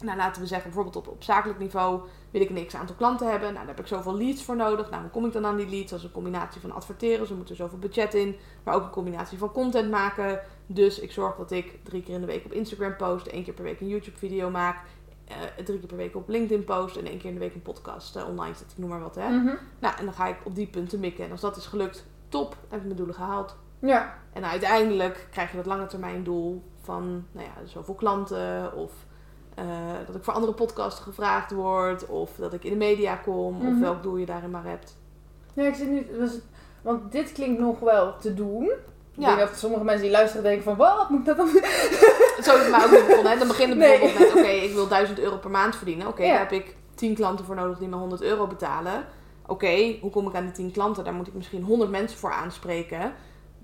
Nou, 0.03 0.17
laten 0.17 0.41
we 0.43 0.47
zeggen, 0.49 0.71
bijvoorbeeld 0.73 1.07
op, 1.07 1.13
op 1.13 1.23
zakelijk 1.23 1.59
niveau 1.59 2.01
wil 2.31 2.41
ik 2.41 2.51
een 2.51 2.67
x 2.67 2.75
aantal 2.77 2.97
klanten 2.97 3.27
hebben. 3.31 3.53
Nou, 3.53 3.67
daar 3.67 3.75
heb 3.75 3.85
ik 3.85 3.87
zoveel 3.91 4.17
leads 4.17 4.45
voor 4.45 4.57
nodig. 4.57 4.91
Nou, 4.91 5.03
hoe 5.03 5.11
kom 5.11 5.25
ik 5.27 5.33
dan 5.33 5.47
aan 5.47 5.57
die 5.57 5.69
leads? 5.69 5.91
Dat 5.91 5.99
is 5.99 6.05
een 6.05 6.13
combinatie 6.13 6.61
van 6.61 6.73
adverteren, 6.73 7.19
dus 7.19 7.31
er 7.31 7.37
moet 7.37 7.51
er 7.51 7.57
zoveel 7.57 7.79
budget 7.79 8.15
in. 8.15 8.37
Maar 8.65 8.75
ook 8.75 8.83
een 8.83 8.91
combinatie 8.91 9.39
van 9.39 9.53
content 9.53 9.91
maken. 9.91 10.41
Dus 10.67 10.99
ik 11.01 11.13
zorg 11.13 11.37
dat 11.37 11.51
ik 11.51 11.79
drie 11.85 12.03
keer 12.03 12.15
in 12.15 12.21
de 12.21 12.27
week 12.27 12.45
op 12.45 12.53
Instagram 12.53 12.97
post, 12.97 13.27
één 13.27 13.45
keer 13.45 13.55
per 13.55 13.65
week 13.65 13.81
een 13.81 13.89
YouTube 13.89 14.19
video 14.19 14.51
maak. 14.51 14.77
Eh, 15.25 15.37
drie 15.65 15.79
keer 15.79 15.89
per 15.89 15.97
week 15.97 16.17
op 16.17 16.29
LinkedIn 16.29 16.65
post 16.65 16.97
en 16.97 17.07
één 17.07 17.19
keer 17.19 17.29
in 17.29 17.35
de 17.35 17.41
week 17.41 17.55
een 17.55 17.63
podcast 17.63 18.17
eh, 18.17 18.29
online 18.29 18.55
zet. 18.55 18.75
Noem 18.77 18.89
maar 18.91 19.01
wat, 19.01 19.15
hè. 19.15 19.29
Mhm. 19.29 19.55
Nou, 19.79 19.95
en 19.99 20.05
dan 20.05 20.15
ga 20.15 20.27
ik 20.27 20.37
op 20.45 20.55
die 20.55 20.67
punten 20.67 21.01
mikken. 21.01 21.25
En 21.25 21.31
als 21.31 21.41
dat 21.41 21.57
is 21.57 21.67
gelukt, 21.67 22.07
top, 22.29 22.57
heb 22.69 22.79
ik 22.79 22.85
mijn 22.85 22.97
doelen 22.97 23.15
gehaald. 23.15 23.57
Ja. 23.79 24.15
En 24.33 24.45
uiteindelijk 24.45 25.27
krijg 25.31 25.51
je 25.51 25.57
dat 25.57 25.67
lange 25.67 25.87
termijn 25.87 26.25
doel 26.25 26.63
van 26.83 27.25
nou 27.33 27.47
ja, 27.47 27.67
zoveel 27.67 27.95
klanten. 27.95 28.75
Of 28.77 28.93
eh, 29.55 29.65
dat 30.07 30.15
ik 30.17 30.25
voor 30.25 30.35
andere 30.35 30.53
podcasts 30.53 31.01
gevraagd 31.01 31.51
word. 31.53 32.07
Of 32.07 32.37
dat 32.37 32.53
ik 32.53 32.65
in 32.65 32.71
de 32.71 32.77
media 32.77 33.17
kom. 33.17 33.57
Of 33.57 33.63
Mhm. 33.73 33.81
welk 33.81 34.03
doel 34.03 34.17
je 34.17 34.27
daarin 34.27 34.51
maar 34.51 34.65
hebt. 34.65 34.97
Ja, 35.55 35.63
ik 35.65 35.75
zit 35.75 35.89
nu... 35.91 36.07
was- 36.19 36.39
Want 36.83 37.13
dit 37.13 37.33
klinkt 37.33 37.61
nog 37.61 37.79
wel 37.81 38.19
te 38.19 38.35
doen. 38.35 38.71
Ik 39.17 39.21
Ja. 39.23 39.35
denk 39.37 39.49
dat 39.49 39.59
sommige 39.59 39.85
mensen 39.85 40.03
die 40.03 40.11
luisteren 40.13 40.43
denken 40.45 40.63
van... 40.65 40.77
Wat 40.77 41.11
moet 41.11 41.21
ik 41.21 41.27
dat 41.27 41.37
dan... 41.37 41.49
Zo 42.45 42.55
is 42.57 42.61
het 42.63 42.71
mij 42.71 42.85
ook 42.85 42.91
niet 42.91 43.07
begonnen. 43.07 43.33
Hè. 43.33 43.39
Dan 43.39 43.49
begin 43.49 43.71
ik 43.71 43.77
Nee. 43.77 43.99
bijvoorbeeld 43.99 44.35
met, 44.35 44.43
oké, 44.43 44.51
ik 44.53 44.73
wil 44.75 44.89
1000 44.89 45.19
euro 45.19 45.37
per 45.37 45.51
maand 45.51 45.77
verdienen. 45.77 46.07
Oké, 46.07 46.23
Ja. 46.23 46.31
daar 46.31 46.39
heb 46.39 46.53
ik 46.53 46.77
10 46.95 47.15
klanten 47.15 47.45
voor 47.45 47.55
nodig 47.55 47.79
die 47.79 47.89
me 47.89 47.97
100 47.97 48.23
euro 48.23 48.47
betalen. 48.47 49.05
Oké, 49.47 49.97
hoe 50.01 50.11
kom 50.11 50.29
ik 50.29 50.35
aan 50.35 50.43
die 50.43 50.53
10 50.53 50.71
klanten? 50.73 51.05
Daar 51.05 51.13
moet 51.15 51.27
ik 51.27 51.35
misschien 51.35 51.63
100 51.63 51.91
mensen 51.91 52.19
voor 52.19 52.33
aanspreken. 52.33 53.13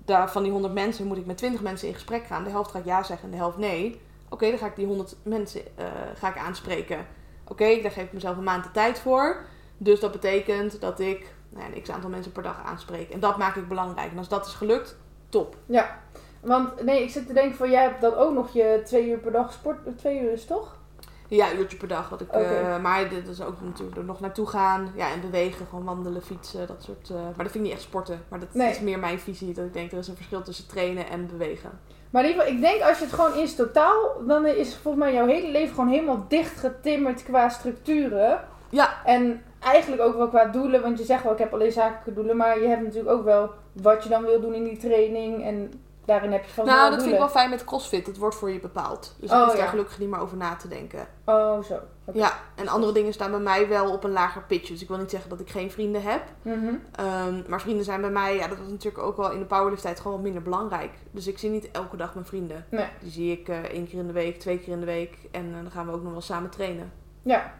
Daar, 0.05 0.31
van 0.31 0.43
die 0.43 0.51
100 0.51 0.73
mensen 0.73 1.07
moet 1.07 1.17
ik 1.17 1.25
met 1.25 1.37
20 1.37 1.61
mensen 1.61 1.87
in 1.87 1.93
gesprek 1.93 2.25
gaan. 2.25 2.43
De 2.43 2.49
helft 2.49 2.71
gaat 2.71 2.85
ja 2.85 3.03
zeggen 3.03 3.25
en 3.25 3.31
de 3.31 3.37
helft 3.37 3.57
nee. 3.57 4.01
Oké, 4.29 4.49
dan 4.49 4.57
ga 4.59 4.65
ik 4.65 4.75
die 4.75 4.85
100 4.85 5.15
mensen 5.23 5.61
eh, 5.77 5.85
ga 6.15 6.29
ik 6.29 6.37
aanspreken. 6.37 7.05
Oké, 7.47 7.81
daar 7.81 7.91
geef 7.91 8.03
ik 8.03 8.13
mezelf 8.13 8.37
een 8.37 8.43
maand 8.43 8.63
de 8.63 8.71
tijd 8.71 8.99
voor. 8.99 9.43
Dus 9.77 9.99
dat 9.99 10.11
betekent 10.11 10.81
dat 10.81 10.99
ik 10.99 11.33
nou 11.49 11.65
ja, 11.69 11.75
een 11.75 11.81
x 11.81 11.89
aantal 11.89 12.09
mensen 12.09 12.31
per 12.31 12.43
dag 12.43 12.61
aanspreek. 12.65 13.09
En 13.09 13.19
dat 13.19 13.37
maak 13.37 13.55
ik 13.55 13.67
belangrijk. 13.67 14.11
En 14.11 14.17
als 14.17 14.27
dat 14.29 14.45
is 14.45 14.53
gelukt, 14.53 14.97
top. 15.31 15.55
Ja. 15.65 15.99
Want 16.41 16.83
nee, 16.83 17.03
ik 17.03 17.09
zit 17.09 17.27
te 17.27 17.33
denken 17.33 17.57
van... 17.57 17.69
Jij 17.69 17.83
hebt 17.83 18.01
dan 18.01 18.13
ook 18.13 18.33
nog 18.33 18.53
je 18.53 18.81
twee 18.85 19.09
uur 19.09 19.17
per 19.17 19.31
dag 19.31 19.53
sport... 19.53 19.77
Twee 19.97 20.21
uur 20.21 20.31
is 20.31 20.45
toch? 20.45 20.79
Ja, 21.27 21.51
een 21.51 21.59
uurtje 21.59 21.77
per 21.77 21.87
dag. 21.87 22.09
Wat 22.09 22.21
ik, 22.21 22.29
eh, 22.29 22.77
maar 22.81 23.09
dit 23.09 23.27
is 23.27 23.41
ook 23.41 23.61
natuurlijk 23.61 23.97
er 23.97 24.03
nog 24.03 24.19
naartoe 24.19 24.47
gaan. 24.47 24.91
Ja, 24.95 25.11
en 25.11 25.21
bewegen, 25.21 25.65
gewoon 25.69 25.85
wandelen, 25.85 26.21
fietsen, 26.21 26.67
dat 26.67 26.83
soort. 26.83 27.09
eh, 27.09 27.15
maar 27.15 27.43
dat 27.43 27.51
vind 27.51 27.55
ik 27.55 27.61
niet 27.61 27.71
echt 27.71 27.81
sporten. 27.81 28.23
Maar 28.29 28.39
dat 28.39 28.53
Nee. 28.53 28.69
is 28.69 28.79
meer 28.79 28.99
mijn 28.99 29.19
visie. 29.19 29.53
Dat 29.53 29.65
ik 29.65 29.73
denk, 29.73 29.91
er 29.91 29.97
is 29.97 30.07
een 30.07 30.15
verschil 30.15 30.41
tussen 30.41 30.67
trainen 30.67 31.09
en 31.09 31.27
bewegen. 31.27 31.79
Maar 32.09 32.23
in 32.23 32.29
ieder 32.29 32.43
geval, 32.43 32.57
ik 32.57 32.63
denk 32.63 32.81
als 32.81 32.97
je 32.97 33.03
het 33.05 33.13
gewoon 33.13 33.35
in 33.35 33.55
totaal... 33.55 34.25
Dan 34.27 34.45
is 34.45 34.75
volgens 34.75 35.03
mij 35.03 35.13
jouw 35.13 35.27
hele 35.27 35.51
leven 35.51 35.75
gewoon 35.75 35.89
helemaal 35.89 36.25
dicht 36.27 36.59
getimmerd 36.59 37.23
qua 37.23 37.49
structuren. 37.49 38.43
Ja. 38.69 39.05
En 39.05 39.43
eigenlijk 39.61 40.01
ook 40.01 40.15
wel 40.15 40.27
qua 40.27 40.45
doelen. 40.45 40.81
Want 40.81 40.97
je 40.97 41.05
zegt 41.05 41.23
wel, 41.23 41.31
ik 41.33 41.37
heb 41.39 41.53
alleen 41.53 41.71
zakelijke 41.71 42.13
doelen. 42.13 42.37
Maar 42.37 42.59
je 42.59 42.67
hebt 42.67 42.81
natuurlijk 42.83 43.09
ook 43.15 43.23
wel 43.23 43.49
wat 43.73 44.03
je 44.03 44.09
dan 44.09 44.23
wil 44.23 44.41
doen 44.41 44.53
in 44.53 44.63
die 44.63 44.77
training. 44.77 45.43
En 45.43 45.71
daarin 46.05 46.31
heb 46.31 46.45
je 46.45 46.51
van 46.51 46.65
nou, 46.65 46.89
dat 46.91 46.99
vind 47.01 47.13
ik 47.13 47.19
wel 47.19 47.29
fijn 47.29 47.49
met 47.49 47.63
CrossFit. 47.63 48.05
Dat 48.05 48.17
wordt 48.17 48.35
voor 48.35 48.51
je 48.51 48.59
bepaald. 48.59 49.15
Dus 49.19 49.29
ik 49.29 49.35
Oh, 49.35 49.43
hoef 49.43 49.53
ja. 49.53 49.59
daar 49.59 49.67
gelukkig 49.67 49.99
niet 49.99 50.09
meer 50.09 50.19
over 50.19 50.37
na 50.37 50.55
te 50.55 50.67
denken. 50.67 51.07
Oh, 51.25 51.63
zo. 51.63 51.79
Ja, 52.13 52.33
en 52.55 52.67
andere 52.67 52.93
dingen 52.93 53.13
staan 53.13 53.31
bij 53.31 53.39
mij 53.39 53.67
wel 53.67 53.91
op 53.93 54.03
een 54.03 54.11
lager 54.11 54.41
pitch. 54.41 54.67
Dus 54.67 54.81
ik 54.81 54.87
wil 54.87 54.97
niet 54.97 55.09
zeggen 55.09 55.29
dat 55.29 55.39
ik 55.39 55.49
geen 55.49 55.71
vrienden 55.71 56.01
heb. 56.01 56.21
Mhm. 56.41 56.73
Ehm, 56.95 57.41
maar 57.47 57.61
vrienden 57.61 57.85
zijn 57.85 58.01
bij 58.01 58.09
mij, 58.09 58.35
ja, 58.35 58.47
dat 58.47 58.57
is 58.65 58.69
natuurlijk 58.71 59.03
ook 59.03 59.17
wel 59.17 59.31
in 59.31 59.39
de 59.39 59.45
powerlift 59.45 59.81
tijd 59.81 59.97
gewoon 59.97 60.13
wat 60.13 60.23
minder 60.25 60.41
belangrijk. 60.41 60.91
Dus 61.11 61.27
ik 61.27 61.37
zie 61.37 61.49
niet 61.49 61.71
elke 61.71 61.97
dag 61.97 62.13
mijn 62.13 62.25
vrienden. 62.25 62.65
Nee. 62.69 62.87
Die 62.99 63.11
zie 63.11 63.31
ik 63.31 63.49
eh, 63.49 63.57
één 63.57 63.87
keer 63.87 63.99
in 63.99 64.07
de 64.07 64.13
week, 64.13 64.39
twee 64.39 64.59
keer 64.59 64.73
in 64.73 64.79
de 64.79 64.85
week. 64.85 65.17
En 65.31 65.45
eh, 65.49 65.61
dan 65.61 65.71
gaan 65.71 65.85
we 65.85 65.91
ook 65.93 66.03
nog 66.03 66.11
wel 66.11 66.21
samen 66.21 66.49
trainen. 66.49 66.91
Ja. 67.21 67.53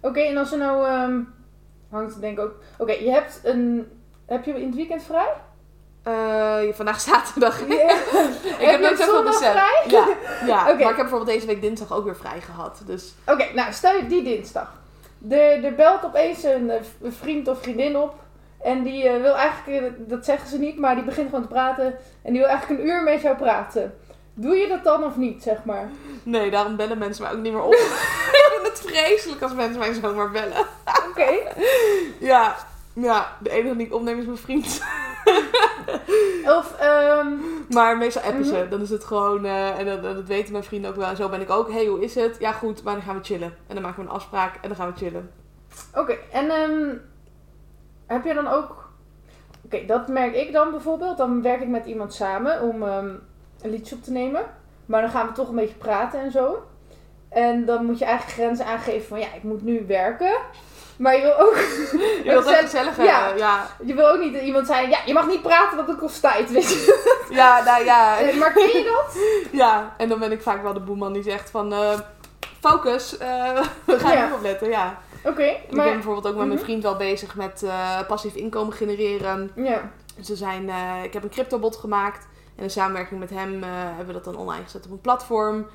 Oké, 0.00 0.20
en 0.20 0.36
als 0.36 0.52
er 0.52 0.58
nou... 0.58 0.86
ehm, 0.86 1.20
hangt 1.92 2.20
denk 2.20 2.38
ik 2.38 2.44
ook... 2.44 2.54
Oké, 2.78 2.92
je 2.92 3.10
hebt 3.10 3.40
een... 3.42 3.88
Heb 4.26 4.44
je 4.44 4.52
in 4.60 4.66
het 4.66 4.74
weekend 4.74 5.02
vrij? 5.02 5.32
Eh, 6.02 6.74
vandaag 6.74 7.00
zaterdag. 7.10 7.60
Ik 7.60 7.68
heb 8.58 8.80
net 8.80 8.90
het 8.90 8.98
zoveel 8.98 9.22
besef. 9.22 9.50
vrij? 9.50 9.82
Ja, 9.86 10.06
ja. 10.46 10.60
Oké. 10.62 10.82
maar 10.82 10.90
ik 10.90 10.96
heb 10.96 10.96
bijvoorbeeld 10.96 11.26
deze 11.30 11.46
week 11.46 11.60
dinsdag 11.60 11.92
ook 11.92 12.04
weer 12.04 12.16
vrij 12.16 12.40
gehad. 12.40 12.82
Dus 12.86 13.14
Oké, 13.26 13.44
nou 13.54 13.72
stel 13.72 13.96
je 13.96 14.06
die 14.06 14.22
dinsdag. 14.22 14.80
Er, 15.30 15.64
er 15.64 15.74
belt 15.74 16.04
opeens 16.04 16.42
een, 16.42 16.70
eh, 16.70 16.80
v- 16.82 17.14
vriend 17.18 17.48
of 17.48 17.62
vriendin 17.62 17.96
op. 17.96 18.14
En 18.62 18.82
die 18.82 19.08
eh, 19.08 19.20
wil 19.20 19.34
eigenlijk, 19.34 20.08
dat 20.08 20.24
zeggen 20.24 20.48
ze 20.48 20.58
niet, 20.58 20.78
maar 20.78 20.94
die 20.94 21.04
begint 21.04 21.28
gewoon 21.28 21.42
te 21.42 21.48
praten. 21.48 21.86
En 22.22 22.32
die 22.32 22.40
wil 22.40 22.48
eigenlijk 22.50 22.80
een 22.80 22.86
uur 22.86 23.02
met 23.02 23.20
jou 23.22 23.36
praten. 23.36 23.94
Doe 24.34 24.56
je 24.56 24.68
dat 24.68 24.84
dan 24.84 25.04
of 25.04 25.16
niet, 25.16 25.42
zeg 25.42 25.64
maar? 25.64 25.88
nee, 26.22 26.50
daarom 26.50 26.76
bellen 26.76 26.98
mensen 26.98 27.22
mij 27.24 27.32
ook 27.32 27.38
niet 27.38 27.52
meer 27.52 27.62
op. 27.62 27.72
vreselijk 28.82 29.42
als 29.42 29.54
mensen 29.54 29.78
mij 29.78 29.92
zomaar 29.92 30.30
bellen. 30.30 30.66
Oké. 31.10 31.30
Ja, 32.18 32.56
Ja, 32.94 33.36
de 33.40 33.50
enige 33.50 33.76
die 33.76 33.86
ik 33.86 33.94
opneem 33.94 34.18
is 34.18 34.24
mijn 34.24 34.36
vriend. 34.38 34.82
Of, 36.58 36.74
ehm, 36.78 37.28
Maar 37.68 37.96
meestal 37.96 38.22
appen 38.22 38.44
ze. 38.44 38.52
Mhm. 38.56 38.68
Dan 38.70 38.80
is 38.80 38.90
het 38.90 39.04
gewoon, 39.04 39.44
eh, 39.44 39.78
en 39.78 39.86
dat, 39.86 40.02
dat 40.02 40.26
weten 40.26 40.52
mijn 40.52 40.64
vrienden 40.64 40.90
ook 40.90 40.96
wel. 40.96 41.08
En 41.08 41.16
zo 41.16 41.28
ben 41.28 41.40
ik 41.40 41.50
ook. 41.50 41.70
hey, 41.70 41.86
hoe 41.86 42.00
is 42.00 42.14
het? 42.14 42.36
Ja, 42.38 42.52
goed, 42.52 42.82
maar 42.82 42.94
dan 42.94 43.02
gaan 43.02 43.16
we 43.16 43.24
chillen. 43.24 43.54
En 43.66 43.74
dan 43.74 43.82
maken 43.82 44.02
we 44.02 44.08
een 44.08 44.14
afspraak 44.14 44.54
en 44.54 44.68
dan 44.68 44.76
gaan 44.76 44.92
we 44.92 44.98
chillen. 44.98 45.30
oké. 45.94 46.16
En 46.32 46.50
ehm, 46.50 46.94
heb 48.06 48.24
je 48.24 48.34
dan 48.34 48.46
ook... 48.48 48.90
Oké, 49.64 49.84
dat 49.86 50.08
merk 50.08 50.34
ik 50.34 50.52
dan 50.52 50.70
bijvoorbeeld. 50.70 51.16
Dan 51.16 51.42
werk 51.42 51.60
ik 51.60 51.68
met 51.68 51.86
iemand 51.86 52.14
samen 52.14 52.60
om 52.62 52.82
ehm, 52.82 53.08
een 53.62 53.70
liedje 53.70 53.94
op 53.94 54.02
te 54.02 54.12
nemen. 54.12 54.42
Maar 54.86 55.00
dan 55.00 55.10
gaan 55.10 55.26
we 55.26 55.32
toch 55.32 55.48
een 55.48 55.54
beetje 55.54 55.74
praten 55.74 56.20
en 56.20 56.30
zo. 56.30 56.62
En 57.34 57.64
dan 57.64 57.84
moet 57.84 57.98
je 57.98 58.04
eigenlijk 58.04 58.36
grenzen 58.38 58.66
aangeven 58.66 59.08
van... 59.08 59.18
Ja, 59.20 59.26
ik 59.34 59.42
moet 59.42 59.62
nu 59.62 59.84
werken. 59.86 60.32
Maar 60.98 61.16
je 61.16 61.22
wil 61.22 61.38
ook... 61.38 61.54
Je 61.56 62.20
wilt 62.32 62.46
ook 62.48 62.54
Gezellig- 62.54 62.96
ja. 62.96 63.20
hebben. 63.22 63.38
Ja, 63.38 63.66
Je 63.84 63.94
wil 63.94 64.08
ook 64.10 64.18
niet 64.20 64.32
dat 64.32 64.42
iemand 64.42 64.66
zei... 64.66 64.88
Ja, 64.88 64.98
je 65.06 65.12
mag 65.12 65.26
niet 65.26 65.42
praten, 65.42 65.76
want 65.76 65.88
dat 65.88 65.98
kost 65.98 66.20
tijd, 66.20 66.50
weet 66.52 66.68
je. 66.70 67.10
ja, 67.30 67.62
nou 67.64 67.84
ja. 67.84 68.18
Eh, 68.18 68.36
Maar 68.36 68.52
ken 68.52 68.62
je 68.68 68.84
dat? 68.84 69.16
Ja, 69.60 69.94
en 69.98 70.08
dan 70.08 70.18
ben 70.18 70.32
ik 70.32 70.42
vaak 70.42 70.62
wel 70.62 70.72
de 70.72 70.80
boeman 70.80 71.12
die 71.12 71.22
zegt 71.22 71.50
van... 71.50 71.72
eh, 71.72 71.98
focus, 72.60 73.18
eh, 73.18 73.60
we 73.84 73.98
gaan 73.98 74.12
Ja. 74.16 74.26
erop 74.28 74.42
letten, 74.42 74.68
ja. 74.68 74.98
Oké, 75.24 75.42
Ik 75.44 75.66
ben 75.68 75.76
maar... 75.76 75.92
bijvoorbeeld 75.92 76.26
ook 76.26 76.34
met 76.34 76.46
mijn 76.46 76.56
Mhm. 76.58 76.64
vriend 76.64 76.82
wel 76.82 76.96
bezig 76.96 77.34
met 77.34 77.64
passief 78.08 78.34
inkomen 78.34 78.72
genereren. 78.72 79.50
Ja, 79.54 79.90
Ze 80.22 80.36
zijn, 80.36 80.68
eh, 80.68 81.04
ik 81.04 81.12
heb 81.12 81.22
een 81.22 81.28
cryptobot 81.30 81.76
gemaakt. 81.76 82.26
En 82.56 82.62
in 82.62 82.70
samenwerking 82.70 83.20
met 83.20 83.30
hem 83.30 83.62
hebben 83.62 84.06
we 84.06 84.12
dat 84.12 84.24
dan 84.24 84.36
online 84.36 84.62
gezet 84.64 84.84
op 84.84 84.90
een 84.90 85.00
platform. 85.00 85.66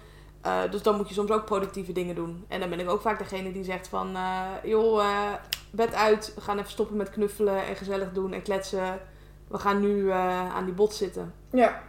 Eh, 0.48 0.72
dus 0.72 0.82
dan 0.82 0.96
moet 0.96 1.08
je 1.08 1.14
soms 1.14 1.32
ook 1.32 1.46
productieve 1.46 1.92
dingen 1.92 2.16
doen. 2.16 2.46
En 2.48 2.60
dan 2.60 2.70
ben 2.70 2.80
ik 2.80 2.90
ook 2.90 3.02
vaak 3.02 3.18
degene 3.18 3.52
die 3.52 3.64
zegt 3.64 3.88
van... 3.88 4.16
eh, 4.16 4.46
joh, 4.64 5.04
eh, 5.04 5.34
bed 5.72 5.94
uit. 5.94 6.34
We 6.36 6.42
gaan 6.42 6.58
even 6.58 6.72
stoppen 6.72 6.98
met 6.98 7.10
knuffelen 7.10 7.66
en 7.66 7.76
gezellig 7.76 8.14
doen 8.14 8.34
en 8.34 8.42
kletsen. 8.42 9.00
We 9.48 9.58
gaan 9.58 9.80
nu 9.80 10.12
aan 10.12 10.66
die 10.66 10.74
bot 10.74 10.94
zitten. 10.94 11.34
ja. 11.52 11.82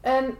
En, 0.00 0.36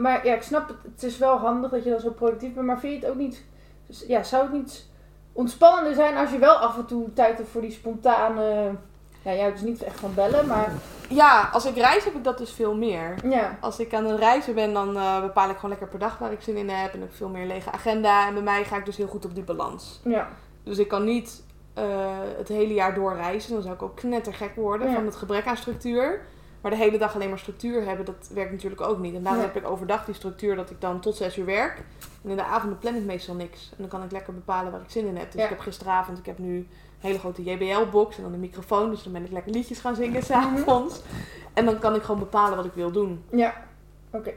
maar 0.00 0.26
ja, 0.26 0.34
ik 0.34 0.42
snap 0.42 0.68
het. 0.68 0.76
Het 0.82 1.02
is 1.02 1.18
wel 1.18 1.36
handig 1.36 1.70
dat 1.70 1.84
je 1.84 1.90
dan 1.90 2.00
zo 2.00 2.10
productief 2.10 2.54
bent. 2.54 2.66
Maar 2.66 2.78
vind 2.80 2.92
je 2.92 3.00
het 3.00 3.10
ook 3.10 3.20
niet... 3.20 3.44
Ja, 3.86 4.22
zou 4.22 4.42
het 4.42 4.52
niet 4.52 4.86
ontspannender 5.32 5.94
zijn 5.94 6.16
als 6.16 6.30
je 6.30 6.38
wel 6.38 6.54
af 6.54 6.76
en 6.76 6.86
toe 6.86 7.12
tijd 7.12 7.36
hebt 7.36 7.48
voor 7.48 7.60
die 7.60 7.70
spontane... 7.70 8.74
Ja, 9.22 9.30
jij 9.32 9.40
houdt 9.40 9.58
dus 9.60 9.68
niet 9.68 9.82
echt 9.82 10.00
van 10.00 10.14
bellen, 10.14 10.46
maar... 10.46 10.72
Ja, 11.08 11.48
als 11.52 11.64
ik 11.66 11.76
reis 11.76 12.04
heb 12.04 12.14
ik 12.14 12.24
dat 12.24 12.38
dus 12.38 12.52
veel 12.52 12.74
meer. 12.74 13.14
Ja, 13.30 13.56
Als 13.60 13.78
ik 13.78 13.94
aan 13.94 14.04
het 14.04 14.18
reizen 14.18 14.54
ben, 14.54 14.72
dan 14.72 14.96
eh, 14.96 15.20
bepaal 15.20 15.48
ik 15.50 15.54
gewoon 15.54 15.70
lekker 15.70 15.88
per 15.88 15.98
dag 15.98 16.18
waar 16.18 16.32
ik 16.32 16.40
zin 16.40 16.56
in 16.56 16.68
heb. 16.68 16.92
En 16.92 17.00
heb 17.00 17.08
ik 17.10 17.16
veel 17.16 17.28
meer 17.28 17.46
lege 17.46 17.70
agenda. 17.72 18.26
En 18.26 18.34
bij 18.34 18.42
mij 18.42 18.64
ga 18.64 18.76
ik 18.76 18.84
dus 18.84 18.96
heel 18.96 19.06
goed 19.06 19.24
op 19.24 19.34
die 19.34 19.44
balans. 19.44 20.00
ja. 20.04 20.28
Dus 20.64 20.78
ik 20.78 20.88
kan 20.88 21.04
niet 21.04 21.42
eh, 21.74 21.84
het 22.36 22.48
hele 22.48 22.74
jaar 22.74 22.94
door 22.94 23.14
reizen. 23.14 23.52
Dan 23.52 23.62
zou 23.62 23.74
ik 23.74 23.82
ook 23.82 23.96
knettergek 23.96 24.54
worden 24.54 24.88
Ja. 24.88 24.94
van 24.94 25.04
het 25.04 25.16
gebrek 25.16 25.46
aan 25.46 25.56
structuur. 25.56 26.20
Maar 26.60 26.70
de 26.70 26.76
hele 26.76 26.98
dag 26.98 27.14
alleen 27.14 27.28
maar 27.28 27.38
structuur 27.38 27.84
hebben, 27.86 28.04
dat 28.06 28.30
werkt 28.34 28.50
natuurlijk 28.52 28.80
ook 28.80 28.98
niet. 28.98 29.14
En 29.14 29.22
daarom 29.22 29.42
heb 29.42 29.56
ik 29.56 29.66
overdag 29.68 30.04
die 30.04 30.14
structuur 30.14 30.56
dat 30.56 30.70
ik 30.70 30.80
dan 30.80 31.00
tot 31.00 31.16
zes 31.16 31.36
uur 31.38 31.44
werk. 31.44 31.76
En 32.24 32.30
in 32.30 32.36
de 32.36 32.44
avonden 32.44 32.78
plan 32.78 32.94
ik 32.94 33.04
meestal 33.04 33.34
niks. 33.34 33.68
En 33.70 33.76
dan 33.78 33.88
kan 33.88 34.02
ik 34.02 34.10
lekker 34.12 34.34
bepalen 34.34 34.72
waar 34.72 34.80
ik 34.80 34.90
zin 34.90 35.06
in 35.06 35.16
heb. 35.16 35.26
Dus 35.32 35.34
Ja. 35.40 35.42
ik 35.44 35.50
heb 35.50 35.60
gisteravond, 35.60 36.18
ik 36.18 36.26
heb 36.26 36.38
nu 36.38 36.68
hele 37.00 37.18
grote 37.18 37.42
JBL-box 37.42 38.16
en 38.16 38.22
dan 38.22 38.32
een 38.32 38.40
microfoon. 38.40 38.90
Dus 38.90 39.02
dan 39.02 39.12
ben 39.12 39.24
ik 39.24 39.30
lekker 39.32 39.52
liedjes 39.52 39.78
gaan 39.80 39.94
zingen 39.94 40.22
s'avonds. 40.22 41.00
En 41.54 41.64
dan 41.64 41.78
kan 41.78 41.94
ik 41.94 42.02
gewoon 42.02 42.20
bepalen 42.20 42.56
wat 42.56 42.64
ik 42.64 42.72
wil 42.74 42.90
doen. 42.90 43.24
Ja. 43.30 43.54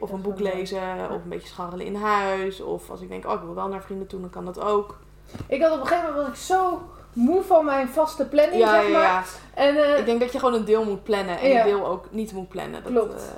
Of 0.00 0.10
een 0.10 0.22
boek 0.22 0.38
lezen, 0.40 0.80
of 1.10 1.22
een 1.22 1.28
beetje 1.28 1.48
scharrelen 1.48 1.86
in 1.86 1.94
huis. 1.94 2.60
Of 2.60 2.90
als 2.90 3.00
ik 3.00 3.08
denk, 3.08 3.26
oh 3.26 3.32
ik 3.32 3.40
wil 3.40 3.54
wel 3.54 3.68
naar 3.68 3.82
vrienden 3.82 4.06
toe, 4.06 4.20
dan 4.20 4.30
kan 4.30 4.44
dat 4.44 4.60
ook. 4.60 4.98
Ik 5.46 5.62
had 5.62 5.72
op 5.72 5.80
een 5.80 5.86
gegeven 5.86 6.08
moment 6.10 6.28
was 6.28 6.38
ik 6.38 6.44
zo 6.44 6.82
moe 7.12 7.42
van 7.42 7.64
mijn 7.64 7.88
vaste 7.88 8.24
planning, 8.26 8.62
Ja, 8.62 8.72
zeg 8.74 8.84
ja, 8.86 8.92
maar. 8.92 9.02
ja. 9.02 9.22
En 9.54 9.76
eh, 9.76 9.98
Ik 9.98 10.04
denk 10.06 10.20
dat 10.20 10.32
je 10.32 10.38
gewoon 10.38 10.54
een 10.54 10.64
deel 10.64 10.84
moet 10.84 11.02
plannen 11.02 11.38
en 11.38 11.56
een 11.56 11.64
deel 11.64 11.86
ook 11.86 12.06
niet 12.10 12.32
moet 12.32 12.48
plannen. 12.48 12.82
Dat, 12.82 12.92
Klopt. 12.92 13.14
eh, 13.14 13.30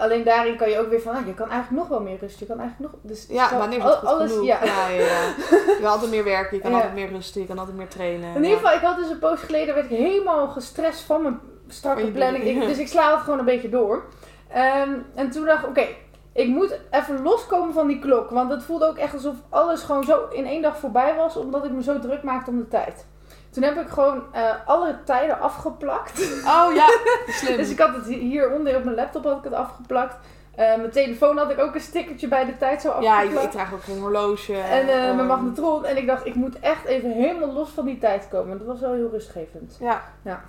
alleen 0.00 0.24
daarin 0.24 0.56
kan 0.56 0.70
je 0.70 0.78
ook 0.78 0.88
weer 0.88 1.00
van, 1.00 1.14
ah, 1.14 1.26
je 1.26 1.34
kan 1.34 1.50
eigenlijk 1.50 1.80
nog 1.82 1.88
wel 1.88 2.00
meer 2.00 2.18
rusten. 2.20 2.46
Je 2.46 2.52
kan 2.52 2.60
eigenlijk 2.60 2.92
nog... 2.92 3.00
Dus 3.02 3.26
ja, 3.28 3.58
wanneer 3.58 3.78
is 3.78 3.84
het 3.84 3.94
goed 3.94 4.08
alles, 4.08 4.30
genoeg? 4.30 4.46
Ja. 4.46 4.64
Ja, 4.64 4.88
ja, 4.88 5.00
ja. 5.00 5.22
Je 5.76 5.78
kan 5.80 5.90
altijd 5.90 6.10
meer 6.10 6.24
werken, 6.24 6.56
je 6.56 6.62
kan 6.62 6.70
Ja. 6.70 6.76
altijd 6.76 6.94
meer 6.94 7.08
rusten, 7.08 7.40
je 7.40 7.46
kan 7.46 7.58
altijd 7.58 7.76
meer 7.76 7.88
trainen. 7.88 8.34
In 8.34 8.42
ieder 8.42 8.58
geval, 8.58 8.74
ik 8.74 8.80
had 8.80 8.96
dus 8.96 9.10
een 9.10 9.18
poos 9.18 9.40
geleden, 9.40 9.74
werd 9.74 9.90
ik 9.90 9.98
helemaal 9.98 10.48
gestrest 10.48 11.00
van 11.00 11.22
mijn 11.22 11.40
strakke 11.68 12.10
planning. 12.10 12.44
Ik, 12.44 12.60
dus 12.66 12.78
ik 12.78 12.88
sla 12.88 13.14
het 13.14 13.20
gewoon 13.20 13.38
een 13.38 13.44
beetje 13.44 13.68
door. 13.68 14.04
Ehm, 14.52 14.90
en 15.14 15.30
toen 15.30 15.44
dacht 15.44 15.62
ik, 15.62 15.68
oké, 15.68 15.86
ik 16.32 16.48
moet 16.48 16.78
even 16.90 17.22
loskomen 17.22 17.74
van 17.74 17.86
die 17.86 17.98
klok. 17.98 18.30
Want 18.30 18.50
het 18.50 18.62
voelde 18.62 18.86
ook 18.88 18.96
echt 18.96 19.14
alsof 19.14 19.34
alles 19.48 19.82
gewoon 19.82 20.04
zo 20.04 20.28
in 20.32 20.46
één 20.46 20.62
dag 20.62 20.78
voorbij 20.78 21.14
was, 21.14 21.36
omdat 21.36 21.64
ik 21.64 21.70
me 21.70 21.82
zo 21.82 21.98
druk 21.98 22.22
maakte 22.22 22.50
om 22.50 22.58
de 22.58 22.68
tijd. 22.68 23.06
Toen 23.50 23.62
heb 23.62 23.76
ik 23.80 23.88
gewoon 23.88 24.22
eh, 24.32 24.50
alle 24.66 24.98
tijden 25.04 25.40
afgeplakt. 25.40 26.20
Oh 26.46 26.74
ja, 26.74 26.86
slim. 27.40 27.56
Dus 27.56 27.70
ik 27.70 27.78
had 27.78 27.94
het 27.94 28.06
hieronder 28.06 28.76
op 28.76 28.84
mijn 28.84 28.96
laptop 28.96 29.24
had 29.24 29.38
ik 29.38 29.44
het 29.44 29.52
afgeplakt. 29.52 30.16
Eh, 30.54 30.76
mijn 30.76 30.90
telefoon 30.90 31.36
had 31.36 31.50
ik 31.50 31.58
ook 31.58 31.74
een 31.74 31.80
stickertje 31.80 32.28
bij 32.28 32.44
de 32.44 32.56
tijd 32.56 32.80
zo 32.80 33.00
ja, 33.00 33.14
afgeplakt. 33.16 33.44
ik, 33.44 33.50
ik 33.50 33.50
draag 33.50 33.72
ook 33.72 33.82
geen 33.82 33.98
horloge. 34.00 34.56
En 34.56 34.88
ehm, 34.88 35.14
mijn 35.16 35.26
magnetron. 35.26 35.84
En 35.84 35.96
ik 35.96 36.06
dacht, 36.06 36.26
ik 36.26 36.34
moet 36.34 36.58
echt 36.60 36.84
even 36.84 37.10
helemaal 37.10 37.52
los 37.52 37.70
van 37.70 37.84
die 37.84 37.98
tijd 37.98 38.28
komen. 38.30 38.58
Dat 38.58 38.66
was 38.66 38.80
wel 38.80 38.92
heel 38.92 39.10
rustgevend. 39.10 39.76
Ja. 39.80 40.02
Ja. 40.22 40.42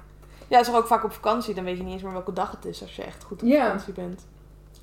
Ja, 0.48 0.60
is 0.60 0.68
er 0.68 0.76
ook 0.76 0.88
vaak 0.88 1.04
op 1.04 1.12
vakantie, 1.12 1.54
dan 1.54 1.64
weet 1.64 1.78
je 1.78 1.84
niet 1.84 1.94
eens 1.94 2.02
meer 2.04 2.12
welke 2.12 2.34
dag 2.34 2.52
het 2.52 2.66
is 2.66 2.82
als 2.82 2.96
je 2.96 3.04
echt 3.04 3.24
goed 3.24 3.42
op 3.42 3.48
Ja. 3.48 3.64
vakantie 3.64 3.94
bent. 3.94 4.26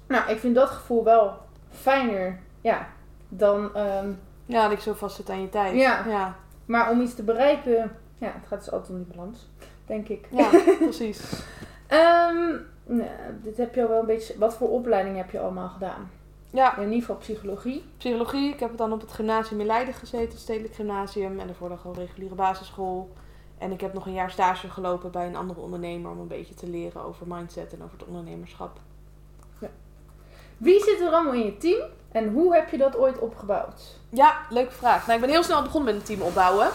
Nou, 0.07 0.31
ik 0.31 0.39
vind 0.39 0.55
dat 0.55 0.69
gevoel 0.69 1.05
wel 1.05 1.37
fijner. 1.71 2.39
Ja, 2.61 2.87
dan... 3.29 3.75
ehm, 3.75 4.09
Ja, 4.47 4.63
dat 4.63 4.73
ik 4.73 4.81
zo 4.81 4.93
vast 4.95 5.17
zit 5.17 5.31
aan 5.31 5.41
je 5.41 5.49
tijd. 5.49 5.75
Ja. 5.75 6.05
Ja, 6.07 6.35
maar 6.65 6.91
om 6.91 7.01
iets 7.01 7.15
te 7.15 7.23
bereiken... 7.23 7.97
Ja, 8.19 8.33
het 8.35 8.47
gaat 8.47 8.59
dus 8.59 8.71
altijd 8.71 8.91
om 8.91 8.97
die 9.05 9.15
balans. 9.17 9.49
Denk 9.87 10.09
ik. 10.09 10.29
ja 10.31 10.51
precies. 10.79 11.43
Ehm, 11.87 12.57
nou, 12.85 13.11
dit 13.43 13.57
heb 13.57 13.75
je 13.75 13.83
al 13.83 13.89
wel 13.89 14.01
een 14.01 14.07
beetje... 14.07 14.39
Wat 14.39 14.55
voor 14.55 14.69
opleiding 14.69 15.17
heb 15.17 15.31
je 15.31 15.41
allemaal 15.41 15.69
gedaan? 15.69 16.11
Ja, 16.51 16.77
In 16.77 16.83
ieder 16.83 17.01
geval 17.01 17.17
psychologie. 17.17 17.85
psychologie. 17.97 18.53
Ik 18.53 18.61
heb 18.61 18.77
dan 18.77 18.93
op 18.93 19.01
het 19.01 19.13
gymnasium 19.13 19.61
in 19.61 19.67
Leiden 19.67 19.95
gezeten, 19.95 20.29
het 20.29 20.39
Stedelijk 20.39 20.75
Gymnasium. 20.75 21.39
En 21.41 21.47
daarvoor 21.47 21.69
dan 21.69 21.79
gewoon 21.79 21.97
reguliere 21.97 22.35
basisschool. 22.35 23.11
En 23.59 23.73
ik 23.73 23.81
heb 23.81 23.93
nog 23.93 24.07
een 24.07 24.13
jaar 24.13 24.31
stage 24.31 24.69
gelopen 24.69 25.11
bij 25.11 25.27
een 25.27 25.37
andere 25.37 25.61
ondernemer 25.61 26.11
om 26.11 26.19
een 26.19 26.27
beetje 26.27 26.55
te 26.55 26.69
leren 26.69 27.03
over 27.03 27.27
mindset 27.27 27.73
en 27.73 27.83
over 27.83 27.99
het 27.99 28.07
ondernemerschap. 28.07 28.81
Wie 30.59 30.83
zit 30.83 31.01
er 31.01 31.11
allemaal 31.11 31.33
in 31.33 31.45
je 31.45 31.57
team? 31.57 31.89
En 32.13 32.33
hoe 32.33 32.55
heb 32.55 32.71
je 32.71 32.77
dat 32.79 32.97
ooit 32.97 33.19
opgebouwd? 33.19 33.98
Ja, 34.11 34.39
leuke 34.51 34.73
vraag. 34.73 35.07
Nou, 35.07 35.19
ik 35.19 35.25
ben 35.25 35.35
heel 35.35 35.43
snel 35.43 35.63
begonnen 35.63 35.95
met 35.95 36.01
een 36.01 36.17
team 36.17 36.29
opbouwen. 36.29 36.69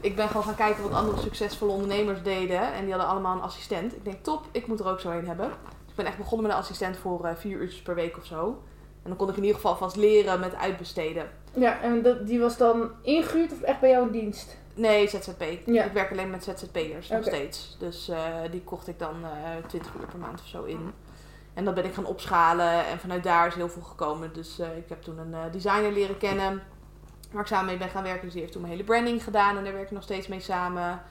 Ik 0.00 0.16
ben 0.16 0.28
gewoon 0.28 0.42
gaan 0.42 0.54
kijken 0.54 0.82
wat 0.82 0.92
andere 0.92 1.20
succesvolle 1.20 1.72
ondernemers 1.72 2.22
deden. 2.22 2.72
En 2.72 2.80
die 2.80 2.90
hadden 2.90 3.10
allemaal 3.10 3.36
een 3.36 3.42
assistent. 3.42 3.96
Ik 3.96 4.04
denk, 4.04 4.24
top, 4.24 4.44
ik 4.52 4.66
moet 4.66 4.80
er 4.80 4.88
ook 4.88 5.00
zo 5.00 5.10
een 5.10 5.26
hebben. 5.26 5.48
Dus 5.48 5.90
ik 5.90 5.96
ben 5.96 6.06
echt 6.06 6.16
begonnen 6.16 6.46
met 6.46 6.56
een 6.56 6.62
assistent 6.62 6.96
voor 6.96 7.24
eh, 7.24 7.34
vier 7.36 7.58
uurtjes 7.58 7.82
per 7.82 7.94
week 7.94 8.16
of 8.16 8.24
zo. 8.24 8.62
En 9.02 9.08
dan 9.08 9.16
kon 9.16 9.28
ik 9.28 9.36
in 9.36 9.42
ieder 9.42 9.56
geval 9.56 9.76
vast 9.76 9.96
leren 9.96 10.40
met 10.40 10.54
uitbesteden. 10.54 11.30
Ja, 11.54 11.80
en 11.80 12.02
dat, 12.02 12.26
die 12.26 12.40
was 12.40 12.56
dan 12.56 12.90
ingehuurd 13.02 13.52
of 13.52 13.60
echt 13.60 13.80
bij 13.80 13.90
jou 13.90 14.06
in 14.06 14.12
dienst? 14.12 14.56
Nee, 14.74 15.08
ZZP. 15.08 15.44
Ja. 15.66 15.84
Ik 15.84 15.92
werk 15.92 16.10
alleen 16.10 16.30
met 16.30 16.44
ZZP'ers 16.44 17.08
nog 17.08 17.24
steeds. 17.24 17.76
Dus 17.78 18.08
eh, 18.08 18.18
die 18.50 18.62
kocht 18.62 18.88
ik 18.88 18.98
dan 18.98 19.14
eh 19.24 19.66
20 19.66 19.94
uur 19.94 20.06
per 20.06 20.18
maand 20.18 20.40
of 20.40 20.46
zo 20.46 20.64
in. 20.64 20.92
En 21.54 21.64
dat 21.64 21.74
ben 21.74 21.84
ik 21.84 21.94
gaan 21.94 22.06
opschalen 22.06 22.86
en 22.86 22.98
vanuit 22.98 23.22
daar 23.22 23.46
is 23.46 23.54
heel 23.54 23.68
veel 23.68 23.82
gekomen. 23.82 24.32
Dus 24.32 24.58
ik 24.58 24.88
heb 24.88 25.02
toen 25.02 25.18
een 25.18 25.50
designer 25.50 25.92
leren 25.92 26.18
kennen 26.18 26.62
waar 27.30 27.42
ik 27.42 27.48
samen 27.48 27.66
mee 27.66 27.76
ben 27.76 27.88
gaan 27.88 28.02
werken. 28.02 28.22
Dus 28.22 28.32
die 28.32 28.40
heeft 28.40 28.52
toen 28.52 28.62
mijn 28.62 28.74
hele 28.74 28.86
branding 28.86 29.24
gedaan 29.24 29.56
en 29.56 29.64
daar 29.64 29.72
werk 29.72 29.86
ik 29.86 29.90
nog 29.90 30.02
steeds 30.02 30.28
mee 30.28 30.40
samen. 30.40 31.02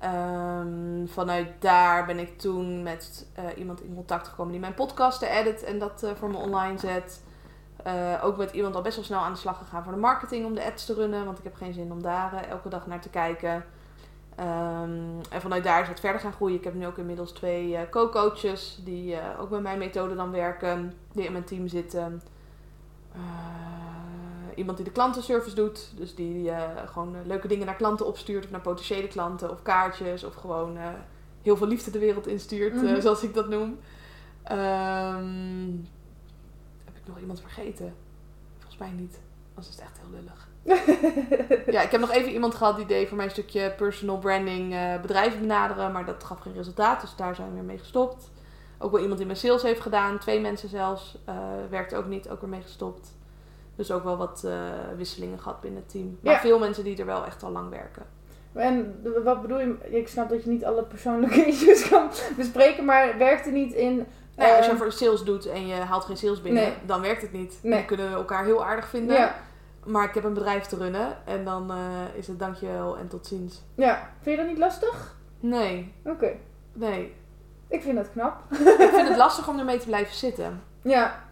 Ehm, 0.00 1.06
vanuit 1.06 1.48
daar 1.58 2.06
ben 2.06 2.18
ik 2.18 2.38
toen 2.38 2.82
met 2.82 3.26
eh, 3.34 3.44
iemand 3.56 3.82
in 3.82 3.94
contact 3.94 4.28
gekomen 4.28 4.52
die 4.52 4.60
mijn 4.60 4.74
podcast 4.74 5.22
edit 5.22 5.62
en 5.62 5.78
dat 5.78 6.02
eh, 6.02 6.10
voor 6.14 6.30
me 6.30 6.36
online 6.36 6.78
zet. 6.78 7.22
Eh, 7.84 8.24
ook 8.24 8.36
met 8.36 8.52
iemand 8.52 8.74
al 8.74 8.82
best 8.82 8.96
wel 8.96 9.04
snel 9.04 9.20
aan 9.20 9.32
de 9.32 9.38
slag 9.38 9.58
gegaan 9.58 9.82
voor 9.82 9.92
de 9.92 9.98
marketing 9.98 10.46
om 10.46 10.54
de 10.54 10.64
ads 10.64 10.86
te 10.86 10.94
runnen. 10.94 11.24
Want 11.24 11.38
ik 11.38 11.44
heb 11.44 11.54
geen 11.54 11.72
zin 11.72 11.92
om 11.92 12.02
daar 12.02 12.48
elke 12.48 12.68
dag 12.68 12.86
naar 12.86 13.00
te 13.00 13.08
kijken. 13.08 13.64
Ehm, 14.36 15.20
en 15.30 15.40
vanuit 15.40 15.64
daar 15.64 15.82
is 15.82 15.88
het 15.88 16.00
verder 16.00 16.20
gaan 16.20 16.32
groeien. 16.32 16.56
Ik 16.56 16.64
heb 16.64 16.74
nu 16.74 16.86
ook 16.86 16.98
inmiddels 16.98 17.32
twee 17.32 17.88
co-coaches 17.90 18.80
die 18.84 19.18
ook 19.38 19.50
met 19.50 19.62
mijn 19.62 19.78
methode 19.78 20.14
dan 20.14 20.30
werken. 20.30 20.92
Die 21.12 21.24
in 21.24 21.32
mijn 21.32 21.44
team 21.44 21.68
zitten. 21.68 22.22
Iemand 24.60 24.76
die 24.76 24.86
de 24.86 24.92
klantenservice 24.92 25.54
doet. 25.54 25.92
Dus 25.96 26.14
die 26.14 26.50
eh, 26.50 26.88
gewoon 26.88 27.14
eh, 27.14 27.20
leuke 27.24 27.48
dingen 27.48 27.66
naar 27.66 27.76
klanten 27.76 28.06
opstuurt. 28.06 28.44
Of 28.44 28.50
naar 28.50 28.60
potentiële 28.60 29.08
klanten. 29.08 29.50
Of 29.50 29.62
kaartjes. 29.62 30.24
Of 30.24 30.34
gewoon 30.34 30.76
eh, 30.76 30.88
heel 31.42 31.56
veel 31.56 31.66
liefde 31.66 31.90
de 31.90 31.98
wereld 31.98 32.26
instuurt. 32.26 32.74
Mhm. 32.74 33.00
zoals 33.00 33.22
ik 33.22 33.34
dat 33.34 33.48
noem. 33.48 33.78
Ehm, 34.42 35.70
heb 36.84 36.96
ik 36.96 37.06
nog 37.06 37.18
iemand 37.20 37.40
vergeten? 37.40 37.94
Volgens 38.58 38.78
mij 38.78 38.90
niet. 38.90 39.20
Anders 39.48 39.68
is 39.68 39.74
het 39.74 39.84
echt 39.84 40.00
heel 40.00 40.10
lullig. 40.10 40.48
Ja, 41.74 41.82
ik 41.82 41.90
heb 41.90 42.00
nog 42.00 42.10
even 42.10 42.32
iemand 42.32 42.54
gehad 42.54 42.76
die 42.76 42.86
deed 42.86 43.08
voor 43.08 43.16
mij 43.16 43.26
een 43.26 43.32
stukje 43.32 43.74
personal 43.76 44.18
branding 44.18 44.74
bedrijven 45.00 45.40
benaderen. 45.40 45.92
Maar 45.92 46.04
dat 46.04 46.24
gaf 46.24 46.38
geen 46.38 46.54
resultaat, 46.54 47.00
dus 47.00 47.16
daar 47.16 47.34
zijn 47.34 47.48
we 47.48 47.54
weer 47.54 47.64
mee 47.64 47.78
gestopt. 47.78 48.30
Ook 48.78 48.90
wel 48.90 49.00
iemand 49.00 49.18
die 49.18 49.26
mijn 49.26 49.38
sales 49.38 49.62
heeft 49.62 49.80
gedaan. 49.80 50.18
Twee 50.18 50.40
mensen 50.40 50.68
zelfs. 50.68 51.18
werkte 51.70 51.96
ook 51.96 52.06
niet, 52.06 52.28
ook 52.28 52.40
weer 52.40 52.50
mee 52.50 52.62
gestopt. 52.62 53.18
Dus 53.80 53.90
ook 53.92 54.04
wel 54.04 54.16
wat 54.16 54.42
eh, 54.44 54.52
wisselingen 54.96 55.38
gehad 55.38 55.60
binnen 55.60 55.80
het 55.80 55.90
team. 55.90 56.18
Maar 56.22 56.32
Ja. 56.32 56.40
veel 56.40 56.58
mensen 56.58 56.84
die 56.84 56.98
er 56.98 57.06
wel 57.06 57.24
echt 57.24 57.42
al 57.42 57.50
lang 57.50 57.70
werken. 57.70 58.02
En 58.52 59.02
wat 59.24 59.42
bedoel 59.42 59.60
je? 59.60 59.76
Ik 59.90 60.08
snap 60.08 60.28
dat 60.28 60.44
je 60.44 60.50
niet 60.50 60.64
alle 60.64 60.82
persoonlijke 60.82 61.46
issues 61.52 61.88
kan 61.88 62.10
bespreken, 62.36 62.84
maar 62.84 63.18
werkt 63.18 63.44
het 63.44 63.54
niet 63.54 63.72
in... 63.72 64.06
Nou 64.36 64.50
als 64.56 64.64
je 64.64 64.70
ehm, 64.70 64.76
voor 64.80 64.86
de 64.88 64.92
sales 64.92 65.22
doet 65.24 65.46
en 65.46 65.66
je 65.66 65.74
haalt 65.74 66.04
geen 66.04 66.16
sales 66.16 66.42
binnen, 66.42 66.62
Nee. 66.62 66.72
dan 66.86 67.00
werkt 67.00 67.22
het 67.22 67.32
niet. 67.32 67.58
Nee. 67.62 67.72
Dan 67.72 67.84
kunnen 67.86 68.08
we 68.10 68.14
elkaar 68.14 68.44
heel 68.44 68.64
aardig 68.64 68.88
vinden. 68.88 69.16
ja, 69.16 69.34
Maar 69.84 70.04
ik 70.08 70.14
heb 70.14 70.24
een 70.24 70.34
bedrijf 70.34 70.64
te 70.66 70.76
runnen 70.76 71.16
en 71.26 71.44
dan 71.44 71.70
eh, 71.70 71.76
is 72.14 72.26
het 72.26 72.38
dankjewel 72.38 72.98
en 72.98 73.08
tot 73.08 73.26
ziens. 73.26 73.62
ja, 73.74 74.08
vind 74.22 74.36
je 74.36 74.42
dat 74.42 74.50
niet 74.50 74.60
lastig? 74.60 75.16
Nee, 75.40 75.94
Oké, 76.04 76.32
nee. 76.72 77.14
ik 77.68 77.82
vind 77.82 77.96
dat 77.96 78.10
knap. 78.10 78.36
ik 78.78 78.90
vind 78.94 79.08
het 79.08 79.16
lastig 79.16 79.48
om 79.48 79.58
ermee 79.58 79.78
te 79.78 79.86
blijven 79.86 80.14
zitten. 80.14 80.62
Ja, 80.82 81.22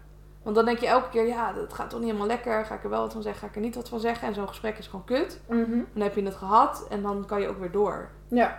Want 0.48 0.60
dan 0.60 0.68
denk 0.68 0.78
je 0.78 0.86
elke 0.86 1.08
keer, 1.08 1.26
ja, 1.26 1.52
dat 1.52 1.72
gaat 1.72 1.90
toch 1.90 1.98
niet 1.98 2.08
helemaal 2.08 2.28
lekker. 2.28 2.64
Ga 2.64 2.74
ik 2.74 2.84
er 2.84 2.90
wel 2.90 3.00
wat 3.00 3.12
van 3.12 3.22
zeggen, 3.22 3.40
ga 3.40 3.46
ik 3.46 3.54
er 3.54 3.60
niet 3.60 3.74
wat 3.74 3.88
van 3.88 4.00
zeggen? 4.00 4.28
En 4.28 4.34
zo'n 4.34 4.48
gesprek 4.48 4.78
is 4.78 4.86
gewoon 4.86 5.04
kut. 5.04 5.40
mhm. 5.46 5.80
Dan 5.92 6.02
heb 6.02 6.14
je 6.14 6.22
het 6.24 6.34
gehad 6.34 6.86
en 6.90 7.02
dan 7.02 7.24
kan 7.26 7.40
je 7.40 7.48
ook 7.48 7.58
weer 7.58 7.70
door. 7.70 8.08
Ja. 8.28 8.58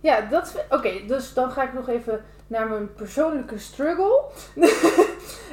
Ja, 0.00 0.20
dat. 0.20 0.64
Oké, 0.70 0.90
dus 1.06 1.34
dan 1.34 1.50
ga 1.50 1.62
ik 1.62 1.72
nog 1.72 1.88
even 1.88 2.24
naar 2.46 2.68
mijn 2.68 2.94
persoonlijke 2.94 3.58
struggle. 3.58 4.22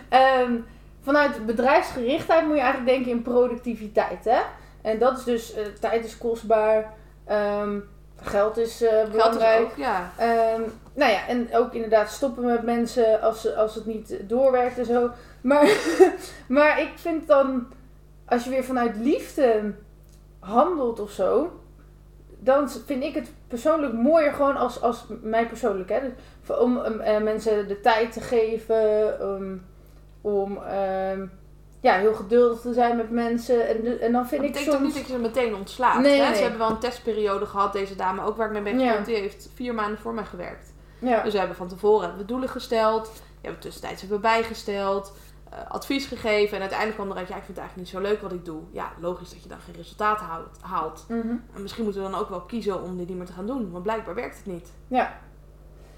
Ehm, 0.10 0.54
vanuit 1.02 1.46
bedrijfsgerichtheid 1.46 2.46
moet 2.46 2.56
je 2.56 2.62
eigenlijk 2.62 2.92
denken 2.92 3.12
in 3.12 3.22
productiviteit, 3.22 4.24
hè? 4.26 4.39
En 4.82 5.00
dat 5.00 5.18
is 5.18 5.24
dus... 5.24 5.54
eh, 5.54 5.66
tijd 5.80 6.06
is 6.06 6.18
kostbaar. 6.18 6.94
ehm, 7.26 7.80
geld 8.24 8.58
is 8.58 8.82
eh, 8.82 8.89
Geld 8.89 9.06
is 9.08 9.12
belangrijk. 9.12 9.62
ook, 9.62 9.76
ja. 9.76 10.12
Ehm, 10.18 10.62
nou 10.94 11.12
ja, 11.12 11.28
en 11.28 11.48
ook 11.54 11.74
inderdaad 11.74 12.12
stoppen 12.12 12.46
met 12.46 12.64
mensen 12.64 13.22
als, 13.22 13.56
als 13.56 13.76
het 13.76 13.86
niet 13.86 14.18
doorwerkt 14.22 14.78
en 14.78 14.86
zo. 14.86 15.10
Maar, 15.42 15.78
maar 16.48 16.82
ik 16.82 16.92
vind 16.96 17.28
dan, 17.28 17.68
als 18.26 18.44
je 18.44 18.50
weer 18.50 18.64
vanuit 18.64 18.96
liefde 18.96 19.74
handelt 20.39 21.00
of 21.00 21.12
zo, 21.12 21.60
dan 22.39 22.70
vind 22.70 23.04
ik 23.04 23.16
het 23.16 23.32
persoonlijk 23.48 23.94
mooier 23.94 24.34
gewoon 24.34 24.58
als, 24.58 24.82
als 24.82 25.06
mij 25.22 25.48
persoonlijk. 25.48 25.89
Hè? 25.89 26.00
Dus 26.00 26.58
om 26.58 26.78
um, 26.78 27.00
eh, 27.00 27.22
mensen 27.22 27.68
de 27.68 27.80
tijd 27.80 28.12
te 28.12 28.22
geven, 28.22 29.22
um, 29.28 29.66
om 30.22 30.58
ehm, 30.58 31.26
ja, 31.82 31.98
heel 31.98 32.14
geduldig 32.14 32.60
te 32.60 32.74
zijn 32.74 32.98
met 32.98 33.10
mensen. 33.10 33.68
En, 33.68 34.02
en 34.02 34.12
dan 34.12 34.28
vind 34.28 34.42
Dat 34.42 34.50
ik 34.50 34.52
betekent 34.52 34.68
ook 34.68 34.82
soms... 34.82 34.84
niet 34.84 34.94
dat 34.94 35.08
je 35.08 35.14
ze 35.14 35.20
meteen 35.20 35.56
ontslaat. 35.56 36.00
Nee, 36.00 36.20
hè? 36.20 36.26
nee. 36.26 36.36
Ze 36.36 36.42
hebben 36.42 36.60
wel 36.60 36.70
een 36.70 36.80
testperiode 36.80 37.46
gehad, 37.46 37.74
deze 37.74 37.96
dame 37.96 38.24
ook 38.24 38.38
waar 38.38 38.48
ik 38.48 38.54
mee 38.54 38.74
ben 38.74 38.80
Ja. 38.80 38.98
Die 39.00 39.16
heeft 39.16 39.50
vier 39.54 39.74
maanden 39.74 40.00
voor 40.00 40.14
mij 40.14 40.26
gewerkt. 40.26 40.74
Ja, 41.00 41.24
Dus 41.24 41.32
we 41.32 41.39
hebben 41.39 41.58
van 41.58 41.68
tevoren 41.68 42.02
hebben 42.02 42.20
we 42.20 42.28
doelen 42.28 42.50
gesteld. 42.50 43.04
Die 43.04 43.24
hebben 43.42 43.62
we 43.62 43.68
tussentijds 43.68 44.02
hebben 44.02 44.18
we 44.18 44.28
bijgesteld. 44.28 45.14
Eh, 45.52 45.58
advies 45.68 46.06
gegeven. 46.06 46.56
En 46.56 46.60
uiteindelijk 46.60 46.99
kwam 46.99 47.12
eruit, 47.12 47.28
ja, 47.28 47.36
ik 47.36 47.43
vind 47.43 47.58
het 47.58 47.66
eigenlijk 47.66 47.91
niet 47.91 48.02
zo 48.04 48.10
leuk 48.10 48.22
wat 48.22 48.32
ik 48.32 48.45
doe. 48.45 48.62
Ja, 48.72 48.91
logisch 48.99 49.30
dat 49.30 49.43
je 49.43 49.49
dan 49.49 49.60
geen 49.60 49.76
resultaat 49.76 50.20
haalt. 50.20 50.58
haalt. 50.62 51.06
mhm. 51.08 51.36
En 51.54 51.62
misschien 51.62 51.84
moeten 51.84 52.04
we 52.04 52.10
dan 52.10 52.20
ook 52.20 52.30
wel 52.30 52.41
kiezen 52.41 52.84
om 52.84 52.97
dit 52.97 53.08
niet 53.08 53.18
meer 53.18 53.26
te 53.26 53.34
gaan 53.34 53.45
doen. 53.45 53.72
Want 53.72 53.84
blijkbaar 53.84 54.16
werkt 54.16 54.38
het 54.38 54.45
niet. 54.45 54.72
ja. 54.88 55.20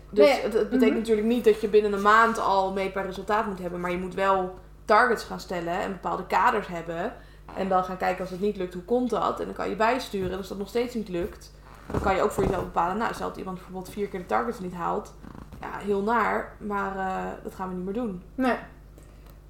Dus 0.09 0.27
Nee, 0.27 0.41
het, 0.41 0.53
het 0.53 0.69
betekent 0.69 0.89
mhm. 0.89 0.99
natuurlijk 0.99 1.27
niet 1.27 1.43
dat 1.43 1.61
je 1.61 1.67
binnen 1.67 1.93
een 1.93 2.01
maand 2.01 2.39
al 2.39 2.73
meetbaar 2.73 3.05
resultaat 3.05 3.45
moet 3.45 3.59
hebben. 3.59 3.79
Maar 3.79 3.91
je 3.91 3.97
moet 3.97 4.13
wel 4.13 4.59
targets 4.85 5.23
gaan 5.23 5.39
stellen 5.39 5.79
en 5.79 5.91
bepaalde 5.91 6.25
kaders 6.25 6.67
hebben. 6.67 7.13
En 7.55 7.69
dan 7.69 7.83
gaan 7.83 7.97
kijken 7.97 8.21
als 8.21 8.29
het 8.29 8.39
niet 8.39 8.57
lukt, 8.57 8.73
hoe 8.73 8.83
komt 8.83 9.09
dat? 9.09 9.39
En 9.39 9.45
dan 9.45 9.53
kan 9.53 9.69
je 9.69 9.75
bijsturen. 9.75 10.31
En 10.31 10.37
als 10.37 10.47
dat 10.47 10.57
nog 10.57 10.67
steeds 10.67 10.95
niet 10.95 11.09
lukt, 11.09 11.51
dan 11.91 12.01
kan 12.01 12.15
je 12.15 12.21
ook 12.21 12.31
voor 12.31 12.43
jezelf 12.43 12.63
bepalen. 12.63 12.97
Nou, 12.97 13.13
stel 13.13 13.27
dat 13.27 13.37
iemand 13.37 13.57
bijvoorbeeld 13.57 13.89
vier 13.89 14.07
keer 14.07 14.19
de 14.19 14.25
targets 14.25 14.59
niet 14.59 14.73
haalt. 14.73 15.13
Ja, 15.61 15.77
heel 15.77 16.01
naar, 16.01 16.55
maar 16.59 16.97
eh, 16.97 17.43
dat 17.43 17.55
gaan 17.55 17.69
we 17.69 17.75
niet 17.75 17.85
meer 17.85 17.93
doen. 17.93 18.23
Nee. 18.35 18.55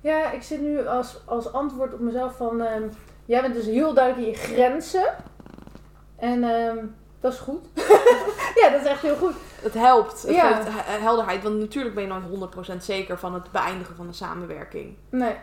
Ja, 0.04 0.32
ik 0.32 0.44
zit 0.44 0.62
nu 0.62 0.88
als, 0.88 1.22
als 1.26 1.54
antwoord 1.54 1.94
op 1.94 2.00
mezelf 2.00 2.36
van... 2.36 2.62
ehm, 2.62 2.84
jij 3.26 3.42
bent 3.42 3.54
dus 3.54 3.66
heel 3.66 3.94
duidelijk 3.94 4.26
in 4.26 4.32
je 4.32 4.38
grenzen. 4.38 5.16
En 6.16 6.44
ehm, 6.44 6.78
dat 7.20 7.34
is 7.34 7.40
goed. 7.40 7.66
ja, 8.62 8.70
dat 8.70 8.82
is 8.82 8.88
echt 8.88 9.02
heel 9.02 9.16
goed. 9.16 9.34
Het 9.62 9.74
helpt. 9.74 10.22
Het 10.22 10.36
Ja. 10.36 10.52
geeft 10.54 10.68
he- 10.72 11.00
helderheid. 11.00 11.44
Want 11.44 11.60
natuurlijk 11.60 11.96
ben 11.96 12.04
je 12.04 12.10
nooit 12.10 12.54
100% 12.74 12.78
zeker 12.78 13.18
van 13.18 13.34
het 13.34 13.52
beëindigen 13.52 13.96
van 13.96 14.08
een 14.08 14.14
samenwerking. 14.14 14.96
Nee. 15.10 15.36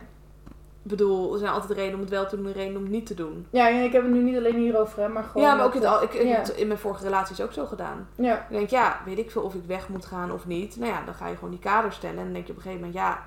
Ik 0.83 0.91
bedoel, 0.91 1.33
er 1.33 1.39
zijn 1.39 1.51
altijd 1.53 1.71
redenen 1.73 1.95
om 1.95 2.01
het 2.01 2.11
wel 2.11 2.27
te 2.27 2.37
doen 2.37 2.47
en 2.47 2.53
redenen 2.53 2.77
om 2.77 2.83
het 2.83 2.93
niet 2.93 3.07
te 3.07 3.15
doen. 3.15 3.47
Ja, 3.51 3.69
en 3.69 3.83
ik 3.85 3.93
heb 3.93 4.03
het 4.03 4.11
nu 4.13 4.23
niet 4.23 4.37
alleen 4.37 4.57
hierover, 4.57 5.03
hè, 5.03 5.09
maar 5.09 5.23
gewoon... 5.25 5.47
ja, 5.47 5.55
maar 5.55 5.65
ook 5.65 5.75
in, 5.75 5.87
al- 5.87 6.03
ik, 6.03 6.13
ja. 6.13 6.43
in 6.57 6.67
mijn 6.67 6.79
vorige 6.79 7.05
relaties 7.05 7.41
ook 7.41 7.53
zo 7.53 7.67
gedaan. 7.67 8.09
Ja, 8.15 8.35
Ik 8.37 8.45
denk, 8.57 8.69
ja, 8.71 9.01
weet 9.05 9.19
ik 9.19 9.31
veel 9.31 9.43
of 9.43 9.55
ik 9.55 9.65
weg 9.67 9.89
moet 9.89 10.05
gaan 10.07 10.33
of 10.33 10.47
niet. 10.47 10.77
Nou 10.77 10.93
ja, 10.93 11.03
dan 11.05 11.15
ga 11.15 11.27
je 11.29 11.35
gewoon 11.35 11.51
die 11.51 11.59
kader 11.59 11.93
stellen. 11.93 12.19
En 12.19 12.25
dan 12.25 12.33
denk 12.33 12.47
je 12.47 12.51
op 12.53 12.57
een 12.59 12.63
gegeven 12.65 12.85
moment, 12.87 13.03
ja, 13.05 13.19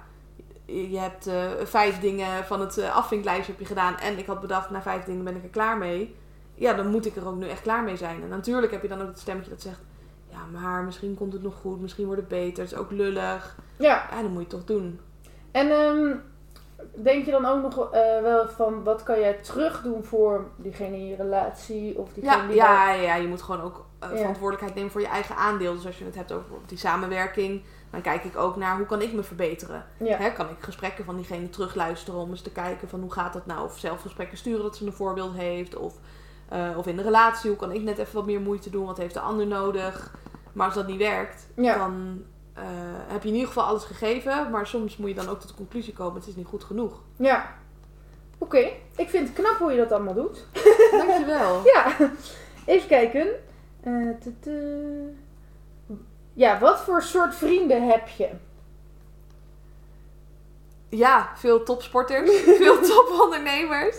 je 0.66 0.98
hebt 1.00 1.28
eh, 1.28 1.52
vijf 1.64 2.00
dingen 2.00 2.46
van 2.46 2.60
het 2.60 2.78
eh, 2.78 2.96
afvinklijstje 2.96 3.52
heb 3.52 3.60
je 3.60 3.68
gedaan. 3.68 3.98
En 3.98 4.18
ik 4.18 4.26
had 4.26 4.42
bedacht, 4.42 4.70
na 4.70 4.82
vijf 4.82 5.04
dingen 5.04 5.24
ben 5.24 5.36
ik 5.36 5.44
er 5.44 5.50
klaar 5.50 5.78
mee. 5.78 6.16
Ja, 6.56 6.74
dan 6.74 6.88
moet 6.88 7.06
ik 7.06 7.16
er 7.16 7.28
ook 7.28 7.36
nu 7.36 7.48
echt 7.48 7.62
klaar 7.62 7.84
mee 7.84 7.98
zijn. 7.98 8.22
En 8.22 8.30
natuurlijk 8.30 8.72
heb 8.72 8.82
je 8.82 8.88
dan 8.88 9.02
ook 9.02 9.08
het 9.08 9.20
stemmetje 9.20 9.50
dat 9.50 9.62
zegt, 9.62 9.80
ja, 10.30 10.40
maar 10.52 10.84
misschien 10.84 11.16
komt 11.16 11.34
het 11.34 11.42
nog 11.42 11.56
goed. 11.56 11.82
Misschien 11.82 12.06
wordt 12.06 12.20
het 12.20 12.30
beter. 12.30 12.64
Het 12.64 12.72
is 12.72 12.78
ook 12.78 12.92
lullig. 12.92 13.58
ja. 13.78 14.08
Ja, 14.12 14.22
dan 14.22 14.32
moet 14.32 14.34
je 14.34 14.40
het 14.40 14.50
toch 14.50 14.78
doen. 14.78 15.00
En 15.52 15.72
ehm, 15.72 16.16
denk 17.04 17.26
je 17.26 17.32
dan 17.32 17.46
ook 17.46 17.62
nog 17.62 17.92
eh, 17.92 18.22
wel 18.22 18.50
van... 18.50 18.84
Wat 18.84 19.04
kan 19.04 19.20
jij 19.20 19.34
terug 19.34 19.82
doen 19.82 20.04
voor 20.04 20.46
diegene 20.56 20.96
in 20.98 21.08
je 21.08 21.16
relatie? 21.16 21.98
Of 21.98 22.14
diegene 22.14 22.42
Ja, 22.42 22.48
die 22.48 22.56
ja, 22.56 22.92
ja, 22.94 23.16
je 23.16 23.28
moet 23.28 23.42
gewoon 23.42 23.62
ook 23.62 23.86
verantwoordelijkheid 24.00 24.76
nemen 24.76 24.92
voor 24.92 25.02
je 25.02 25.08
eigen 25.08 25.36
aandeel. 25.36 25.74
Dus 25.74 25.86
als 25.86 25.98
je 25.98 26.06
het 26.06 26.16
hebt 26.16 26.32
over 26.32 26.46
die 26.66 26.78
samenwerking, 26.78 27.62
dan 27.94 28.02
kijk 28.02 28.24
ik 28.24 28.38
ook 28.38 28.56
naar 28.56 28.78
hoe 28.78 28.86
kan 28.86 29.02
ik 29.02 29.14
me 29.14 29.24
verbeteren. 29.24 29.86
Ja. 29.98 30.18
Hè, 30.18 30.32
kan 30.32 30.50
ik 30.50 30.56
gesprekken 30.60 31.06
van 31.06 31.16
diegene 31.16 31.50
terugluisteren 31.50 32.20
om 32.20 32.30
eens 32.30 32.42
te 32.42 32.52
kijken 32.52 32.90
van 32.90 33.02
hoe 33.02 33.12
gaat 33.12 33.34
dat 33.34 33.46
nou? 33.46 33.64
Of 33.66 33.78
zelf 33.80 34.02
gesprekken 34.02 34.38
sturen 34.38 34.64
dat 34.64 34.76
ze 34.78 34.86
een 34.86 34.94
voorbeeld 34.94 35.34
heeft. 35.36 35.76
Of, 35.76 35.94
eh, 36.50 36.70
of 36.78 36.88
in 36.88 36.96
de 36.96 37.02
relatie, 37.04 37.50
hoe 37.50 37.60
kan 37.60 37.72
ik 37.72 37.82
net 37.82 37.98
even 37.98 38.16
wat 38.16 38.26
meer 38.26 38.42
moeite 38.42 38.70
doen? 38.70 38.86
Wat 38.86 38.98
heeft 38.98 39.14
de 39.14 39.20
ander 39.20 39.48
nodig? 39.48 40.16
Maar 40.54 40.66
als 40.66 40.76
dat 40.76 40.88
niet 40.88 40.98
werkt, 40.98 41.48
Ja. 41.56 41.78
dan 41.78 42.24
eh, 42.54 42.64
heb 43.08 43.22
je 43.22 43.28
in 43.28 43.34
ieder 43.34 43.48
geval 43.48 43.64
alles 43.64 43.84
gegeven. 43.84 44.50
Maar 44.52 44.68
soms 44.68 44.98
moet 44.98 45.10
je 45.10 45.16
dan 45.16 45.30
ook 45.30 45.40
tot 45.40 45.50
de 45.50 45.56
conclusie 45.56 45.94
komen, 45.94 46.20
het 46.20 46.28
is 46.30 46.36
niet 46.36 46.46
goed 46.48 46.64
genoeg. 46.64 47.02
Ja. 47.16 47.54
Oké, 48.38 48.58
ik 48.96 49.10
vind 49.10 49.28
het 49.28 49.38
knap 49.38 49.58
hoe 49.58 49.72
je 49.72 49.78
dat 49.78 49.92
allemaal 49.92 50.14
doet. 50.14 50.46
Dankjewel. 50.92 51.62
Ja, 51.74 51.96
even 52.66 52.88
kijken. 52.88 53.28
Eh. 53.84 53.92
Ja, 56.34 56.60
wat 56.60 56.80
voor 56.80 57.02
soort 57.02 57.36
vrienden 57.36 57.88
heb 57.88 58.08
je? 58.08 58.30
Ja, 60.90 61.30
veel 61.36 61.64
topsporters, 61.64 62.32
veel 62.62 62.80
topondernemers. 62.82 63.98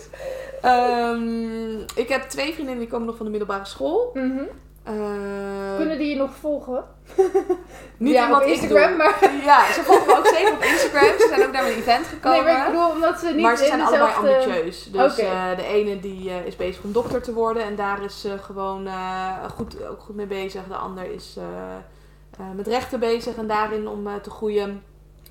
Ehm, 0.61 1.79
ik 1.95 2.09
heb 2.09 2.21
twee 2.21 2.53
vriendinnen 2.53 2.79
die 2.79 2.87
komen 2.87 3.07
nog 3.07 3.15
van 3.15 3.25
de 3.25 3.31
middelbare 3.31 3.65
school. 3.65 4.11
Mhm. 4.13 4.43
Eh, 4.83 5.75
Kunnen 5.77 5.97
die 5.97 6.09
je 6.09 6.15
nog 6.15 6.35
volgen? 6.35 6.85
niet 7.97 8.13
ja, 8.13 8.29
wat 8.29 8.41
op 8.41 8.47
Instagram, 8.47 8.97
maar... 8.97 9.31
Ja, 9.43 9.71
ze 9.71 9.83
volgen 9.83 10.05
me 10.05 10.17
ook 10.17 10.27
zeker 10.27 10.53
op 10.53 10.63
Instagram. 10.63 11.19
Ze 11.19 11.27
zijn 11.29 11.45
ook 11.45 11.51
naar 11.51 11.63
mijn 11.63 11.75
event 11.75 12.05
gekomen. 12.05 12.43
Nee, 12.43 12.53
maar 12.53 12.65
ik 12.65 12.73
bedoel 12.73 12.89
omdat 12.89 13.19
ze 13.19 13.27
niet 13.27 13.41
maar 13.41 13.57
ze 13.57 13.65
zijn 13.65 13.81
allebei 13.81 14.13
ambitieus. 14.13 14.91
Dus 14.91 15.17
eh, 15.17 15.55
de 15.55 15.65
ene 15.65 15.99
die 15.99 16.29
eh, 16.29 16.45
is 16.45 16.55
bezig 16.55 16.83
om 16.83 16.91
dokter 16.91 17.21
te 17.21 17.33
worden. 17.33 17.63
En 17.63 17.75
daar 17.75 18.03
is 18.03 18.21
ze 18.21 18.37
gewoon 18.37 18.87
eh, 18.87 19.31
goed, 19.55 19.87
ook 19.87 19.99
goed 19.99 20.15
mee 20.15 20.25
bezig. 20.25 20.61
De 20.67 20.75
ander 20.75 21.11
is 21.11 21.37
met 22.55 22.67
rechten 22.67 22.99
bezig 22.99 23.35
en 23.35 23.47
daarin 23.47 23.87
om 23.87 24.07
eh, 24.07 24.15
te 24.15 24.29
groeien. 24.29 24.83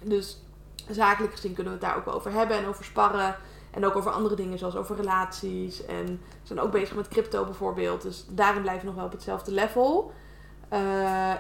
Dus 0.03 0.43
zakelijk 0.91 1.33
gezien 1.33 1.55
kunnen 1.55 1.73
we 1.73 1.79
het 1.79 1.89
daar 1.89 1.97
ook 1.97 2.15
over 2.15 2.33
hebben 2.33 2.57
en 2.57 2.67
over 2.67 2.85
sparren. 2.85 3.37
En 3.71 3.87
ook 3.87 3.97
over 3.97 4.11
andere 4.11 4.37
dingen 4.37 4.59
zoals 4.59 4.77
over 4.77 4.97
relaties. 4.97 5.87
En 5.87 6.07
ze 6.07 6.41
zijn 6.43 6.61
ook 6.61 6.71
bezig 6.71 6.97
met 6.97 7.09
crypto 7.09 7.45
bijvoorbeeld. 7.45 8.03
Dus 8.03 8.27
daarin 8.28 8.62
blijven 8.62 8.81
we 8.83 8.87
nog 8.87 8.97
wel 8.97 9.07
op 9.07 9.12
hetzelfde 9.12 9.53
level. 9.53 10.12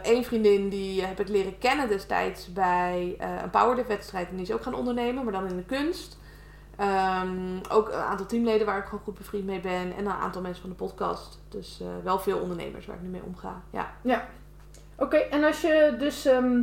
Eén 0.02 0.24
vriendin 0.24 0.68
die 0.68 1.04
heb 1.04 1.20
ik 1.20 1.28
leren 1.28 1.58
kennen 1.58 1.88
destijds 1.88 2.52
bij 2.52 3.14
eh, 3.18 3.42
een 3.42 3.50
powerlift 3.50 3.88
wedstrijd. 3.88 4.28
En 4.28 4.36
die 4.36 4.44
is 4.44 4.52
ook 4.52 4.62
gaan 4.62 4.74
ondernemen, 4.74 5.24
maar 5.24 5.32
dan 5.32 5.46
in 5.46 5.56
de 5.56 5.64
kunst. 5.64 6.18
Ehm, 6.76 7.58
ook 7.70 7.88
een 7.88 7.94
aantal 7.94 8.26
teamleden 8.26 8.66
waar 8.66 8.78
ik 8.78 8.84
gewoon 8.84 9.04
goed 9.04 9.14
bevriend 9.14 9.44
mee 9.44 9.60
ben. 9.60 9.96
En 9.96 10.06
een 10.06 10.12
aantal 10.12 10.42
mensen 10.42 10.60
van 10.60 10.70
de 10.70 10.76
podcast. 10.76 11.40
Dus 11.48 11.80
eh, 11.80 11.86
wel 12.02 12.18
veel 12.18 12.38
ondernemers 12.38 12.86
waar 12.86 12.96
ik 12.96 13.02
nu 13.02 13.08
mee 13.08 13.22
omga. 13.22 13.62
Ja. 14.02 14.28
Oké, 14.98 15.16
en 15.16 15.44
als 15.44 15.60
je 15.60 15.94
dus 15.98 16.24
ehm, 16.26 16.60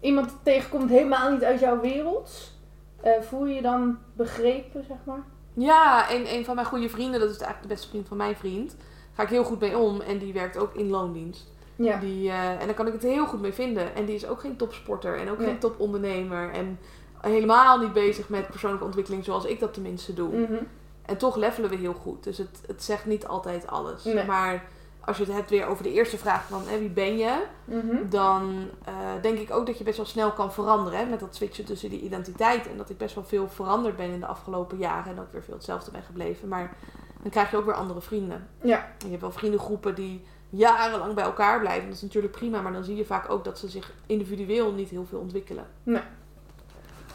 iemand 0.00 0.32
tegenkomt 0.42 0.90
helemaal 0.90 1.30
niet 1.32 1.44
uit 1.44 1.60
jouw 1.60 1.80
wereld... 1.80 2.52
eh, 3.00 3.12
voel 3.20 3.46
je 3.46 3.54
je 3.54 3.62
dan 3.62 3.98
begrepen, 4.12 4.84
zeg 4.88 4.96
maar? 5.04 5.22
Ja, 5.54 6.10
een, 6.12 6.34
een 6.34 6.44
van 6.44 6.54
mijn 6.54 6.66
goede 6.66 6.88
vrienden, 6.88 7.20
dat 7.20 7.30
is 7.30 7.36
eigenlijk 7.38 7.62
de 7.62 7.74
beste 7.74 7.88
vriend 7.88 8.08
van 8.08 8.16
mijn 8.16 8.36
vriend. 8.36 8.76
Ga 9.14 9.22
ik 9.22 9.28
heel 9.28 9.44
goed 9.44 9.60
mee 9.60 9.78
om. 9.78 10.00
En 10.00 10.18
die 10.18 10.32
werkt 10.32 10.58
ook 10.58 10.74
in 10.74 10.88
loondienst. 10.90 11.52
Ja. 11.76 11.98
Die, 11.98 12.28
eh, 12.28 12.50
en 12.60 12.66
daar 12.66 12.74
kan 12.74 12.86
ik 12.86 12.92
het 12.92 13.02
heel 13.02 13.26
goed 13.26 13.40
mee 13.40 13.52
vinden. 13.52 13.94
En 13.94 14.04
die 14.04 14.14
is 14.14 14.26
ook 14.26 14.40
geen 14.40 14.56
topsporter 14.56 15.18
en 15.18 15.30
ook 15.30 15.38
Nee. 15.38 15.46
geen 15.46 15.58
topondernemer. 15.58 16.50
En 16.52 16.78
helemaal 17.20 17.78
niet 17.78 17.92
bezig 17.92 18.28
met 18.28 18.46
persoonlijke 18.46 18.84
ontwikkeling 18.84 19.24
zoals 19.24 19.44
ik 19.44 19.60
dat 19.60 19.74
tenminste 19.74 20.14
doe. 20.14 20.36
Mhm. 20.36 20.62
En 21.06 21.16
toch 21.16 21.36
levelen 21.36 21.70
we 21.70 21.76
heel 21.76 21.92
goed. 21.94 22.24
Dus 22.24 22.38
het, 22.38 22.60
het 22.66 22.82
zegt 22.82 23.06
niet 23.06 23.26
altijd 23.26 23.66
alles. 23.66 24.04
Nee. 24.04 24.24
Maar 24.24 24.64
als 25.04 25.16
je 25.16 25.24
het 25.24 25.32
hebt 25.32 25.50
weer 25.50 25.66
over 25.66 25.82
de 25.82 25.92
eerste 25.92 26.18
vraag 26.18 26.46
van 26.46 26.62
hè, 26.66 26.78
wie 26.78 26.88
ben 26.88 27.18
je? 27.18 27.44
Mhm. 27.64 28.08
Dan 28.08 28.68
eh, 28.84 28.94
denk 29.22 29.38
ik 29.38 29.50
ook 29.50 29.66
dat 29.66 29.78
je 29.78 29.84
best 29.84 29.96
wel 29.96 30.06
snel 30.06 30.32
kan 30.32 30.52
veranderen. 30.52 30.98
Hè, 30.98 31.04
met 31.04 31.20
dat 31.20 31.34
switchen 31.34 31.64
tussen 31.64 31.90
die 31.90 32.00
identiteit. 32.00 32.68
En 32.68 32.76
dat 32.76 32.90
ik 32.90 32.98
best 32.98 33.14
wel 33.14 33.24
veel 33.24 33.48
veranderd 33.48 33.96
ben 33.96 34.10
in 34.10 34.20
de 34.20 34.26
afgelopen 34.26 34.78
jaren. 34.78 35.12
En 35.12 35.20
ook 35.20 35.32
weer 35.32 35.42
veel 35.42 35.54
hetzelfde 35.54 35.90
ben 35.90 36.02
gebleven. 36.02 36.48
Maar 36.48 36.76
dan 37.22 37.30
krijg 37.30 37.50
je 37.50 37.56
ook 37.56 37.64
weer 37.64 37.74
andere 37.74 38.00
vrienden. 38.00 38.48
Ja. 38.62 38.78
En 38.78 39.04
je 39.04 39.08
hebt 39.08 39.20
wel 39.20 39.32
vriendengroepen 39.32 39.94
die 39.94 40.24
jarenlang 40.50 41.14
bij 41.14 41.24
elkaar 41.24 41.60
blijven. 41.60 41.86
Dat 41.86 41.96
is 41.96 42.02
natuurlijk 42.02 42.32
prima, 42.32 42.60
maar 42.60 42.72
dan 42.72 42.84
zie 42.84 42.96
je 42.96 43.04
vaak 43.04 43.30
ook 43.30 43.44
dat 43.44 43.58
ze 43.58 43.68
zich 43.68 43.92
individueel 44.06 44.72
niet 44.72 44.88
heel 44.88 45.04
veel 45.04 45.18
ontwikkelen. 45.18 45.66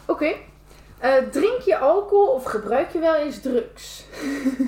Oké. 0.06 0.34
Eh, 0.98 1.16
drink 1.30 1.60
je 1.60 1.78
alcohol 1.78 2.28
of 2.28 2.44
gebruik 2.44 2.92
je 2.92 2.98
wel 2.98 3.14
eens 3.14 3.40
drugs? 3.40 4.04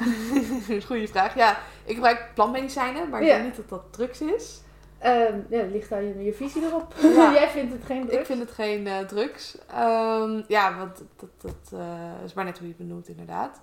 Goeie 0.86 1.09
vraag. 1.09 1.35
Ja, 1.35 1.59
ik 1.89 1.94
gebruik 1.94 2.31
plantmedicijnen, 2.35 3.09
maar 3.09 3.20
ik 3.20 3.27
denk 3.27 3.44
niet 3.44 3.56
dat 3.56 3.69
dat 3.69 3.93
drugs 3.93 4.20
is. 4.20 4.62
Ehm 4.98 5.39
ja, 5.48 5.62
ligt 5.65 5.89
daar 5.89 6.02
je, 6.02 6.24
je 6.24 6.32
visie 6.32 6.65
erop? 6.65 6.94
Ja. 7.01 7.32
Jij 7.39 7.48
vindt 7.48 7.73
het 7.73 7.85
geen 7.85 8.01
drugs? 8.06 8.19
Ik 8.20 8.27
vind 8.27 8.40
het 8.40 8.51
geen 8.51 8.86
eh, 8.86 8.98
drugs. 8.98 9.59
Ehm, 9.66 10.43
ja, 10.48 10.77
want 10.77 11.02
dat, 11.16 11.28
dat, 11.39 11.81
eh, 11.81 12.24
is 12.24 12.35
maar 12.35 12.44
net 12.44 12.59
hoe 12.59 12.66
je 12.69 12.74
het 12.77 12.86
benoemt, 12.86 13.09
inderdaad. 13.09 13.60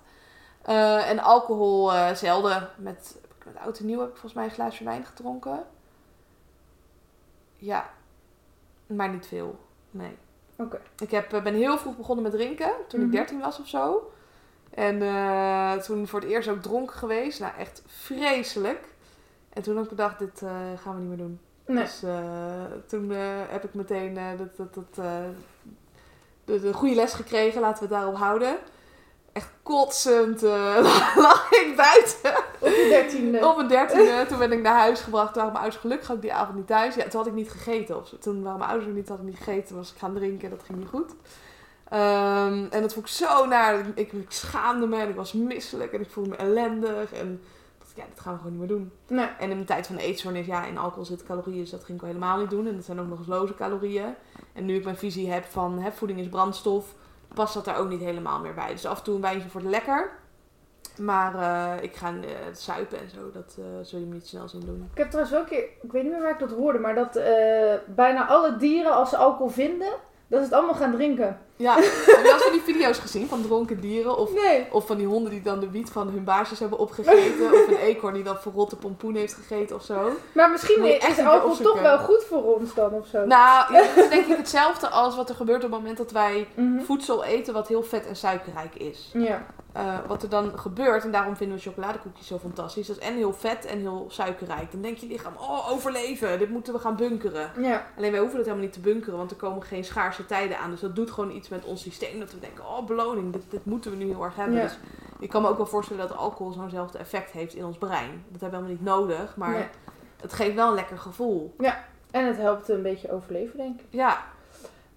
Eh, 0.62 1.10
en 1.10 1.18
alcohol 1.18 1.90
zelden. 2.14 2.68
Met, 2.76 3.16
met 3.44 3.56
oud 3.56 3.78
en 3.78 3.86
nieuw 3.86 3.98
heb 3.98 4.08
ik 4.08 4.14
volgens 4.14 4.34
mij 4.34 4.44
een 4.44 4.50
glaasje 4.50 4.84
wijn 4.84 5.04
gedronken. 5.04 5.64
Ja, 7.56 7.90
maar 8.86 9.08
niet 9.08 9.26
veel. 9.26 9.58
Nee. 9.90 10.16
Oké. 10.56 10.80
Ik 10.98 11.10
heb, 11.10 11.40
ben 11.42 11.54
heel 11.54 11.78
vroeg 11.78 11.96
begonnen 11.96 12.24
met 12.24 12.32
drinken, 12.32 12.70
toen 12.88 13.00
Mhm. 13.00 13.08
ik 13.08 13.14
13 13.16 13.40
was 13.40 13.60
of 13.60 13.66
zo. 13.68 14.10
En 14.76 15.02
eh, 15.02 15.72
toen 15.72 16.06
voor 16.06 16.20
het 16.20 16.28
eerst 16.28 16.48
ook 16.48 16.62
dronken 16.62 16.96
geweest. 16.96 17.40
Nou, 17.40 17.52
echt 17.58 17.82
vreselijk. 17.86 18.84
En 19.52 19.62
toen 19.62 19.74
heb 19.74 19.84
ik 19.84 19.90
bedacht, 19.90 20.18
dit 20.18 20.42
eh, 20.42 20.50
gaan 20.82 20.94
we 20.94 21.00
niet 21.00 21.08
meer 21.08 21.16
doen. 21.16 21.40
Nee. 21.66 21.84
Dus 21.84 22.02
eh, 22.02 22.64
toen 22.86 23.10
heb 23.48 23.64
ik 23.64 23.74
meteen 23.74 24.18
dat, 24.36 24.56
dat, 24.56 24.74
dat, 24.74 24.94
de, 26.44 26.60
de 26.60 26.72
goede 26.72 26.94
les 26.94 27.12
gekregen, 27.12 27.60
laten 27.60 27.88
we 27.88 27.94
het 27.94 27.98
daarop 27.98 28.16
houden. 28.16 28.56
Echt 29.32 29.50
kotsend 29.62 30.40
lag 31.26 31.50
ik 31.50 31.74
buiten. 31.76 32.44
Op 32.58 32.68
je 32.68 32.86
dertiende. 32.88 33.46
Op 33.46 33.56
mijn 33.56 33.68
dertiende, 33.68 34.24
toen 34.28 34.38
ben 34.38 34.52
ik 34.52 34.62
naar 34.62 34.78
huis 34.78 35.00
gebracht. 35.00 35.32
Toen 35.32 35.42
waren 35.42 35.52
mijn 35.52 35.64
ouders 35.64 35.80
gelukkig 35.82 36.12
ook 36.12 36.22
die 36.22 36.32
avond 36.32 36.56
niet 36.56 36.66
thuis. 36.66 36.94
Ja, 36.94 37.02
toen 37.02 37.20
had 37.20 37.26
ik 37.26 37.34
niet 37.34 37.50
gegeten. 37.50 37.96
Of 37.96 38.14
toen 38.20 38.42
waren 38.42 38.58
mijn 38.58 38.70
ouders 38.70 38.90
er 38.90 38.96
niet, 38.96 39.08
had 39.08 39.18
ik 39.18 39.24
niet 39.24 39.36
gegeten. 39.36 39.76
Was 39.76 39.92
ik 39.92 39.98
gaan 39.98 40.14
drinken, 40.14 40.50
dat 40.50 40.62
ging 40.62 40.78
niet 40.78 40.88
goed. 40.88 41.12
Ehm, 41.88 42.66
en 42.70 42.82
dat 42.82 42.92
vond 42.92 43.06
ik 43.06 43.12
zo 43.12 43.46
naar. 43.46 43.86
Ik, 43.94 44.12
ik, 44.12 44.24
schaamde 44.28 44.86
me 44.86 44.96
en 44.96 45.08
ik 45.08 45.14
was 45.14 45.32
misselijk 45.32 45.92
en 45.92 46.00
ik 46.00 46.10
voelde 46.10 46.30
me 46.30 46.36
ellendig. 46.36 47.12
En 47.12 47.42
dacht 47.78 47.96
ja, 47.96 48.04
dat 48.14 48.20
gaan 48.20 48.32
we 48.32 48.38
gewoon 48.38 48.58
niet 48.58 48.68
meer 48.68 48.78
doen. 48.78 48.92
Nee. 49.06 49.26
En 49.26 49.50
in 49.50 49.54
mijn 49.54 49.64
tijd 49.64 49.86
van 49.86 49.96
de 49.96 50.02
eetstoornis, 50.02 50.46
ja, 50.46 50.64
in 50.64 50.78
alcohol 50.78 51.04
zitten 51.04 51.26
calorieën, 51.26 51.60
dus 51.60 51.70
dat 51.70 51.84
ging 51.84 51.98
ik 51.98 52.04
al 52.04 52.10
helemaal 52.10 52.38
niet 52.38 52.50
doen. 52.50 52.66
En 52.66 52.74
dat 52.74 52.84
zijn 52.84 53.00
ook 53.00 53.08
nog 53.08 53.18
eens 53.18 53.28
loze 53.28 53.54
calorieën. 53.54 54.14
En 54.52 54.64
nu 54.64 54.76
ik 54.76 54.84
mijn 54.84 54.96
visie 54.96 55.30
heb 55.30 55.44
van 55.44 55.78
hè, 55.78 55.92
voeding 55.92 56.20
is 56.20 56.28
brandstof, 56.28 56.94
past 57.34 57.54
dat 57.54 57.64
daar 57.64 57.78
ook 57.78 57.88
niet 57.88 58.00
helemaal 58.00 58.40
meer 58.40 58.54
bij. 58.54 58.70
Dus 58.70 58.86
af 58.86 58.98
en 58.98 59.04
toe 59.04 59.14
een 59.14 59.20
wijntje 59.20 59.48
voor 59.48 59.62
de 59.62 59.68
lekker. 59.68 60.10
Maar 60.98 61.34
eh, 61.34 61.82
ik 61.82 61.96
ga 61.96 62.08
eh, 62.08 62.30
suipen 62.52 62.98
en 62.98 63.10
zo, 63.10 63.30
dat 63.32 63.56
eh, 63.58 63.64
zul 63.82 63.98
je 63.98 64.06
me 64.06 64.14
niet 64.14 64.26
snel 64.26 64.48
zien 64.48 64.64
doen. 64.64 64.88
Ik 64.92 64.98
heb 64.98 65.10
trouwens 65.10 65.34
wel 65.34 65.42
een 65.42 65.48
keer, 65.48 65.68
ik 65.82 65.92
weet 65.92 66.02
niet 66.02 66.12
meer 66.12 66.22
waar 66.22 66.30
ik 66.30 66.38
dat 66.38 66.50
hoorde, 66.50 66.78
maar 66.78 66.94
dat 66.94 67.20
bijna 67.94 68.26
alle 68.26 68.56
dieren 68.56 68.92
als 68.92 69.10
ze 69.10 69.16
alcohol 69.16 69.48
vinden, 69.48 69.92
dat 70.26 70.38
ze 70.38 70.44
het 70.44 70.52
allemaal 70.52 70.74
gaan 70.74 70.92
drinken. 70.92 71.38
Ja, 71.58 71.74
heb 71.80 71.84
je 71.84 72.20
wel 72.22 72.38
van 72.38 72.52
die 72.52 72.60
video's 72.74 72.98
gezien 72.98 73.28
van 73.28 73.42
dronken 73.42 73.80
dieren? 73.80 74.16
Of, 74.18 74.32
Nee. 74.34 74.66
of 74.70 74.86
van 74.86 74.96
die 74.96 75.06
honden 75.06 75.30
die 75.30 75.42
dan 75.42 75.60
de 75.60 75.70
wiet 75.70 75.90
van 75.90 76.08
hun 76.08 76.24
baasjes 76.24 76.58
hebben 76.58 76.78
opgegeten? 76.78 77.52
Of 77.52 77.68
een 77.68 77.76
eekhoorn 77.76 78.14
die 78.14 78.22
dan 78.22 78.36
verrotte 78.40 78.76
pompoen 78.76 79.14
heeft 79.14 79.34
gegeten 79.34 79.76
of 79.76 79.82
zo? 79.84 80.10
Maar 80.32 80.50
misschien 80.50 80.84
echt 80.84 81.08
is 81.08 81.14
keer 81.14 81.26
alcohol 81.26 81.50
opzoeken. 81.50 81.74
toch 81.74 81.82
wel 81.82 81.98
goed 81.98 82.24
voor 82.28 82.54
ons 82.54 82.74
dan 82.74 82.92
of 82.92 83.06
zo. 83.06 83.18
Nou, 83.26 83.72
ja, 83.72 83.82
dat 83.94 84.04
is 84.04 84.08
denk 84.10 84.26
ik 84.26 84.36
hetzelfde 84.36 84.88
als 84.88 85.16
wat 85.16 85.28
er 85.28 85.34
gebeurt 85.34 85.64
op 85.64 85.70
het 85.70 85.80
moment 85.80 85.96
dat 85.98 86.10
wij 86.12 86.48
Mhm. 86.54 86.80
voedsel 86.84 87.24
eten 87.24 87.54
wat 87.54 87.68
heel 87.68 87.82
vet 87.82 88.06
en 88.06 88.16
suikerrijk 88.16 88.74
is. 88.74 89.10
Ja. 89.12 89.46
Eh, 89.72 89.82
wat 90.06 90.22
er 90.22 90.28
dan 90.28 90.58
gebeurt, 90.58 91.04
en 91.04 91.10
daarom 91.12 91.36
vinden 91.36 91.56
we 91.56 91.62
chocoladekoekjes 91.62 92.26
zo 92.26 92.38
fantastisch, 92.38 92.86
dat 92.86 92.96
is 92.96 93.02
en 93.08 93.14
heel 93.14 93.32
vet 93.32 93.64
en 93.64 93.78
heel 93.78 94.06
suikerrijk. 94.08 94.72
Dan 94.72 94.80
denkt 94.80 95.00
je 95.00 95.06
lichaam, 95.06 95.32
oh 95.40 95.70
overleven, 95.72 96.38
dit 96.38 96.50
moeten 96.50 96.72
we 96.72 96.78
gaan 96.78 96.96
bunkeren. 96.96 97.50
Ja. 97.60 97.86
Alleen 97.96 98.10
wij 98.10 98.20
hoeven 98.20 98.36
dat 98.36 98.46
helemaal 98.46 98.66
niet 98.66 98.74
te 98.74 98.80
bunkeren, 98.80 99.18
want 99.18 99.30
er 99.30 99.36
komen 99.36 99.62
geen 99.62 99.84
schaarse 99.84 100.26
tijden 100.26 100.58
aan. 100.58 100.70
Dus 100.70 100.80
dat 100.80 100.96
doet 100.96 101.10
gewoon 101.10 101.30
iets 101.30 101.45
met 101.48 101.64
ons 101.64 101.82
systeem, 101.82 102.18
dat 102.20 102.32
we 102.32 102.38
denken, 102.40 102.64
oh 102.64 102.86
beloning, 102.86 103.32
dit, 103.32 103.42
dit 103.48 103.64
moeten 103.64 103.90
we 103.90 103.96
nu 103.96 104.04
heel 104.06 104.24
erg 104.24 104.36
hebben. 104.36 104.56
Ja. 104.56 104.62
Dus 104.62 104.78
ik 105.20 105.28
kan 105.28 105.42
me 105.42 105.48
ook 105.48 105.56
wel 105.56 105.66
voorstellen 105.66 106.08
dat 106.08 106.16
alcohol 106.16 106.52
zo'nzelfde 106.52 106.98
effect 106.98 107.30
heeft 107.30 107.54
in 107.54 107.64
ons 107.64 107.78
brein. 107.78 108.24
Dat 108.28 108.40
hebben 108.40 108.60
we 108.60 108.66
helemaal 108.66 108.96
niet 108.98 109.08
nodig, 109.08 109.36
maar 109.36 109.50
Nee. 109.50 109.66
het 110.20 110.32
geeft 110.32 110.54
wel 110.54 110.68
een 110.68 110.74
lekker 110.74 110.98
gevoel. 110.98 111.54
En 112.10 112.26
het 112.26 112.36
helpt 112.36 112.68
een 112.68 112.82
beetje 112.82 113.12
overleven, 113.12 113.56
denk 113.56 113.80
ik. 113.80 113.86
Ja, 113.90 114.24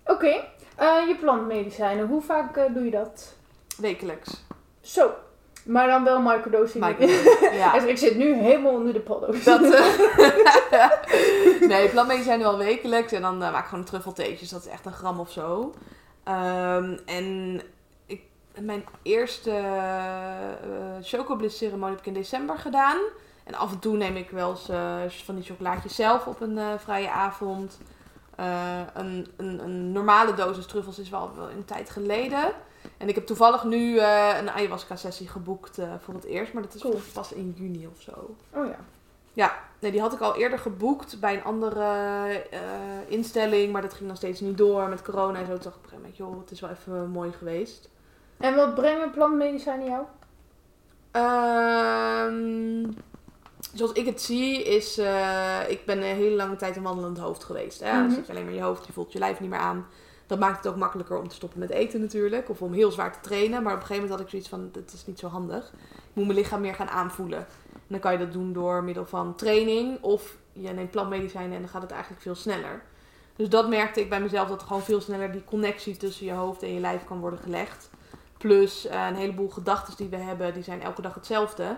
Oké. 0.06 0.44
eh, 0.76 1.08
je 1.08 1.16
plantmedicijnen, 1.20 2.08
hoe 2.08 2.22
vaak 2.22 2.58
eh, 2.58 2.74
doe 2.74 2.84
je 2.86 2.92
dat? 2.92 3.34
wekelijks. 3.78 4.44
Zo. 4.82 5.12
Maar 5.66 5.88
dan 5.88 6.04
wel 6.04 6.22
microdosing. 6.22 6.86
Microdosing, 6.86 7.54
ja. 7.54 7.74
Dus 7.80 7.84
ik 7.84 7.98
zit 7.98 8.16
nu 8.16 8.34
helemaal 8.34 8.74
onder 8.74 8.94
de 8.94 9.00
paddo's. 9.00 9.44
Dat, 9.44 9.62
eh, 10.72 10.90
nee, 11.70 11.90
plantmedicijnen 11.90 12.46
wel 12.48 12.58
wekelijks. 12.58 13.12
En 13.12 13.22
dan 13.22 13.38
maak 13.38 13.64
ik 13.64 13.70
gewoon 13.70 13.84
truffeltheetjes. 13.84 14.50
Dat 14.50 14.62
is 14.66 14.72
echt 14.72 14.86
een 14.86 14.94
gram 14.94 15.20
of 15.20 15.32
zo. 15.32 15.74
Ehm, 16.24 16.98
en 17.06 17.62
ik, 18.06 18.22
mijn 18.60 18.84
eerste 19.02 19.50
uh, 19.52 20.96
chocobliss 21.02 21.58
ceremonie 21.58 21.90
heb 21.96 22.00
ik 22.00 22.06
in 22.06 22.14
december 22.14 22.58
gedaan. 22.58 22.98
En 23.44 23.54
af 23.56 23.72
en 23.72 23.80
toe 23.80 23.98
neem 23.98 24.16
ik 24.16 24.30
wel 24.30 24.50
eens 24.50 24.70
eh, 24.70 25.02
van 25.24 25.36
die 25.36 25.44
chocolaatjes 25.44 25.96
zelf 25.96 26.28
op 26.28 26.42
een 26.42 26.58
eh, 26.58 26.74
vrije 26.78 27.10
avond. 27.10 27.80
Een, 28.94 29.28
een, 29.38 29.60
een 29.64 29.92
normale 29.92 30.34
dosis 30.34 30.66
truffels 30.66 31.00
is 31.00 31.10
wel, 31.10 31.32
wel 31.36 31.50
een 31.50 31.66
tijd 31.66 31.90
geleden. 31.90 32.52
En 32.98 33.10
ik 33.10 33.16
heb 33.16 33.26
toevallig 33.26 33.64
nu 33.64 34.00
een 34.00 34.50
ayahuasca 34.50 34.96
sessie 34.96 35.28
geboekt 35.28 35.78
voor 36.00 36.14
het 36.14 36.24
eerst. 36.24 36.54
Maar 36.54 36.64
dat 36.64 36.74
is 36.74 36.82
Cool. 36.82 37.00
pas 37.14 37.32
in 37.34 37.54
juni 37.58 37.88
of 37.88 38.02
zo. 38.02 38.36
Oh 38.54 38.66
ja. 38.66 38.80
Nee, 39.82 39.92
die 39.92 40.02
had 40.02 40.14
ik 40.14 40.20
al 40.20 40.36
eerder 40.36 40.60
geboekt 40.60 41.20
bij 41.20 41.34
een 41.36 41.44
andere 41.44 41.84
eh, 42.52 42.60
instelling, 43.08 43.72
maar 43.72 43.82
dat 43.82 43.94
ging 43.94 44.08
nog 44.08 44.18
steeds 44.18 44.40
niet 44.40 44.58
door 44.58 44.88
met 44.90 45.02
corona 45.02 45.40
en 45.40 45.46
zo. 45.46 45.52
Toen 45.54 45.62
dacht 45.64 45.76
ik 45.76 45.76
op 45.76 45.84
een 45.84 45.90
gegeven 45.90 45.98
moment, 46.02 46.18
joh, 46.18 46.40
het 46.40 46.52
is 46.52 46.60
wel 46.60 46.70
even 46.70 47.10
mooi 47.10 47.32
geweest. 47.32 47.90
En 48.38 48.56
wat 48.56 48.76
brengen 48.76 49.12
plantmedicijnen 49.12 49.86
jou? 49.88 50.04
Ehm, 51.12 52.92
zoals 53.74 53.92
ik 53.92 54.06
het 54.06 54.22
zie, 54.22 54.64
is, 54.64 54.98
eh, 54.98 55.60
ik 55.70 55.86
ben 55.86 55.98
een 55.98 56.04
hele 56.16 56.36
lange 56.36 56.56
tijd 56.56 56.76
een 56.76 56.84
wandelend 56.84 57.18
hoofd 57.18 57.44
geweest. 57.44 57.80
Hè? 57.80 57.92
Dan 57.92 58.06
Mhm. 58.06 58.14
zit 58.14 58.26
je 58.26 58.32
alleen 58.32 58.44
maar 58.44 58.54
in 58.54 58.60
je 58.60 58.66
hoofd, 58.66 58.86
je 58.86 58.94
voelt 58.94 59.12
je 59.12 59.20
lijf 59.20 59.40
niet 59.40 59.50
meer 59.50 59.60
aan. 59.60 59.86
Dat 60.28 60.40
maakt 60.40 60.58
het 60.58 60.68
ook 60.68 60.80
makkelijker 60.80 61.18
om 61.18 61.28
te 61.28 61.36
stoppen 61.36 61.60
met 61.60 61.70
eten 61.70 62.02
natuurlijk, 62.02 62.50
of 62.50 62.62
om 62.62 62.74
heel 62.74 62.92
zwaar 62.92 63.14
te 63.14 63.20
trainen. 63.22 63.64
Maar 63.64 63.74
op 63.74 63.80
een 63.80 63.86
gegeven 63.86 63.96
moment 64.10 64.12
had 64.12 64.20
ik 64.22 64.30
zoiets 64.30 64.50
van, 64.50 64.70
dit 64.72 64.94
is 64.94 65.06
niet 65.06 65.20
zo 65.20 65.28
handig. 65.28 65.72
Ik 65.90 66.14
moet 66.14 66.26
mijn 66.26 66.38
lichaam 66.38 66.62
meer 66.62 66.76
gaan 66.76 66.90
aanvoelen. 66.90 67.48
Dan 67.90 68.00
kan 68.00 68.12
je 68.12 68.18
dat 68.18 68.32
doen 68.34 68.54
door 68.54 68.84
middel 68.84 69.06
van 69.06 69.36
training 69.36 70.02
of 70.02 70.38
je 70.52 70.70
neemt 70.70 70.92
plantmedicijnen 70.92 71.56
en 71.56 71.62
dan 71.62 71.70
gaat 71.70 71.82
het 71.82 71.92
eigenlijk 71.92 72.22
veel 72.22 72.36
sneller. 72.36 72.82
Dus 73.36 73.50
dat 73.50 73.70
merkte 73.70 74.00
ik 74.00 74.10
bij 74.10 74.22
mezelf, 74.22 74.50
dat 74.50 74.64
gewoon 74.64 74.82
veel 74.82 75.02
sneller 75.02 75.32
die 75.32 75.44
connectie 75.44 75.98
tussen 75.98 76.26
je 76.26 76.32
hoofd 76.32 76.64
en 76.64 76.74
je 76.74 76.80
lijf 76.80 77.04
kan 77.04 77.20
worden 77.20 77.40
gelegd. 77.40 77.90
Plus 78.38 78.88
eh, 78.88 79.08
een 79.08 79.16
heleboel 79.16 79.50
gedachten 79.50 79.98
die 79.98 80.08
we 80.08 80.16
hebben, 80.16 80.54
die 80.54 80.64
zijn 80.64 80.82
elke 80.82 81.02
dag 81.02 81.14
hetzelfde. 81.14 81.78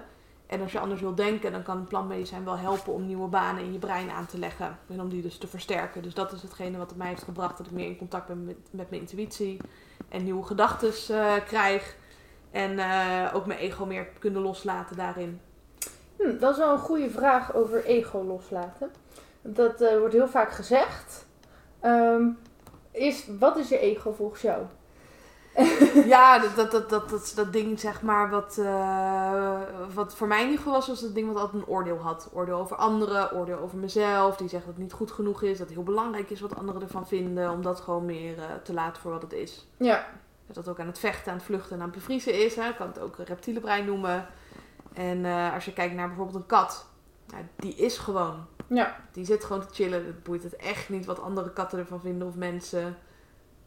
En 0.52 0.62
als 0.62 0.72
je 0.72 0.80
anders 0.80 1.02
wil 1.02 1.16
denken, 1.16 1.52
dan 1.52 1.64
kan 1.64 1.78
een 1.78 1.88
plantmedicijn 1.88 2.44
wel 2.44 2.58
helpen 2.58 2.94
om 2.94 3.06
nieuwe 3.06 3.28
banen 3.28 3.64
in 3.64 3.74
je 3.74 3.80
brein 3.80 4.10
aan 4.10 4.26
te 4.26 4.38
leggen. 4.38 4.78
En 4.88 5.02
om 5.02 5.10
die 5.10 5.22
dus 5.22 5.38
te 5.38 5.48
versterken. 5.48 6.04
Dus 6.04 6.14
dat 6.14 6.32
is 6.32 6.42
hetgene 6.42 6.78
wat 6.78 6.90
het 6.90 6.98
mij 6.98 7.08
heeft 7.08 7.24
gebracht, 7.24 7.58
dat 7.58 7.66
ik 7.66 7.72
meer 7.72 7.88
in 7.88 7.98
contact 7.98 8.28
ben 8.28 8.46
met, 8.46 8.58
met 8.72 8.90
mijn 8.90 9.02
intuïtie. 9.02 9.58
En 10.10 10.24
nieuwe 10.24 10.44
gedachten 10.44 10.94
eh, 11.16 11.34
krijg. 11.46 11.96
En 12.52 12.80
eh, 12.80 13.36
ook 13.36 13.46
mijn 13.46 13.60
ego 13.60 13.86
meer 13.86 14.06
kunnen 14.20 14.42
loslaten 14.42 14.96
daarin. 14.96 15.42
Hm, 16.22 16.38
dat 16.39 16.52
is 16.52 16.57
wel 16.57 16.72
een 16.72 16.80
goede 16.80 17.10
vraag 17.10 17.56
over 17.56 17.85
ego 17.85 18.23
loslaten. 18.23 18.91
Dat 19.41 19.81
eh, 19.81 19.98
wordt 19.98 20.14
heel 20.14 20.27
vaak 20.27 20.52
gezegd. 20.52 21.26
Ehm, 21.80 22.27
is, 22.91 23.27
wat 23.39 23.57
is 23.57 23.69
je 23.69 23.80
ego 23.80 24.14
volgens 24.14 24.41
jou? 24.41 24.64
ja, 26.06 26.39
dat, 26.39 26.56
dat, 26.56 26.72
dat, 26.72 26.89
dat, 26.89 27.10
dat, 27.10 27.34
dat 27.35 27.53
ding 27.53 27.80
zeg 27.80 28.02
maar, 28.02 28.30
wat, 28.30 28.57
eh, 28.57 29.60
wat 29.93 30.15
voor 30.15 30.27
mij 30.27 30.41
ieder 30.41 30.57
geval 30.57 30.73
was, 30.73 30.88
was 30.88 31.02
het 31.02 31.15
ding 31.15 31.27
wat 31.27 31.41
altijd 31.41 31.64
een 31.64 31.69
oordeel 31.69 31.98
had. 31.98 32.30
Oordeel 32.34 32.57
over 32.57 32.76
anderen, 32.76 33.34
oordeel 33.34 33.57
over 33.57 33.77
mezelf. 33.77 34.38
Die 34.38 34.49
zeggen 34.49 34.68
dat 34.68 34.77
het 34.77 34.85
niet 34.88 34.93
goed 34.93 35.11
genoeg 35.11 35.41
is, 35.41 35.57
dat 35.57 35.68
het 35.68 35.76
heel 35.76 35.85
belangrijk 35.85 36.30
is 36.30 36.41
wat 36.41 36.56
anderen 36.56 36.81
ervan 36.81 37.07
vinden. 37.07 37.52
Om 37.52 37.61
dat 37.61 37.80
gewoon 37.80 38.06
meer 38.06 38.38
eh, 38.38 38.45
te 38.64 38.73
laten 38.73 39.02
voor 39.02 39.11
wat 39.11 39.22
het 39.22 39.34
is. 39.34 39.68
Ja. 39.77 40.07
Dat 40.45 40.56
dat 40.56 40.68
ook 40.68 40.80
aan 40.80 40.88
het 40.88 40.99
vechten, 40.99 41.31
aan 41.31 41.38
het 41.38 41.45
vluchten 41.45 41.76
en 41.76 41.81
aan 41.81 41.89
het 41.89 41.95
bevriezen 41.95 42.45
is. 42.45 42.56
Hè. 42.56 42.69
Ik 42.69 42.76
kan 42.76 42.88
het 42.88 42.99
ook 42.99 43.18
een 43.18 43.26
reptiele 43.26 43.60
brein 43.60 43.85
noemen. 43.85 44.27
En 44.94 45.26
eh, 45.26 45.54
als 45.54 45.66
je 45.66 45.74
kijkt 45.74 45.96
naar 45.96 46.08
bijvoorbeeld 46.08 46.38
een 46.38 46.46
kat. 46.46 46.86
Nou, 47.28 47.44
die 47.56 47.76
is 47.76 47.98
gewoon. 47.98 48.46
Ja. 48.68 48.96
Die 49.12 49.26
zit 49.26 49.44
gewoon 49.44 49.62
te 49.68 49.74
chillen. 49.74 50.06
Het 50.06 50.24
boeit 50.24 50.44
het 50.44 50.56
echt 50.56 50.90
niet 50.90 51.06
wat 51.06 51.22
andere 51.22 51.54
katten 51.54 51.80
ervan 51.80 52.02
vinden 52.02 52.28
of 52.28 52.36
mensen. 52.36 52.98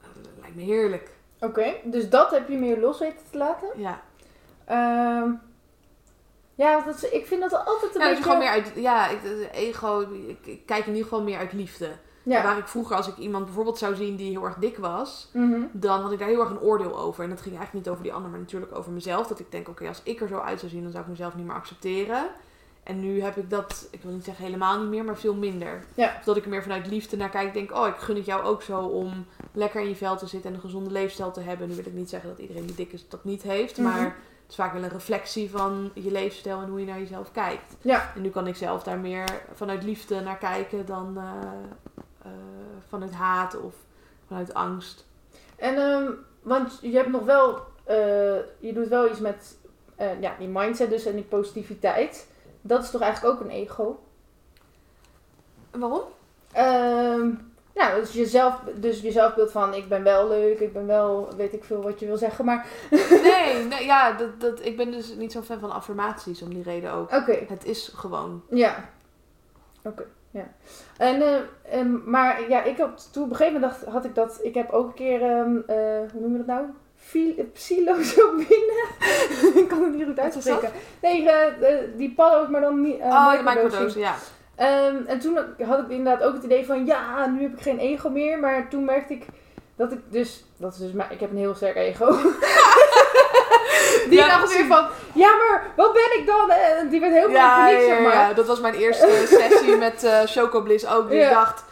Dat 0.00 0.32
lijkt 0.40 0.56
me 0.56 0.62
heerlijk. 0.62 1.10
Oké, 1.40 1.74
dus 1.84 2.10
dat 2.10 2.30
heb 2.30 2.48
je 2.48 2.58
meer 2.58 2.78
los 2.80 2.98
weten 2.98 3.30
te 3.30 3.38
laten. 3.38 3.68
Ja. 3.76 4.02
Ehm, 4.64 5.30
ja, 6.54 6.80
dat 6.80 6.94
is, 6.94 7.10
ik 7.10 7.26
vind 7.26 7.40
dat 7.40 7.64
altijd 7.66 7.94
een 7.94 8.00
Ja, 8.00 8.08
beetje... 8.08 8.22
gewoon 8.22 8.38
meer 8.38 8.48
uit, 8.48 8.72
ja, 8.74 9.08
ik, 9.08 9.20
ego, 9.52 10.00
ik, 10.00 10.46
ik 10.46 10.66
kijk 10.66 10.86
in 10.86 10.92
ieder 10.92 11.08
geval 11.08 11.22
meer 11.22 11.38
uit 11.38 11.52
liefde. 11.52 11.90
Ja. 12.26 12.42
Waar 12.42 12.58
ik 12.58 12.68
vroeger, 12.68 12.96
als 12.96 13.08
ik 13.08 13.16
iemand 13.16 13.44
bijvoorbeeld 13.44 13.78
zou 13.78 13.94
zien 13.94 14.16
die 14.16 14.30
heel 14.30 14.44
erg 14.44 14.54
dik 14.56 14.76
was, 14.76 15.28
Mhm. 15.32 15.60
dan 15.72 16.00
had 16.00 16.12
ik 16.12 16.18
daar 16.18 16.28
heel 16.28 16.40
erg 16.40 16.50
een 16.50 16.60
oordeel 16.60 16.98
over. 16.98 17.24
En 17.24 17.30
dat 17.30 17.40
ging 17.40 17.56
eigenlijk 17.56 17.84
niet 17.84 17.92
over 17.94 18.02
die 18.04 18.12
ander, 18.12 18.30
maar 18.30 18.40
natuurlijk 18.40 18.76
over 18.76 18.92
mezelf. 18.92 19.26
Dat 19.26 19.38
ik 19.40 19.50
denk, 19.50 19.68
oké, 19.68 19.88
als 19.88 20.00
ik 20.02 20.20
er 20.20 20.28
zo 20.28 20.38
uit 20.38 20.58
zou 20.58 20.70
zien, 20.70 20.82
dan 20.82 20.90
zou 20.90 21.02
ik 21.04 21.10
mezelf 21.10 21.34
niet 21.34 21.46
meer 21.46 21.54
accepteren. 21.54 22.26
En 22.82 23.00
nu 23.00 23.22
heb 23.22 23.36
ik 23.36 23.50
dat, 23.50 23.88
ik 23.90 24.02
wil 24.02 24.12
niet 24.12 24.24
zeggen 24.24 24.44
helemaal 24.44 24.78
niet 24.80 24.88
meer, 24.88 25.04
maar 25.04 25.16
veel 25.16 25.34
minder. 25.34 25.84
Ja. 25.94 26.14
Dus 26.16 26.24
dat 26.24 26.36
ik 26.36 26.44
er 26.44 26.50
meer 26.50 26.62
vanuit 26.62 26.86
liefde 26.86 27.16
naar 27.16 27.28
kijk. 27.28 27.52
Denk, 27.54 27.72
oh, 27.76 27.86
ik 27.86 27.96
gun 27.96 28.16
het 28.16 28.24
jou 28.24 28.42
ook 28.44 28.62
zo 28.62 28.78
om 28.80 29.26
lekker 29.52 29.80
in 29.80 29.88
je 29.88 29.96
vel 29.96 30.16
te 30.16 30.26
zitten 30.26 30.50
en 30.50 30.56
een 30.56 30.62
gezonde 30.62 30.90
leefstijl 30.90 31.30
te 31.30 31.40
hebben. 31.40 31.68
Nu 31.68 31.74
wil 31.74 31.86
ik 31.86 31.92
niet 31.92 32.08
zeggen 32.10 32.28
dat 32.28 32.38
iedereen 32.38 32.66
die 32.66 32.74
dik 32.74 32.92
is 32.92 33.08
dat 33.08 33.24
niet 33.24 33.42
heeft, 33.42 33.78
Mhm. 33.78 33.86
maar 33.88 34.02
het 34.04 34.12
is 34.48 34.54
vaak 34.54 34.72
wel 34.72 34.82
een 34.82 34.88
reflectie 34.88 35.50
van 35.50 35.90
je 35.94 36.10
leefstijl 36.10 36.60
en 36.60 36.68
hoe 36.68 36.80
je 36.80 36.86
naar 36.86 36.98
jezelf 36.98 37.32
kijkt. 37.32 37.76
Ja. 37.80 38.12
En 38.14 38.22
nu 38.22 38.28
kan 38.30 38.46
ik 38.46 38.56
zelf 38.56 38.82
daar 38.82 38.98
meer 38.98 39.24
vanuit 39.54 39.82
liefde 39.82 40.20
naar 40.20 40.38
kijken 40.38 40.86
dan 40.86 41.16
eh, 41.16 41.24
eh, 42.24 42.30
vanuit 42.88 43.12
haat 43.12 43.60
of 43.60 43.74
vanuit 44.26 44.54
angst. 44.54 45.06
En, 45.56 45.76
ehm, 45.76 46.10
want 46.42 46.78
je 46.82 46.96
hebt 46.96 47.10
nog 47.10 47.24
wel, 47.24 47.58
eh, 47.84 48.36
je 48.58 48.72
doet 48.72 48.88
wel 48.88 49.10
iets 49.10 49.20
met 49.20 49.56
eh, 49.96 50.20
ja, 50.20 50.34
die 50.38 50.48
mindset 50.48 50.90
dus 50.90 51.04
en 51.06 51.14
die 51.14 51.24
positiviteit. 51.24 52.28
Dat 52.60 52.82
is 52.82 52.90
toch 52.90 53.00
eigenlijk 53.00 53.34
ook 53.34 53.40
een 53.40 53.50
ego? 53.50 54.02
Waarom? 55.70 56.02
Nou, 57.74 58.00
dus 58.00 58.12
jezelf, 58.12 58.60
dus 58.74 59.00
je 59.00 59.12
zelfbeeld 59.12 59.50
van 59.50 59.74
ik 59.74 59.88
ben 59.88 60.02
wel 60.02 60.28
leuk, 60.28 60.58
ik 60.58 60.72
ben 60.72 60.86
wel, 60.86 61.28
weet 61.36 61.52
ik 61.52 61.64
veel 61.64 61.82
wat 61.82 62.00
je 62.00 62.06
wil 62.06 62.16
zeggen, 62.16 62.44
maar 62.44 62.66
Nee, 63.22 63.64
nee 63.64 63.84
ja, 63.84 64.12
dat, 64.12 64.40
dat, 64.40 64.64
ik 64.64 64.76
ben 64.76 64.90
dus 64.90 65.14
niet 65.14 65.32
zo'n 65.32 65.42
fan 65.42 65.60
van 65.60 65.70
affirmaties 65.72 66.42
om 66.42 66.54
die 66.54 66.62
reden 66.62 66.92
ook. 66.92 67.12
oké, 67.12 67.44
Het 67.48 67.64
is 67.64 67.92
gewoon. 67.94 68.42
ja. 68.50 68.88
Oké, 69.82 70.06
ja. 70.34 70.44
En, 70.98 71.22
eh, 71.22 71.34
en, 71.78 72.02
maar 72.10 72.48
ja, 72.48 72.62
ik 72.62 72.78
had, 72.78 73.08
toen 73.12 73.22
op 73.24 73.30
een 73.30 73.36
gegeven 73.36 73.60
moment 73.60 73.80
dacht, 73.80 73.92
had 73.94 74.04
ik 74.04 74.14
dat, 74.14 74.38
ik 74.42 74.54
heb 74.54 74.70
ook 74.70 74.86
een 74.86 74.94
keer, 74.94 75.22
ehm, 75.22 75.56
eh, 75.66 75.76
hoe 76.12 76.20
noem 76.20 76.32
je 76.32 76.36
dat 76.38 76.46
nou? 76.46 76.64
Fil- 76.96 77.48
Psilocybine? 77.52 78.86
ik 79.60 79.68
kan 79.68 79.82
het 79.82 79.94
niet 79.94 80.04
goed 80.04 80.18
uitspreken. 80.18 80.70
Nee, 81.02 81.28
eh, 81.30 81.72
eh, 81.72 81.78
die 81.96 82.14
paddo's, 82.14 82.48
maar 82.48 82.60
dan 82.60 82.80
niet. 82.80 82.98
eh, 82.98 83.06
oh, 83.06 83.32
de 83.32 83.42
microdose, 83.42 83.98
ja. 83.98 84.14
Ehm, 84.56 84.96
en 85.06 85.18
toen 85.18 85.38
had 85.62 85.78
ik 85.78 85.88
inderdaad 85.88 86.22
ook 86.22 86.34
het 86.34 86.42
idee 86.44 86.66
van 86.66 86.86
ja, 86.86 87.26
nu 87.26 87.42
heb 87.42 87.52
ik 87.52 87.60
geen 87.60 87.78
ego 87.78 88.08
meer. 88.10 88.38
Maar 88.38 88.68
toen 88.68 88.84
merkte 88.84 89.12
ik 89.14 89.26
dat 89.76 89.92
ik 89.92 89.98
dus, 90.08 90.44
dat 90.56 90.72
is 90.72 90.78
dus 90.78 90.92
maar 90.92 91.12
ik 91.12 91.20
heb 91.20 91.30
een 91.30 91.36
heel 91.36 91.54
sterk 91.54 91.76
ego. 91.76 92.06
die 94.10 94.18
Ja, 94.18 94.28
dacht 94.28 94.56
weer 94.56 94.66
van, 94.66 94.86
ja 95.14 95.28
maar 95.36 95.66
wat 95.76 95.92
ben 95.92 96.18
ik 96.18 96.26
dan? 96.26 96.50
En 96.50 96.88
die 96.88 97.00
werd 97.00 97.12
heel 97.12 97.30
Ja, 97.30 97.56
paniek, 97.64 97.80
zeg 97.80 98.00
maar. 98.00 98.12
ja, 98.14 98.32
dat 98.32 98.46
was 98.46 98.60
mijn 98.60 98.74
eerste 98.74 99.24
sessie 99.50 99.76
met 99.76 100.04
eh 100.04 100.20
Chocobliss 100.24 100.86
ook. 100.86 101.10
Die 101.10 101.28
dacht, 101.28 101.64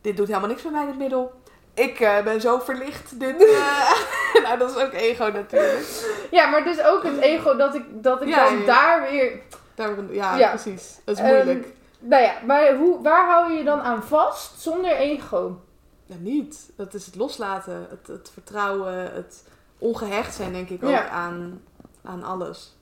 dit 0.00 0.16
doet 0.16 0.26
helemaal 0.28 0.48
niks 0.48 0.62
met 0.62 0.72
mij, 0.72 0.86
dit 0.86 0.98
middel. 0.98 1.32
Ik 1.74 2.00
eh, 2.00 2.22
ben 2.22 2.40
zo 2.40 2.58
verlicht. 2.58 3.20
Dit, 3.20 3.44
eh, 3.46 4.42
nou, 4.42 4.58
dat 4.58 4.76
is 4.76 4.82
ook 4.82 4.92
ego 4.92 5.24
natuurlijk. 5.24 5.86
Ja, 6.30 6.46
maar 6.46 6.64
dus 6.64 6.82
ook 6.82 7.02
het 7.02 7.18
ego 7.20 7.56
dat 7.56 7.74
ik, 7.74 7.84
dat 7.90 8.22
ik 8.22 8.34
dan 8.34 8.64
daar 8.66 9.10
weer... 9.10 9.40
Daar, 9.74 9.94
ja, 10.10 10.48
precies. 10.48 10.98
Dat 11.04 11.16
is 11.16 11.22
Ehm, 11.22 11.34
moeilijk. 11.34 11.66
nou 11.98 12.22
ja, 12.22 12.32
maar 12.46 12.74
hoe, 12.74 13.02
waar 13.02 13.26
hou 13.26 13.52
je 13.52 13.58
je 13.58 13.64
dan 13.64 13.80
aan 13.80 14.02
vast 14.02 14.60
zonder 14.60 14.90
ego? 14.96 15.60
Ja, 16.04 16.14
niet. 16.18 16.70
Dat 16.76 16.94
is 16.94 17.06
het 17.06 17.14
loslaten, 17.16 17.86
het, 17.90 18.06
het 18.06 18.30
vertrouwen, 18.32 19.12
het 19.14 19.44
ongehecht 19.78 20.34
zijn, 20.34 20.52
denk 20.52 20.68
ik 20.68 20.84
ook, 20.84 20.90
Ja. 20.90 21.08
aan, 21.08 21.62
aan 22.08 22.22
alles. 22.22 22.76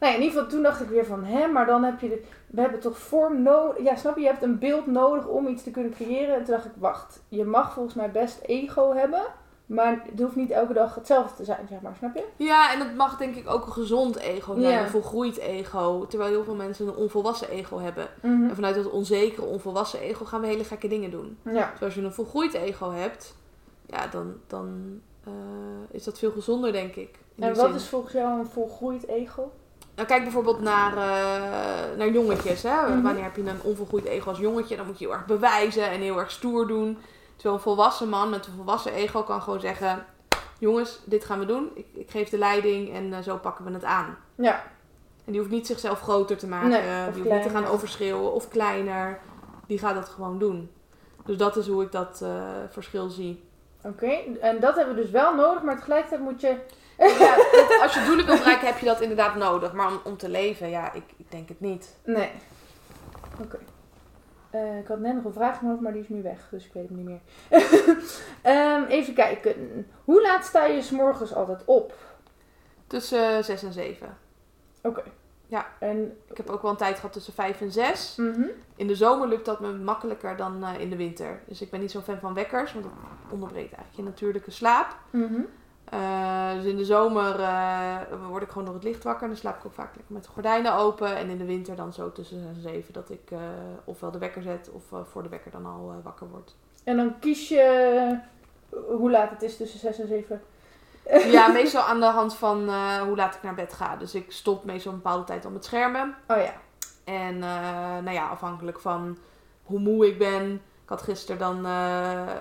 Nou 0.00 0.12
ja, 0.12 0.18
in 0.18 0.22
ieder 0.24 0.36
geval 0.38 0.50
toen 0.54 0.62
dacht 0.62 0.80
ik 0.80 0.88
weer 0.88 1.06
van, 1.06 1.24
hè, 1.24 1.46
maar 1.46 1.66
dan 1.66 1.84
heb 1.84 2.00
je, 2.00 2.08
de, 2.08 2.22
we 2.46 2.60
hebben 2.60 2.80
toch 2.80 2.98
vorm 2.98 3.42
nodig. 3.42 3.82
Ja, 3.84 3.96
snap 3.96 4.14
je, 4.16 4.20
je 4.20 4.26
hebt 4.26 4.42
een 4.42 4.58
beeld 4.58 4.86
nodig 4.86 5.26
om 5.26 5.46
iets 5.46 5.62
te 5.62 5.70
kunnen 5.70 5.92
creëren. 5.92 6.34
En 6.36 6.44
toen 6.44 6.54
dacht 6.54 6.66
ik, 6.66 6.72
wacht, 6.78 7.20
je 7.28 7.44
mag 7.44 7.72
volgens 7.72 7.94
mij 7.94 8.10
best 8.10 8.40
ego 8.46 8.94
hebben, 8.94 9.22
maar 9.66 10.02
het 10.10 10.20
hoeft 10.20 10.36
niet 10.36 10.50
elke 10.50 10.72
dag 10.72 10.94
hetzelfde 10.94 11.36
te 11.36 11.44
zijn, 11.44 11.66
zeg 11.70 11.80
maar, 11.80 11.94
snap 11.98 12.14
je? 12.16 12.24
Ja, 12.36 12.72
en 12.72 12.78
dat 12.78 12.94
mag 12.94 13.16
denk 13.18 13.34
ik 13.36 13.48
ook 13.50 13.66
een 13.66 13.72
gezond 13.72 14.16
ego 14.16 14.54
zijn, 14.54 14.72
Ja. 14.72 14.80
een 14.82 14.88
volgroeid 14.88 15.36
ego. 15.38 16.06
Terwijl 16.06 16.30
heel 16.30 16.44
veel 16.44 16.54
mensen 16.54 16.86
een 16.88 16.96
onvolwassen 16.96 17.48
ego 17.50 17.78
hebben. 17.78 18.06
Mhm. 18.22 18.48
En 18.48 18.54
vanuit 18.54 18.74
dat 18.74 18.90
onzekere, 18.90 19.46
onvolwassen 19.46 20.00
ego 20.00 20.24
gaan 20.24 20.40
we 20.40 20.46
hele 20.46 20.64
gekke 20.64 20.88
dingen 20.88 21.10
doen. 21.10 21.38
Ja, 21.44 21.70
Dus 21.72 21.82
als 21.82 21.94
je 21.94 22.02
een 22.02 22.12
volgroeid 22.12 22.54
ego 22.54 22.90
hebt, 22.90 23.34
ja, 23.86 24.06
dan, 24.06 24.34
dan 24.46 25.00
eh, 25.24 25.32
is 25.90 26.04
dat 26.04 26.18
veel 26.18 26.30
gezonder, 26.30 26.72
denk 26.72 26.94
ik. 26.94 27.18
En 27.38 27.54
wat 27.54 27.66
zin. 27.66 27.74
is 27.74 27.88
volgens 27.88 28.12
jou 28.12 28.38
een 28.38 28.46
volgroeid 28.46 29.06
ego? 29.06 29.52
Nou, 29.94 30.08
kijk 30.08 30.22
bijvoorbeeld 30.22 30.60
naar, 30.60 30.92
eh, 30.92 31.96
naar 31.96 32.10
jongetjes. 32.10 32.62
Hè? 32.62 32.88
Mhm. 32.88 33.02
Wanneer 33.02 33.22
heb 33.22 33.36
je 33.36 33.42
een 33.42 33.62
onvolgroeid 33.62 34.04
ego 34.04 34.28
als 34.28 34.38
jongetje? 34.38 34.76
Dan 34.76 34.86
moet 34.86 34.98
je 34.98 35.04
heel 35.04 35.14
erg 35.14 35.26
bewijzen 35.26 35.90
en 35.90 36.00
heel 36.00 36.18
erg 36.18 36.30
stoer 36.30 36.66
doen. 36.66 36.98
Terwijl 37.34 37.54
een 37.54 37.60
volwassen 37.60 38.08
man 38.08 38.30
met 38.30 38.46
een 38.46 38.52
volwassen 38.56 38.92
ego 38.92 39.22
kan 39.22 39.42
gewoon 39.42 39.60
zeggen... 39.60 40.06
Jongens, 40.58 41.00
dit 41.04 41.24
gaan 41.24 41.38
we 41.38 41.46
doen. 41.46 41.70
Ik, 41.74 41.86
ik 41.92 42.10
geef 42.10 42.28
de 42.28 42.38
leiding 42.38 42.94
en 42.94 43.12
eh, 43.12 43.20
zo 43.20 43.36
pakken 43.36 43.64
we 43.64 43.70
het 43.72 43.84
aan. 43.84 44.16
Ja, 44.34 44.62
En 45.24 45.32
die 45.32 45.40
hoeft 45.40 45.52
niet 45.52 45.66
zichzelf 45.66 46.00
groter 46.00 46.36
te 46.36 46.46
maken. 46.46 46.68
Nee, 46.68 47.12
die 47.12 47.22
hoeft 47.22 47.34
niet 47.34 47.42
te 47.42 47.50
gaan 47.50 47.66
overschreeuwen 47.66 48.32
of 48.32 48.48
kleiner. 48.48 49.18
Die 49.66 49.78
gaat 49.78 49.94
dat 49.94 50.08
gewoon 50.08 50.38
doen. 50.38 50.70
Dus 51.24 51.36
dat 51.36 51.56
is 51.56 51.66
hoe 51.66 51.82
ik 51.82 51.92
dat 51.92 52.20
eh, 52.22 52.30
verschil 52.68 53.08
zie. 53.08 53.44
oké. 53.82 54.10
En 54.40 54.60
dat 54.60 54.76
hebben 54.76 54.94
we 54.94 55.00
dus 55.00 55.10
wel 55.10 55.34
nodig, 55.34 55.62
maar 55.62 55.76
tegelijkertijd 55.76 56.20
moet 56.20 56.40
je... 56.40 56.56
Ja, 56.98 57.36
dat- 57.36 57.78
als 57.82 57.94
je 57.94 58.04
doelen 58.06 58.26
wilt 58.26 58.38
bereiken 58.38 58.66
heb 58.66 58.78
je 58.78 58.86
dat 58.86 59.00
inderdaad 59.00 59.34
nodig. 59.34 59.72
Maar 59.72 59.86
om, 59.86 60.00
om 60.04 60.16
te 60.16 60.28
leven, 60.28 60.68
ja, 60.70 60.92
ik, 60.92 61.02
ik 61.16 61.30
denk 61.30 61.48
het 61.48 61.60
niet. 61.60 61.96
Nee. 62.04 62.30
Oké. 63.42 63.58
Eh, 64.50 64.78
ik 64.78 64.86
had 64.86 64.98
net 64.98 65.14
nog 65.14 65.24
een 65.24 65.32
vraag 65.32 65.58
genomen, 65.58 65.82
maar 65.82 65.92
die 65.92 66.02
is 66.02 66.08
nu 66.08 66.22
weg, 66.22 66.48
dus 66.50 66.66
ik 66.66 66.72
weet 66.72 66.88
hem 66.88 66.96
niet 66.96 67.06
meer. 67.06 67.20
Ehm, 68.42 68.82
even 68.84 69.14
kijken. 69.14 69.86
Hoe 70.04 70.22
laat 70.22 70.44
sta 70.44 70.64
je 70.64 70.82
's 70.82 70.90
morgens 70.90 71.34
altijd 71.34 71.62
op? 71.64 71.94
Tussen 72.86 73.36
eh, 73.36 73.42
6 73.42 73.62
en 73.62 73.72
7. 73.72 74.16
Oké. 74.82 75.02
Ja. 75.46 75.66
En, 75.78 76.16
Ik 76.30 76.36
heb 76.36 76.48
ook 76.50 76.62
wel 76.62 76.70
een 76.70 76.76
tijd 76.76 76.96
gehad 76.96 77.12
tussen 77.12 77.32
5 77.32 77.60
en 77.60 77.72
6. 77.72 78.14
mhm. 78.16 78.42
In 78.76 78.86
de 78.86 78.94
zomer 78.94 79.28
lukt 79.28 79.44
dat 79.44 79.60
me 79.60 79.72
makkelijker 79.72 80.36
dan 80.36 80.64
eh, 80.64 80.80
in 80.80 80.90
de 80.90 80.96
winter. 80.96 81.40
Dus 81.46 81.60
ik 81.60 81.70
ben 81.70 81.80
niet 81.80 81.90
zo'n 81.90 82.02
fan 82.02 82.18
van 82.18 82.34
wekkers, 82.34 82.72
want 82.72 82.84
dat 82.84 82.92
onderbreekt 83.30 83.72
eigenlijk 83.74 83.96
je 83.96 84.02
natuurlijke 84.02 84.50
slaap. 84.50 84.96
Mhm. 85.10 85.40
Eh, 85.90 86.54
dus 86.54 86.64
in 86.64 86.76
de 86.76 86.84
zomer 86.84 87.40
eh, 87.40 87.96
word 88.28 88.42
ik 88.42 88.48
gewoon 88.48 88.64
door 88.64 88.74
het 88.74 88.84
licht 88.84 89.04
wakker. 89.04 89.22
En 89.22 89.28
dan 89.28 89.36
slaap 89.36 89.58
ik 89.58 89.66
ook 89.66 89.72
vaak 89.72 89.96
lekker 89.96 90.14
met 90.14 90.24
de 90.24 90.30
gordijnen 90.30 90.74
open. 90.74 91.16
En 91.16 91.28
in 91.28 91.38
de 91.38 91.44
winter 91.44 91.76
dan 91.76 91.92
zo 91.92 92.12
tussen 92.12 92.38
6 92.38 92.64
en 92.64 92.70
7 92.72 92.92
dat 92.92 93.10
ik 93.10 93.30
eh, 93.30 93.38
ofwel 93.84 94.10
de 94.10 94.18
wekker 94.18 94.42
zet 94.42 94.70
of 94.72 95.08
voor 95.10 95.22
de 95.22 95.28
wekker 95.28 95.50
dan 95.50 95.66
al 95.66 96.00
wakker 96.02 96.28
word. 96.28 96.54
En 96.84 96.96
dan 96.96 97.18
kies 97.18 97.48
je 97.48 98.18
hoe 98.70 99.10
laat 99.10 99.30
het 99.30 99.42
is 99.42 99.56
tussen 99.56 99.78
6 99.78 99.98
en 99.98 100.08
7. 100.08 100.40
Ja, 101.30 101.48
meestal 101.52 101.82
aan 101.82 102.00
de 102.00 102.06
hand 102.06 102.34
van 102.34 102.58
hoe 103.06 103.16
laat 103.16 103.34
ik 103.34 103.42
naar 103.42 103.54
bed 103.54 103.72
ga. 103.72 103.96
Dus 103.96 104.14
ik 104.14 104.32
stop 104.32 104.64
meestal 104.64 104.92
een 104.92 104.98
bepaalde 104.98 105.24
tijd 105.24 105.44
al 105.44 105.50
met 105.50 105.64
schermen. 105.64 106.14
Oh 106.26 106.36
ja. 106.36 106.52
En 107.04 107.38
nou 107.38 108.10
ja, 108.10 108.28
afhankelijk 108.28 108.80
van 108.80 109.18
hoe 109.62 109.78
moe 109.78 110.06
ik 110.06 110.18
ben. 110.18 110.62
Ik 110.88 110.94
had 110.94 111.02
gisteren 111.02 111.38
dan, 111.38 111.64
eh, 111.66 112.30
eh, 112.30 112.38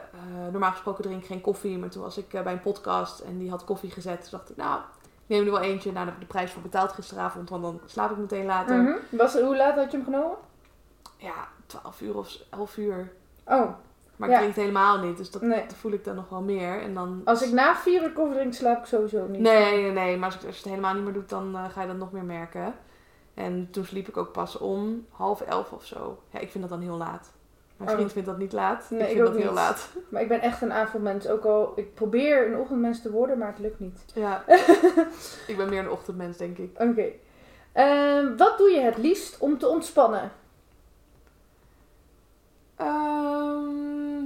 normaal 0.51 0.71
gesproken 0.71 1.03
drink 1.03 1.21
ik 1.21 1.27
geen 1.27 1.41
koffie. 1.41 1.77
Maar 1.77 1.89
toen 1.89 2.01
was 2.01 2.17
ik 2.17 2.33
eh, 2.33 2.41
bij 2.43 2.53
een 2.53 2.61
podcast 2.61 3.19
en 3.19 3.37
die 3.37 3.49
had 3.49 3.63
koffie 3.63 3.91
gezet. 3.91 4.21
Toen 4.21 4.29
dacht 4.31 4.49
ik, 4.49 4.55
nou, 4.55 4.79
ik 4.79 5.23
neem 5.25 5.45
er 5.45 5.51
wel 5.51 5.59
eentje. 5.61 5.91
Nou, 5.91 6.05
daar 6.05 6.13
heb 6.13 6.21
ik 6.23 6.27
de 6.27 6.33
prijs 6.33 6.51
voor 6.51 6.61
betaald 6.61 6.91
gisteravond. 6.91 7.49
Want 7.49 7.63
dan 7.63 7.79
slaap 7.85 8.11
ik 8.11 8.17
meteen 8.17 8.45
later. 8.45 8.77
Mhm. 8.77 8.93
Was, 9.09 9.39
hoe 9.39 9.57
laat 9.57 9.75
had 9.75 9.91
je 9.91 9.97
hem 9.97 10.05
genomen? 10.05 10.37
Ja, 11.17 11.47
12 11.65 12.01
uur 12.01 12.17
of 12.17 12.37
11 12.49 12.77
uur. 12.77 13.11
Oh, 13.45 13.69
Maar 14.15 14.29
Ja. 14.29 14.33
ik 14.35 14.41
drink 14.41 14.55
het 14.55 14.63
helemaal 14.65 14.99
niet. 14.99 15.17
Dus 15.17 15.31
dat, 15.31 15.41
Nee. 15.41 15.65
dat 15.65 15.73
voel 15.75 15.91
ik 15.91 16.03
dan 16.03 16.15
nog 16.15 16.29
wel 16.29 16.41
meer. 16.41 16.81
En 16.81 16.93
dan... 16.93 17.21
als 17.25 17.41
ik 17.41 17.51
na 17.51 17.75
4 17.75 18.03
uur 18.03 18.11
koffie 18.13 18.35
drink, 18.35 18.53
slaap 18.53 18.77
ik 18.77 18.85
sowieso 18.85 19.27
niet. 19.27 19.41
Nee, 19.41 19.81
nee, 19.81 19.91
nee. 19.91 20.17
Maar 20.17 20.25
als, 20.25 20.35
ik, 20.39 20.45
als 20.45 20.55
je 20.55 20.61
het 20.61 20.69
helemaal 20.69 20.93
niet 20.93 21.03
meer 21.03 21.13
doet, 21.13 21.29
dan 21.29 21.55
ga 21.71 21.81
je 21.81 21.87
dat 21.87 21.97
nog 21.97 22.11
meer 22.11 22.23
merken. 22.25 22.73
En 23.33 23.67
toen 23.71 23.85
sliep 23.85 24.07
ik 24.07 24.17
ook 24.17 24.31
pas 24.31 24.57
om 24.57 25.05
half 25.11 25.41
elf 25.41 25.71
of 25.71 25.85
zo. 25.85 26.19
Ja, 26.29 26.39
ik 26.39 26.51
vind 26.51 26.69
dat 26.69 26.79
dan 26.79 26.87
heel 26.87 26.97
laat. 26.97 27.31
Mijn 27.77 27.89
Oh. 27.89 27.95
vriend 27.95 28.11
vindt 28.11 28.27
dat 28.27 28.37
niet 28.37 28.51
laat. 28.53 28.85
Nee, 28.89 28.99
ik 28.99 29.05
ik 29.07 29.11
vind 29.15 29.25
dat 29.27 29.35
heel 29.35 29.45
niet. 29.45 29.53
laat. 29.53 29.89
Maar 30.09 30.21
ik 30.21 30.27
ben 30.27 30.41
echt 30.41 30.61
een 30.61 30.71
avondmens. 30.73 31.27
Ook 31.27 31.45
al, 31.45 31.73
ik 31.75 31.93
probeer 31.93 32.47
een 32.47 32.57
ochtendmens 32.57 33.01
te 33.01 33.11
worden, 33.11 33.37
maar 33.37 33.47
het 33.47 33.59
lukt 33.59 33.79
niet. 33.79 33.99
Ja. 34.13 34.43
ik 35.47 35.57
ben 35.57 35.69
meer 35.69 35.79
een 35.79 35.89
ochtendmens, 35.89 36.37
denk 36.37 36.57
ik. 36.57 36.71
Oké. 36.79 37.05
Ehm, 37.71 38.35
wat 38.37 38.57
doe 38.57 38.69
je 38.69 38.79
het 38.79 38.97
liefst 38.97 39.37
om 39.37 39.57
te 39.57 39.67
ontspannen? 39.67 40.31
Ehm, 42.75 44.23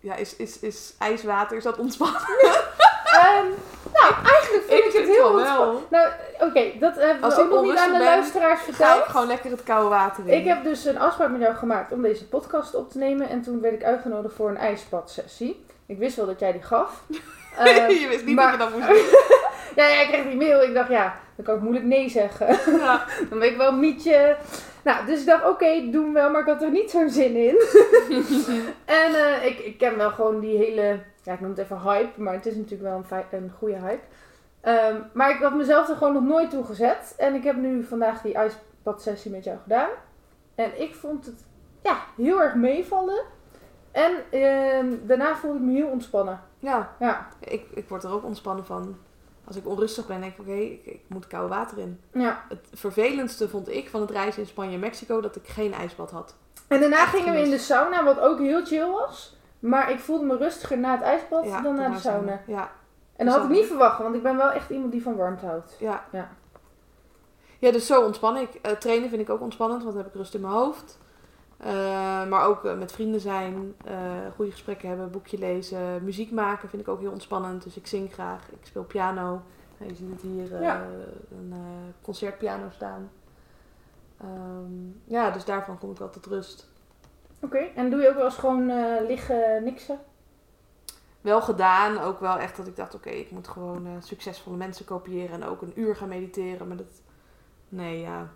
ja, 0.00 0.14
is, 0.14 0.36
is, 0.36 0.58
is 0.58 0.94
ijswater, 0.98 1.56
is 1.56 1.62
dat 1.62 1.78
ontspannen? 1.78 2.20
Ehm, 3.18 3.46
nou, 3.92 4.14
eigenlijk 4.34 4.64
vind 4.68 4.84
ik, 4.84 4.92
het 5.00 5.08
heel 5.16 5.28
ontspannen. 5.32 5.82
Nou, 5.90 6.08
oké, 6.40 6.62
dat 6.78 6.94
hebben 6.96 7.22
Als 7.22 7.34
we 7.34 7.40
ook 7.40 7.46
ik 7.46 7.52
nog 7.54 7.62
niet 7.62 7.76
aan 7.76 7.92
de 7.92 7.98
ben, 7.98 8.06
luisteraars 8.06 8.60
Ga 8.60 8.66
ik 8.68 8.74
verteld. 8.74 9.02
gewoon 9.04 9.26
lekker 9.26 9.50
het 9.50 9.62
koude 9.62 9.88
water 9.88 10.26
in. 10.26 10.38
Ik 10.38 10.44
heb 10.46 10.64
dus 10.64 10.84
een 10.84 10.98
afspraak 10.98 11.30
met 11.30 11.40
jou 11.40 11.54
gemaakt 11.54 11.92
om 11.92 12.02
deze 12.02 12.28
podcast 12.28 12.74
op 12.74 12.90
te 12.90 12.98
nemen. 12.98 13.28
En 13.28 13.42
toen 13.42 13.60
werd 13.60 13.74
ik 13.74 13.84
uitgenodigd 13.84 14.34
voor 14.34 14.48
een 14.48 14.56
ijsbadsessie. 14.56 15.64
Ik 15.86 15.98
wist 15.98 16.16
wel 16.16 16.26
dat 16.26 16.40
jij 16.40 16.52
die 16.52 16.62
gaf. 16.62 17.02
Ehm, 17.58 17.90
je 17.90 18.06
wist 18.08 18.24
niet 18.24 18.34
maar- 18.34 18.58
dat 18.58 18.68
je 18.68 18.70
dat 18.70 18.74
moest 18.74 18.88
doen. 19.08 19.20
ja, 19.76 19.86
ja, 19.88 20.00
ik 20.00 20.08
kreeg 20.08 20.24
die 20.24 20.36
mail. 20.36 20.62
Ik 20.62 20.74
dacht, 20.74 20.88
ja, 20.90 21.14
dan 21.36 21.44
kan 21.44 21.54
ik 21.54 21.60
moeilijk 21.60 21.84
nee 21.86 22.08
zeggen. 22.10 22.46
Ja. 22.78 23.04
dan 23.30 23.38
ben 23.38 23.48
ik 23.48 23.56
wel 23.56 23.68
een 23.68 23.80
mietje. 23.80 24.36
Nou, 24.82 25.06
dus 25.06 25.20
ik 25.20 25.26
dacht, 25.26 25.44
oké, 25.48 25.88
doen 25.90 26.06
we 26.06 26.12
wel, 26.12 26.30
maar 26.30 26.40
ik 26.40 26.46
had 26.46 26.62
er 26.62 26.70
niet 26.70 26.90
zo'n 26.90 27.10
zin 27.10 27.36
in. 27.36 27.60
en 28.84 29.14
eh, 29.14 29.44
ik, 29.46 29.58
ik 29.58 29.78
ken 29.78 29.96
wel 29.96 30.10
gewoon 30.10 30.40
die 30.40 30.56
hele, 30.58 30.98
ja, 31.26 31.32
ik 31.32 31.40
noem 31.40 31.50
het 31.50 31.58
even 31.58 31.80
hype, 31.80 32.22
maar 32.22 32.34
het 32.34 32.46
is 32.46 32.54
natuurlijk 32.54 32.82
wel 33.10 33.20
een, 33.30 33.52
goede 33.58 33.76
hype. 33.76 34.02
Ehm, 34.60 35.00
maar 35.12 35.30
ik 35.30 35.42
had 35.42 35.54
mezelf 35.54 35.88
er 35.88 35.96
gewoon 35.96 36.12
nog 36.12 36.22
nooit 36.22 36.50
toe 36.50 36.64
gezet. 36.64 37.14
En 37.16 37.34
ik 37.34 37.44
heb 37.44 37.56
nu 37.56 37.84
vandaag 37.84 38.22
die 38.22 38.34
ijsbadsessie 38.34 39.30
met 39.30 39.44
jou 39.44 39.58
gedaan. 39.62 39.88
En 40.54 40.80
ik 40.80 40.94
vond 40.94 41.26
het, 41.26 41.44
ja, 41.82 41.98
heel 42.16 42.42
erg 42.42 42.54
meevallen. 42.54 43.24
En 43.92 44.12
ehm, 44.30 44.86
daarna 45.02 45.36
voelde 45.36 45.58
ik 45.58 45.64
me 45.64 45.72
heel 45.72 45.88
ontspannen. 45.88 46.40
Ja, 46.58 46.92
Ja, 46.98 47.28
ik, 47.38 47.66
ik 47.74 47.88
word 47.88 48.04
er 48.04 48.12
ook 48.12 48.24
ontspannen 48.24 48.64
van. 48.64 48.96
Als 49.44 49.56
ik 49.56 49.66
onrustig 49.66 50.06
ben, 50.06 50.20
denk 50.20 50.32
ik, 50.32 50.40
oké, 50.40 50.52
ik, 50.52 50.86
ik 50.86 51.02
moet 51.06 51.26
koude 51.26 51.54
water 51.54 51.78
in. 51.78 52.00
ja. 52.12 52.44
Het 52.48 52.68
vervelendste 52.72 53.48
vond 53.48 53.68
ik 53.68 53.88
van 53.88 54.00
het 54.00 54.10
reizen 54.10 54.42
in 54.42 54.48
Spanje 54.48 54.74
en 54.74 54.80
Mexico 54.80 55.20
dat 55.20 55.36
ik 55.36 55.46
geen 55.46 55.72
ijsbad 55.72 56.10
had. 56.10 56.34
En 56.68 56.80
daarna 56.80 57.02
Echt 57.02 57.10
gingen 57.10 57.32
we 57.32 57.40
in 57.40 57.50
de 57.50 57.58
sauna, 57.58 58.04
wat 58.04 58.20
ook 58.20 58.38
heel 58.38 58.64
chill 58.64 58.90
was. 58.90 59.35
Maar 59.58 59.90
ik 59.90 59.98
voelde 59.98 60.24
me 60.24 60.36
rustiger 60.36 60.78
na 60.78 60.92
het 60.92 61.02
ijsbad 61.02 61.44
dan 61.62 61.74
na 61.74 61.88
de 61.88 61.98
sauna. 61.98 62.40
Ja, 62.46 62.70
En 63.16 63.26
dat 63.26 63.34
had 63.34 63.44
ik 63.44 63.50
niet 63.50 63.66
verwacht, 63.66 63.98
want 63.98 64.14
ik 64.14 64.22
ben 64.22 64.36
wel 64.36 64.50
echt 64.50 64.70
iemand 64.70 64.92
die 64.92 65.02
van 65.02 65.16
warmte 65.16 65.46
houdt. 65.46 65.76
ja. 65.78 66.04
Ja. 66.12 66.28
Ja, 67.58 67.72
dus 67.72 67.86
zo 67.86 68.04
ontspan 68.04 68.36
ik. 68.36 68.54
Eh, 68.54 68.72
trainen 68.72 69.08
vind 69.08 69.20
ik 69.22 69.30
ook 69.30 69.40
ontspannend, 69.40 69.82
want 69.82 69.94
dan 69.94 70.02
heb 70.04 70.12
ik 70.12 70.18
rust 70.20 70.34
in 70.34 70.40
mijn 70.40 70.52
hoofd. 70.52 70.98
Eh, 71.56 71.72
maar 72.26 72.44
ook 72.46 72.64
eh, 72.64 72.78
met 72.78 72.92
vrienden 72.92 73.20
zijn, 73.20 73.74
goede 74.34 74.50
gesprekken 74.50 74.88
hebben, 74.88 75.10
boekje 75.10 75.38
lezen, 75.38 76.04
muziek 76.04 76.30
maken 76.32 76.68
vind 76.68 76.82
ik 76.82 76.88
ook 76.88 77.00
heel 77.00 77.10
ontspannend. 77.10 77.62
Dus 77.62 77.76
ik 77.76 77.86
zing 77.86 78.12
graag, 78.12 78.48
ik 78.50 78.66
speel 78.66 78.84
piano. 78.84 79.42
Nou, 79.78 79.90
je 79.90 79.94
ziet 79.96 80.10
het 80.10 80.20
hier, 80.22 80.60
Ja. 80.62 80.82
een 81.30 81.54
concertpiano 82.02 82.70
staan. 82.70 83.10
Ehm, 84.20 84.72
ja, 85.04 85.30
dus 85.30 85.44
daarvan 85.44 85.78
kom 85.78 85.90
ik 85.90 85.98
wel 85.98 86.10
tot 86.10 86.26
rust. 86.26 86.68
Oké, 87.40 87.58
en 87.58 87.90
doe 87.90 88.00
je 88.00 88.08
ook 88.08 88.14
wel 88.14 88.24
eens 88.24 88.36
gewoon 88.36 88.70
eh, 88.70 89.06
liggen, 89.06 89.64
niksen? 89.64 89.98
Wel 91.20 91.40
gedaan, 91.42 91.98
ook 92.00 92.20
wel 92.20 92.38
echt 92.38 92.56
dat 92.56 92.66
ik 92.66 92.76
dacht, 92.76 92.94
oké, 92.94 93.10
ik 93.10 93.30
moet 93.30 93.48
gewoon 93.48 93.86
eh, 93.86 93.92
succesvolle 94.00 94.56
mensen 94.56 94.84
kopiëren 94.84 95.42
en 95.42 95.48
ook 95.48 95.62
een 95.62 95.72
uur 95.80 95.96
gaan 95.96 96.08
mediteren. 96.08 96.68
Maar 96.68 96.76
dat, 96.76 97.02
nee 97.68 98.00
ja, 98.00 98.28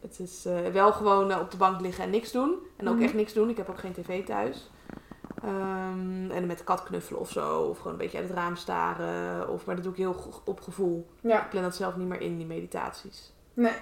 het 0.00 0.18
is 0.20 0.44
eh, 0.46 0.66
wel 0.66 0.92
gewoon 0.92 1.38
op 1.40 1.50
de 1.50 1.56
bank 1.56 1.80
liggen 1.80 2.04
en 2.04 2.10
niks 2.10 2.32
doen. 2.32 2.54
En 2.76 2.88
ook 2.88 2.94
Mhm. 2.94 3.04
echt 3.04 3.14
niks 3.14 3.32
doen, 3.32 3.48
ik 3.48 3.56
heb 3.56 3.68
ook 3.68 3.78
geen 3.78 3.92
tv 3.92 4.24
thuis. 4.24 4.70
Ehm, 5.42 6.30
en 6.30 6.46
met 6.46 6.58
de 6.58 6.64
kat 6.64 6.82
knuffelen 6.82 7.20
of 7.20 7.30
zo, 7.30 7.60
of 7.60 7.76
gewoon 7.76 7.92
een 7.92 7.98
beetje 7.98 8.18
uit 8.18 8.28
het 8.28 8.36
raam 8.36 8.56
staren. 8.56 9.48
Of, 9.48 9.64
maar 9.66 9.74
dat 9.74 9.84
doe 9.84 9.92
ik 9.92 9.98
heel 9.98 10.16
op 10.44 10.60
gevoel. 10.60 11.10
Ja, 11.20 11.42
Ik 11.44 11.48
plan 11.50 11.62
dat 11.62 11.74
zelf 11.76 11.96
niet 11.96 12.08
meer 12.08 12.20
in, 12.20 12.36
die 12.36 12.46
meditaties. 12.46 13.32
nee. 13.54 13.72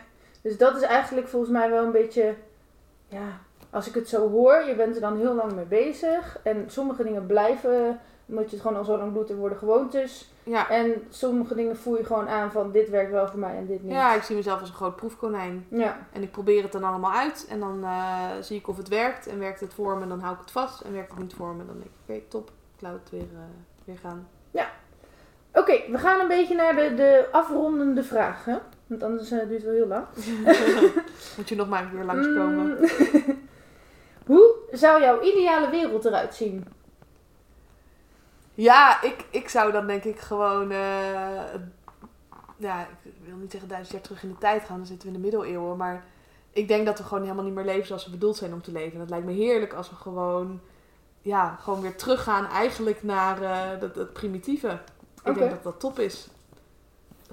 Dus 0.42 0.58
dat 0.58 0.76
is 0.76 0.82
eigenlijk 0.82 1.28
volgens 1.28 1.52
mij 1.52 1.70
wel 1.70 1.84
een 1.84 1.92
beetje, 1.92 2.34
ja, 3.08 3.40
als 3.70 3.88
ik 3.88 3.94
het 3.94 4.08
zo 4.08 4.30
hoor, 4.30 4.62
je 4.62 4.74
bent 4.74 4.94
er 4.94 5.00
dan 5.00 5.16
heel 5.16 5.34
lang 5.34 5.52
mee 5.52 5.64
bezig. 5.64 6.38
En 6.42 6.64
sommige 6.66 7.02
dingen 7.02 7.26
blijven, 7.26 8.00
omdat 8.26 8.44
je 8.44 8.50
het 8.50 8.60
gewoon 8.60 8.76
al 8.76 8.84
zo 8.84 8.98
lang 8.98 9.14
doet, 9.14 9.30
er 9.30 9.36
worden 9.36 9.58
gewoontes. 9.58 10.32
Ja. 10.42 10.68
En 10.70 11.06
sommige 11.08 11.54
dingen 11.54 11.76
voel 11.76 11.96
je 11.96 12.04
gewoon 12.04 12.28
aan 12.28 12.50
van, 12.50 12.72
dit 12.72 12.90
werkt 12.90 13.10
wel 13.10 13.28
voor 13.28 13.38
mij 13.38 13.56
en 13.56 13.66
dit 13.66 13.82
niet. 13.82 13.92
ja, 13.92 14.14
ik 14.14 14.22
zie 14.22 14.36
mezelf 14.36 14.60
als 14.60 14.68
een 14.68 14.74
groot 14.74 14.96
proefkonijn. 14.96 15.66
Ja, 15.68 15.98
En 16.12 16.22
ik 16.22 16.30
probeer 16.30 16.62
het 16.62 16.72
dan 16.72 16.84
allemaal 16.84 17.12
uit. 17.12 17.46
En 17.48 17.60
dan 17.60 17.84
eh, 17.84 18.30
zie 18.40 18.58
ik 18.58 18.68
of 18.68 18.76
het 18.76 18.88
werkt. 18.88 19.26
En 19.26 19.38
werkt 19.38 19.60
het 19.60 19.74
voor 19.74 19.98
me, 19.98 20.06
dan 20.06 20.20
hou 20.20 20.34
ik 20.34 20.40
het 20.40 20.50
vast. 20.50 20.80
En 20.80 20.92
werkt 20.92 21.10
het 21.10 21.18
niet 21.20 21.34
voor 21.34 21.54
me, 21.54 21.66
dan 21.66 21.76
denk 21.78 21.84
ik, 21.86 22.16
oké, 22.16 22.28
top. 22.28 22.50
Ik 22.76 22.82
laat 22.82 22.92
het 22.92 23.10
weer, 23.10 23.20
eh, 23.20 23.40
weer 23.84 23.98
gaan. 23.98 24.28
Oké, 25.58 25.80
we 25.90 25.98
gaan 25.98 26.20
een 26.20 26.28
beetje 26.28 26.54
naar 26.54 26.76
de, 26.76 26.94
de 26.94 27.28
afrondende 27.32 28.02
vragen. 28.02 28.60
Want 28.86 29.02
anders 29.02 29.30
eh, 29.30 29.38
duurt 29.38 29.50
het 29.50 29.62
wel 29.62 29.72
heel 29.72 29.86
lang. 29.86 30.04
Moet 31.36 31.48
je 31.48 31.56
nog 31.56 31.68
maar 31.68 31.82
een 31.82 31.90
keer 31.90 32.04
langskomen. 32.04 32.78
Hoe 34.28 34.54
zou 34.70 35.02
jouw 35.02 35.20
ideale 35.20 35.70
wereld 35.70 36.04
eruit 36.04 36.34
zien? 36.34 36.66
Ja, 38.54 39.02
ik, 39.02 39.24
ik 39.30 39.48
zou 39.48 39.72
dan 39.72 39.86
denk 39.86 40.04
ik 40.04 40.18
gewoon... 40.18 40.70
eh, 40.70 41.54
ja, 42.56 42.86
ik 43.02 43.12
wil 43.24 43.36
niet 43.36 43.50
zeggen 43.50 43.68
duizend 43.68 43.92
jaar 43.94 44.02
terug 44.02 44.22
in 44.22 44.28
de 44.28 44.38
tijd 44.38 44.64
gaan. 44.64 44.76
Dan 44.76 44.86
zitten 44.86 45.08
we 45.08 45.14
in 45.14 45.20
de 45.20 45.28
middeleeuwen. 45.28 45.76
Maar 45.76 46.04
ik 46.50 46.68
denk 46.68 46.86
dat 46.86 46.98
we 46.98 47.04
gewoon 47.04 47.22
helemaal 47.22 47.44
niet 47.44 47.54
meer 47.54 47.64
leven 47.64 47.86
zoals 47.86 48.04
we 48.04 48.10
bedoeld 48.10 48.36
zijn 48.36 48.52
om 48.52 48.62
te 48.62 48.72
leven. 48.72 48.94
En 48.94 49.00
het 49.00 49.10
lijkt 49.10 49.26
me 49.26 49.32
heerlijk 49.32 49.72
als 49.72 49.90
we 49.90 49.96
gewoon... 49.96 50.60
Ja, 51.22 51.56
gewoon 51.60 51.80
weer 51.80 51.96
teruggaan 51.96 52.46
eigenlijk 52.46 53.02
naar 53.02 53.42
eh 53.42 53.80
dat, 53.80 53.94
dat 53.94 54.12
primitieve. 54.12 54.78
Ik 55.24 55.34
denk 55.34 55.50
dat 55.50 55.62
dat 55.62 55.80
top 55.80 55.98
is. 55.98 56.28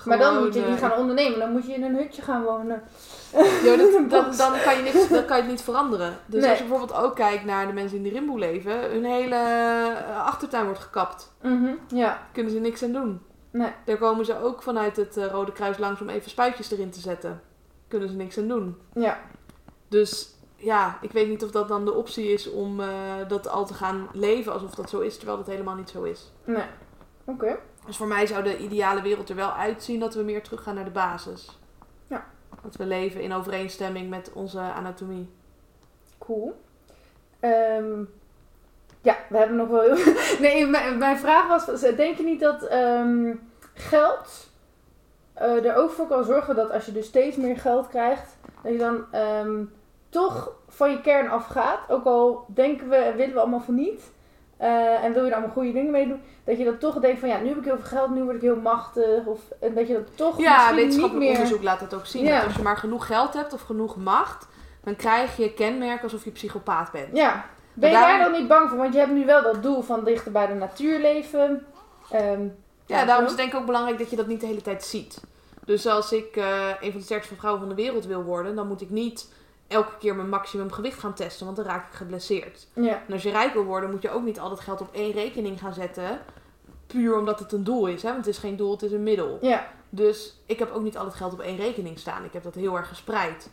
Maar 0.05 0.17
dan 0.17 0.43
moet 0.43 0.53
je 0.53 0.59
niet 0.59 0.81
eh, 0.81 0.89
gaan 0.89 0.97
ondernemen. 0.99 1.39
Dan 1.39 1.51
moet 1.51 1.65
je 1.65 1.73
in 1.73 1.83
een 1.83 1.95
hutje 1.95 2.21
gaan 2.21 2.43
wonen. 2.43 2.83
Ja, 3.63 3.75
dat, 3.77 3.93
Een 3.95 4.09
dan, 4.37 4.51
kan 4.63 4.75
je 4.77 4.81
niks, 4.83 5.07
dan 5.09 5.25
kan 5.25 5.35
je 5.37 5.41
het 5.43 5.51
niet 5.51 5.61
veranderen. 5.61 6.17
Dus 6.25 6.41
Nee. 6.41 6.49
als 6.49 6.59
je 6.59 6.65
bijvoorbeeld 6.65 6.99
ook 6.99 7.15
kijkt 7.15 7.45
naar 7.45 7.67
de 7.67 7.73
mensen 7.73 7.97
in 7.97 8.03
de 8.03 8.09
Rimboe 8.09 8.39
leven, 8.39 8.91
hun 8.91 9.03
hele 9.05 9.35
eh, 9.35 10.25
achtertuin 10.25 10.65
wordt 10.65 10.79
gekapt. 10.79 11.33
Mhm, 11.41 11.73
Ja, 11.87 12.19
Kunnen 12.31 12.51
ze 12.51 12.59
niks 12.59 12.83
aan 12.83 12.91
doen. 12.91 13.21
nee. 13.51 13.71
Daar 13.85 13.97
komen 13.97 14.25
ze 14.25 14.41
ook 14.43 14.61
vanuit 14.63 14.95
het 14.95 15.17
eh, 15.17 15.25
Rode 15.25 15.51
Kruis 15.51 15.77
langs 15.77 16.01
om 16.01 16.09
even 16.09 16.29
spuitjes 16.29 16.71
erin 16.71 16.89
te 16.91 16.99
zetten. 16.99 17.41
Kunnen 17.87 18.09
ze 18.09 18.15
niks 18.15 18.37
aan 18.37 18.47
doen. 18.47 18.77
Ja, 18.93 19.17
Dus 19.87 20.33
ja, 20.55 20.97
ik 21.01 21.11
weet 21.11 21.27
niet 21.29 21.43
of 21.43 21.51
dat 21.51 21.67
dan 21.67 21.85
de 21.85 21.93
optie 21.93 22.33
is 22.33 22.49
om 22.51 22.79
eh, 22.79 22.87
dat 23.27 23.49
al 23.49 23.65
te 23.65 23.73
gaan 23.73 24.07
leven 24.13 24.53
alsof 24.53 24.75
dat 24.75 24.89
zo 24.89 24.99
is, 24.99 25.15
terwijl 25.17 25.37
dat 25.37 25.47
helemaal 25.47 25.75
niet 25.75 25.89
zo 25.89 26.03
is. 26.03 26.31
nee. 26.45 26.63
Oké. 27.27 27.57
Dus 27.85 27.97
voor 27.97 28.07
mij 28.07 28.27
zou 28.27 28.43
de 28.43 28.57
ideale 28.57 29.01
wereld 29.01 29.29
er 29.29 29.35
wel 29.35 29.51
uitzien 29.51 29.99
dat 29.99 30.13
we 30.13 30.23
meer 30.23 30.43
teruggaan 30.43 30.75
naar 30.75 30.83
de 30.83 30.91
basis. 30.91 31.59
Ja. 32.07 32.25
Dat 32.61 32.75
we 32.75 32.85
leven 32.85 33.21
in 33.21 33.33
overeenstemming 33.33 34.09
met 34.09 34.31
onze 34.33 34.59
anatomie. 34.59 35.29
Cool. 36.17 36.61
Ehm, 37.39 38.03
ja, 39.01 39.17
we 39.29 39.37
hebben 39.37 39.55
nog 39.55 39.67
wel 39.67 39.81
heel... 39.81 40.13
Nee, 40.39 40.67
mijn, 40.67 40.97
mijn 40.97 41.17
vraag 41.17 41.47
was, 41.47 41.81
denk 41.81 42.17
je 42.17 42.23
niet 42.23 42.39
dat 42.39 42.63
ehm, 42.63 43.33
geld 43.73 44.49
eh, 45.33 45.65
er 45.65 45.75
ook 45.75 45.91
voor 45.91 46.07
kan 46.07 46.23
zorgen 46.23 46.55
dat 46.55 46.71
als 46.71 46.85
je 46.85 46.91
dus 46.91 47.05
steeds 47.05 47.35
meer 47.37 47.57
geld 47.57 47.87
krijgt, 47.87 48.37
dat 48.61 48.71
je 48.71 48.77
dan 48.77 49.05
ehm, 49.11 49.63
toch 50.09 50.51
van 50.67 50.91
je 50.91 51.01
kern 51.01 51.29
afgaat. 51.29 51.79
Ook 51.89 52.05
al 52.05 52.45
denken 52.47 52.89
we 52.89 52.95
en 52.95 53.15
willen 53.15 53.33
we 53.33 53.39
allemaal 53.39 53.61
van 53.61 53.75
niet. 53.75 54.13
Eh, 54.57 55.03
en 55.03 55.13
wil 55.13 55.23
je 55.23 55.29
er 55.29 55.35
allemaal 55.35 55.53
goede 55.53 55.71
dingen 55.71 55.91
mee 55.91 56.07
doen. 56.07 56.21
Dat 56.43 56.57
je 56.57 56.63
dan 56.63 56.77
toch 56.77 56.99
denkt 56.99 57.19
van 57.19 57.29
ja, 57.29 57.37
nu 57.39 57.47
heb 57.47 57.57
ik 57.57 57.63
heel 57.63 57.75
veel 57.75 57.97
geld, 57.97 58.09
nu 58.09 58.23
word 58.23 58.35
ik 58.35 58.41
heel 58.41 58.59
machtig. 58.61 59.25
Of, 59.25 59.39
en 59.59 59.73
dat 59.73 59.87
je 59.87 59.93
dat 59.93 60.17
toch 60.17 60.39
Ja, 60.39 60.51
misschien 60.51 60.75
niet 60.75 60.83
wetenschappelijk 60.83 61.29
meer... 61.29 61.37
onderzoek 61.37 61.63
laat 61.63 61.79
het 61.79 61.93
ook 61.93 62.05
zien. 62.05 62.23
Ja. 62.23 62.35
Dat 62.35 62.45
als 62.45 62.55
je 62.55 62.61
maar 62.61 62.77
genoeg 62.77 63.05
geld 63.05 63.33
hebt 63.33 63.53
of 63.53 63.61
genoeg 63.61 63.95
macht, 63.97 64.47
dan 64.83 64.95
krijg 64.95 65.37
je 65.37 65.53
kenmerken 65.53 66.03
alsof 66.03 66.23
je 66.23 66.31
psychopaat 66.31 66.91
bent. 66.91 67.17
Ja. 67.17 67.45
Ben 67.73 67.89
je 67.89 67.95
daar 67.95 68.19
dan 68.19 68.31
niet 68.31 68.47
bang 68.47 68.69
voor? 68.69 68.77
Want 68.77 68.93
je 68.93 68.99
hebt 68.99 69.11
nu 69.11 69.25
wel 69.25 69.43
dat 69.43 69.63
doel 69.63 69.81
van 69.81 70.03
dichter 70.03 70.31
bij 70.31 70.47
de 70.47 70.53
natuur 70.53 70.99
leven. 70.99 71.65
Ehm, 72.11 72.47
Ja, 72.85 73.05
daarom 73.05 73.23
is 73.23 73.31
het 73.31 73.39
denk 73.39 73.53
ik 73.53 73.59
ook 73.59 73.65
belangrijk 73.65 73.97
dat 73.97 74.09
je 74.09 74.15
dat 74.15 74.27
niet 74.27 74.39
de 74.39 74.47
hele 74.47 74.61
tijd 74.61 74.83
ziet. 74.83 75.21
Dus 75.65 75.87
als 75.87 76.11
ik 76.11 76.35
eh, 76.35 76.67
een 76.81 76.91
van 76.91 76.99
de 76.99 77.05
sterkste 77.05 77.35
vrouwen 77.35 77.61
van 77.61 77.75
de 77.75 77.81
wereld 77.81 78.05
wil 78.05 78.23
worden, 78.23 78.55
dan 78.55 78.67
moet 78.67 78.81
ik 78.81 78.89
niet 78.89 79.33
elke 79.75 79.97
keer 79.99 80.15
mijn 80.15 80.29
maximum 80.29 80.71
gewicht 80.71 80.99
gaan 80.99 81.13
testen, 81.13 81.45
want 81.45 81.57
dan 81.57 81.65
raak 81.65 81.87
ik 81.87 81.93
geblesseerd. 81.97 82.67
Ja, 82.73 83.01
En 83.07 83.13
als 83.13 83.23
je 83.23 83.31
rijk 83.31 83.53
wil 83.53 83.63
worden, 83.63 83.91
moet 83.91 84.01
je 84.01 84.09
ook 84.09 84.23
niet 84.23 84.39
al 84.39 84.49
dat 84.49 84.59
geld 84.59 84.81
op 84.81 84.89
één 84.91 85.11
rekening 85.11 85.59
gaan 85.59 85.73
zetten, 85.73 86.19
puur 86.87 87.17
omdat 87.17 87.39
het 87.39 87.51
een 87.51 87.63
doel 87.63 87.87
is. 87.87 88.01
Hè? 88.03 88.11
Want 88.11 88.25
het 88.25 88.33
is 88.35 88.41
geen 88.41 88.55
doel, 88.55 88.71
het 88.71 88.81
is 88.81 88.91
een 88.91 89.03
middel. 89.03 89.37
ja, 89.41 89.67
Dus 89.89 90.41
ik 90.45 90.59
heb 90.59 90.71
ook 90.71 90.83
niet 90.83 90.97
al 90.97 91.05
het 91.05 91.13
geld 91.13 91.33
op 91.33 91.39
één 91.39 91.57
rekening 91.57 91.99
staan. 91.99 92.23
Ik 92.23 92.33
heb 92.33 92.43
dat 92.43 92.55
heel 92.55 92.75
erg 92.77 92.87
gespreid. 92.87 93.49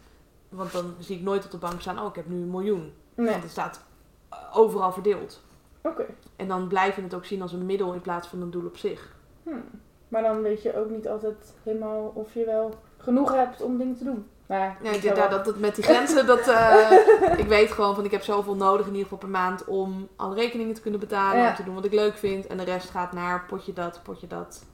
Want 0.49 0.73
dan 0.73 0.95
zie 0.99 1.17
ik 1.17 1.23
nooit 1.23 1.45
op 1.45 1.51
de 1.51 1.57
bank 1.57 1.81
staan, 1.81 1.99
oh 2.01 2.07
ik 2.09 2.15
heb 2.15 2.29
nu 2.29 2.37
een 2.37 2.51
miljoen. 2.51 2.93
nee. 3.15 3.31
Want 3.31 3.43
het 3.43 3.51
staat 3.51 3.85
eh, 4.29 4.39
overal 4.53 4.93
verdeeld. 4.93 5.43
Oké. 5.83 6.05
En 6.37 6.49
dan 6.49 6.69
blijf 6.69 6.97
je 6.97 7.03
het 7.03 7.15
ook 7.15 7.25
zien 7.25 7.43
als 7.43 7.53
een 7.53 7.67
middel 7.67 7.93
in 7.93 8.01
plaats 8.01 8.29
van 8.29 8.41
een 8.43 8.51
doel 8.51 8.67
op 8.67 8.77
zich. 8.77 9.15
Hmm. 9.43 9.65
Maar 10.09 10.23
dan 10.23 10.43
weet 10.43 10.63
je 10.63 10.77
ook 10.77 10.91
niet 10.91 11.09
altijd 11.09 11.55
helemaal 11.63 12.13
of 12.15 12.35
je 12.35 12.45
wel 12.45 12.75
genoeg 12.97 13.33
hebt 13.35 13.61
om 13.63 13.79
dingen 13.79 13.97
te 13.97 14.05
doen. 14.05 14.27
Nou 14.59 14.95
Ja, 14.95 15.01
daar, 15.01 15.15
wel- 15.17 15.29
dat, 15.29 15.45
dat, 15.45 15.59
met 15.59 15.75
die 15.75 15.85
grenzen, 15.85 16.27
dat, 16.27 16.49
eh, 16.49 16.91
ik 17.37 17.47
weet 17.47 17.73
gewoon 17.73 17.95
van 17.95 18.05
ik 18.05 18.11
heb 18.11 18.23
zoveel 18.23 18.55
nodig 18.57 18.81
in 18.87 18.93
ieder 18.93 19.03
geval 19.03 19.19
per 19.19 19.29
maand 19.29 19.65
om 19.65 20.09
alle 20.17 20.35
rekeningen 20.35 20.75
te 20.75 20.81
kunnen 20.81 21.01
betalen, 21.01 21.43
Ja. 21.43 21.49
om 21.49 21.55
te 21.55 21.65
doen 21.65 21.75
wat 21.75 21.85
ik 21.85 21.93
leuk 21.93 22.17
vind. 22.17 22.47
En 22.47 22.57
de 22.57 22.65
rest 22.65 22.91
gaat 22.91 23.13
naar 23.13 23.45
potje 23.49 23.73
dat, 23.73 24.01
potje 24.03 24.27
dat. 24.27 24.65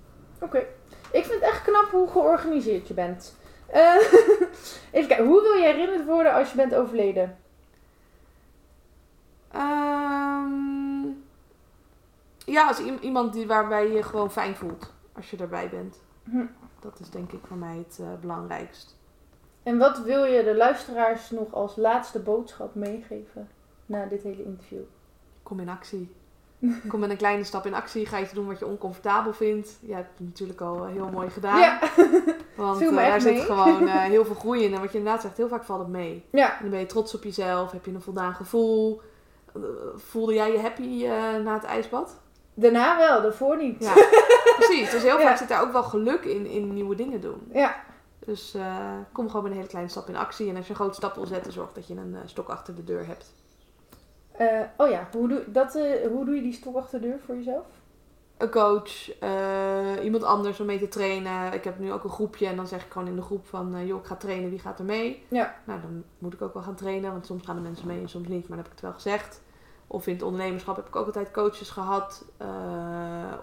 Oké. 0.41 0.59
Ik 1.13 1.25
vind 1.25 1.41
het 1.41 1.51
echt 1.51 1.63
knap 1.63 1.91
hoe 1.91 2.09
georganiseerd 2.09 2.89
je 2.89 2.95
bent. 2.95 3.37
Eh, 3.67 3.95
even 4.93 5.09
kijken, 5.09 5.27
hoe 5.27 5.43
wil 5.43 5.53
je 5.53 5.63
herinnerd 5.65 6.05
worden 6.07 6.33
als 6.35 6.51
je 6.51 6.57
bent 6.57 6.75
overleden? 6.75 7.37
Ehm, 9.53 11.07
ja, 12.45 12.67
als 12.69 12.79
iemand 13.01 13.33
die, 13.33 13.47
waarbij 13.47 13.87
je 13.87 13.93
je 13.93 14.03
gewoon 14.03 14.31
fijn 14.31 14.57
voelt 14.57 14.93
als 15.13 15.31
je 15.31 15.37
erbij 15.37 15.69
bent. 15.69 16.01
Hm. 16.25 16.45
Dat 16.81 17.01
is 17.01 17.11
denk 17.11 17.33
ik 17.33 17.41
voor 17.47 17.57
mij 17.57 17.77
het 17.89 17.99
eh, 18.01 18.07
belangrijkst. 18.21 18.97
En 19.69 19.79
wat 19.79 19.99
wil 19.99 20.25
je 20.25 20.45
de 20.45 20.57
luisteraars 20.57 21.31
nog 21.31 21.55
als 21.55 21.77
laatste 21.77 22.19
boodschap 22.19 22.75
meegeven 22.75 23.49
na 23.87 24.07
dit 24.07 24.23
hele 24.23 24.45
interview? 24.45 24.81
Kom 25.43 25.61
in 25.61 25.69
actie. 25.69 26.15
Kom 26.89 27.01
met 27.01 27.11
een 27.11 27.17
kleine 27.17 27.45
stap 27.45 27.67
in 27.67 27.75
actie. 27.75 28.07
Ga 28.07 28.21
iets 28.21 28.33
doen 28.33 28.47
wat 28.47 28.59
je 28.59 28.67
oncomfortabel 28.67 29.33
vindt. 29.33 29.79
Ja, 29.81 29.97
dat 29.97 30.05
heb 30.05 30.19
je 30.19 30.25
natuurlijk 30.25 30.61
al 30.61 30.85
eh, 30.85 30.93
heel 30.93 31.09
mooi 31.09 31.31
gedaan. 31.31 31.59
Ja. 31.59 31.79
Want 32.57 32.81
echt 32.83 32.95
daar 32.95 33.21
zit 33.21 33.33
mee. 33.33 33.43
gewoon 33.43 33.89
eh, 33.89 33.95
heel 34.15 34.25
veel 34.25 34.35
groei 34.35 34.65
in. 34.65 34.75
En 34.75 34.81
wat 34.81 34.93
je 34.93 34.99
inderdaad 34.99 35.23
zegt, 35.23 35.37
heel 35.37 35.49
vaak 35.49 35.65
valt 35.65 35.81
het 35.81 35.89
mee. 35.89 36.25
ja. 36.33 36.53
En 36.53 36.59
dan 36.61 36.71
ben 36.71 36.81
je 36.81 36.87
trots 36.87 37.15
op 37.15 37.23
jezelf. 37.23 37.71
Heb 37.73 37.85
je 37.85 37.93
een 37.95 38.01
voldaan 38.03 38.35
gevoel. 38.35 39.01
Voelde 39.95 40.35
jij 40.35 40.53
je 40.53 40.61
happy 40.61 41.07
na 41.45 41.55
het 41.55 41.65
ijsbad? 41.65 42.21
Daarna 42.55 42.97
wel, 42.97 43.23
daarvoor 43.23 43.57
niet. 43.57 43.85
Ja, 43.85 43.93
precies. 44.57 44.91
Dus 44.91 45.03
heel 45.03 45.19
Ja. 45.19 45.27
vaak 45.27 45.37
zit 45.37 45.49
daar 45.49 45.63
ook 45.63 45.73
wel 45.73 45.83
geluk 45.83 46.25
in, 46.25 46.47
in 46.47 46.73
nieuwe 46.75 46.95
dingen 46.95 47.21
doen. 47.21 47.51
Ja. 47.53 47.87
Dus 48.29 48.55
eh, 48.55 48.97
kom 49.13 49.27
gewoon 49.27 49.43
met 49.43 49.51
een 49.51 49.57
hele 49.57 49.69
kleine 49.69 49.91
stap 49.91 50.09
in 50.09 50.17
actie. 50.17 50.49
En 50.49 50.57
als 50.57 50.65
je 50.65 50.71
een 50.71 50.79
grote 50.79 50.95
stap 50.95 51.15
wil 51.15 51.27
zetten, 51.27 51.53
zorg 51.53 51.73
dat 51.73 51.87
je 51.87 51.95
een 51.95 52.15
eh, 52.15 52.21
stok 52.25 52.49
achter 52.49 52.75
de 52.75 52.85
deur 52.85 53.07
hebt. 53.07 53.35
Eh, 54.33 54.61
oh 54.77 54.91
ja, 54.91 55.09
hoe 55.13 55.29
doe, 55.29 55.45
dat, 55.47 55.73
hoe 56.11 56.25
doe 56.25 56.35
je 56.35 56.43
die 56.43 56.53
stok 56.53 56.77
achter 56.77 57.01
de 57.01 57.07
deur 57.07 57.19
voor 57.25 57.35
jezelf? 57.35 57.67
Een 58.37 58.51
coach, 58.51 59.11
iemand 60.03 60.23
anders 60.23 60.61
om 60.61 60.67
mee 60.67 60.79
te 60.79 60.89
trainen. 60.89 61.53
Ik 61.53 61.65
heb 61.65 61.79
nu 61.79 61.93
ook 61.93 62.05
een 62.05 62.11
groepje 62.11 62.47
en 62.47 62.57
dan 62.57 62.67
zeg 62.67 62.85
ik 62.85 62.93
gewoon 62.93 63.09
in 63.09 63.17
de 63.17 63.23
groep 63.23 63.47
van... 63.47 63.87
joh, 63.87 63.99
ik 63.99 64.07
ga 64.07 64.17
trainen, 64.17 64.51
wie 64.51 64.59
gaat 64.59 64.79
er 64.79 64.85
mee? 64.85 65.27
Ja. 65.29 65.55
Nou, 65.65 65.81
dan 65.81 66.05
moet 66.19 66.35
ik 66.35 66.43
ook 66.43 66.55
wel 66.55 66.63
gaan 66.63 66.75
trainen, 66.75 67.13
want 67.13 67.27
soms 67.27 67.45
gaan 67.45 67.57
de 67.57 67.63
mensen 67.63 67.87
mee 67.87 68.01
en 68.01 68.09
soms 68.09 68.29
niet. 68.29 68.49
Maar 68.49 68.57
dan 68.57 68.59
heb 68.59 68.67
ik 68.67 68.73
het 68.73 68.81
wel 68.81 68.93
gezegd. 68.93 69.43
Of 69.87 70.07
in 70.07 70.13
het 70.13 70.23
ondernemerschap 70.23 70.77
heb 70.77 70.87
ik 70.87 70.97
ook 70.97 71.07
altijd 71.07 71.31
coaches 71.31 71.71
gehad. 71.71 72.25
eh, 72.37 72.49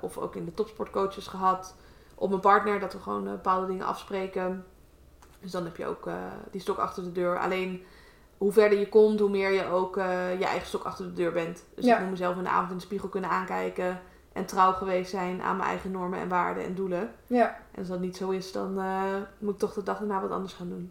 of 0.01 0.17
ook 0.17 0.35
in 0.35 0.45
de 0.45 0.53
topsportcoaches 0.53 1.27
gehad. 1.27 1.75
Op 2.15 2.29
mijn 2.29 2.41
partner, 2.41 2.79
dat 2.79 2.93
we 2.93 2.99
gewoon 2.99 3.23
bepaalde 3.23 3.67
dingen 3.67 3.85
afspreken. 3.85 4.65
Dus 5.45 5.53
dan 5.53 5.63
heb 5.65 5.77
je 5.77 5.85
ook 5.85 6.07
eh, 6.07 6.13
die 6.51 6.61
stok 6.61 6.77
achter 6.77 7.03
de 7.03 7.11
deur. 7.11 7.39
Alleen 7.39 7.84
hoe 8.38 8.51
verder 8.51 8.80
je 8.80 8.89
komt, 8.89 9.19
hoe 9.19 9.30
meer 9.30 9.51
je 9.51 9.65
ook 9.65 9.97
eh, 9.97 10.39
je 10.39 10.45
eigen 10.45 10.67
stok 10.67 10.84
achter 10.84 11.05
de 11.05 11.13
deur 11.13 11.31
bent. 11.31 11.63
Dus 11.76 11.85
Ja. 11.85 11.95
ik 11.95 12.01
moet 12.01 12.09
mezelf 12.09 12.35
in 12.38 12.43
de 12.43 12.49
avond 12.49 12.72
in 12.72 12.77
de 12.77 12.84
spiegel 12.84 13.09
kunnen 13.09 13.30
aankijken. 13.30 14.01
En 14.34 14.45
trouw 14.45 14.72
geweest 14.72 15.09
zijn 15.09 15.41
aan 15.41 15.57
mijn 15.57 15.69
eigen 15.69 15.91
normen 15.91 16.19
en 16.19 16.27
waarden 16.30 16.63
en 16.63 16.76
doelen. 16.76 17.11
Ja. 17.27 17.57
En 17.72 17.80
als 17.80 17.88
dat 17.88 17.99
niet 17.99 18.17
zo 18.17 18.30
is, 18.30 18.51
dan 18.51 18.80
eh, 18.80 19.03
moet 19.38 19.53
ik 19.53 19.59
toch 19.59 19.73
de 19.73 19.84
dag 19.84 19.97
daarna 19.97 20.22
wat 20.22 20.31
anders 20.31 20.53
gaan 20.53 20.69
doen. 20.69 20.89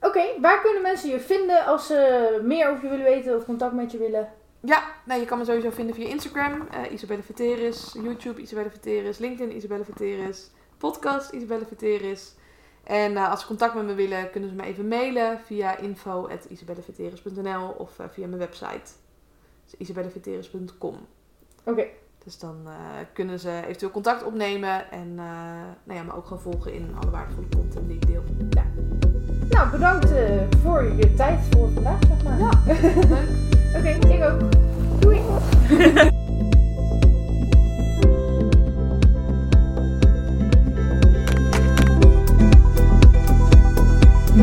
Oké, 0.00 0.22
waar 0.40 0.60
kunnen 0.60 0.82
mensen 0.82 1.10
je 1.10 1.20
vinden 1.20 1.64
als 1.66 1.86
ze 1.86 2.40
meer 2.44 2.68
over 2.70 2.82
je 2.84 2.90
willen 2.90 3.04
weten 3.04 3.36
of 3.36 3.44
contact 3.44 3.72
met 3.72 3.92
je 3.92 3.98
willen? 3.98 4.28
Ja, 4.60 4.82
nou, 5.04 5.20
je 5.20 5.26
kan 5.26 5.38
me 5.38 5.44
sowieso 5.44 5.70
vinden 5.70 5.94
via 5.94 6.08
Instagram, 6.08 6.68
eh 6.70 6.92
Isabelle 6.92 7.22
Veteris, 7.22 7.96
YouTube 8.02 8.40
Isabelle 8.40 8.70
Veteris, 8.70 9.18
LinkedIn 9.18 9.56
Isabelle 9.56 9.84
Veteris, 9.84 10.50
podcast 10.78 11.32
Isabelle 11.32 11.64
Veteris. 11.66 12.34
En 12.84 13.16
eh, 13.16 13.30
als 13.30 13.40
ze 13.40 13.46
contact 13.46 13.74
met 13.74 13.84
me 13.84 13.94
willen, 13.94 14.30
kunnen 14.30 14.50
ze 14.50 14.56
me 14.56 14.62
even 14.62 14.88
mailen 14.88 15.40
via 15.44 15.76
info.isabelleveteris.nl 15.76 17.68
of 17.68 17.98
eh, 17.98 18.06
via 18.10 18.26
mijn 18.26 18.38
website. 18.38 18.92
Dus 19.64 19.74
isabelleveteris.com. 19.78 20.96
Oké, 21.64 21.86
Dus 22.24 22.38
dan 22.38 22.56
eh, 22.66 22.72
kunnen 23.12 23.38
ze 23.40 23.60
eventueel 23.64 23.90
contact 23.90 24.24
opnemen 24.24 24.90
en 24.90 25.14
nou 25.14 25.98
ja, 25.98 26.02
me 26.02 26.14
ook 26.14 26.26
gaan 26.26 26.40
volgen 26.40 26.72
in 26.72 26.94
alle 27.00 27.10
waardevolle 27.10 27.46
content 27.56 27.88
die 27.88 27.96
ik 27.96 28.06
deel. 28.06 28.22
nou 29.50 29.70
bedankt 29.70 30.10
voor 30.62 30.82
je 30.82 31.14
tijd 31.14 31.40
voor 31.50 31.70
vandaag, 31.72 31.98
zeg 32.08 32.22
maar. 32.24 32.38
Ja, 32.38 32.50
leuk. 33.14 33.28
Oké, 33.76 33.88
ik 34.08 34.22
ook. 34.22 34.40
Doei! 35.00 35.20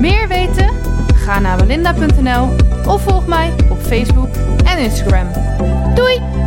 Meer 0.02 0.28
weten? 0.28 0.70
Ga 1.16 1.40
naar 1.40 1.58
walinda.nl 1.58 2.50
of 2.86 3.02
volg 3.02 3.28
mij 3.28 3.54
op 3.70 3.82
Facebook 3.82 4.36
en 4.66 4.78
Instagram. 4.78 5.28
Doei! 5.96 6.41